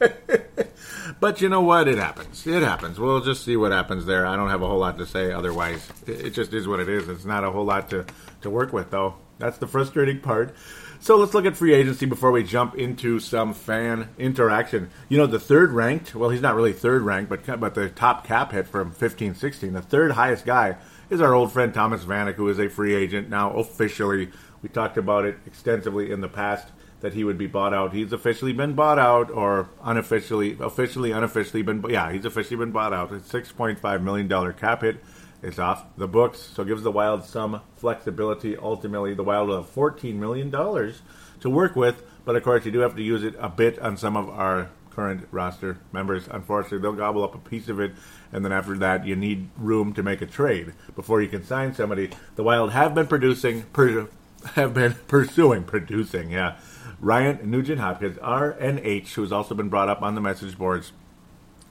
but 1.20 1.40
you 1.40 1.48
know 1.48 1.60
what? 1.60 1.86
It 1.86 1.98
happens. 1.98 2.46
It 2.46 2.62
happens. 2.62 2.98
We'll 2.98 3.20
just 3.20 3.44
see 3.44 3.56
what 3.56 3.72
happens 3.72 4.06
there. 4.06 4.26
I 4.26 4.36
don't 4.36 4.48
have 4.48 4.62
a 4.62 4.66
whole 4.66 4.78
lot 4.78 4.98
to 4.98 5.06
say 5.06 5.32
otherwise. 5.32 5.86
It 6.06 6.30
just 6.30 6.54
is 6.54 6.66
what 6.66 6.80
it 6.80 6.88
is. 6.88 7.08
It's 7.08 7.24
not 7.24 7.44
a 7.44 7.50
whole 7.50 7.66
lot 7.66 7.90
to, 7.90 8.06
to 8.40 8.50
work 8.50 8.72
with, 8.72 8.90
though. 8.90 9.16
That's 9.38 9.58
the 9.58 9.66
frustrating 9.66 10.20
part. 10.20 10.54
So 11.02 11.16
let's 11.16 11.32
look 11.32 11.46
at 11.46 11.56
free 11.56 11.72
agency 11.72 12.04
before 12.04 12.30
we 12.30 12.42
jump 12.42 12.74
into 12.74 13.20
some 13.20 13.54
fan 13.54 14.10
interaction. 14.18 14.90
You 15.08 15.16
know, 15.16 15.26
the 15.26 15.40
third 15.40 15.72
ranked, 15.72 16.14
well, 16.14 16.28
he's 16.28 16.42
not 16.42 16.54
really 16.54 16.74
third 16.74 17.02
ranked, 17.02 17.30
but 17.30 17.58
but 17.58 17.74
the 17.74 17.88
top 17.88 18.26
cap 18.26 18.52
hit 18.52 18.68
from 18.68 18.92
15 18.92 19.34
16, 19.34 19.72
the 19.72 19.80
third 19.80 20.12
highest 20.12 20.44
guy 20.44 20.76
is 21.10 21.20
our 21.20 21.34
old 21.34 21.52
friend 21.52 21.74
Thomas 21.74 22.04
Vanek, 22.04 22.34
who 22.34 22.48
is 22.48 22.58
a 22.58 22.68
free 22.68 22.94
agent 22.94 23.28
now 23.28 23.52
officially. 23.52 24.30
We 24.62 24.68
talked 24.68 24.96
about 24.96 25.24
it 25.24 25.36
extensively 25.46 26.10
in 26.10 26.20
the 26.20 26.28
past 26.28 26.68
that 27.00 27.14
he 27.14 27.24
would 27.24 27.38
be 27.38 27.46
bought 27.46 27.74
out. 27.74 27.92
He's 27.92 28.12
officially 28.12 28.52
been 28.52 28.74
bought 28.74 28.98
out, 28.98 29.30
or 29.30 29.70
unofficially, 29.82 30.56
officially, 30.60 31.12
unofficially 31.12 31.62
been. 31.62 31.84
Yeah, 31.88 32.12
he's 32.12 32.24
officially 32.24 32.56
been 32.56 32.72
bought 32.72 32.92
out. 32.92 33.12
It's 33.12 33.28
six 33.28 33.50
point 33.50 33.80
five 33.80 34.02
million 34.02 34.28
dollar 34.28 34.52
cap 34.52 34.82
hit. 34.82 35.02
It's 35.42 35.58
off 35.58 35.86
the 35.96 36.06
books, 36.06 36.38
so 36.38 36.64
gives 36.64 36.82
the 36.82 36.92
Wild 36.92 37.24
some 37.24 37.62
flexibility. 37.76 38.56
Ultimately, 38.56 39.14
the 39.14 39.24
Wild 39.24 39.48
will 39.48 39.62
have 39.62 39.74
$14 39.74 40.16
million 40.16 40.50
to 40.50 41.50
work 41.50 41.74
with, 41.74 42.02
but 42.26 42.36
of 42.36 42.42
course, 42.42 42.66
you 42.66 42.70
do 42.70 42.80
have 42.80 42.94
to 42.96 43.02
use 43.02 43.24
it 43.24 43.34
a 43.38 43.48
bit 43.48 43.78
on 43.78 43.96
some 43.96 44.18
of 44.18 44.28
our 44.28 44.68
current 44.90 45.26
roster 45.30 45.78
members. 45.92 46.28
Unfortunately, 46.30 46.78
they'll 46.78 46.92
gobble 46.92 47.24
up 47.24 47.34
a 47.34 47.38
piece 47.38 47.68
of 47.68 47.80
it, 47.80 47.92
and 48.32 48.44
then 48.44 48.52
after 48.52 48.76
that, 48.78 49.06
you 49.06 49.16
need 49.16 49.48
room 49.56 49.92
to 49.94 50.02
make 50.02 50.20
a 50.22 50.26
trade 50.26 50.74
before 50.94 51.22
you 51.22 51.28
can 51.28 51.44
sign 51.44 51.74
somebody. 51.74 52.10
The 52.36 52.42
Wild 52.42 52.72
have 52.72 52.94
been 52.94 53.06
producing, 53.06 53.62
per, 53.72 54.08
have 54.54 54.74
been 54.74 54.94
pursuing, 55.08 55.64
producing, 55.64 56.30
yeah. 56.30 56.56
Ryan 57.00 57.50
Nugent 57.50 57.80
Hopkins, 57.80 58.18
RNH, 58.18 59.14
who's 59.14 59.32
also 59.32 59.54
been 59.54 59.68
brought 59.68 59.88
up 59.88 60.02
on 60.02 60.14
the 60.14 60.20
message 60.20 60.58
boards 60.58 60.92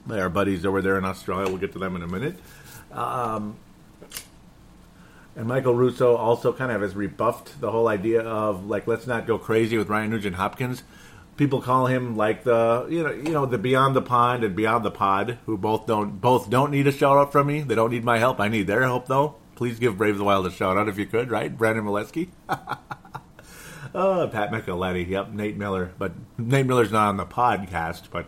by 0.07 0.19
our 0.19 0.29
buddies 0.29 0.65
over 0.65 0.81
there 0.81 0.97
in 0.97 1.05
Australia. 1.05 1.47
We'll 1.47 1.59
get 1.59 1.73
to 1.73 1.79
them 1.79 1.95
in 1.95 2.01
a 2.01 2.07
minute. 2.07 2.35
Um, 2.91 3.57
and 5.35 5.47
Michael 5.47 5.75
Russo 5.75 6.15
also 6.15 6.51
kind 6.51 6.71
of 6.71 6.81
has 6.81 6.95
rebuffed 6.95 7.61
the 7.61 7.71
whole 7.71 7.87
idea 7.87 8.21
of 8.21 8.65
like 8.65 8.87
let's 8.87 9.07
not 9.07 9.27
go 9.27 9.37
crazy 9.37 9.77
with 9.77 9.87
Ryan 9.87 10.09
Nugent 10.09 10.35
Hopkins. 10.35 10.83
People 11.39 11.61
call 11.61 11.87
him 11.87 12.17
like 12.17 12.43
the 12.43 12.85
you 12.89 13.01
know 13.01 13.11
you 13.13 13.31
know 13.31 13.45
the 13.45 13.57
Beyond 13.57 13.95
the 13.95 14.01
Pond 14.01 14.43
and 14.43 14.57
Beyond 14.57 14.83
the 14.83 14.91
Pod, 14.91 15.37
who 15.45 15.57
both 15.57 15.87
don't 15.87 16.19
both 16.19 16.49
don't 16.49 16.69
need 16.69 16.85
a 16.85 16.91
shout 16.91 17.15
out 17.15 17.31
from 17.31 17.47
me. 17.47 17.61
They 17.61 17.75
don't 17.75 17.91
need 17.91 18.03
my 18.03 18.17
help. 18.17 18.41
I 18.41 18.49
need 18.49 18.67
their 18.67 18.81
help 18.81 19.07
though. 19.07 19.35
Please 19.55 19.79
give 19.79 19.97
Brave 19.97 20.17
the 20.17 20.25
Wild 20.25 20.45
a 20.47 20.51
shout 20.51 20.75
out 20.75 20.89
if 20.89 20.97
you 20.97 21.05
could, 21.05 21.31
right? 21.31 21.57
Brandon 21.57 21.85
Molesky. 21.85 22.27
oh, 23.95 24.27
Pat 24.27 24.51
Micheletti. 24.51 25.07
Yep, 25.07 25.31
Nate 25.31 25.55
Miller. 25.55 25.93
But 25.97 26.11
Nate 26.37 26.65
Miller's 26.65 26.91
not 26.91 27.07
on 27.07 27.15
the 27.15 27.25
podcast. 27.25 28.09
But 28.11 28.25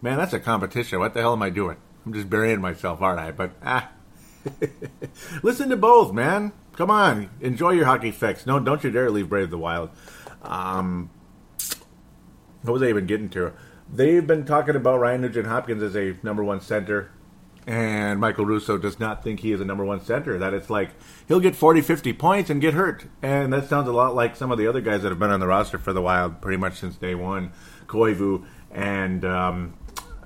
man, 0.00 0.16
that's 0.16 0.32
a 0.32 0.40
competition. 0.40 1.00
What 1.00 1.12
the 1.12 1.20
hell 1.20 1.34
am 1.34 1.42
I 1.42 1.50
doing? 1.50 1.76
I'm 2.06 2.14
just 2.14 2.30
burying 2.30 2.62
myself, 2.62 3.02
aren't 3.02 3.20
I? 3.20 3.30
But 3.30 3.50
ah, 3.62 3.90
Listen 5.42 5.68
to 5.68 5.76
both, 5.76 6.14
man. 6.14 6.52
Come 6.76 6.90
on, 6.90 7.28
enjoy 7.42 7.72
your 7.72 7.84
hockey 7.84 8.10
fix. 8.10 8.46
No, 8.46 8.58
don't 8.58 8.82
you 8.82 8.90
dare 8.90 9.10
leave 9.10 9.28
Brave 9.28 9.50
the 9.50 9.58
Wild. 9.58 9.90
Um, 10.42 11.10
what 12.64 12.72
was 12.72 12.82
I 12.82 12.88
even 12.88 13.06
getting 13.06 13.28
to? 13.30 13.52
They've 13.92 14.26
been 14.26 14.44
talking 14.44 14.74
about 14.74 14.98
Ryan 14.98 15.20
Nugent 15.20 15.46
Hopkins 15.46 15.82
as 15.82 15.94
a 15.94 16.16
number 16.22 16.42
one 16.42 16.60
center, 16.60 17.10
and 17.66 18.18
Michael 18.18 18.46
Russo 18.46 18.78
does 18.78 18.98
not 18.98 19.22
think 19.22 19.40
he 19.40 19.52
is 19.52 19.60
a 19.60 19.64
number 19.64 19.84
one 19.84 20.02
center. 20.02 20.38
That 20.38 20.54
it's 20.54 20.70
like 20.70 20.90
he'll 21.28 21.40
get 21.40 21.54
40, 21.54 21.82
50 21.82 22.12
points 22.14 22.50
and 22.50 22.60
get 22.60 22.74
hurt. 22.74 23.04
And 23.22 23.52
that 23.52 23.68
sounds 23.68 23.88
a 23.88 23.92
lot 23.92 24.14
like 24.14 24.36
some 24.36 24.50
of 24.50 24.58
the 24.58 24.66
other 24.66 24.80
guys 24.80 25.02
that 25.02 25.10
have 25.10 25.18
been 25.18 25.30
on 25.30 25.40
the 25.40 25.46
roster 25.46 25.78
for 25.78 25.92
the 25.92 26.02
Wild 26.02 26.40
pretty 26.40 26.58
much 26.58 26.80
since 26.80 26.96
day 26.96 27.14
one. 27.14 27.52
Koivu 27.86 28.46
and 28.70 29.24
um, 29.24 29.74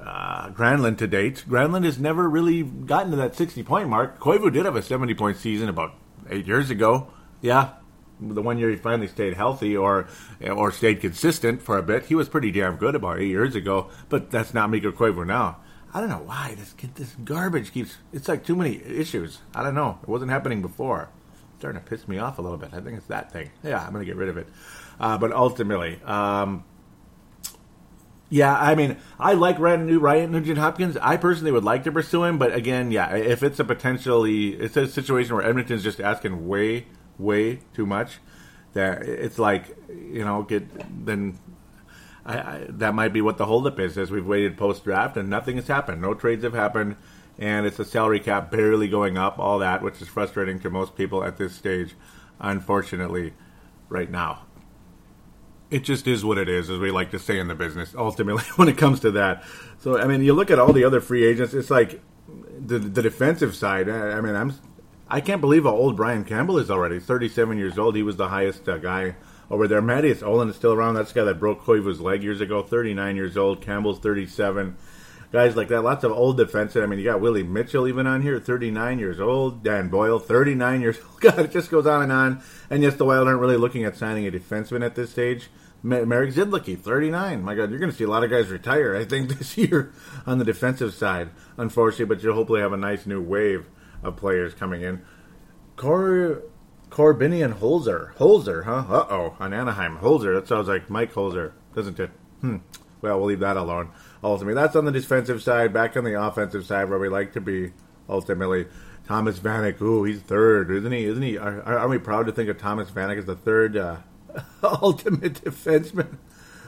uh, 0.00 0.50
Granlund 0.50 0.98
to 0.98 1.06
date. 1.06 1.44
Granlund 1.48 1.84
has 1.84 1.98
never 1.98 2.28
really 2.28 2.62
gotten 2.62 3.10
to 3.10 3.16
that 3.16 3.34
60 3.34 3.62
point 3.64 3.88
mark. 3.88 4.18
Koivu 4.18 4.52
did 4.52 4.64
have 4.64 4.76
a 4.76 4.82
70 4.82 5.14
point 5.14 5.36
season 5.36 5.68
about 5.68 5.94
eight 6.30 6.46
years 6.46 6.70
ago. 6.70 7.08
Yeah, 7.40 7.70
the 8.20 8.42
one 8.42 8.58
year 8.58 8.70
he 8.70 8.76
finally 8.76 9.08
stayed 9.08 9.34
healthy 9.34 9.76
or 9.76 10.08
or 10.44 10.72
stayed 10.72 11.00
consistent 11.00 11.62
for 11.62 11.78
a 11.78 11.82
bit. 11.82 12.06
He 12.06 12.14
was 12.14 12.28
pretty 12.28 12.50
damn 12.50 12.76
good 12.76 12.94
about 12.94 13.20
eight 13.20 13.28
years 13.28 13.54
ago, 13.54 13.90
but 14.08 14.30
that's 14.30 14.54
not 14.54 14.70
Mikko 14.70 14.92
Koivu 14.92 15.26
now. 15.26 15.58
I 15.92 16.00
don't 16.00 16.10
know 16.10 16.22
why 16.24 16.54
this 16.56 16.74
this 16.94 17.14
garbage 17.24 17.72
keeps. 17.72 17.96
It's 18.12 18.28
like 18.28 18.44
too 18.44 18.56
many 18.56 18.82
issues. 18.84 19.38
I 19.54 19.62
don't 19.62 19.74
know. 19.74 19.98
It 20.02 20.08
wasn't 20.08 20.30
happening 20.30 20.62
before. 20.62 21.08
It's 21.32 21.42
starting 21.58 21.80
to 21.80 21.86
piss 21.86 22.06
me 22.06 22.18
off 22.18 22.38
a 22.38 22.42
little 22.42 22.58
bit. 22.58 22.70
I 22.72 22.80
think 22.80 22.98
it's 22.98 23.06
that 23.06 23.32
thing. 23.32 23.50
Yeah, 23.62 23.84
I'm 23.84 23.92
gonna 23.92 24.04
get 24.04 24.16
rid 24.16 24.28
of 24.28 24.36
it. 24.36 24.48
Uh, 25.00 25.16
but 25.16 25.32
ultimately, 25.32 26.00
um, 26.04 26.64
yeah, 28.30 28.54
I 28.54 28.74
mean, 28.74 28.98
I 29.18 29.32
like 29.32 29.58
Ryan 29.58 29.86
Nugent 29.86 30.58
Hopkins. 30.58 30.98
I 30.98 31.16
personally 31.16 31.52
would 31.52 31.64
like 31.64 31.84
to 31.84 31.92
pursue 31.92 32.24
him, 32.24 32.36
but 32.36 32.54
again, 32.54 32.90
yeah, 32.90 33.14
if 33.14 33.42
it's 33.42 33.58
a 33.58 33.64
potentially, 33.64 34.50
it's 34.50 34.76
a 34.76 34.86
situation 34.86 35.34
where 35.34 35.44
Edmonton's 35.44 35.82
just 35.82 35.98
asking 35.98 36.46
way, 36.46 36.86
way 37.18 37.60
too 37.74 37.86
much, 37.86 38.18
that 38.74 39.02
it's 39.02 39.38
like, 39.38 39.76
you 39.88 40.24
know, 40.24 40.42
get 40.42 40.68
then 41.04 41.38
I, 42.24 42.38
I, 42.38 42.66
that 42.68 42.94
might 42.94 43.12
be 43.12 43.20
what 43.20 43.38
the 43.38 43.46
holdup 43.46 43.78
is. 43.78 43.98
As 43.98 44.10
we've 44.10 44.26
waited 44.26 44.56
post 44.56 44.84
draft 44.84 45.16
and 45.16 45.28
nothing 45.28 45.56
has 45.56 45.66
happened, 45.66 46.00
no 46.00 46.14
trades 46.14 46.44
have 46.44 46.54
happened, 46.54 46.96
and 47.38 47.66
it's 47.66 47.78
a 47.78 47.84
salary 47.84 48.20
cap 48.20 48.50
barely 48.50 48.88
going 48.88 49.18
up, 49.18 49.38
all 49.38 49.58
that, 49.60 49.82
which 49.82 50.00
is 50.02 50.08
frustrating 50.08 50.60
to 50.60 50.70
most 50.70 50.96
people 50.96 51.24
at 51.24 51.36
this 51.36 51.54
stage, 51.54 51.94
unfortunately, 52.40 53.32
right 53.88 54.10
now 54.10 54.42
it 55.70 55.84
just 55.84 56.06
is 56.06 56.24
what 56.24 56.38
it 56.38 56.48
is, 56.48 56.70
as 56.70 56.78
we 56.78 56.90
like 56.90 57.10
to 57.10 57.18
say 57.18 57.38
in 57.38 57.48
the 57.48 57.54
business. 57.54 57.94
Ultimately, 57.98 58.44
when 58.56 58.68
it 58.68 58.78
comes 58.78 59.00
to 59.00 59.10
that, 59.12 59.44
so 59.78 59.98
I 59.98 60.06
mean, 60.06 60.22
you 60.22 60.32
look 60.32 60.50
at 60.50 60.58
all 60.58 60.72
the 60.72 60.84
other 60.84 61.00
free 61.00 61.24
agents. 61.24 61.54
It's 61.54 61.70
like 61.70 62.00
the 62.58 62.78
the 62.78 63.02
defensive 63.02 63.54
side. 63.54 63.88
I, 63.88 64.12
I 64.12 64.20
mean, 64.20 64.34
I'm 64.34 64.52
I 65.10 65.20
can't 65.20 65.40
believe 65.40 65.64
how 65.64 65.74
old 65.74 65.96
Brian 65.96 66.24
Campbell 66.24 66.58
is 66.58 66.70
already. 66.70 67.00
Thirty 67.00 67.28
seven 67.28 67.56
years 67.56 67.78
old. 67.78 67.96
He 67.96 68.02
was 68.02 68.16
the 68.16 68.28
highest 68.28 68.68
uh, 68.68 68.76
guy 68.76 69.16
over 69.50 69.66
there. 69.66 69.80
Mattias 69.80 70.22
Ohlund 70.22 70.50
is 70.50 70.56
still 70.56 70.72
around. 70.72 70.94
That's 70.94 71.12
the 71.12 71.20
guy 71.20 71.24
that 71.24 71.40
broke 71.40 71.64
Koivu's 71.64 72.00
leg 72.00 72.22
years 72.22 72.42
ago. 72.42 72.62
Thirty 72.62 72.92
nine 72.92 73.16
years 73.16 73.36
old. 73.36 73.62
Campbell's 73.62 74.00
thirty 74.00 74.26
seven. 74.26 74.76
Guys 75.30 75.56
like 75.56 75.68
that, 75.68 75.82
lots 75.82 76.04
of 76.04 76.12
old 76.12 76.38
defensemen. 76.38 76.82
I 76.82 76.86
mean, 76.86 76.98
you 76.98 77.04
got 77.04 77.20
Willie 77.20 77.42
Mitchell 77.42 77.86
even 77.86 78.06
on 78.06 78.22
here, 78.22 78.40
39 78.40 78.98
years 78.98 79.20
old. 79.20 79.62
Dan 79.62 79.90
Boyle, 79.90 80.18
39 80.18 80.80
years 80.80 80.98
old. 80.98 81.20
God, 81.20 81.40
it 81.40 81.52
just 81.52 81.70
goes 81.70 81.86
on 81.86 82.02
and 82.02 82.10
on. 82.10 82.42
And 82.70 82.82
yes, 82.82 82.94
the 82.94 83.04
Wild 83.04 83.28
aren't 83.28 83.40
really 83.40 83.58
looking 83.58 83.84
at 83.84 83.94
signing 83.94 84.26
a 84.26 84.30
defenseman 84.30 84.82
at 84.82 84.94
this 84.94 85.10
stage. 85.10 85.50
Marek 85.82 86.32
Zidlicky, 86.32 86.78
39. 86.78 87.42
My 87.42 87.54
God, 87.54 87.68
you're 87.68 87.78
going 87.78 87.90
to 87.90 87.96
see 87.96 88.04
a 88.04 88.08
lot 88.08 88.24
of 88.24 88.30
guys 88.30 88.48
retire, 88.48 88.96
I 88.96 89.04
think, 89.04 89.28
this 89.38 89.58
year 89.58 89.92
on 90.26 90.38
the 90.38 90.46
defensive 90.46 90.94
side, 90.94 91.28
unfortunately, 91.58 92.06
but 92.06 92.22
you'll 92.22 92.34
hopefully 92.34 92.62
have 92.62 92.72
a 92.72 92.78
nice 92.78 93.04
new 93.04 93.20
wave 93.20 93.66
of 94.02 94.16
players 94.16 94.54
coming 94.54 94.82
in. 94.82 95.02
Cor 95.76 96.42
Korbinian 96.90 97.58
Holzer. 97.58 98.14
Holzer, 98.14 98.64
huh? 98.64 98.84
Uh 98.88 99.06
oh, 99.10 99.36
on 99.38 99.52
Anaheim. 99.52 99.98
Holzer, 99.98 100.34
that 100.34 100.48
sounds 100.48 100.68
like 100.68 100.90
Mike 100.90 101.12
Holzer, 101.12 101.52
doesn't 101.74 102.00
it? 102.00 102.10
Hmm. 102.40 102.58
Well, 103.00 103.18
we'll 103.18 103.28
leave 103.28 103.40
that 103.40 103.56
alone. 103.56 103.90
Ultimately, 104.24 104.54
that's 104.54 104.74
on 104.74 104.84
the 104.84 104.90
defensive 104.92 105.42
side. 105.42 105.72
Back 105.72 105.96
on 105.96 106.04
the 106.04 106.20
offensive 106.20 106.66
side, 106.66 106.88
where 106.88 106.98
we 106.98 107.08
like 107.08 107.32
to 107.34 107.40
be. 107.40 107.72
Ultimately, 108.08 108.66
Thomas 109.06 109.38
Vanek. 109.38 109.80
Ooh, 109.80 110.04
he's 110.04 110.20
third, 110.20 110.70
isn't 110.70 110.92
he? 110.92 111.04
Isn't 111.04 111.22
he? 111.22 111.36
Are, 111.36 111.62
are 111.62 111.88
we 111.88 111.98
proud 111.98 112.26
to 112.26 112.32
think 112.32 112.48
of 112.48 112.58
Thomas 112.58 112.90
Vanek 112.90 113.18
as 113.18 113.26
the 113.26 113.36
third 113.36 113.76
uh, 113.76 113.98
ultimate 114.62 115.34
defenseman 115.34 116.16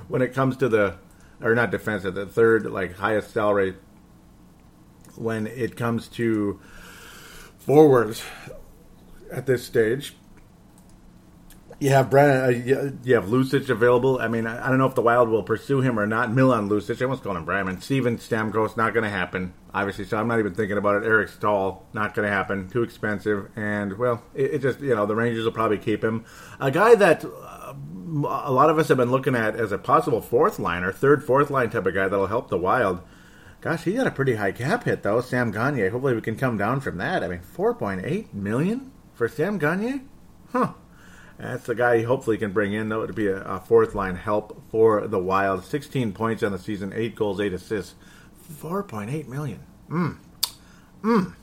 when 0.08 0.22
it 0.22 0.34
comes 0.34 0.56
to 0.58 0.68
the 0.68 0.98
or 1.42 1.54
not 1.54 1.70
defensive, 1.70 2.14
the 2.14 2.26
third 2.26 2.66
like 2.66 2.96
highest 2.96 3.32
salary 3.32 3.74
when 5.16 5.46
it 5.46 5.76
comes 5.76 6.08
to 6.08 6.60
forwards 7.60 8.22
at 9.30 9.46
this 9.46 9.64
stage. 9.64 10.14
You 11.78 11.88
have 11.90 12.10
Brandon, 12.10 12.44
uh, 12.76 12.92
you 13.02 13.14
have 13.14 13.26
Lucic 13.26 13.70
available. 13.70 14.18
I 14.18 14.28
mean, 14.28 14.46
I, 14.46 14.68
don't 14.68 14.76
know 14.76 14.86
if 14.86 14.94
the 14.94 15.00
Wild 15.00 15.30
will 15.30 15.42
pursue 15.42 15.80
him 15.80 15.98
or 15.98 16.06
not. 16.06 16.30
Milan 16.30 16.68
Lucic, 16.68 17.00
I 17.00 17.04
almost 17.06 17.22
call 17.22 17.34
him 17.34 17.46
Brandon. 17.46 17.80
Steven 17.80 18.18
Stamkos, 18.18 18.76
not 18.76 18.92
going 18.92 19.04
to 19.04 19.10
happen, 19.10 19.54
obviously. 19.72 20.04
So 20.04 20.18
I'm 20.18 20.28
not 20.28 20.38
even 20.40 20.54
thinking 20.54 20.76
about 20.76 21.02
it. 21.02 21.06
Eric 21.06 21.30
Staal, 21.30 21.86
not 21.94 22.12
going 22.12 22.28
to 22.28 22.32
happen. 22.32 22.68
Too 22.68 22.82
expensive. 22.82 23.48
And, 23.56 23.96
well, 23.96 24.22
it, 24.34 24.54
it, 24.54 24.58
just, 24.58 24.80
you 24.80 24.94
know, 24.94 25.06
the 25.06 25.16
Rangers 25.16 25.46
will 25.46 25.52
probably 25.52 25.78
keep 25.78 26.04
him. 26.04 26.26
A 26.60 26.70
guy 26.70 26.96
that 26.96 27.24
uh, 27.24 27.72
a 27.72 28.52
lot 28.52 28.68
of 28.68 28.78
us 28.78 28.88
have 28.88 28.98
been 28.98 29.10
looking 29.10 29.34
at 29.34 29.56
as 29.56 29.72
a 29.72 29.78
possible 29.78 30.20
fourth 30.20 30.58
liner, 30.58 30.92
third, 30.92 31.24
fourth 31.24 31.48
line 31.48 31.70
type 31.70 31.86
of 31.86 31.94
guy 31.94 32.08
that'll 32.08 32.26
help 32.26 32.50
the 32.50 32.58
Wild. 32.58 33.00
Gosh, 33.60 33.84
he 33.84 33.92
got 33.92 34.06
a 34.06 34.10
pretty 34.10 34.36
high 34.36 34.52
cap 34.52 34.84
hit, 34.84 35.02
though, 35.02 35.20
Sam 35.20 35.50
Gagner. 35.50 35.90
Hopefully 35.90 36.14
we 36.14 36.22
can 36.22 36.36
come 36.36 36.56
down 36.56 36.80
from 36.80 36.96
that. 36.96 37.22
I 37.22 37.28
mean, 37.28 37.40
4.8 37.40 38.32
million 38.32 38.90
for 39.12 39.28
Sam 39.28 39.58
Gagner? 39.58 40.00
Huh. 40.50 40.72
That's 41.38 41.64
the 41.64 41.74
guy 41.74 41.98
he 41.98 42.02
hopefully 42.04 42.38
can 42.38 42.52
bring 42.52 42.72
in, 42.72 42.88
though, 42.88 43.06
to 43.06 43.12
be 43.12 43.26
a, 43.26 43.42
a, 43.42 43.60
fourth 43.60 43.94
line 43.94 44.16
help 44.16 44.62
for 44.70 45.06
the 45.06 45.18
Wild. 45.18 45.64
16 45.64 46.12
points 46.12 46.42
on 46.42 46.52
the 46.52 46.58
season, 46.58 46.92
8 46.94 47.14
goals, 47.14 47.40
8 47.40 47.52
assists. 47.52 47.94
4.8 48.50 49.28
million. 49.28 49.60
Mm. 49.90 50.16
Mm. 51.02 51.34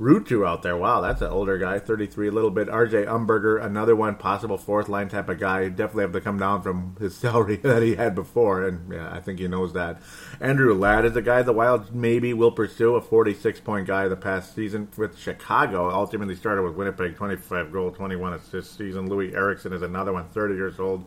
Ruutu 0.00 0.44
out 0.44 0.62
there. 0.62 0.76
Wow, 0.76 1.00
that's 1.00 1.22
an 1.22 1.30
older 1.30 1.56
guy, 1.56 1.78
33, 1.78 2.26
a 2.26 2.32
little 2.32 2.50
bit. 2.50 2.66
RJ 2.66 3.06
Umberger, 3.06 3.64
another 3.64 3.94
one, 3.94 4.16
possible 4.16 4.58
fourth 4.58 4.88
line 4.88 5.08
type 5.08 5.28
of 5.28 5.38
guy. 5.38 5.68
Definitely 5.68 6.02
have 6.02 6.12
to 6.14 6.20
come 6.20 6.36
down 6.36 6.62
from 6.62 6.96
his 6.98 7.16
salary 7.16 7.56
that 7.56 7.82
he 7.82 7.94
had 7.94 8.16
before, 8.16 8.66
and 8.66 8.92
yeah, 8.92 9.08
I 9.12 9.20
think 9.20 9.38
he 9.38 9.46
knows 9.46 9.72
that. 9.74 10.02
Andrew 10.40 10.74
Ladd 10.74 11.04
is 11.04 11.14
a 11.14 11.22
guy 11.22 11.42
the 11.42 11.52
Wild 11.52 11.94
maybe 11.94 12.34
will 12.34 12.50
pursue, 12.50 12.96
a 12.96 13.00
46 13.00 13.60
point 13.60 13.86
guy 13.86 14.08
the 14.08 14.16
past 14.16 14.52
season 14.52 14.88
with 14.96 15.16
Chicago. 15.16 15.88
Ultimately 15.90 16.34
started 16.34 16.62
with 16.62 16.74
Winnipeg, 16.74 17.14
25 17.14 17.72
goal, 17.72 17.92
21 17.92 18.32
assists 18.32 18.76
season. 18.76 19.08
Loui 19.08 19.32
Eriksson 19.32 19.72
is 19.72 19.82
another 19.82 20.12
one, 20.12 20.28
30 20.30 20.54
years 20.56 20.80
old 20.80 21.04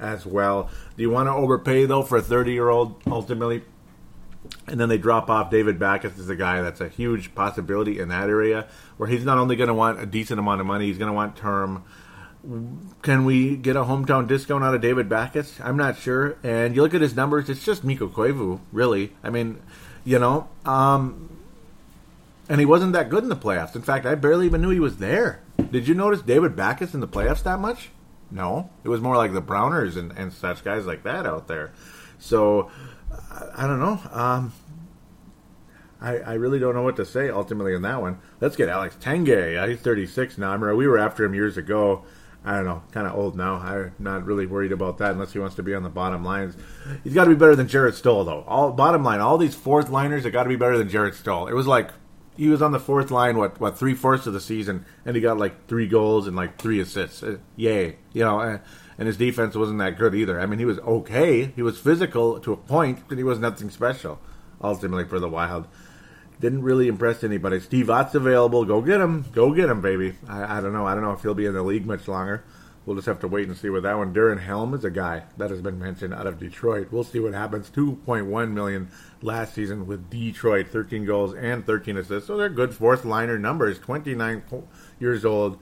as 0.00 0.26
well. 0.26 0.70
Do 0.96 1.02
you 1.02 1.10
want 1.10 1.28
to 1.28 1.32
overpay 1.32 1.86
though 1.86 2.02
for 2.02 2.18
a 2.18 2.22
30 2.22 2.52
year 2.52 2.68
old? 2.68 3.00
Ultimately, 3.06 3.62
and 4.66 4.78
then 4.80 4.88
they 4.88 4.98
drop 4.98 5.28
off 5.28 5.50
David 5.50 5.78
Backes 5.78 6.18
is 6.18 6.28
a 6.28 6.36
guy 6.36 6.62
that's 6.62 6.80
a 6.80 6.88
huge 6.88 7.34
possibility 7.34 7.98
in 7.98 8.08
that 8.08 8.28
area 8.28 8.66
where 8.96 9.08
he's 9.08 9.24
not 9.24 9.38
only 9.38 9.56
going 9.56 9.68
to 9.68 9.74
want 9.74 10.00
a 10.00 10.06
decent 10.06 10.38
amount 10.38 10.60
of 10.60 10.66
money, 10.66 10.86
he's 10.86 10.98
going 10.98 11.10
to 11.10 11.14
want 11.14 11.36
term. 11.36 11.84
Can 13.02 13.24
we 13.24 13.56
get 13.56 13.74
a 13.76 13.84
hometown 13.84 14.28
discount 14.28 14.62
out 14.64 14.74
of 14.74 14.80
David 14.80 15.08
Backes? 15.08 15.58
I'm 15.62 15.76
not 15.76 15.98
sure. 15.98 16.36
And 16.42 16.76
you 16.76 16.82
look 16.82 16.94
at 16.94 17.00
his 17.00 17.16
numbers, 17.16 17.48
it's 17.48 17.64
just 17.64 17.84
Mikko 17.84 18.08
Koivu, 18.08 18.60
really. 18.70 19.12
I 19.22 19.30
mean, 19.30 19.62
you 20.04 20.18
know, 20.18 20.48
um, 20.66 21.38
and 22.48 22.60
he 22.60 22.66
wasn't 22.66 22.92
that 22.92 23.08
good 23.08 23.22
in 23.22 23.30
the 23.30 23.36
playoffs. 23.36 23.74
In 23.74 23.82
fact, 23.82 24.04
I 24.04 24.14
barely 24.14 24.46
even 24.46 24.60
knew 24.60 24.70
he 24.70 24.80
was 24.80 24.98
there. 24.98 25.40
Did 25.70 25.88
you 25.88 25.94
notice 25.94 26.20
David 26.20 26.54
Backes 26.54 26.92
in 26.92 27.00
the 27.00 27.08
playoffs 27.08 27.42
that 27.44 27.58
much? 27.58 27.88
No. 28.30 28.70
It 28.82 28.88
was 28.88 29.00
more 29.00 29.16
like 29.16 29.32
the 29.32 29.42
Brouwers 29.42 29.96
and, 29.96 30.12
and 30.12 30.32
such 30.32 30.64
guys 30.64 30.84
like 30.84 31.02
that 31.04 31.24
out 31.24 31.48
there. 31.48 31.72
So 32.18 32.70
I, 33.56 33.66
don't 33.66 33.80
know. 33.80 34.00
Um, 34.10 34.52
I, 36.00 36.18
I 36.18 36.34
really 36.34 36.58
don't 36.58 36.74
know 36.74 36.82
what 36.82 36.96
to 36.96 37.04
say 37.04 37.30
ultimately 37.30 37.74
in 37.74 37.82
that 37.82 38.00
one. 38.00 38.18
Let's 38.40 38.56
get 38.56 38.68
Alex 38.68 38.96
Tanguay. 39.00 39.68
He's 39.68 39.80
36 39.80 40.38
now. 40.38 40.50
I 40.50 40.52
remember 40.52 40.76
we 40.76 40.86
were 40.86 40.98
after 40.98 41.24
him 41.24 41.34
years 41.34 41.56
ago. 41.56 42.04
I 42.46 42.56
don't 42.56 42.66
know, 42.66 42.82
kind 42.92 43.06
of 43.06 43.14
old 43.14 43.36
now. 43.36 43.54
I'm 43.54 43.94
not 43.98 44.26
really 44.26 44.44
worried 44.44 44.72
about 44.72 44.98
that 44.98 45.12
unless 45.12 45.32
he 45.32 45.38
wants 45.38 45.56
to 45.56 45.62
be 45.62 45.74
on 45.74 45.82
the 45.82 45.88
bottom 45.88 46.22
lines. 46.22 46.54
He's 47.02 47.14
got 47.14 47.24
to 47.24 47.30
be 47.30 47.36
better 47.36 47.56
than 47.56 47.68
Jarret 47.68 47.94
Stoll, 47.94 48.22
though. 48.24 48.44
All 48.46 48.70
bottom 48.70 49.02
line, 49.02 49.20
all 49.20 49.38
these 49.38 49.54
fourth 49.54 49.88
liners 49.88 50.24
have 50.24 50.34
got 50.34 50.42
to 50.42 50.50
be 50.50 50.56
better 50.56 50.76
than 50.76 50.90
Jarret 50.90 51.14
Stoll. 51.14 51.46
It 51.46 51.54
was 51.54 51.66
like 51.66 51.90
he 52.36 52.48
was 52.48 52.60
on 52.60 52.72
the 52.72 52.80
fourth 52.80 53.10
line, 53.10 53.38
what 53.38 53.58
what 53.60 53.78
three 53.78 53.94
fourths 53.94 54.26
of 54.26 54.34
the 54.34 54.42
season, 54.42 54.84
and 55.06 55.16
he 55.16 55.22
got 55.22 55.38
like 55.38 55.68
three 55.68 55.86
goals 55.86 56.26
and 56.26 56.36
like 56.36 56.58
three 56.58 56.80
assists. 56.80 57.22
Uh, 57.22 57.38
yay, 57.56 57.96
you 58.12 58.22
know. 58.22 58.40
Uh, 58.40 58.58
and 58.98 59.06
his 59.06 59.16
defense 59.16 59.56
wasn't 59.56 59.78
that 59.78 59.98
good 59.98 60.14
either. 60.14 60.40
I 60.40 60.46
mean, 60.46 60.58
he 60.58 60.64
was 60.64 60.78
okay. 60.80 61.46
He 61.56 61.62
was 61.62 61.78
physical 61.78 62.38
to 62.40 62.52
a 62.52 62.56
point, 62.56 63.00
but 63.08 63.18
he 63.18 63.24
was 63.24 63.38
nothing 63.38 63.70
special. 63.70 64.20
Ultimately, 64.62 65.04
for 65.04 65.18
the 65.18 65.28
Wild, 65.28 65.66
didn't 66.40 66.62
really 66.62 66.88
impress 66.88 67.24
anybody. 67.24 67.60
Steve 67.60 67.90
Ott's 67.90 68.14
available. 68.14 68.64
Go 68.64 68.80
get 68.80 69.00
him. 69.00 69.24
Go 69.32 69.52
get 69.52 69.68
him, 69.68 69.80
baby. 69.80 70.14
I, 70.28 70.58
I, 70.58 70.60
don't 70.60 70.72
know. 70.72 70.86
I 70.86 70.94
don't 70.94 71.02
know 71.02 71.12
if 71.12 71.22
he'll 71.22 71.34
be 71.34 71.46
in 71.46 71.54
the 71.54 71.62
league 71.62 71.86
much 71.86 72.08
longer. 72.08 72.44
We'll 72.86 72.96
just 72.96 73.06
have 73.06 73.20
to 73.20 73.28
wait 73.28 73.48
and 73.48 73.56
see 73.56 73.70
with 73.70 73.84
that 73.84 73.96
one. 73.96 74.12
Darren 74.12 74.40
Helm 74.40 74.74
is 74.74 74.84
a 74.84 74.90
guy 74.90 75.22
that 75.38 75.50
has 75.50 75.62
been 75.62 75.78
mentioned 75.78 76.12
out 76.12 76.26
of 76.26 76.38
Detroit. 76.38 76.88
We'll 76.90 77.04
see 77.04 77.18
what 77.18 77.32
happens. 77.32 77.70
2.1 77.70 78.50
million 78.52 78.90
last 79.22 79.54
season 79.54 79.86
with 79.86 80.10
Detroit, 80.10 80.68
13 80.68 81.06
goals 81.06 81.34
and 81.34 81.64
13 81.64 81.96
assists. 81.96 82.26
So 82.26 82.36
they're 82.36 82.50
good 82.50 82.74
fourth 82.74 83.06
liner 83.06 83.38
numbers. 83.38 83.78
29 83.78 84.42
years 85.00 85.24
old 85.24 85.58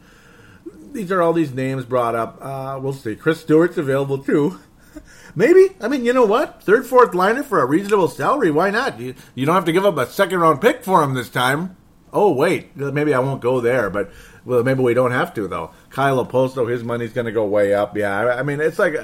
these 0.93 1.13
are 1.13 1.23
all 1.23 1.33
these 1.33 1.53
names 1.53 1.85
brought 1.85 2.15
up. 2.15 2.39
Uh, 2.41 2.79
we'll 2.81 2.93
see. 2.93 3.17
Chris 3.17 3.41
Stewart's 3.41 3.79
available 3.79 4.19
too. 4.19 4.61
Maybe. 5.35 5.69
I 5.81 5.89
mean, 5.89 6.05
you 6.05 6.13
know 6.13 6.27
what? 6.27 6.63
Third, 6.63 6.87
fourth 6.87 7.15
liner 7.15 7.43
for 7.43 7.61
a 7.61 7.67
reasonable 7.67 8.09
salary. 8.09 8.51
Why 8.51 8.71
not? 8.71 9.01
You, 9.01 9.15
you 9.35 9.47
don't 9.47 9.55
have 9.55 9.65
to 9.65 9.73
give 9.73 9.87
up 9.87 9.97
a 9.97 10.07
second 10.07 10.41
round 10.41 10.61
pick 10.61 10.85
for 10.85 11.03
him 11.03 11.15
this 11.15 11.31
time. 11.31 11.77
Oh, 12.13 12.33
wait. 12.33 12.77
Maybe 12.77 13.15
I 13.15 13.21
won't 13.21 13.41
go 13.41 13.61
there, 13.61 13.89
but 13.89 14.13
well, 14.45 14.63
maybe 14.63 14.83
we 14.83 14.93
don't 14.93 15.13
have 15.13 15.33
to, 15.35 15.49
though. 15.49 15.71
Kyle 15.91 16.25
Okposo, 16.25 16.71
his 16.71 16.85
money's 16.85 17.13
going 17.13 17.27
to 17.27 17.33
go 17.33 17.47
way 17.47 17.73
up. 17.73 17.97
Yeah, 17.97 18.19
I, 18.19 18.41
I 18.41 18.43
mean, 18.43 18.61
it's 18.61 18.79
like, 18.79 18.95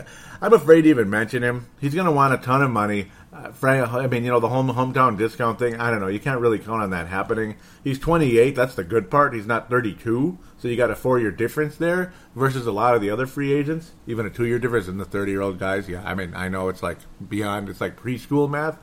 I'm 0.42 0.52
afraid 0.52 0.82
to 0.82 0.90
even 0.90 1.08
mention 1.08 1.42
him. 1.42 1.66
He's 1.80 1.94
going 1.94 2.06
to 2.06 2.12
want 2.12 2.34
a 2.34 2.38
ton 2.38 2.62
of 2.62 2.70
money. 2.70 3.10
Frank, 3.52 3.92
I 3.92 4.06
mean, 4.06 4.24
you 4.24 4.30
know, 4.30 4.40
the 4.40 4.48
home 4.48 4.68
hometown 4.68 5.16
discount 5.16 5.58
thing. 5.58 5.76
I 5.76 5.90
don't 5.90 6.00
know. 6.00 6.08
You 6.08 6.20
can't 6.20 6.40
really 6.40 6.58
count 6.58 6.82
on 6.82 6.90
that 6.90 7.08
happening. 7.08 7.56
He's 7.84 7.98
28. 7.98 8.54
That's 8.54 8.74
the 8.74 8.84
good 8.84 9.10
part. 9.10 9.34
He's 9.34 9.46
not 9.46 9.70
32. 9.70 10.38
So 10.58 10.68
you 10.68 10.76
got 10.76 10.90
a 10.90 10.96
four 10.96 11.18
year 11.18 11.30
difference 11.30 11.76
there 11.76 12.12
versus 12.34 12.66
a 12.66 12.72
lot 12.72 12.94
of 12.94 13.00
the 13.00 13.10
other 13.10 13.26
free 13.26 13.52
agents. 13.52 13.92
Even 14.06 14.26
a 14.26 14.30
two 14.30 14.46
year 14.46 14.58
difference 14.58 14.88
in 14.88 14.98
the 14.98 15.04
30 15.04 15.32
year 15.32 15.40
old 15.40 15.58
guys. 15.58 15.88
Yeah, 15.88 16.02
I 16.04 16.14
mean, 16.14 16.34
I 16.34 16.48
know 16.48 16.68
it's 16.68 16.82
like 16.82 16.98
beyond, 17.28 17.68
it's 17.68 17.80
like 17.80 17.96
preschool 17.96 18.48
math, 18.48 18.78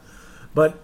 but 0.54 0.84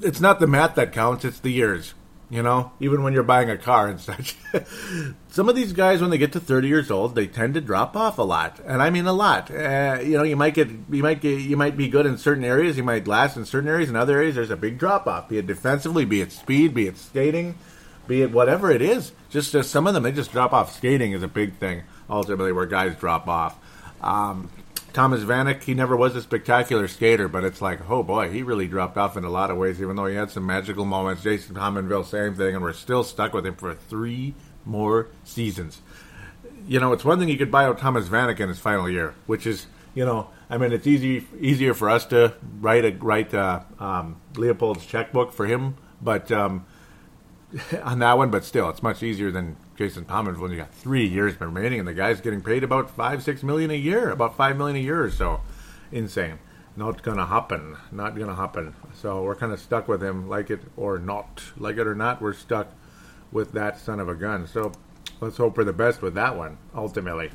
it's 0.00 0.20
not 0.20 0.40
the 0.40 0.46
math 0.46 0.74
that 0.76 0.92
counts, 0.92 1.24
it's 1.24 1.40
the 1.40 1.52
years. 1.52 1.94
You 2.30 2.44
know, 2.44 2.70
even 2.78 3.02
when 3.02 3.12
you're 3.12 3.24
buying 3.24 3.50
a 3.50 3.58
car 3.58 3.88
and 3.88 4.00
such. 4.00 4.36
Some 5.30 5.48
of 5.48 5.56
these 5.56 5.72
guys, 5.72 6.00
when 6.00 6.10
they 6.10 6.18
get 6.18 6.32
to 6.32 6.40
30 6.40 6.68
years 6.68 6.90
old, 6.90 7.16
they 7.16 7.26
tend 7.26 7.54
to 7.54 7.60
drop 7.60 7.96
off 7.96 8.18
a 8.18 8.22
lot, 8.22 8.60
and 8.64 8.80
I 8.80 8.90
mean 8.90 9.06
a 9.06 9.12
lot. 9.12 9.50
Uh, 9.50 9.98
you 10.00 10.16
know, 10.16 10.22
you 10.22 10.36
might 10.36 10.54
get, 10.54 10.68
you 10.68 11.02
might 11.02 11.20
get, 11.20 11.40
you 11.40 11.56
might 11.56 11.76
be 11.76 11.88
good 11.88 12.06
in 12.06 12.18
certain 12.18 12.44
areas, 12.44 12.76
you 12.76 12.84
might 12.84 13.08
last 13.08 13.36
in 13.36 13.44
certain 13.44 13.68
areas. 13.68 13.90
In 13.90 13.96
other 13.96 14.16
areas, 14.16 14.36
there's 14.36 14.50
a 14.50 14.56
big 14.56 14.78
drop 14.78 15.08
off. 15.08 15.28
Be 15.28 15.38
it 15.38 15.46
defensively, 15.48 16.04
be 16.04 16.20
it 16.20 16.30
speed, 16.30 16.72
be 16.72 16.86
it 16.86 16.96
skating 16.96 17.56
be 18.10 18.22
it 18.22 18.32
whatever 18.32 18.70
it 18.72 18.82
is. 18.82 19.12
Just, 19.30 19.52
just 19.52 19.70
some 19.70 19.86
of 19.86 19.94
them, 19.94 20.02
they 20.02 20.10
just 20.10 20.32
drop 20.32 20.52
off. 20.52 20.76
Skating 20.76 21.12
is 21.12 21.22
a 21.22 21.28
big 21.28 21.54
thing, 21.58 21.84
ultimately, 22.10 22.50
where 22.50 22.66
guys 22.66 22.96
drop 22.96 23.28
off. 23.28 23.56
Um, 24.02 24.50
Thomas 24.92 25.22
Vanek, 25.22 25.62
he 25.62 25.74
never 25.74 25.96
was 25.96 26.16
a 26.16 26.22
spectacular 26.22 26.88
skater, 26.88 27.28
but 27.28 27.44
it's 27.44 27.62
like, 27.62 27.88
oh 27.88 28.02
boy, 28.02 28.30
he 28.30 28.42
really 28.42 28.66
dropped 28.66 28.96
off 28.96 29.16
in 29.16 29.24
a 29.24 29.30
lot 29.30 29.50
of 29.50 29.56
ways, 29.56 29.80
even 29.80 29.96
though 29.96 30.06
he 30.06 30.16
had 30.16 30.30
some 30.30 30.46
magical 30.46 30.84
moments. 30.84 31.22
Jason 31.22 31.54
Pominville, 31.54 32.04
same 32.04 32.34
thing, 32.34 32.54
and 32.54 32.62
we're 32.62 32.72
still 32.72 33.04
stuck 33.04 33.32
with 33.32 33.46
him 33.46 33.54
for 33.54 33.74
three 33.74 34.34
more 34.64 35.08
seasons. 35.24 35.80
You 36.66 36.80
know, 36.80 36.92
it's 36.92 37.04
one 37.04 37.18
thing 37.18 37.28
you 37.28 37.38
could 37.38 37.50
buy 37.50 37.64
out 37.64 37.78
Thomas 37.78 38.08
Vanek 38.08 38.40
in 38.40 38.48
his 38.48 38.58
final 38.58 38.88
year, 38.88 39.14
which 39.26 39.46
is, 39.46 39.66
you 39.94 40.04
know, 40.04 40.28
I 40.48 40.58
mean, 40.58 40.72
it's 40.72 40.86
easy 40.86 41.26
easier 41.38 41.74
for 41.74 41.88
us 41.88 42.06
to 42.06 42.34
write 42.60 42.84
a 42.84 42.90
write 42.90 43.32
uh, 43.32 43.60
um, 43.78 44.20
Leipold's 44.34 44.84
checkbook 44.84 45.32
for 45.32 45.46
him, 45.46 45.76
but 46.02 46.30
um, 46.32 46.66
on 47.82 48.00
that 48.00 48.18
one, 48.18 48.30
but 48.30 48.44
still, 48.44 48.68
it's 48.68 48.82
much 48.82 49.02
easier 49.02 49.30
than 49.30 49.56
Jason 49.80 50.04
when 50.04 50.50
you 50.50 50.58
got 50.58 50.74
three 50.74 51.08
years 51.08 51.40
remaining, 51.40 51.78
and 51.78 51.88
the 51.88 51.94
guy's 51.94 52.20
getting 52.20 52.42
paid 52.42 52.62
about 52.62 52.90
five, 52.90 53.22
six 53.22 53.42
million 53.42 53.70
a 53.70 53.74
year, 53.74 54.10
about 54.10 54.36
five 54.36 54.58
million 54.58 54.76
a 54.76 54.80
year 54.80 55.02
or 55.02 55.10
so. 55.10 55.40
Insane. 55.90 56.38
Not 56.76 57.02
gonna 57.02 57.24
happen. 57.24 57.78
Not 57.90 58.14
gonna 58.14 58.36
happen. 58.36 58.74
So 58.92 59.22
we're 59.22 59.36
kind 59.36 59.54
of 59.54 59.58
stuck 59.58 59.88
with 59.88 60.02
him, 60.02 60.28
like 60.28 60.50
it 60.50 60.60
or 60.76 60.98
not, 60.98 61.42
like 61.56 61.78
it 61.78 61.86
or 61.86 61.94
not. 61.94 62.20
We're 62.20 62.34
stuck 62.34 62.68
with 63.32 63.52
that 63.52 63.78
son 63.78 64.00
of 64.00 64.08
a 64.10 64.14
gun. 64.14 64.46
So 64.46 64.72
let's 65.18 65.38
hope 65.38 65.54
for 65.54 65.64
the 65.64 65.72
best 65.72 66.02
with 66.02 66.12
that 66.12 66.36
one. 66.36 66.58
Ultimately. 66.74 67.30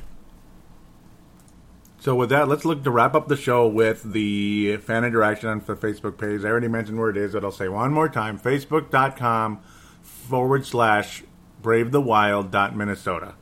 So 1.98 2.14
with 2.14 2.30
that, 2.30 2.48
let's 2.48 2.64
look 2.64 2.84
to 2.84 2.92
wrap 2.92 3.16
up 3.16 3.28
the 3.28 3.38
show 3.38 3.68
with 3.68 4.04
the 4.14 4.78
fan 4.78 5.04
interaction 5.04 5.50
on 5.50 5.64
the 5.66 5.76
Facebook 5.76 6.20
page. 6.20 6.46
I 6.46 6.50
already 6.50 6.68
mentioned 6.68 7.00
where 7.00 7.10
it 7.10 7.18
is, 7.18 7.34
but 7.34 7.44
I'll 7.44 7.52
say 7.52 7.70
one 7.70 7.92
more 7.92 8.08
time: 8.08 8.38
facebook.com 8.38 9.62
forward 10.04 10.68
slash 10.68 11.24
brave 11.62 11.92
the 11.92 12.02
wild 12.02 12.52
dot 12.52 12.76
Minnesota. 12.76 13.36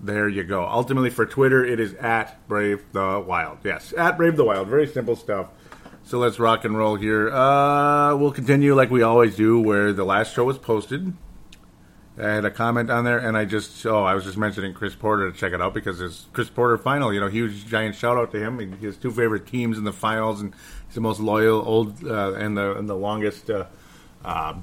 There 0.00 0.28
you 0.28 0.44
go. 0.44 0.64
Ultimately, 0.64 1.10
for 1.10 1.24
Twitter, 1.24 1.64
it 1.64 1.80
is 1.80 1.94
at 1.94 2.46
Brave 2.48 2.84
the 2.92 3.22
Wild. 3.26 3.58
Yes, 3.64 3.94
at 3.96 4.16
Brave 4.16 4.36
the 4.36 4.44
Wild. 4.44 4.68
Very 4.68 4.86
simple 4.86 5.16
stuff. 5.16 5.48
So 6.04 6.18
let's 6.18 6.38
rock 6.38 6.64
and 6.64 6.76
roll 6.76 6.96
here. 6.96 7.30
Uh, 7.30 8.14
we'll 8.14 8.30
continue 8.30 8.74
like 8.74 8.90
we 8.90 9.02
always 9.02 9.34
do, 9.36 9.60
where 9.60 9.92
the 9.92 10.04
last 10.04 10.34
show 10.34 10.44
was 10.44 10.58
posted. 10.58 11.14
I 12.18 12.28
had 12.28 12.44
a 12.44 12.50
comment 12.50 12.90
on 12.90 13.04
there, 13.04 13.18
and 13.18 13.36
I 13.36 13.44
just 13.44 13.84
oh, 13.84 14.04
I 14.04 14.14
was 14.14 14.24
just 14.24 14.38
mentioning 14.38 14.72
Chris 14.72 14.94
Porter 14.94 15.30
to 15.30 15.36
check 15.36 15.52
it 15.52 15.60
out 15.60 15.74
because 15.74 16.00
it's 16.00 16.26
Chris 16.32 16.48
Porter 16.48 16.78
final. 16.78 17.12
You 17.12 17.20
know, 17.20 17.28
huge 17.28 17.66
giant 17.66 17.94
shout 17.94 18.16
out 18.16 18.32
to 18.32 18.38
him. 18.38 18.58
His 18.78 18.96
two 18.96 19.10
favorite 19.10 19.46
teams 19.46 19.76
in 19.78 19.84
the 19.84 19.92
finals, 19.92 20.40
and 20.40 20.54
he's 20.86 20.94
the 20.94 21.00
most 21.00 21.20
loyal, 21.20 21.62
old, 21.66 22.04
uh, 22.04 22.34
and 22.34 22.56
the 22.56 22.76
and 22.76 22.88
the 22.88 22.96
longest 22.96 23.50
uh, 23.50 23.66
uh, 24.24 24.54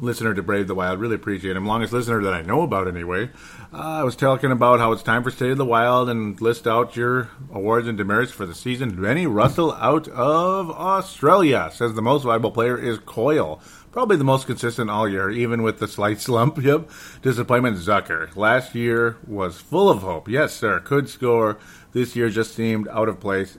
listener 0.00 0.34
to 0.34 0.42
Brave 0.42 0.66
the 0.66 0.74
Wild. 0.74 1.00
Really 1.00 1.14
appreciate 1.14 1.56
him. 1.56 1.66
Longest 1.66 1.92
listener 1.92 2.22
that 2.22 2.34
I 2.34 2.42
know 2.42 2.62
about, 2.62 2.88
anyway. 2.88 3.30
Uh, 3.72 3.78
I 3.78 4.02
was 4.04 4.16
talking 4.16 4.50
about 4.50 4.80
how 4.80 4.92
it's 4.92 5.02
time 5.02 5.22
for 5.22 5.30
State 5.30 5.52
of 5.52 5.58
the 5.58 5.64
Wild 5.64 6.08
and 6.08 6.40
list 6.40 6.66
out 6.66 6.96
your 6.96 7.30
awards 7.52 7.88
and 7.88 7.96
demerits 7.96 8.32
for 8.32 8.46
the 8.46 8.54
season. 8.54 9.00
Benny 9.00 9.26
Russell 9.26 9.72
out 9.72 10.08
of 10.08 10.70
Australia 10.70 11.70
says 11.72 11.94
the 11.94 12.02
most 12.02 12.24
valuable 12.24 12.50
player 12.50 12.78
is 12.78 12.98
Coyle. 12.98 13.60
Probably 13.92 14.16
the 14.16 14.24
most 14.24 14.46
consistent 14.46 14.90
all 14.90 15.08
year, 15.08 15.30
even 15.30 15.62
with 15.62 15.78
the 15.78 15.86
slight 15.86 16.20
slump. 16.20 16.58
Yep. 16.58 16.90
Disappointment 17.22 17.76
Zucker. 17.78 18.34
Last 18.36 18.74
year 18.74 19.16
was 19.26 19.60
full 19.60 19.88
of 19.88 20.02
hope. 20.02 20.28
Yes, 20.28 20.52
sir. 20.54 20.80
Could 20.80 21.08
score. 21.08 21.58
This 21.92 22.16
year 22.16 22.28
just 22.28 22.54
seemed 22.54 22.88
out 22.88 23.08
of 23.08 23.20
place 23.20 23.56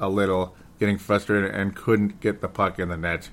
a 0.00 0.08
little, 0.08 0.56
getting 0.80 0.98
frustrated 0.98 1.54
and 1.54 1.76
couldn't 1.76 2.20
get 2.20 2.40
the 2.40 2.48
puck 2.48 2.78
in 2.78 2.88
the 2.88 2.96
net 2.96 3.30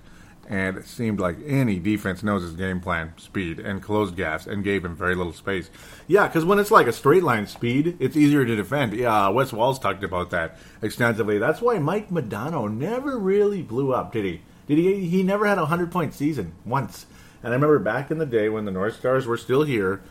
and 0.48 0.78
it 0.78 0.88
seemed 0.88 1.20
like 1.20 1.38
any 1.46 1.80
defense 1.80 2.22
knows 2.22 2.44
his 2.44 2.54
game 2.54 2.80
plan, 2.80 3.14
speed, 3.18 3.60
and 3.60 3.82
closed 3.82 4.16
gaps, 4.16 4.46
and 4.46 4.64
gave 4.64 4.86
him 4.86 4.96
very 4.96 5.16
little 5.16 5.34
space. 5.34 5.70
Yeah, 6.08 6.28
because 6.28 6.46
when 6.46 6.60
it's 6.60 6.72
like 6.72 6.88
a 6.88 6.94
straight 6.94 7.24
line 7.24 7.48
speed, 7.48 7.98
it's 8.00 8.16
easier 8.16 8.46
to 8.46 8.56
defend. 8.56 8.94
Yeah, 8.94 9.30
Wes 9.30 9.52
Walz 9.52 9.80
talked 9.80 10.04
about 10.04 10.30
that 10.32 10.58
extensively. 10.82 11.40
That's 11.40 11.62
why 11.62 11.80
Mike 11.80 12.10
Modano 12.10 12.72
never 12.72 13.18
really 13.18 13.62
blew 13.64 13.94
up, 13.94 14.12
did 14.14 14.26
he? 14.26 14.42
Did 14.68 14.78
he? 14.78 15.08
He 15.08 15.24
never 15.24 15.46
had 15.46 15.58
a 15.58 15.66
hundred 15.66 15.92
point 15.92 16.14
season 16.14 16.54
once. 16.66 17.06
And 17.42 17.52
I 17.52 17.56
remember 17.56 17.80
back 17.80 18.12
in 18.12 18.18
the 18.18 18.26
day 18.26 18.50
when 18.50 18.66
the 18.66 18.72
North 18.72 18.98
Stars 18.98 19.28
were 19.28 19.38
still 19.38 19.64
here, 19.64 20.02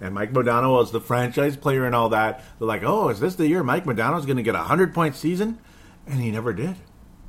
and 0.00 0.14
Mike 0.14 0.32
Modano 0.32 0.72
was 0.72 0.92
the 0.92 1.00
franchise 1.00 1.56
player 1.56 1.84
and 1.84 1.94
all 1.94 2.08
that. 2.10 2.42
They're 2.58 2.68
like, 2.68 2.82
"Oh, 2.84 3.08
is 3.08 3.20
this 3.20 3.34
the 3.36 3.48
year 3.48 3.62
Mike 3.62 3.84
Modano's 3.84 4.26
going 4.26 4.36
to 4.36 4.42
get 4.42 4.54
a 4.54 4.64
hundred 4.64 4.94
point 4.94 5.16
season?" 5.16 5.58
And 6.06 6.20
he 6.20 6.30
never 6.30 6.52
did. 6.52 6.76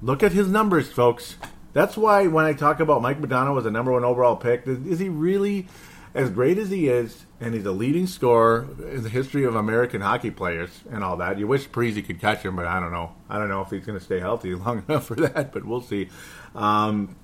Look 0.02 0.22
at 0.22 0.34
his 0.34 0.50
numbers, 0.50 0.92
folks. 0.92 1.38
That's 1.76 1.98
why 1.98 2.28
when 2.28 2.46
I 2.46 2.54
talk 2.54 2.80
about 2.80 3.02
Mike 3.02 3.20
Modano 3.20 3.60
as 3.60 3.66
a 3.66 3.70
number 3.70 3.92
one 3.92 4.06
overall 4.06 4.38
pick, 4.38 4.66
is 4.66 4.98
he 4.98 5.10
really 5.10 5.68
as 6.14 6.30
great 6.30 6.58
as 6.58 6.70
he 6.70 6.88
is? 6.88 7.26
And 7.42 7.54
he's 7.54 7.66
a 7.66 7.74
leading 7.74 8.08
scorer 8.08 8.66
in 8.80 9.04
the 9.04 9.10
history 9.10 9.44
of 9.44 9.56
American 9.58 10.00
hockey 10.00 10.32
players 10.32 10.70
and 10.90 11.04
all 11.04 11.18
that. 11.18 11.38
You 11.38 11.48
wish 11.48 11.68
Parise 11.68 12.02
could 12.06 12.22
catch 12.22 12.44
him, 12.44 12.56
but 12.56 12.66
I 12.66 12.80
don't 12.80 12.94
know. 12.94 13.14
I 13.30 13.38
don't 13.38 13.50
know 13.50 13.60
if 13.60 13.72
he's 13.72 13.86
going 13.86 14.00
to 14.00 14.04
stay 14.04 14.22
healthy 14.22 14.56
long 14.56 14.86
enough 14.88 15.06
for 15.06 15.16
that, 15.16 15.52
but 15.52 15.66
we'll 15.66 15.82
see. 15.82 16.08
Um, 16.56 17.18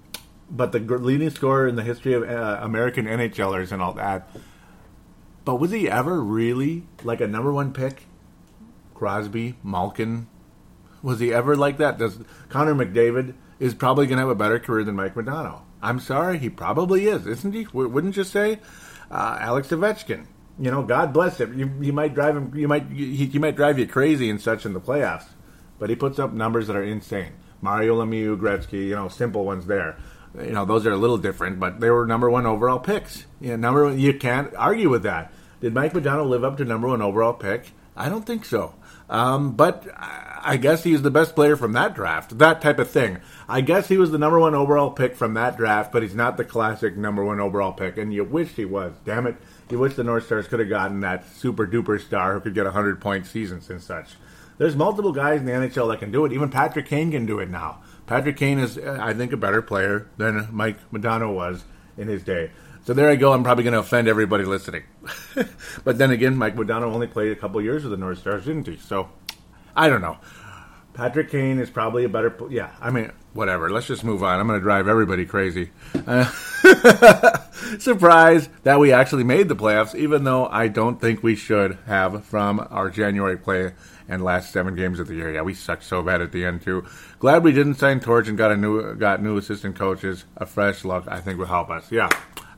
but 0.49 0.73
the 0.73 0.79
leading 0.79 1.29
scorer 1.29 1.69
in 1.69 1.77
the 1.77 1.83
history 1.83 2.11
of 2.13 2.23
uh, 2.23 2.59
American 2.61 3.05
NHLers 3.05 3.71
and 3.71 3.81
all 3.81 3.93
that. 3.93 4.29
But 5.45 5.61
was 5.61 5.71
he 5.71 5.89
ever 5.89 6.21
really 6.21 6.83
like 7.05 7.21
a 7.21 7.27
number 7.27 7.53
one 7.53 7.71
pick? 7.71 8.03
Crosby, 8.95 9.55
Malkin, 9.63 10.27
was 11.01 11.21
he 11.21 11.33
ever 11.33 11.55
like 11.55 11.77
that? 11.77 11.97
Does 11.97 12.19
Connor 12.49 12.75
McDavid 12.75 13.33
is 13.61 13.75
probably 13.75 14.07
going 14.07 14.17
to 14.17 14.23
have 14.23 14.29
a 14.29 14.35
better 14.35 14.59
career 14.59 14.83
than 14.83 14.95
Mike 14.95 15.13
Modano? 15.13 15.61
I'm 15.83 15.99
sorry, 15.99 16.39
he 16.39 16.49
probably 16.49 17.05
is, 17.05 17.27
isn't 17.27 17.53
he? 17.53 17.67
Wouldn't 17.71 18.17
you 18.17 18.23
say? 18.23 18.59
Uh, 19.11 19.37
Alex 19.39 19.67
Ovechkin, 19.67 20.25
you 20.59 20.71
know, 20.71 20.81
God 20.81 21.13
bless 21.13 21.39
him. 21.39 21.57
You, 21.57 21.71
you 21.79 21.93
might 21.93 22.15
drive 22.15 22.35
him, 22.35 22.51
you 22.55 22.67
might 22.67 22.89
he, 22.89 23.27
he 23.27 23.39
might 23.39 23.55
drive 23.55 23.77
you 23.77 23.85
crazy 23.85 24.29
and 24.31 24.41
such 24.41 24.65
in 24.65 24.73
the 24.73 24.81
playoffs, 24.81 25.27
but 25.77 25.91
he 25.91 25.95
puts 25.95 26.17
up 26.17 26.33
numbers 26.33 26.67
that 26.67 26.75
are 26.75 26.83
insane. 26.83 27.33
Mario 27.61 28.03
Lemieux, 28.03 28.35
Gretzky, 28.35 28.87
you 28.87 28.95
know, 28.95 29.09
simple 29.09 29.45
ones 29.45 29.67
there. 29.67 29.97
You 30.35 30.53
know, 30.53 30.65
those 30.65 30.87
are 30.87 30.91
a 30.91 30.97
little 30.97 31.19
different, 31.19 31.59
but 31.59 31.79
they 31.79 31.91
were 31.91 32.07
number 32.07 32.31
one 32.31 32.47
overall 32.47 32.79
picks. 32.79 33.25
You 33.39 33.49
know, 33.49 33.57
number 33.57 33.83
one, 33.85 33.99
you 33.99 34.17
can't 34.17 34.55
argue 34.55 34.89
with 34.89 35.03
that. 35.03 35.31
Did 35.59 35.75
Mike 35.75 35.93
Modano 35.93 36.27
live 36.27 36.43
up 36.43 36.57
to 36.57 36.65
number 36.65 36.87
one 36.87 37.03
overall 37.03 37.33
pick? 37.33 37.73
I 37.95 38.09
don't 38.09 38.25
think 38.25 38.45
so. 38.45 38.73
Um, 39.09 39.51
but 39.51 39.85
I 40.43 40.57
guess 40.57 40.83
he's 40.83 41.01
the 41.01 41.11
best 41.11 41.35
player 41.35 41.55
from 41.55 41.73
that 41.73 41.93
draft. 41.93 42.37
That 42.37 42.61
type 42.61 42.79
of 42.79 42.89
thing. 42.89 43.19
I 43.47 43.61
guess 43.61 43.87
he 43.87 43.97
was 43.97 44.11
the 44.11 44.17
number 44.17 44.39
one 44.39 44.55
overall 44.55 44.91
pick 44.91 45.15
from 45.15 45.33
that 45.35 45.57
draft, 45.57 45.91
but 45.91 46.03
he's 46.03 46.15
not 46.15 46.37
the 46.37 46.45
classic 46.45 46.97
number 46.97 47.23
one 47.23 47.39
overall 47.39 47.73
pick. 47.73 47.97
And 47.97 48.13
you 48.13 48.23
wish 48.23 48.49
he 48.49 48.65
was. 48.65 48.93
Damn 49.05 49.27
it. 49.27 49.35
You 49.69 49.79
wish 49.79 49.95
the 49.95 50.03
North 50.03 50.25
Stars 50.25 50.47
could 50.47 50.59
have 50.59 50.69
gotten 50.69 50.99
that 51.01 51.27
super 51.35 51.65
duper 51.65 51.99
star 51.99 52.33
who 52.33 52.41
could 52.41 52.53
get 52.53 52.65
100 52.65 52.99
point 52.99 53.25
seasons 53.25 53.69
and 53.69 53.81
such. 53.81 54.15
There's 54.57 54.75
multiple 54.75 55.11
guys 55.11 55.39
in 55.39 55.45
the 55.45 55.53
NHL 55.53 55.89
that 55.91 55.99
can 55.99 56.11
do 56.11 56.25
it. 56.25 56.33
Even 56.33 56.49
Patrick 56.49 56.85
Kane 56.85 57.11
can 57.11 57.25
do 57.25 57.39
it 57.39 57.49
now. 57.49 57.81
Patrick 58.05 58.37
Kane 58.37 58.59
is, 58.59 58.77
uh, 58.77 58.97
I 59.01 59.13
think, 59.13 59.31
a 59.31 59.37
better 59.37 59.61
player 59.61 60.07
than 60.17 60.47
Mike 60.51 60.77
Modano 60.91 61.33
was 61.33 61.63
in 61.97 62.07
his 62.07 62.23
day. 62.23 62.51
So 62.83 62.93
there 62.93 63.09
I 63.09 63.15
go. 63.15 63.31
I'm 63.31 63.43
probably 63.43 63.63
going 63.63 63.73
to 63.73 63.79
offend 63.79 64.07
everybody 64.07 64.43
listening. 64.43 64.83
but 65.83 65.97
then 65.97 66.11
again, 66.11 66.35
Mike 66.35 66.55
Modano 66.55 66.83
only 66.83 67.07
played 67.07 67.31
a 67.31 67.35
couple 67.35 67.61
years 67.61 67.83
with 67.83 67.91
the 67.91 67.97
North 67.97 68.19
Stars, 68.19 68.45
didn't 68.45 68.67
he? 68.67 68.77
So 68.77 69.09
I 69.75 69.89
don't 69.89 70.01
know. 70.01 70.17
Patrick 70.93 71.31
Kane 71.31 71.59
is 71.59 71.69
probably 71.69 72.03
a 72.03 72.09
better. 72.09 72.35
Yeah, 72.49 72.69
I 72.81 72.91
mean, 72.91 73.11
whatever. 73.33 73.69
Let's 73.69 73.87
just 73.87 74.03
move 74.03 74.23
on. 74.23 74.39
I'm 74.39 74.47
going 74.47 74.59
to 74.59 74.63
drive 74.63 74.87
everybody 74.87 75.25
crazy. 75.25 75.71
Uh, 76.05 76.25
surprise 77.79 78.49
that 78.63 78.79
we 78.79 78.91
actually 78.91 79.23
made 79.23 79.47
the 79.47 79.55
playoffs, 79.55 79.95
even 79.95 80.25
though 80.25 80.47
I 80.47 80.67
don't 80.67 80.99
think 80.99 81.23
we 81.23 81.35
should 81.35 81.77
have 81.85 82.25
from 82.25 82.67
our 82.69 82.89
January 82.89 83.37
play 83.37 83.71
and 84.07 84.23
last 84.23 84.51
seven 84.51 84.75
games 84.75 84.99
of 84.99 85.07
the 85.07 85.15
year. 85.15 85.33
Yeah, 85.33 85.41
we 85.41 85.53
sucked 85.53 85.83
so 85.83 86.01
bad 86.03 86.21
at 86.21 86.33
the 86.33 86.43
end 86.45 86.61
too. 86.61 86.85
Glad 87.19 87.43
we 87.43 87.53
didn't 87.53 87.75
sign 87.75 88.01
Torch 88.01 88.27
and 88.27 88.37
got 88.37 88.51
a 88.51 88.57
new 88.57 88.93
got 88.95 89.23
new 89.23 89.37
assistant 89.37 89.77
coaches. 89.77 90.25
A 90.37 90.45
fresh 90.45 90.83
look, 90.83 91.07
I 91.07 91.21
think, 91.21 91.39
will 91.39 91.45
help 91.45 91.69
us. 91.69 91.89
Yeah, 91.91 92.09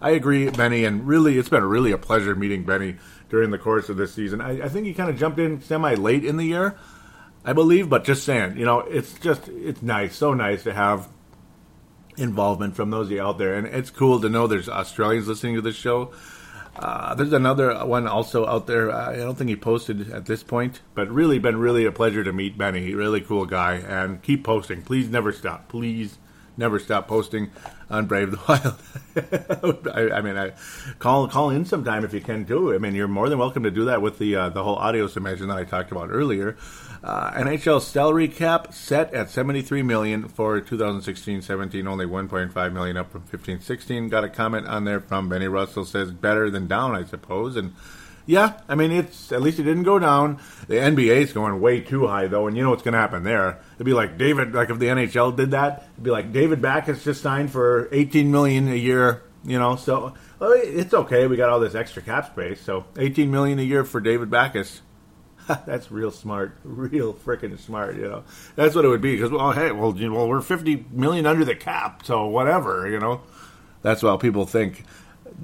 I 0.01 0.11
agree, 0.11 0.49
Benny, 0.49 0.85
and 0.85 1.07
really, 1.07 1.37
it's 1.37 1.49
been 1.49 1.63
really 1.63 1.91
a 1.91 1.97
pleasure 1.97 2.35
meeting 2.35 2.63
Benny 2.63 2.97
during 3.29 3.51
the 3.51 3.57
course 3.57 3.89
of 3.89 3.97
this 3.97 4.13
season. 4.13 4.41
I, 4.41 4.63
I 4.63 4.69
think 4.69 4.85
he 4.85 4.93
kind 4.93 5.09
of 5.09 5.17
jumped 5.17 5.39
in 5.39 5.61
semi 5.61 5.93
late 5.93 6.25
in 6.25 6.37
the 6.37 6.45
year, 6.45 6.75
I 7.45 7.53
believe, 7.53 7.89
but 7.89 8.05
just 8.05 8.23
saying, 8.23 8.57
you 8.57 8.65
know, 8.65 8.79
it's 8.79 9.13
just 9.19 9.47
it's 9.49 9.81
nice, 9.81 10.15
so 10.15 10.33
nice 10.33 10.63
to 10.63 10.73
have 10.73 11.09
involvement 12.17 12.75
from 12.75 12.89
those 12.89 13.11
out 13.13 13.37
there, 13.37 13.55
and 13.55 13.67
it's 13.67 13.89
cool 13.89 14.21
to 14.21 14.29
know 14.29 14.47
there's 14.47 14.69
Australians 14.69 15.27
listening 15.27 15.55
to 15.55 15.61
this 15.61 15.75
show. 15.75 16.13
Uh, 16.75 17.13
there's 17.15 17.33
another 17.33 17.85
one 17.85 18.07
also 18.07 18.47
out 18.47 18.65
there. 18.65 18.89
Uh, 18.91 19.11
I 19.11 19.15
don't 19.17 19.35
think 19.35 19.49
he 19.49 19.55
posted 19.55 20.11
at 20.11 20.25
this 20.25 20.41
point, 20.41 20.81
but 20.95 21.09
really 21.09 21.37
been 21.37 21.57
really 21.57 21.85
a 21.85 21.91
pleasure 21.91 22.23
to 22.23 22.33
meet 22.33 22.57
Benny. 22.57 22.95
Really 22.95 23.21
cool 23.21 23.45
guy, 23.45 23.75
and 23.75 24.21
keep 24.21 24.43
posting. 24.43 24.81
Please 24.81 25.09
never 25.09 25.31
stop. 25.31 25.67
Please 25.67 26.17
never 26.57 26.79
stop 26.79 27.07
posting 27.07 27.51
on 27.89 28.05
Brave 28.05 28.31
the 28.31 28.39
Wild. 28.47 29.87
I, 29.87 30.17
I, 30.17 30.21
mean, 30.21 30.37
I 30.37 30.53
call 30.99 31.27
call 31.27 31.49
in 31.49 31.65
sometime 31.65 32.05
if 32.05 32.13
you 32.13 32.21
can 32.21 32.45
too. 32.45 32.73
I 32.73 32.77
mean, 32.77 32.95
you're 32.95 33.07
more 33.07 33.29
than 33.29 33.37
welcome 33.37 33.63
to 33.63 33.71
do 33.71 33.85
that 33.85 34.01
with 34.01 34.17
the 34.17 34.35
uh, 34.35 34.49
the 34.49 34.63
whole 34.63 34.75
audio 34.75 35.07
submission 35.07 35.47
that 35.49 35.57
I 35.57 35.65
talked 35.65 35.91
about 35.91 36.09
earlier. 36.09 36.57
Uh, 37.03 37.31
NHL 37.33 37.81
salary 37.81 38.29
cap 38.29 38.73
set 38.73 39.13
at 39.13 39.29
73 39.29 39.83
million 39.83 40.29
for 40.29 40.61
2016-17, 40.61 41.85
only 41.85 42.05
1.5 42.05 42.73
million 42.73 42.95
up 42.95 43.11
from 43.11 43.23
15-16. 43.23 44.09
Got 44.09 44.23
a 44.23 44.29
comment 44.29 44.67
on 44.67 44.85
there 44.85 45.01
from 45.01 45.27
Benny 45.27 45.47
Russell 45.47 45.83
says 45.83 46.11
better 46.11 46.49
than 46.49 46.67
down, 46.67 46.95
I 46.95 47.03
suppose, 47.03 47.57
and 47.57 47.73
yeah, 48.25 48.59
I 48.69 48.75
mean, 48.75 48.91
it's 48.91 49.31
at 49.33 49.41
least 49.41 49.59
it 49.59 49.63
didn't 49.63 49.83
go 49.83 49.99
down. 49.99 50.39
The 50.67 50.75
NBA 50.75 51.17
is 51.17 51.33
going 51.33 51.59
way 51.59 51.81
too 51.81 52.07
high 52.07 52.27
though, 52.27 52.47
and 52.47 52.55
you 52.55 52.63
know 52.63 52.69
what's 52.69 52.83
going 52.83 52.93
to 52.93 52.99
happen 52.99 53.23
there. 53.23 53.59
It'd 53.75 53.85
be 53.85 53.93
like 53.93 54.17
David, 54.17 54.53
like 54.53 54.69
if 54.69 54.79
the 54.79 54.85
NHL 54.85 55.35
did 55.35 55.51
that, 55.51 55.89
it'd 55.93 56.03
be 56.03 56.11
like 56.11 56.31
David 56.31 56.61
Backes 56.61 57.03
just 57.03 57.21
signed 57.21 57.51
for 57.51 57.89
18 57.91 58.31
million 58.31 58.69
a 58.69 58.75
year. 58.75 59.23
You 59.43 59.59
know, 59.59 59.75
so 59.75 60.13
well, 60.39 60.53
it's 60.55 60.93
okay. 60.93 61.27
We 61.27 61.35
got 61.35 61.49
all 61.49 61.59
this 61.59 61.75
extra 61.75 62.01
cap 62.01 62.31
space, 62.31 62.61
so 62.61 62.85
18 62.97 63.29
million 63.29 63.59
a 63.59 63.63
year 63.63 63.83
for 63.83 63.99
David 63.99 64.29
Backes. 64.29 64.81
That's 65.65 65.91
real 65.91 66.11
smart, 66.11 66.57
real 66.63 67.13
freaking 67.13 67.57
smart. 67.59 67.95
You 67.95 68.03
know, 68.03 68.23
that's 68.55 68.75
what 68.75 68.85
it 68.85 68.87
would 68.87 69.01
be. 69.01 69.15
Because 69.15 69.31
well, 69.31 69.51
hey, 69.51 69.71
well, 69.71 69.95
you 69.97 70.13
well, 70.13 70.27
we're 70.27 70.41
50 70.41 70.85
million 70.91 71.25
under 71.25 71.43
the 71.43 71.55
cap, 71.55 72.05
so 72.05 72.27
whatever. 72.27 72.89
You 72.89 72.99
know, 72.99 73.21
that's 73.81 74.03
why 74.03 74.15
people 74.17 74.45
think 74.45 74.83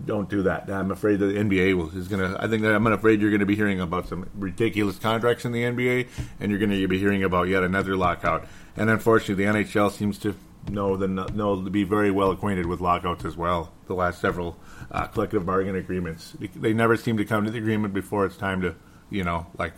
don't 0.05 0.29
do 0.29 0.43
that. 0.43 0.69
I'm 0.69 0.91
afraid 0.91 1.19
the 1.19 1.25
NBA 1.25 1.75
will, 1.75 1.95
is 1.97 2.07
going 2.07 2.21
to. 2.21 2.41
I 2.41 2.47
think 2.47 2.63
that 2.63 2.75
I'm 2.75 2.87
afraid 2.87 3.21
you're 3.21 3.31
going 3.31 3.39
to 3.39 3.45
be 3.45 3.55
hearing 3.55 3.79
about 3.79 4.07
some 4.07 4.29
ridiculous 4.35 4.97
contracts 4.97 5.45
in 5.45 5.51
the 5.51 5.63
NBA, 5.63 6.07
and 6.39 6.51
you're 6.51 6.59
going 6.59 6.71
to 6.71 6.87
be 6.87 6.99
hearing 6.99 7.23
about 7.23 7.47
yet 7.47 7.63
another 7.63 7.95
lockout. 7.95 8.47
And 8.75 8.89
unfortunately, 8.89 9.43
the 9.45 9.51
NHL 9.51 9.91
seems 9.91 10.17
to 10.19 10.35
know 10.69 10.97
the 10.97 11.07
know 11.07 11.63
to 11.63 11.69
be 11.69 11.83
very 11.83 12.11
well 12.11 12.31
acquainted 12.31 12.65
with 12.65 12.81
lockouts 12.81 13.25
as 13.25 13.35
well. 13.35 13.73
The 13.87 13.95
last 13.95 14.21
several 14.21 14.57
uh, 14.91 15.07
collective 15.07 15.45
bargain 15.45 15.75
agreements, 15.75 16.35
they 16.55 16.73
never 16.73 16.95
seem 16.95 17.17
to 17.17 17.25
come 17.25 17.45
to 17.45 17.51
the 17.51 17.57
agreement 17.57 17.93
before 17.93 18.25
it's 18.25 18.37
time 18.37 18.61
to, 18.61 18.75
you 19.09 19.23
know, 19.23 19.47
like 19.57 19.73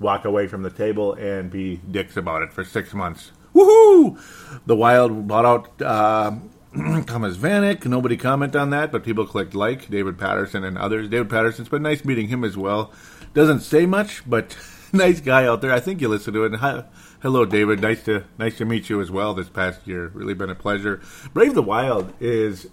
walk 0.00 0.24
away 0.24 0.46
from 0.46 0.62
the 0.62 0.70
table 0.70 1.14
and 1.14 1.50
be 1.50 1.76
dicks 1.76 2.16
about 2.16 2.42
it 2.42 2.52
for 2.52 2.64
six 2.64 2.92
months. 2.92 3.32
Woohoo! 3.54 4.18
The 4.66 4.76
Wild 4.76 5.26
bought 5.28 5.44
out. 5.44 5.82
Uh, 5.82 6.32
Thomas 7.06 7.36
Vanek. 7.36 7.84
Nobody 7.84 8.16
comment 8.16 8.56
on 8.56 8.70
that, 8.70 8.90
but 8.90 9.04
people 9.04 9.26
clicked 9.26 9.54
like. 9.54 9.90
David 9.90 10.18
Patterson 10.18 10.64
and 10.64 10.78
others. 10.78 11.08
David 11.08 11.28
Patterson's 11.28 11.68
been 11.68 11.82
nice 11.82 12.04
meeting 12.04 12.28
him 12.28 12.44
as 12.44 12.56
well. 12.56 12.92
Doesn't 13.34 13.60
say 13.60 13.84
much, 13.84 14.28
but 14.28 14.56
nice 14.92 15.20
guy 15.20 15.44
out 15.44 15.60
there. 15.60 15.72
I 15.72 15.80
think 15.80 16.00
you 16.00 16.08
listen 16.08 16.32
to 16.32 16.44
it. 16.44 16.54
Hi, 16.56 16.84
hello, 17.20 17.44
David. 17.44 17.80
Nice 17.80 18.02
to 18.04 18.24
nice 18.38 18.56
to 18.56 18.64
meet 18.64 18.88
you 18.88 19.02
as 19.02 19.10
well 19.10 19.34
this 19.34 19.50
past 19.50 19.86
year. 19.86 20.08
Really 20.14 20.34
been 20.34 20.50
a 20.50 20.54
pleasure. 20.54 21.00
Brave 21.34 21.54
the 21.54 21.62
Wild 21.62 22.12
is. 22.20 22.68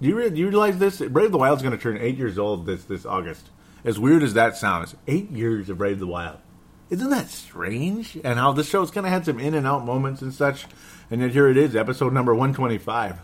Do 0.00 0.08
you, 0.08 0.30
do 0.30 0.36
you 0.36 0.48
realize 0.48 0.78
this? 0.78 1.00
Brave 1.00 1.30
the 1.30 1.38
Wild 1.38 1.58
is 1.58 1.62
going 1.62 1.76
to 1.76 1.82
turn 1.82 1.98
eight 1.98 2.16
years 2.16 2.38
old 2.38 2.64
this 2.64 2.84
this 2.84 3.04
August. 3.04 3.50
As 3.84 3.98
weird 3.98 4.22
as 4.22 4.34
that 4.34 4.56
sounds, 4.56 4.94
eight 5.06 5.30
years 5.30 5.68
of 5.68 5.78
Brave 5.78 5.98
the 5.98 6.06
Wild. 6.06 6.38
Isn't 6.92 7.08
that 7.08 7.30
strange? 7.30 8.18
And 8.22 8.38
how 8.38 8.52
this 8.52 8.68
show's 8.68 8.90
kind 8.90 9.06
of 9.06 9.12
had 9.12 9.24
some 9.24 9.40
in 9.40 9.54
and 9.54 9.66
out 9.66 9.86
moments 9.86 10.20
and 10.20 10.30
such. 10.30 10.66
And 11.10 11.22
yet 11.22 11.30
here 11.30 11.48
it 11.48 11.56
is, 11.56 11.74
episode 11.74 12.12
number 12.12 12.34
125. 12.34 13.18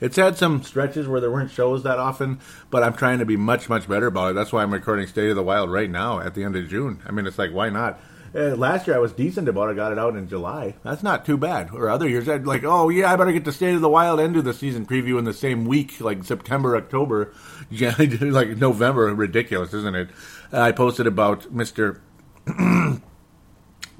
It's 0.00 0.14
had 0.14 0.36
some 0.38 0.62
stretches 0.62 1.08
where 1.08 1.20
there 1.20 1.32
weren't 1.32 1.50
shows 1.50 1.82
that 1.82 1.98
often, 1.98 2.38
but 2.70 2.84
I'm 2.84 2.94
trying 2.94 3.18
to 3.18 3.24
be 3.24 3.36
much, 3.36 3.68
much 3.68 3.88
better 3.88 4.06
about 4.06 4.30
it. 4.30 4.34
That's 4.34 4.52
why 4.52 4.62
I'm 4.62 4.72
recording 4.72 5.08
State 5.08 5.30
of 5.30 5.34
the 5.34 5.42
Wild 5.42 5.68
right 5.68 5.90
now 5.90 6.20
at 6.20 6.36
the 6.36 6.44
end 6.44 6.54
of 6.54 6.68
June. 6.68 7.00
I 7.04 7.10
mean, 7.10 7.26
it's 7.26 7.40
like, 7.40 7.50
why 7.50 7.70
not? 7.70 7.98
Uh, 8.32 8.54
last 8.54 8.86
year 8.86 8.94
I 8.94 9.00
was 9.00 9.12
decent 9.12 9.48
about 9.48 9.70
it. 9.70 9.74
Got 9.74 9.90
it 9.90 9.98
out 9.98 10.14
in 10.14 10.28
July. 10.28 10.76
That's 10.84 11.02
not 11.02 11.26
too 11.26 11.36
bad. 11.36 11.70
Or 11.72 11.88
other 11.88 12.08
years 12.08 12.28
I'd 12.28 12.46
like, 12.46 12.62
oh 12.62 12.88
yeah, 12.88 13.12
I 13.12 13.16
better 13.16 13.32
get 13.32 13.46
the 13.46 13.52
State 13.52 13.74
of 13.74 13.80
the 13.80 13.88
Wild 13.88 14.20
and 14.20 14.32
do 14.32 14.42
the 14.42 14.54
season 14.54 14.86
preview 14.86 15.18
in 15.18 15.24
the 15.24 15.34
same 15.34 15.64
week, 15.64 16.00
like 16.00 16.22
September, 16.22 16.76
October, 16.76 17.32
like 17.72 18.56
November. 18.58 19.12
Ridiculous, 19.12 19.74
isn't 19.74 19.96
it? 19.96 20.10
I 20.52 20.70
posted 20.70 21.08
about 21.08 21.52
Mister. 21.52 22.00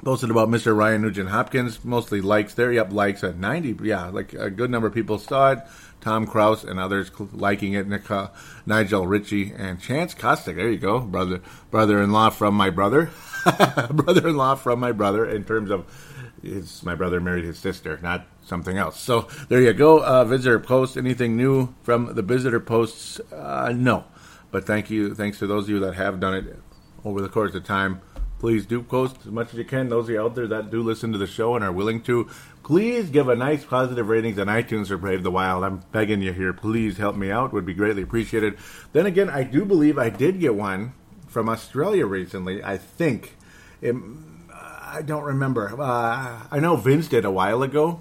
posted 0.04 0.30
about 0.30 0.48
Mr. 0.48 0.76
Ryan 0.76 1.02
Nugent 1.02 1.28
Hopkins. 1.30 1.84
Mostly 1.84 2.20
likes 2.20 2.54
there. 2.54 2.72
Yep, 2.72 2.92
likes 2.92 3.24
at 3.24 3.36
90. 3.36 3.78
Yeah, 3.86 4.06
like 4.06 4.32
a 4.32 4.50
good 4.50 4.70
number 4.70 4.88
of 4.88 4.94
people 4.94 5.18
saw 5.18 5.52
it. 5.52 5.58
Tom 6.00 6.26
Kraus 6.26 6.64
and 6.64 6.78
others 6.78 7.10
liking 7.32 7.74
it. 7.74 7.88
Nick, 7.88 8.10
uh, 8.10 8.28
Nigel 8.64 9.06
Ritchie 9.06 9.52
and 9.56 9.80
Chance 9.80 10.14
Kostick. 10.14 10.56
There 10.56 10.70
you 10.70 10.78
go, 10.78 11.00
brother, 11.00 11.40
brother-in-law 11.70 12.30
from 12.30 12.54
my 12.54 12.70
brother, 12.70 13.10
brother-in-law 13.90 14.54
from 14.56 14.80
my 14.80 14.92
brother. 14.92 15.28
In 15.28 15.44
terms 15.44 15.70
of, 15.70 15.86
his 16.42 16.84
my 16.84 16.94
brother 16.94 17.20
married 17.20 17.44
his 17.44 17.58
sister, 17.58 17.98
not 18.02 18.26
something 18.44 18.78
else. 18.78 18.98
So 19.00 19.28
there 19.48 19.60
you 19.60 19.72
go. 19.72 20.02
Uh, 20.02 20.24
visitor 20.24 20.60
post. 20.60 20.96
Anything 20.96 21.36
new 21.36 21.74
from 21.82 22.14
the 22.14 22.22
visitor 22.22 22.60
posts? 22.60 23.20
Uh, 23.32 23.72
no. 23.76 24.04
But 24.50 24.64
thank 24.64 24.88
you. 24.88 25.14
Thanks 25.14 25.40
to 25.40 25.46
those 25.46 25.64
of 25.64 25.70
you 25.70 25.80
that 25.80 25.94
have 25.94 26.20
done 26.20 26.34
it 26.34 26.56
over 27.04 27.20
the 27.20 27.28
course 27.28 27.54
of 27.54 27.64
time. 27.64 28.00
Please 28.38 28.66
do 28.66 28.82
post 28.82 29.16
as 29.26 29.32
much 29.32 29.52
as 29.52 29.58
you 29.58 29.64
can. 29.64 29.88
Those 29.88 30.04
of 30.04 30.10
you 30.10 30.20
out 30.20 30.34
there 30.34 30.46
that 30.46 30.70
do 30.70 30.82
listen 30.82 31.12
to 31.12 31.18
the 31.18 31.26
show 31.26 31.56
and 31.56 31.64
are 31.64 31.72
willing 31.72 32.00
to, 32.02 32.28
please 32.62 33.10
give 33.10 33.28
a 33.28 33.34
nice 33.34 33.64
positive 33.64 34.08
ratings 34.08 34.38
on 34.38 34.46
iTunes 34.46 34.88
for 34.88 34.96
Brave 34.96 35.24
the 35.24 35.30
Wild. 35.30 35.64
I'm 35.64 35.82
begging 35.90 36.22
you 36.22 36.32
here. 36.32 36.52
Please 36.52 36.98
help 36.98 37.16
me 37.16 37.30
out. 37.32 37.52
Would 37.52 37.66
be 37.66 37.74
greatly 37.74 38.02
appreciated. 38.02 38.56
Then 38.92 39.06
again, 39.06 39.28
I 39.28 39.42
do 39.42 39.64
believe 39.64 39.98
I 39.98 40.10
did 40.10 40.38
get 40.38 40.54
one 40.54 40.92
from 41.26 41.48
Australia 41.48 42.06
recently. 42.06 42.62
I 42.62 42.76
think. 42.76 43.36
It, 43.80 43.94
I 44.50 45.02
don't 45.02 45.24
remember. 45.24 45.80
Uh, 45.80 46.46
I 46.50 46.60
know 46.60 46.76
Vince 46.76 47.08
did 47.08 47.24
a 47.24 47.30
while 47.30 47.62
ago. 47.62 48.00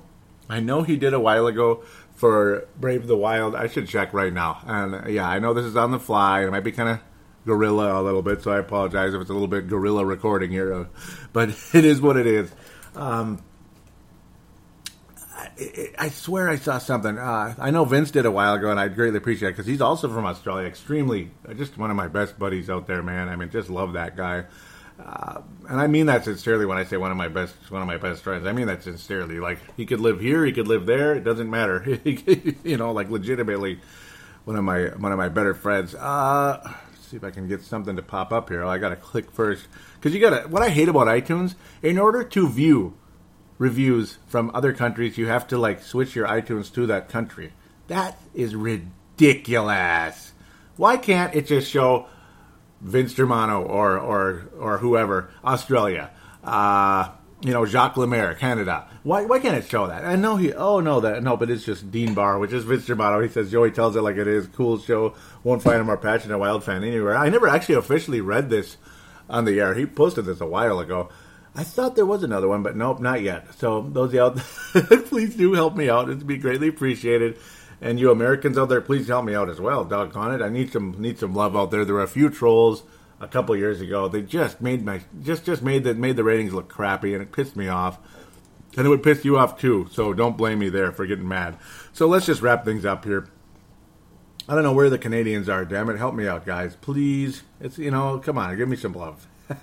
I 0.50 0.60
know 0.60 0.84
he 0.84 0.96
did 0.96 1.14
a 1.14 1.20
while 1.20 1.48
ago 1.48 1.84
for 2.16 2.68
Brave 2.80 3.08
the 3.08 3.18
Wild. 3.18 3.56
I 3.56 3.68
should 3.68 3.88
check 3.88 4.14
right 4.14 4.32
now. 4.32 4.62
And 4.66 5.14
yeah, 5.14 5.28
I 5.28 5.40
know 5.40 5.54
this 5.54 5.66
is 5.66 5.76
on 5.76 5.92
the 5.92 6.00
fly. 6.00 6.46
It 6.46 6.52
might 6.52 6.64
be 6.64 6.72
kind 6.72 6.90
of 6.90 7.00
guerrilla 7.48 7.99
a 7.99 8.03
little 8.03 8.22
bit, 8.22 8.44
so 8.44 8.52
I 8.52 8.60
apologize 8.60 9.15
if 9.15 9.22
it's 9.22 9.32
a 9.32 9.34
little 9.34 9.48
bit 9.48 9.68
guerrilla 9.68 10.06
recording 10.06 10.52
here, 10.52 10.74
uh, 10.74 10.86
but 11.34 11.49
it 11.74 11.86
is 11.86 11.99
what 11.99 12.18
it 12.18 12.28
is. 12.28 12.52
Um, 12.95 13.41
I, 15.36 15.90
I, 15.98 16.10
swear 16.10 16.49
I 16.49 16.57
saw 16.57 16.78
something. 16.78 17.18
Uh, 17.18 17.56
I 17.57 17.72
know 17.72 17.86
Vince 17.86 18.11
did 18.11 18.26
a 18.26 18.32
while 18.32 18.56
ago, 18.56 18.69
and 18.69 18.80
I'd 18.80 18.95
greatly 18.95 19.18
appreciate 19.18 19.49
it 19.49 19.52
because 19.53 19.65
he's 19.65 19.82
also 19.82 20.10
from 20.10 20.26
Australia. 20.26 20.68
Extremely, 20.68 21.32
just 21.56 21.78
one 21.78 21.90
of 21.90 21.95
my 21.95 22.07
best 22.07 22.38
buddies 22.38 22.69
out 22.69 22.86
there, 22.86 23.02
man. 23.02 23.30
I 23.30 23.36
mean, 23.36 23.49
just 23.49 23.69
love 23.69 23.94
that 23.94 24.15
guy. 24.15 24.45
Uh, 25.03 25.41
and 25.69 25.80
I 25.80 25.86
mean 25.86 26.07
that 26.07 26.24
sincerely 26.24 26.65
when 26.65 26.80
I 26.80 26.84
say 26.84 26.98
one 26.98 27.11
of 27.11 27.18
my 27.18 27.28
best, 27.28 27.56
one 27.69 27.82
of 27.82 27.88
my 27.88 27.98
best 27.98 28.24
friends. 28.24 28.48
I 28.48 28.52
mean 28.52 28.68
that 28.68 28.84
sincerely. 28.84 29.40
Like 29.40 29.60
he 29.76 29.86
could 29.86 29.99
live 29.99 30.19
here, 30.19 30.44
he 30.44 30.52
could 30.52 30.68
live 30.68 30.86
there. 30.86 31.14
It 31.14 31.24
doesn't 31.24 31.49
matter. 31.49 31.99
you 32.64 32.78
know, 32.78 32.91
like 32.91 33.10
legitimately, 33.10 33.80
one 34.45 34.56
of 34.56 34.64
my 34.64 34.86
one 34.98 35.11
of 35.11 35.18
my 35.18 35.30
better 35.30 35.53
friends. 35.53 35.94
Uh, 35.94 36.74
see 37.08 37.18
if 37.18 37.24
I 37.24 37.32
can 37.32 37.48
get 37.48 37.62
something 37.62 37.96
to 37.96 38.02
pop 38.02 38.32
up 38.32 38.50
here. 38.50 38.66
I 38.66 38.78
got 38.78 38.90
to 38.90 38.96
click 38.96 39.32
first 39.32 39.68
because 39.96 40.14
you 40.14 40.20
got 40.20 40.42
to. 40.42 40.48
What 40.50 40.62
I 40.62 40.70
hate 40.70 40.90
about 40.90 41.08
iTunes, 41.08 41.56
in 41.82 41.98
order 41.98 42.24
to 42.24 42.50
view 42.50 42.98
reviews 43.58 44.18
from 44.28 44.52
other 44.54 44.74
countries, 44.74 45.18
you 45.18 45.28
have 45.28 45.48
to 45.48 45.58
like 45.58 45.82
switch 45.82 46.16
your 46.16 46.28
iTunes 46.28 46.74
to 46.74 46.86
that 46.88 47.10
country. 47.10 47.54
That 47.88 48.20
is 48.34 48.56
ridiculous. 48.56 50.34
Why 50.76 50.98
can't 50.98 51.34
it 51.34 51.48
just 51.48 51.72
show 51.72 52.08
Vince 52.82 53.14
Germano 53.14 53.64
or 53.64 53.98
or 53.98 54.50
or 54.60 54.78
whoever 54.80 55.32
Australia? 55.44 56.12
Uh, 56.44 57.10
you 57.42 57.54
know, 57.54 57.66
Jacques 57.66 57.98
Lemaire, 57.98 58.34
Canada. 58.34 58.88
Why, 59.04 59.26
why 59.26 59.40
can't 59.40 59.58
it 59.58 59.70
show 59.70 59.88
that? 59.88 60.04
I 60.04 60.16
know 60.16 60.38
he. 60.38 60.54
Oh 60.54 60.80
no, 60.80 61.00
that 61.02 61.24
no, 61.24 61.38
but 61.38 61.50
it's 61.50 61.64
just 61.64 61.92
Dean 61.92 62.14
Barr, 62.14 62.40
which 62.40 62.52
is 62.52 62.64
Vince 62.64 62.86
Germano. 62.86 63.22
He 63.22 63.30
says 63.30 63.52
Joey 63.52 63.72
tells 63.72 63.96
it 63.96 64.02
like 64.02 64.18
it 64.18 64.28
is. 64.28 64.48
Cool 64.48 64.80
show. 64.80 65.14
Won't 65.44 65.62
find 65.62 65.80
a 65.80 65.84
more 65.84 65.98
passionate 65.98 66.40
Wild 66.40 66.64
fan 66.64 66.84
anywhere. 66.84 67.16
I 67.16 67.30
never 67.30 67.48
actually 67.48 67.76
officially 67.76 68.22
read 68.22 68.50
this 68.50 68.78
on 69.30 69.46
the 69.46 69.60
air. 69.60 69.76
He 69.76 69.86
posted 69.86 70.26
this 70.26 70.42
a 70.42 70.48
while 70.48 70.80
ago. 70.80 71.10
I 71.56 71.64
thought 71.64 71.96
there 71.96 72.06
was 72.06 72.24
another 72.24 72.48
one, 72.48 72.64
but 72.64 72.76
nope, 72.76 73.00
not 73.00 73.22
yet. 73.22 73.54
So 73.56 73.82
those 73.82 74.10
of 74.10 74.14
you 74.14 74.22
out, 74.22 74.38
please 75.06 75.36
do 75.36 75.54
help 75.54 75.76
me 75.76 75.90
out. 75.90 76.10
It'd 76.10 76.28
be 76.28 76.38
greatly 76.38 76.68
appreciated. 76.68 77.38
And 77.82 78.00
you 78.00 78.10
Americans 78.12 78.58
out 78.58 78.70
there, 78.70 78.82
please 78.82 79.08
help 79.08 79.26
me 79.26 79.36
out 79.36 79.50
as 79.50 79.62
well. 79.62 79.84
Doggone 79.84 80.34
it, 80.34 80.44
I 80.44 80.50
need 80.50 80.72
some 80.72 81.00
need 81.00 81.20
some 81.20 81.36
love 81.36 81.56
out 81.56 81.70
there. 81.70 81.86
There 81.86 81.96
are 81.96 82.04
a 82.04 82.08
few 82.08 82.30
trolls 82.30 82.84
a 83.19 83.27
couple 83.27 83.56
years 83.56 83.81
ago. 83.81 84.07
They 84.07 84.22
just 84.22 84.61
made 84.61 84.84
my 84.84 85.02
just 85.22 85.45
just 85.45 85.61
made 85.61 85.84
the 85.84 85.94
made 85.94 86.15
the 86.15 86.23
ratings 86.23 86.53
look 86.53 86.68
crappy, 86.69 87.14
and 87.14 87.22
it 87.22 87.31
pissed 87.31 87.56
me 87.56 87.68
off. 87.68 87.99
And 88.76 88.85
it 88.85 88.89
would 88.89 89.02
piss 89.02 89.26
you 89.26 89.38
off 89.38 89.60
too. 89.60 89.88
So 89.91 90.14
don't 90.14 90.38
blame 90.38 90.60
me 90.60 90.69
there 90.69 90.91
for 90.91 91.07
getting 91.07 91.27
mad. 91.27 91.57
So 91.94 92.07
let's 92.07 92.27
just 92.27 92.41
wrap 92.41 92.64
things 92.64 92.85
up 92.85 93.06
here. 93.06 93.27
I 94.48 94.53
don't 94.53 94.64
know 94.64 94.73
where 94.73 94.89
the 94.89 94.99
Canadians 94.99 95.49
are. 95.49 95.65
Damn 95.65 95.89
it, 95.89 95.98
help 95.98 96.15
me 96.15 96.27
out, 96.27 96.45
guys, 96.45 96.76
please. 96.76 97.44
It's 97.60 97.77
you 97.77 97.91
know, 97.91 98.19
come 98.19 98.38
on, 98.38 98.56
give 98.56 98.69
me 98.69 98.77
some 98.77 98.94
love. 98.94 99.27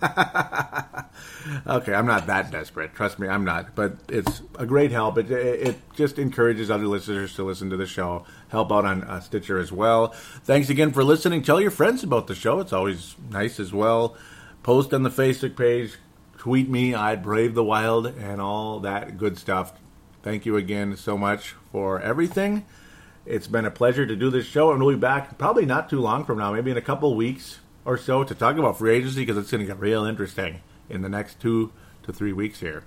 okay, 1.67 1.95
I'm 1.95 2.07
not 2.07 2.27
that 2.27 2.51
desperate. 2.51 2.95
Trust 2.95 3.19
me, 3.19 3.29
I'm 3.29 3.45
not. 3.45 3.75
But 3.75 3.97
it's 4.09 4.43
a 4.59 4.67
great 4.67 4.91
help. 4.91 5.19
It, 5.19 5.31
it, 5.31 5.77
just 5.95 6.19
encourages 6.19 6.71
other 6.71 6.87
listeners 6.87 7.35
to 7.35 7.45
listen 7.45 7.71
to 7.71 7.77
the 7.77 7.87
show. 7.87 8.25
Help 8.55 8.71
out 8.71 8.85
on 8.85 9.03
uh, 9.03 9.19
Stitcher 9.19 9.59
as 9.59 9.73
well. 9.73 10.15
Thanks 10.45 10.71
again 10.71 10.93
for 10.93 11.03
listening. 11.03 11.43
Tell 11.43 11.61
your 11.61 11.73
friends 11.73 12.05
about 12.05 12.29
the 12.29 12.37
show. 12.37 12.61
It's 12.61 12.73
always 12.73 13.17
nice 13.29 13.59
as 13.59 13.73
well. 13.73 14.17
Post 14.63 14.95
on 14.95 15.03
the 15.03 15.11
Facebook 15.11 15.57
page. 15.57 15.97
Tweet 16.39 16.69
me. 16.69 16.95
I'd 16.95 17.21
brave 17.21 17.55
the 17.55 17.65
wild 17.65 18.07
and 18.07 18.41
all 18.41 18.79
that 18.79 19.19
good 19.19 19.39
stuff. 19.39 19.73
Thank 20.23 20.47
you 20.47 20.57
again 20.57 20.97
so 20.97 21.19
much 21.19 21.57
for 21.73 22.01
everything. 22.01 22.65
It's 23.27 23.49
been 23.49 23.65
a 23.65 23.73
pleasure 23.73 24.07
to 24.07 24.15
do 24.15 24.31
this 24.31 24.47
show, 24.47 24.71
and 24.71 24.81
we'll 24.81 24.95
be 24.95 25.01
back 25.01 25.37
probably 25.37 25.67
not 25.67 25.91
too 25.91 25.99
long 25.99 26.25
from 26.25 26.39
now, 26.39 26.53
maybe 26.53 26.71
in 26.71 26.77
a 26.77 26.81
couple 26.81 27.13
weeks 27.17 27.59
or 27.85 27.99
so 27.99 28.23
to 28.23 28.37
talk 28.37 28.57
about 28.57 28.79
free 28.79 28.95
agency 28.95 29.23
because 29.23 29.37
it's 29.37 29.51
going 29.51 29.63
to 29.63 29.67
get 29.67 29.81
real 29.81 30.05
interesting 30.05 30.61
in 30.89 31.03
the 31.03 31.09
next 31.09 31.41
two 31.41 31.73
to 32.05 32.13
three 32.13 32.33
weeks 32.33 32.61
here. 32.61 32.85